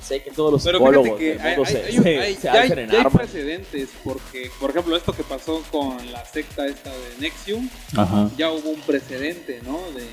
Sé, 0.00 0.20
que 0.20 0.32
todos 0.32 0.50
los 0.52 0.64
Pero 0.64 0.78
psicólogos 0.78 1.16
que 1.18 1.28
del 1.36 1.40
hay, 1.40 1.56
mundo 1.56 1.68
hay- 1.68 1.72
se, 1.76 1.84
hay 1.84 1.92
se- 2.02 2.18
hay- 2.18 2.34
se 2.34 2.42
ya 2.42 2.52
hay- 2.54 2.58
alcen 2.62 2.78
en 2.80 2.86
ya 2.88 2.92
hay 2.94 3.00
armas. 3.04 3.22
precedentes, 3.22 3.88
porque, 4.02 4.50
por 4.58 4.70
ejemplo, 4.70 4.96
esto 4.96 5.12
que 5.12 5.22
pasó 5.22 5.62
con 5.70 6.10
la 6.10 6.24
secta 6.24 6.66
esta 6.66 6.90
de 6.90 7.18
Nexium, 7.20 7.68
Ajá. 7.96 8.28
ya 8.36 8.50
hubo 8.50 8.70
un 8.70 8.80
precedente, 8.80 9.60
¿no? 9.64 9.78
De 9.92 10.04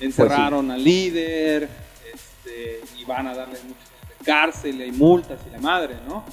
encerraron 0.00 0.70
al 0.70 0.82
líder, 0.82 1.68
este, 2.14 2.80
y 2.98 3.04
van 3.04 3.26
a 3.26 3.34
darle 3.34 3.56
de 3.58 4.24
cárcel, 4.24 4.80
hay 4.80 4.92
multas 4.92 5.38
y 5.46 5.50
la 5.50 5.58
madre, 5.58 5.96
¿no? 6.08 6.24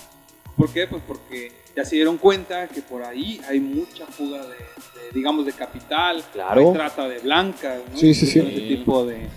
¿Por 0.55 0.69
qué? 0.71 0.87
Pues 0.87 1.01
porque 1.05 1.51
ya 1.75 1.85
se 1.85 1.95
dieron 1.95 2.17
cuenta 2.17 2.67
que 2.67 2.81
por 2.81 3.03
ahí 3.03 3.39
hay 3.47 3.59
mucha 3.59 4.05
fuga 4.05 4.39
de, 4.41 4.47
de, 4.49 5.11
digamos, 5.13 5.45
de 5.45 5.53
capital, 5.53 6.23
Claro. 6.33 6.67
hay 6.69 6.73
trata 6.73 7.07
de 7.07 7.19
blancas, 7.19 7.79
¿no? 7.91 7.97
Sí, 7.97 8.13
sí, 8.13 8.25
sí. 8.25 8.39
Ese 8.39 8.49
tipo 8.75 9.05
de, 9.05 9.27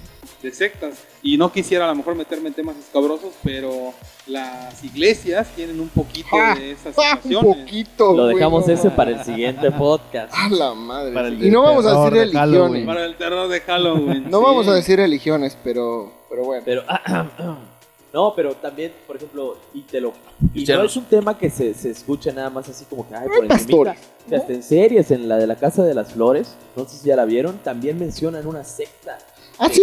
de 0.43 0.53
sectas. 0.53 0.99
Y 1.23 1.37
no 1.39 1.51
quisiera 1.53 1.85
a 1.87 1.89
lo 1.89 1.95
mejor 1.95 2.15
meterme 2.17 2.49
en 2.49 2.55
temas 2.55 2.77
escabrosos, 2.77 3.33
pero 3.43 3.95
las 4.27 4.83
iglesias 4.85 5.49
tienen 5.57 5.81
un 5.81 5.89
poquito 5.89 6.29
Ah, 6.33 6.55
de 6.59 6.73
esas 6.73 6.95
ah, 6.99 7.15
un 7.17 7.23
situaciones. 7.23 7.57
poquito. 7.65 8.13
Lo 8.15 8.27
dejamos 8.27 8.69
ese 8.69 8.91
para 8.91 9.11
el 9.13 9.25
siguiente 9.25 9.71
podcast. 9.71 10.33
A 10.37 10.49
la 10.51 10.75
madre. 10.75 11.13
Para 11.15 11.29
el 11.29 11.43
y 11.45 11.51
no 11.51 11.63
vamos 11.63 11.87
a 11.87 11.99
decir 12.11 12.13
de 12.13 12.33
Halloween. 12.39 12.63
religiones. 12.73 12.87
Para 12.87 13.05
el 13.07 13.17
terror 13.17 13.49
de 13.49 13.61
Halloween. 13.61 14.25
No 14.31 14.39
sí. 14.39 14.45
vamos 14.45 14.69
a 14.69 14.75
decir 14.75 14.97
religiones, 14.99 15.57
pero, 15.65 16.13
pero 16.29 16.45
bueno. 16.45 16.63
Pero, 16.67 16.83
no, 18.15 18.33
pero 18.35 18.55
también, 18.55 18.93
por 19.07 19.17
ejemplo, 19.17 19.59
y 19.75 19.83
te 19.83 20.01
lo. 20.01 20.13
Y 20.55 20.65
Ya 20.65 20.77
no 20.77 20.83
no- 20.83 20.87
es 20.89 20.97
un 20.97 21.05
tema 21.05 21.37
que 21.37 21.51
se, 21.51 21.75
se 21.75 21.91
escucha 21.91 22.33
nada 22.33 22.49
más 22.49 22.69
así 22.69 22.85
como 22.87 23.07
que, 23.07 23.15
ay, 23.15 23.23
Hay 23.23 23.27
por 23.29 23.37
encimita. 23.45 23.57
pastores, 23.59 23.99
Que 24.29 24.37
hasta 24.37 24.53
en 24.55 24.63
series, 24.63 25.11
en 25.11 25.29
la 25.29 25.37
de 25.37 25.47
la 25.49 25.57
Casa 25.57 25.83
de 25.85 25.93
las 25.95 26.13
Flores, 26.13 26.55
no 26.77 26.87
sé 26.89 26.97
si 26.99 27.09
ya 27.09 27.17
la 27.17 27.25
vieron, 27.27 27.59
también 27.59 27.99
mencionan 27.99 28.47
una 28.47 28.63
secta 28.65 29.19
Ah, 29.59 29.69
sí. 29.71 29.83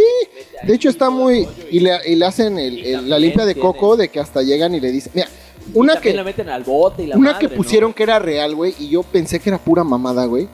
De 0.64 0.74
hecho 0.76 0.90
está 0.90 1.10
muy... 1.10 1.48
Y 1.70 1.80
le, 1.80 1.92
y 2.06 2.16
le 2.16 2.26
hacen 2.26 2.58
el- 2.60 3.10
la 3.10 3.18
limpia 3.20 3.46
de 3.46 3.56
coco 3.56 3.96
de 3.96 4.10
que 4.10 4.20
hasta 4.20 4.42
llegan 4.42 4.74
y 4.76 4.80
le 4.82 4.92
dicen... 4.92 5.12
Mira, 5.16 5.28
una 5.74 6.00
que... 6.02 6.14
la 6.14 6.24
meten 6.26 6.50
al 6.50 6.64
bote 6.64 7.04
y 7.04 7.08
la 7.08 7.16
Una 7.18 7.32
madre, 7.34 7.48
que 7.48 7.54
¿no? 7.56 7.58
pusieron 7.58 7.94
que 7.94 8.04
era 8.04 8.20
real, 8.20 8.54
güey, 8.56 8.76
y 8.80 8.90
yo 8.90 9.04
pensé 9.04 9.40
que 9.40 9.50
era 9.50 9.58
pura 9.60 9.84
mamada, 9.86 10.26
güey. 10.26 10.50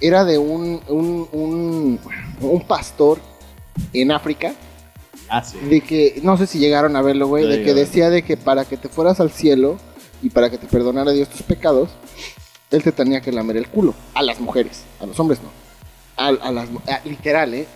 Era 0.00 0.24
de 0.24 0.38
un, 0.38 0.80
un, 0.88 1.28
un, 1.32 2.00
un 2.40 2.60
pastor 2.66 3.18
en 3.92 4.10
África, 4.10 4.54
Ah, 5.30 5.42
sí. 5.44 5.58
de 5.58 5.80
que, 5.80 6.20
no 6.22 6.36
sé 6.36 6.46
si 6.46 6.58
llegaron 6.58 6.96
a 6.96 7.02
verlo, 7.02 7.26
güey, 7.28 7.46
de 7.46 7.62
que 7.62 7.74
decía 7.74 8.10
de 8.10 8.22
que 8.22 8.36
para 8.36 8.64
que 8.64 8.76
te 8.76 8.88
fueras 8.88 9.20
al 9.20 9.30
cielo 9.30 9.78
y 10.22 10.30
para 10.30 10.50
que 10.50 10.58
te 10.58 10.66
perdonara 10.66 11.12
Dios 11.12 11.28
tus 11.28 11.42
pecados, 11.42 11.90
él 12.70 12.82
te 12.82 12.92
tenía 12.92 13.20
que 13.20 13.30
lamer 13.32 13.56
el 13.56 13.68
culo. 13.68 13.94
A 14.14 14.22
las 14.22 14.40
mujeres, 14.40 14.82
a 15.00 15.06
los 15.06 15.18
hombres 15.20 15.40
no. 15.42 15.50
A, 16.16 16.28
a 16.28 16.50
las, 16.52 16.68
a- 16.88 17.00
literal, 17.04 17.54
¿eh? 17.54 17.66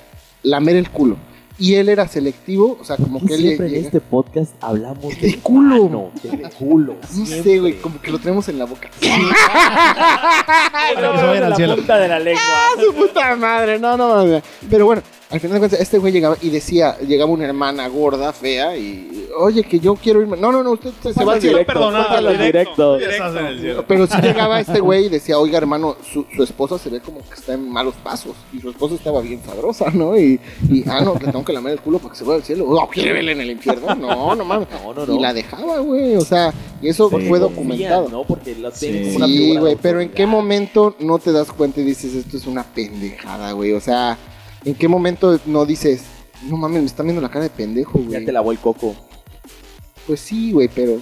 Lamer 0.42 0.76
el 0.76 0.90
culo. 0.90 1.16
Y 1.58 1.74
él 1.74 1.90
era 1.90 2.08
selectivo, 2.08 2.78
o 2.80 2.84
sea, 2.84 2.96
como 2.96 3.20
que 3.24 3.34
él 3.34 3.40
siempre 3.40 3.66
en 3.66 3.72
llega- 3.74 3.86
este 3.86 4.00
podcast 4.00 4.52
hablamos 4.60 5.14
De 5.20 5.28
de 5.28 5.38
culo. 5.38 5.84
mano, 5.84 6.10
de 6.22 6.50
culo. 6.58 6.96
No 7.14 7.26
sé, 7.26 7.58
güey, 7.60 7.74
como 7.80 8.00
que 8.00 8.10
lo 8.10 8.18
tenemos 8.18 8.48
en 8.48 8.58
la 8.58 8.64
boca. 8.64 8.88
Que 8.98 9.06
se 10.96 11.26
vayan 11.26 11.44
al 11.44 11.56
cielo. 11.56 11.76
punta 11.76 11.98
de 11.98 12.08
la 12.08 12.18
lengua. 12.18 12.42
su 12.84 12.94
puta 12.94 13.36
madre, 13.36 13.78
no, 13.78 13.96
no, 13.96 14.08
mames. 14.16 14.42
Pero 14.68 14.86
bueno, 14.86 15.02
al 15.32 15.40
final 15.40 15.54
de 15.54 15.58
cuentas, 15.60 15.80
este 15.80 15.98
güey 15.98 16.12
llegaba 16.12 16.36
y 16.42 16.50
decía, 16.50 16.98
llegaba 16.98 17.30
una 17.30 17.46
hermana 17.46 17.88
gorda, 17.88 18.32
fea, 18.32 18.76
y 18.76 19.28
oye, 19.36 19.62
que 19.64 19.80
yo 19.80 19.94
quiero 19.96 20.20
irme. 20.20 20.36
No, 20.36 20.52
no, 20.52 20.62
no, 20.62 20.72
usted 20.72 20.90
se, 21.02 21.14
se 21.14 21.24
va 21.24 21.32
al 21.34 21.40
cielo. 21.40 21.56
directo, 21.58 21.72
perdonado, 21.72 22.04
pásalo 22.08 22.30
directo, 22.32 22.98
directo. 22.98 23.58
Cielo. 23.58 23.84
Pero 23.88 24.06
si 24.06 24.20
llegaba 24.20 24.60
este 24.60 24.78
güey 24.80 25.06
y 25.06 25.08
decía, 25.08 25.38
oiga, 25.38 25.56
hermano, 25.56 25.96
su, 26.12 26.26
su 26.36 26.42
esposa 26.42 26.78
se 26.78 26.90
ve 26.90 27.00
como 27.00 27.20
que 27.26 27.34
está 27.34 27.54
en 27.54 27.66
malos 27.68 27.94
pasos. 28.02 28.36
Y 28.52 28.60
su 28.60 28.68
esposa 28.70 28.94
estaba 28.94 29.22
bien 29.22 29.40
sabrosa, 29.44 29.90
¿no? 29.90 30.18
Y, 30.18 30.38
y 30.68 30.84
ah, 30.86 31.00
no, 31.00 31.14
le 31.14 31.20
tengo 31.32 31.44
que 31.44 31.52
lamer 31.54 31.72
el 31.72 31.80
culo 31.80 31.98
para 31.98 32.12
que 32.12 32.18
se 32.18 32.24
vaya 32.24 32.36
al 32.36 32.42
cielo. 32.44 32.66
No, 32.68 32.86
quiere 32.88 33.12
verla 33.14 33.32
en 33.32 33.40
el 33.40 33.50
infierno. 33.52 33.94
No, 33.94 34.34
no 34.34 34.44
mames. 34.44 34.68
No, 34.70 34.92
no, 34.92 35.06
no. 35.06 35.16
Y 35.16 35.18
la 35.18 35.32
dejaba, 35.32 35.78
güey. 35.78 36.14
O 36.16 36.20
sea, 36.20 36.52
y 36.82 36.88
eso 36.88 37.08
Sí. 37.08 37.26
fue 37.28 37.38
documentado. 37.38 38.08
¿no? 38.10 38.24
Porque 38.24 38.54
la 38.56 38.70
Sí. 38.70 38.86
como 39.04 39.16
una 39.16 39.26
Sí, 39.26 39.38
figura 39.38 39.60
güey, 39.60 39.76
pero 39.80 40.00
¿en 40.00 40.10
qué 40.10 40.26
momento 40.26 40.94
no 41.00 41.18
te 41.18 41.32
das 41.32 41.50
cuenta 41.52 41.80
y 41.80 41.84
dices, 41.84 42.14
esto 42.14 42.36
es 42.36 42.46
una 42.46 42.64
pendejada, 42.64 43.52
güey? 43.52 43.72
O 43.72 43.80
sea, 43.80 44.18
¿en 44.64 44.74
qué 44.74 44.88
momento 44.88 45.38
no 45.46 45.64
dices, 45.66 46.02
no 46.48 46.56
mames, 46.56 46.80
me 46.80 46.86
están 46.86 47.06
viendo 47.06 47.22
la 47.22 47.28
cara 47.30 47.44
de 47.44 47.50
pendejo, 47.50 47.98
Ya 48.00 48.06
güey? 48.06 48.24
te 48.24 48.32
lavó 48.32 48.52
el 48.52 48.58
coco. 48.58 48.94
Pues 50.06 50.20
sí, 50.20 50.52
güey, 50.52 50.68
pero... 50.68 50.98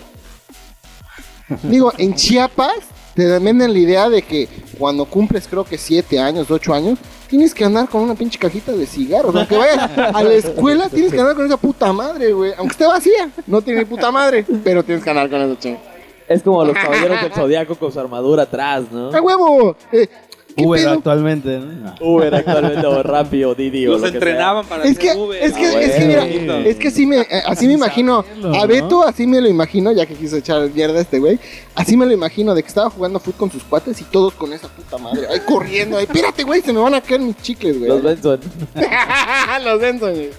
Digo, 1.64 1.92
en 1.98 2.14
Chiapas 2.14 2.78
te 3.14 3.26
venden 3.40 3.72
la 3.72 3.78
idea 3.78 4.08
de 4.08 4.22
que 4.22 4.48
cuando 4.78 5.04
cumples 5.04 5.48
creo 5.48 5.64
que 5.64 5.76
7 5.76 6.18
años, 6.20 6.48
8 6.48 6.72
años, 6.74 6.98
tienes 7.28 7.52
que 7.54 7.64
andar 7.64 7.88
con 7.88 8.02
una 8.02 8.14
pinche 8.14 8.38
cajita 8.38 8.72
de 8.72 8.86
cigarros. 8.86 9.34
Aunque 9.34 9.56
vayas 9.56 9.90
a 9.98 10.22
la 10.22 10.32
escuela, 10.34 10.88
tienes 10.88 11.12
que 11.12 11.18
andar 11.20 11.34
con 11.34 11.44
esa 11.44 11.56
puta 11.56 11.92
madre, 11.92 12.32
güey. 12.32 12.52
Aunque 12.56 12.72
esté 12.72 12.86
vacía, 12.86 13.30
no 13.48 13.60
tiene 13.62 13.84
puta 13.84 14.12
madre, 14.12 14.44
pero 14.62 14.84
tienes 14.84 15.02
que 15.02 15.10
andar 15.10 15.28
con 15.28 15.40
esa 15.40 15.58
chinga. 15.58 15.80
Es 16.28 16.42
como 16.42 16.64
los 16.64 16.74
caballeros 16.80 17.20
del 17.20 17.32
zodiaco 17.32 17.74
con 17.74 17.90
su 17.90 17.98
armadura 17.98 18.44
atrás, 18.44 18.84
¿no? 18.92 19.10
¡A 19.12 19.20
huevo! 19.20 19.76
Eh, 19.90 20.06
¿qué 20.06 20.29
Uber 20.56 20.80
pedo? 20.80 20.90
actualmente, 20.92 21.58
¿no? 21.58 21.94
Uber 22.00 22.34
actualmente 22.34 22.86
o 22.86 23.02
Rappi 23.02 23.44
o 23.44 23.54
Didi 23.54 23.86
o 23.86 23.92
Los 23.92 24.00
lo 24.02 24.10
que 24.10 24.16
entrenaban 24.16 24.66
para 24.66 24.84
Es 24.84 24.98
que, 24.98 25.10
hacer 25.10 25.20
Uber. 25.22 25.42
es 25.42 25.52
que, 25.52 25.66
Ah, 25.66 25.80
es 25.80 25.92
que, 25.94 26.04
mira, 26.04 26.58
es 26.60 26.76
que 26.76 26.88
así 26.88 27.06
me, 27.06 27.20
eh, 27.20 27.26
así 27.46 27.66
me 27.66 27.74
imagino, 27.74 28.24
a. 28.54 28.66
Beto 28.66 29.02
así 29.04 29.26
me 29.26 29.40
lo 29.40 29.48
imagino, 29.48 29.92
ya 29.92 30.06
que 30.06 30.14
quiso 30.14 30.36
echar 30.36 30.68
mierda 30.70 30.98
a 30.98 31.02
este 31.02 31.18
güey, 31.18 31.38
así 31.74 31.96
me 31.96 32.04
lo 32.06 32.12
imagino, 32.12 32.54
de 32.54 32.62
que 32.62 32.68
estaba 32.68 32.90
jugando 32.90 33.18
fútbol 33.20 33.38
con 33.38 33.50
sus 33.52 33.62
cuates 33.64 34.00
y 34.00 34.04
todos 34.04 34.34
con 34.34 34.52
esa 34.52 34.68
puta 34.68 34.98
madre, 34.98 35.26
ahí 35.28 35.40
corriendo, 35.46 35.96
ahí, 35.98 36.04
espérate 36.04 36.42
güey, 36.44 36.60
se 36.62 36.72
me 36.72 36.80
van 36.80 36.94
a 36.94 37.00
caer 37.00 37.20
mis 37.20 37.36
chicles, 37.38 37.78
güey. 37.78 37.88
Los 37.88 38.02
Benson. 38.02 38.40
Los 39.64 39.80
Benson, 39.80 40.12
güey. 40.14 40.30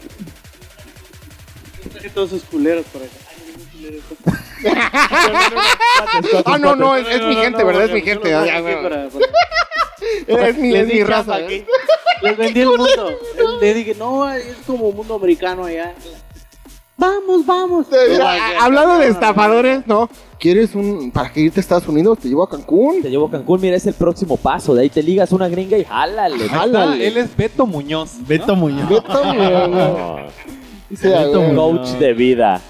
Traje 1.92 2.10
todos 2.10 2.30
sus 2.30 2.44
culeros 2.44 2.86
por 2.86 3.02
acá. 3.02 3.12
Ah, 6.46 6.58
no, 6.58 6.76
no, 6.76 6.96
es, 6.96 7.08
es 7.08 7.22
mi 7.26 7.36
No, 7.36 7.42
gente, 7.42 7.60
no, 7.60 7.66
¿verdad? 7.66 7.86
Es 7.86 7.94
mi 7.94 8.02
gente, 8.02 8.30
ya, 8.30 8.58
es 8.58 8.64
mi, 10.58 10.72
Les 10.72 10.90
es 10.90 11.08
raza. 11.08 11.36
aquí. 11.36 11.56
¿eh? 11.56 11.66
Les 12.22 12.38
vendí 12.38 12.62
el 12.62 12.68
mundo. 12.68 13.10
Le 13.60 13.74
dije, 13.74 13.96
no, 13.98 14.30
es 14.32 14.58
como 14.66 14.92
mundo 14.92 15.16
americano 15.16 15.66
allá. 15.66 15.94
Vamos, 16.98 17.46
vamos. 17.46 17.88
Mira, 18.10 18.60
hablando 18.60 19.00
de 19.00 19.08
estafadores, 19.08 19.88
¿no? 19.88 20.10
¿Quieres 20.40 20.76
un, 20.76 21.12
para 21.12 21.32
que 21.32 21.42
irte 21.42 21.60
a 21.60 21.62
Estados 21.62 21.88
Unidos? 21.88 22.20
Te 22.20 22.30
llevo 22.30 22.44
a 22.44 22.50
Cancún. 22.50 23.02
Te 23.02 23.10
llevo 23.10 23.28
a 23.28 23.32
Cancún, 23.32 23.60
mira, 23.62 23.76
es 23.76 23.86
el 23.88 23.96
próximo 23.96 24.38
paso. 24.38 24.76
De 24.76 24.84
ahí 24.84 24.90
te 24.90 25.02
ligas 25.02 25.32
una 25.32 25.48
gringa 25.48 25.78
y 25.78 25.84
jálale. 25.84 26.48
Jálale. 26.48 27.08
él 27.08 27.18
es 27.18 27.36
Beto 27.36 27.66
Muñoz. 27.66 28.16
¿no? 28.20 28.28
Beto 28.28 28.56
Muñoz. 28.56 28.90
Beto. 28.90 30.18
Dice, 30.90 31.16
ah, 31.16 31.26
güey. 31.26 31.56
Coach 31.56 31.88
de 32.00 32.14
vida. 32.14 32.62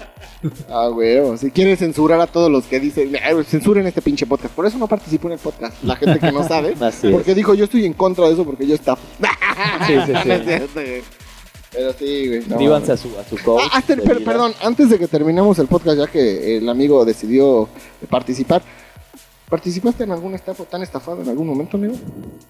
Ah, 0.68 0.88
güey, 0.88 1.20
si 1.38 1.50
quieres 1.50 1.78
censurar 1.78 2.20
a 2.20 2.26
todos 2.26 2.50
los 2.50 2.64
que 2.64 2.80
dicen, 2.80 3.12
"Ay, 3.22 3.34
censuren 3.44 3.86
este 3.86 4.02
pinche 4.02 4.26
podcast. 4.26 4.54
Por 4.54 4.66
eso 4.66 4.78
no 4.78 4.86
participo 4.88 5.28
en 5.28 5.34
el 5.34 5.38
podcast. 5.38 5.82
La 5.84 5.96
gente 5.96 6.18
que 6.18 6.32
no 6.32 6.42
sabe. 6.48 6.74
Así 6.80 7.06
es. 7.08 7.12
porque 7.12 7.34
dijo, 7.34 7.54
yo 7.54 7.64
estoy 7.64 7.84
en 7.86 7.92
contra 7.92 8.26
de 8.26 8.32
eso 8.34 8.44
porque 8.44 8.66
yo 8.66 8.74
estafo. 8.74 9.02
Sí, 9.86 9.94
sí, 10.06 10.12
sí. 10.24 11.02
Pero 11.72 11.92
sí, 11.94 12.26
güey. 12.28 12.40
no, 12.48 12.56
güey. 12.56 12.72
a 12.90 12.96
su, 12.96 13.08
a 13.18 13.24
su 13.24 13.36
coach. 13.42 13.62
Ah, 13.72 13.76
antes- 13.78 13.96
de 13.96 14.02
per- 14.02 14.18
vida. 14.18 14.30
perdón, 14.30 14.52
antes 14.62 14.90
de 14.90 14.98
que 14.98 15.08
terminemos 15.08 15.58
el 15.58 15.68
podcast, 15.68 15.96
ya 15.98 16.06
que 16.06 16.58
el 16.58 16.68
amigo 16.68 17.04
decidió 17.04 17.68
participar, 18.10 18.62
¿participaste 19.52 20.04
en 20.04 20.12
alguna 20.12 20.36
estafa 20.36 20.64
tan 20.64 20.82
estafado 20.82 21.20
en 21.20 21.28
algún 21.28 21.46
momento, 21.46 21.76
amigo? 21.76 21.92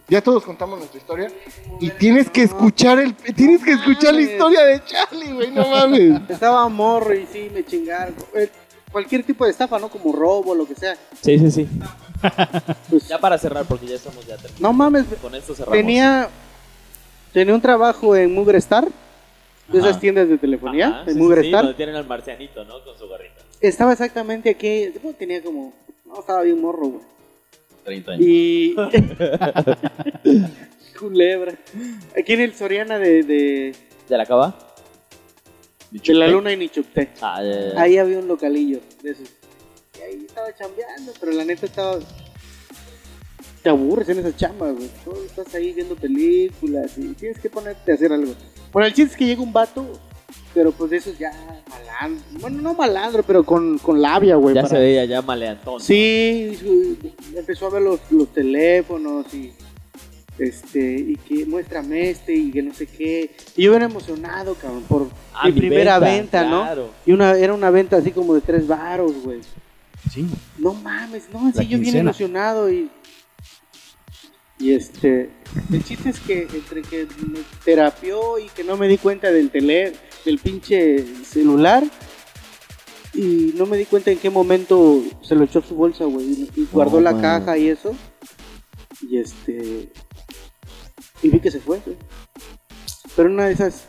Ya 0.08 0.22
todos 0.22 0.44
contamos 0.44 0.78
nuestra 0.78 1.00
historia 1.00 1.32
y 1.80 1.90
tienes 1.90 2.30
que 2.30 2.44
escuchar 2.44 3.00
el, 3.00 3.12
tienes 3.14 3.64
que 3.64 3.72
escuchar 3.72 4.14
la 4.14 4.20
historia 4.20 4.62
de 4.62 4.84
Charlie, 4.84 5.32
güey, 5.32 5.50
no 5.50 5.68
mames. 5.68 6.20
Estaba 6.30 6.68
morro 6.68 7.12
y 7.12 7.26
sí, 7.26 7.50
me 7.52 7.64
chingaron. 7.64 8.14
Eh, 8.36 8.48
Cualquier 8.92 9.24
tipo 9.24 9.44
de 9.44 9.50
estafa, 9.50 9.80
¿no? 9.80 9.88
Como 9.88 10.12
robo, 10.12 10.54
lo 10.54 10.64
que 10.64 10.76
sea. 10.76 10.94
Sí, 11.20 11.38
sí, 11.40 11.50
sí. 11.50 11.68
Pues, 12.88 13.08
Ya 13.08 13.18
para 13.18 13.36
cerrar, 13.36 13.64
porque 13.64 13.86
ya 13.86 13.96
estamos 13.96 14.24
ya 14.24 14.36
terminando. 14.36 14.60
no 14.68 14.72
mames, 14.72 15.06
Con 15.20 15.34
esto 15.34 15.56
cerramos. 15.56 15.76
tenía, 15.76 16.28
tenía 17.32 17.52
un 17.52 17.60
trabajo 17.60 18.14
en 18.14 18.32
Mugre 18.32 18.58
Star. 18.58 18.86
De 19.68 19.78
esas 19.78 19.98
tiendas 19.98 20.28
de 20.28 20.38
telefonía, 20.38 20.88
Ajá, 20.88 21.02
en 21.08 21.14
sí, 21.14 21.18
Mugre 21.18 21.40
sí, 21.40 21.46
sí, 21.46 21.48
Star. 21.50 21.64
donde 21.64 21.76
tienen 21.76 21.96
al 21.96 22.06
marcianito, 22.06 22.64
¿no? 22.64 22.84
Con 22.84 22.96
su 22.96 23.08
gorrita. 23.08 23.40
Estaba 23.60 23.90
exactamente 23.92 24.50
aquí. 24.50 24.92
Tenía 25.18 25.42
como. 25.42 25.72
No, 26.12 26.20
estaba 26.20 26.42
bien 26.42 26.60
morro, 26.60 26.88
güey. 26.88 27.04
30 27.84 28.12
años. 28.12 28.26
Y. 28.26 28.76
Culebra. 30.98 31.54
Aquí 32.16 32.32
en 32.34 32.40
el 32.40 32.54
Soriana 32.54 32.98
de, 32.98 33.22
de, 33.22 33.74
¿De 34.08 34.18
la 34.18 34.26
cava? 34.26 34.56
de 35.90 36.14
la 36.14 36.28
Luna 36.28 36.52
y 36.52 36.56
Nichupté. 36.56 37.10
Ah, 37.20 37.40
eh, 37.42 37.72
Ahí 37.76 37.98
había 37.98 38.18
un 38.18 38.28
localillo 38.28 38.80
de 39.02 39.10
esos. 39.10 39.28
Y 39.98 40.02
ahí 40.02 40.24
estaba 40.26 40.54
chambeando, 40.54 41.12
pero 41.18 41.32
la 41.32 41.44
neta 41.44 41.66
estaba. 41.66 41.98
Te 43.62 43.68
aburres 43.68 44.08
en 44.08 44.18
esa 44.18 44.36
chamba, 44.36 44.70
güey. 44.70 44.88
Todo 45.04 45.24
estás 45.24 45.54
ahí 45.54 45.72
viendo 45.72 45.94
películas 45.96 46.96
y 46.98 47.08
tienes 47.14 47.38
que 47.38 47.50
ponerte 47.50 47.92
a 47.92 47.94
hacer 47.94 48.12
algo. 48.12 48.32
Bueno, 48.72 48.86
el 48.86 48.94
chiste 48.94 49.12
es 49.12 49.16
que 49.16 49.26
llega 49.26 49.42
un 49.42 49.52
vato, 49.52 49.86
pero 50.54 50.72
pues 50.72 50.90
de 50.90 50.96
esos 50.98 51.18
ya 51.18 51.30
malandro. 51.68 52.24
Bueno, 52.40 52.60
no 52.62 52.74
malandro, 52.74 53.22
pero 53.22 53.44
con, 53.44 53.78
con 53.78 54.00
labia, 54.02 54.36
güey. 54.36 54.54
ya 54.54 54.62
para- 54.62 54.74
se 54.74 54.80
veía 54.80 55.04
ya 55.04 55.22
maleantón. 55.22 55.80
Sí, 55.80 56.58
empezó 57.34 57.66
a 57.66 57.70
ver 57.70 57.82
los, 57.82 58.00
los 58.10 58.28
teléfonos 58.32 59.32
y 59.34 59.52
este 60.38 60.94
y 60.94 61.16
que 61.16 61.44
muéstrame 61.46 62.10
este 62.10 62.34
y 62.34 62.50
que 62.50 62.62
no 62.62 62.72
sé 62.74 62.86
qué. 62.86 63.30
Y 63.56 63.64
yo 63.64 63.74
era 63.76 63.84
emocionado, 63.84 64.54
cabrón, 64.54 64.82
por 64.88 65.08
Ah, 65.34 65.46
mi 65.46 65.52
mi 65.52 65.60
primera 65.60 65.98
venta, 65.98 66.40
venta, 66.42 66.44
¿no? 66.44 66.62
claro. 66.62 66.90
Y 67.06 67.12
una 67.12 67.32
era 67.36 67.52
una 67.54 67.70
venta 67.70 67.96
así 67.98 68.10
como 68.12 68.34
de 68.34 68.40
tres 68.40 68.66
varos, 68.66 69.12
güey. 69.22 69.40
Sí. 70.12 70.26
No 70.58 70.74
mames, 70.74 71.24
no, 71.32 71.48
así 71.48 71.66
yo 71.68 71.78
bien 71.78 71.96
emocionado 71.96 72.70
y 72.72 72.90
y 74.58 74.72
este 74.74 75.30
el 75.72 75.82
chiste 75.84 76.10
es 76.10 76.20
que 76.20 76.42
entre 76.42 76.82
que 76.82 77.06
me 77.26 77.40
terapió 77.64 78.38
y 78.38 78.48
que 78.48 78.62
no 78.62 78.76
me 78.76 78.86
di 78.88 78.96
cuenta 78.98 79.30
del 79.32 79.50
tele 79.50 79.92
del 80.24 80.38
pinche 80.38 81.04
celular 81.24 81.84
y 83.14 83.52
no 83.56 83.66
me 83.66 83.76
di 83.76 83.84
cuenta 83.84 84.10
en 84.10 84.18
qué 84.18 84.30
momento 84.30 85.02
se 85.20 85.34
lo 85.34 85.44
echó 85.44 85.58
a 85.58 85.62
su 85.62 85.74
bolsa, 85.74 86.04
güey, 86.04 86.48
y, 86.56 86.68
guardó 86.72 87.00
la 87.00 87.20
caja 87.20 87.58
y 87.58 87.68
eso. 87.68 87.94
Y 89.08 89.18
este 89.18 89.90
y 91.22 91.28
vi 91.28 91.40
que 91.40 91.50
se 91.50 91.60
fue, 91.60 91.80
güey. 91.84 91.96
Pero 93.14 93.30
una 93.30 93.46
de 93.46 93.52
esas 93.52 93.86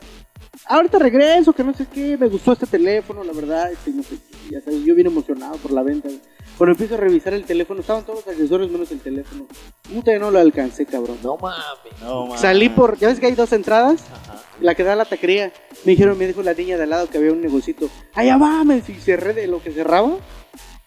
Ahorita 0.66 0.98
regreso, 0.98 1.52
que 1.52 1.64
no 1.64 1.74
sé 1.74 1.86
qué, 1.88 2.18
me 2.18 2.28
gustó 2.28 2.54
este 2.54 2.66
teléfono, 2.66 3.24
la 3.24 3.34
verdad, 3.34 3.72
este, 3.72 3.92
no 3.92 4.02
sé 4.02 4.18
ya 4.50 4.62
sabes, 4.62 4.84
yo 4.84 4.96
bien 4.96 5.08
emocionado 5.08 5.58
por 5.58 5.72
la 5.72 5.84
venta. 5.84 6.08
güey. 6.08 6.22
Cuando 6.58 6.72
empiezo 6.74 6.96
a 6.96 6.98
revisar 6.98 7.34
el 7.34 7.46
teléfono, 7.46 7.82
estaban 7.82 8.04
todos 8.04 8.20
los 8.20 8.28
accesorios 8.28 8.70
menos 8.70 8.92
el 8.92 9.00
teléfono. 9.00 9.46
Puta, 9.92 10.12
ya 10.12 10.20
no 10.20 10.30
lo 10.32 10.40
alcancé, 10.40 10.86
cabrón. 10.86 11.18
No 11.24 11.38
mames. 11.38 12.02
No, 12.02 12.28
man. 12.28 12.38
Salí 12.38 12.70
por, 12.70 12.98
ya 12.98 13.08
ves 13.08 13.20
que 13.20 13.26
hay 13.26 13.34
dos 13.36 13.52
entradas, 13.54 14.04
Ajá. 14.12 14.42
la 14.62 14.76
que 14.76 14.84
da 14.84 14.96
la 14.96 15.06
taquería. 15.06 15.52
Me 15.84 15.92
dijeron, 15.94 16.18
me 16.18 16.28
dijo 16.28 16.44
la 16.44 16.54
niña 16.54 16.78
de 16.78 16.84
al 16.84 16.90
lado 16.92 17.10
que 17.10 17.18
había 17.18 17.32
un 17.32 17.42
negocito. 17.42 17.90
Allá 18.14 18.38
mames, 18.38 18.88
y 18.90 18.94
cerré 18.96 19.34
de 19.34 19.48
lo 19.48 19.62
que 19.62 19.72
cerraba. 19.72 20.12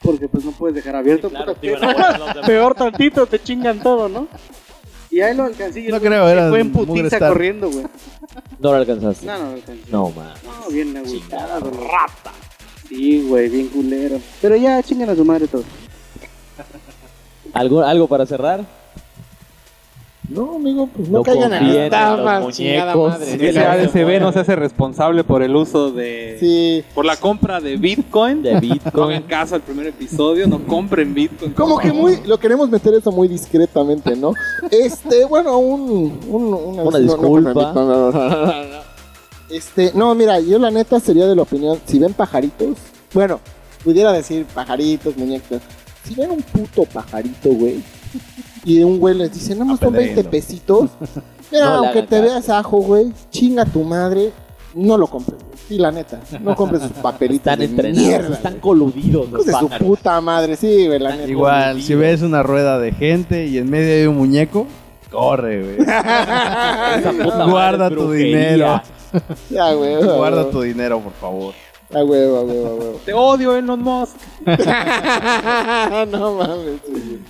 Porque 0.03 0.29
pues 0.29 0.45
no 0.45 0.53
puedes 0.53 0.77
dejar 0.77 0.95
abierto. 0.95 1.31
Claro, 1.31 1.55
puta. 1.55 2.43
Peor 2.47 2.75
tantito, 2.75 3.27
te 3.27 3.43
chingan 3.43 3.83
todo, 3.83 4.09
¿no? 4.09 4.29
Y 5.11 5.21
ahí 5.21 5.35
lo 5.35 5.45
alcancé. 5.45 5.81
y 5.81 5.89
No 5.89 5.99
güey 5.99 6.11
creo, 6.11 6.27
se 6.27 6.33
era 6.33 6.49
Fue 6.51 6.61
en 6.61 6.73
putiza 6.73 7.19
corriendo, 7.19 7.71
güey. 7.71 7.87
No 8.59 8.71
lo 8.71 8.77
alcanzaste. 8.77 9.27
No, 9.27 9.39
no, 9.39 9.45
no. 9.47 9.51
alcancé. 9.55 9.83
No, 9.91 10.11
man. 10.11 10.35
No, 10.45 10.69
bien 10.71 10.97
agüitado. 10.97 11.71
Rata. 11.71 12.33
Sí, 12.89 13.27
güey, 13.29 13.49
bien 13.49 13.69
culero. 13.69 14.19
Pero 14.41 14.57
ya 14.57 14.83
chingan 14.83 15.11
a 15.11 15.15
su 15.17 15.25
madre 15.25 15.47
todo. 15.49 15.65
¿Algo, 17.53 17.83
¿Algo 17.83 18.07
para 18.07 18.27
cerrar? 18.27 18.65
No, 20.29 20.57
amigo, 20.57 20.89
pues 20.89 21.09
no, 21.09 21.19
No 21.19 21.23
caigan 21.25 21.53
en 21.55 21.63
los 22.43 22.57
chingada 22.57 22.97
muñecos. 22.97 23.21
madre. 23.21 23.53
Claro. 23.53 23.83
ADCB 23.83 24.21
no 24.21 24.33
se 24.33 24.41
hace 24.41 24.57
responsable 24.57 25.23
por 25.23 25.41
el 25.45 25.55
uso 25.55 25.93
de... 25.93 26.37
Sí. 26.41 26.85
Por 26.97 27.05
la 27.05 27.17
compra 27.17 27.61
de 27.61 27.77
Bitcoin. 27.77 28.43
De 28.43 28.55
No 28.55 28.61
Bitcoin. 28.61 29.11
hagan 29.11 29.23
caso 29.23 29.55
al 29.55 29.61
primer 29.61 29.87
episodio, 29.87 30.49
no 30.49 30.65
compren 30.67 31.15
Bitcoin. 31.15 31.53
Como 31.53 31.79
que 31.79 31.93
muy, 31.93 32.19
lo 32.27 32.39
queremos 32.39 32.69
meter 32.69 32.95
eso 32.95 33.13
muy 33.13 33.29
discretamente, 33.29 34.17
¿no? 34.17 34.33
Este, 34.69 35.25
bueno, 35.27 35.59
un, 35.59 36.19
un- 36.29 36.55
una, 36.55 36.83
Una 36.83 36.83
no, 36.83 36.91
no, 36.91 36.99
disculpa. 36.99 37.73
no, 37.73 37.85
no, 37.85 38.11
no, 38.11 38.13
no, 38.13 38.29
no, 38.29 38.47
no. 38.65 38.86
Este, 39.51 39.93
no, 39.95 40.15
mira, 40.15 40.41
yo 40.41 40.59
la 40.59 40.71
neta 40.71 40.99
sería 41.01 41.27
de 41.27 41.37
la 41.37 41.43
opinión, 41.43 41.79
si 41.87 41.99
ven 41.99 42.13
pajaritos, 42.15 42.77
bueno, 43.15 43.39
pudiera 43.85 44.13
decir 44.13 44.45
pajaritos, 44.47 45.17
muñecos, 45.17 45.61
si 46.05 46.15
ven 46.15 46.31
un 46.33 46.43
puto 46.43 46.85
pajarito, 46.85 47.51
güey, 47.51 47.81
y 48.65 48.83
un 48.83 48.99
güey 48.99 49.15
les 49.17 49.33
dice, 49.33 49.55
nada 49.55 49.67
más 49.67 49.79
son 49.81 49.93
20 49.93 50.13
Apedréenlo. 50.21 50.31
pesitos, 50.31 50.91
mira, 51.53 51.67
No 51.67 51.73
aunque 51.85 52.03
te 52.03 52.09
caso. 52.19 52.23
veas 52.23 52.49
ajo, 52.51 52.79
güey, 52.79 53.13
chinga 53.31 53.65
tu 53.65 53.85
madre, 53.85 54.33
no 54.75 54.99
lo 54.99 55.07
compres, 55.07 55.39
güey. 55.41 55.57
sí, 55.69 55.79
la 55.79 55.93
neta, 55.93 56.21
no 56.41 56.57
compres 56.57 56.83
sus 56.83 56.91
papelitos 56.93 57.47
Están 57.53 57.59
de 57.61 57.65
entrenados, 57.67 58.03
mierda, 58.09 58.35
están 58.35 58.53
güey. 58.55 58.61
coludidos 58.63 59.31
los 59.31 59.47
de 59.47 59.53
su 59.53 59.59
pájaros. 59.69 59.87
puta 59.89 60.21
madre, 60.21 60.57
sí, 60.57 60.87
güey, 60.89 60.99
la 60.99 61.15
neta. 61.15 61.29
Igual, 61.31 61.83
si 61.83 61.95
ves 61.95 62.23
una 62.23 62.43
rueda 62.43 62.81
de 62.81 62.91
gente 62.91 63.47
y 63.47 63.59
en 63.59 63.71
medio 63.71 63.95
hay 63.95 64.07
un 64.09 64.17
muñeco, 64.17 64.67
corre, 65.11 65.63
güey. 65.63 65.77
Esa 65.89 67.13
puta 67.23 67.37
madre 67.39 67.51
Guarda 67.53 67.89
tu 67.91 67.95
brujería. 67.95 68.27
dinero. 68.51 68.83
Ya, 69.51 69.73
güey. 69.75 69.97
Guarda 70.03 70.51
tu 70.51 70.63
dinero, 70.63 71.01
por 71.01 71.13
favor. 71.13 71.55
A 71.95 72.03
huevo, 72.03 72.37
a 72.39 72.43
huevo, 72.43 72.67
a 72.67 72.75
huevo. 72.75 73.01
Te 73.05 73.13
odio, 73.15 73.57
Elon 73.57 73.81
Musk. 73.81 74.17
no 76.11 76.35
mames. 76.35 76.81
güey. 76.89 77.21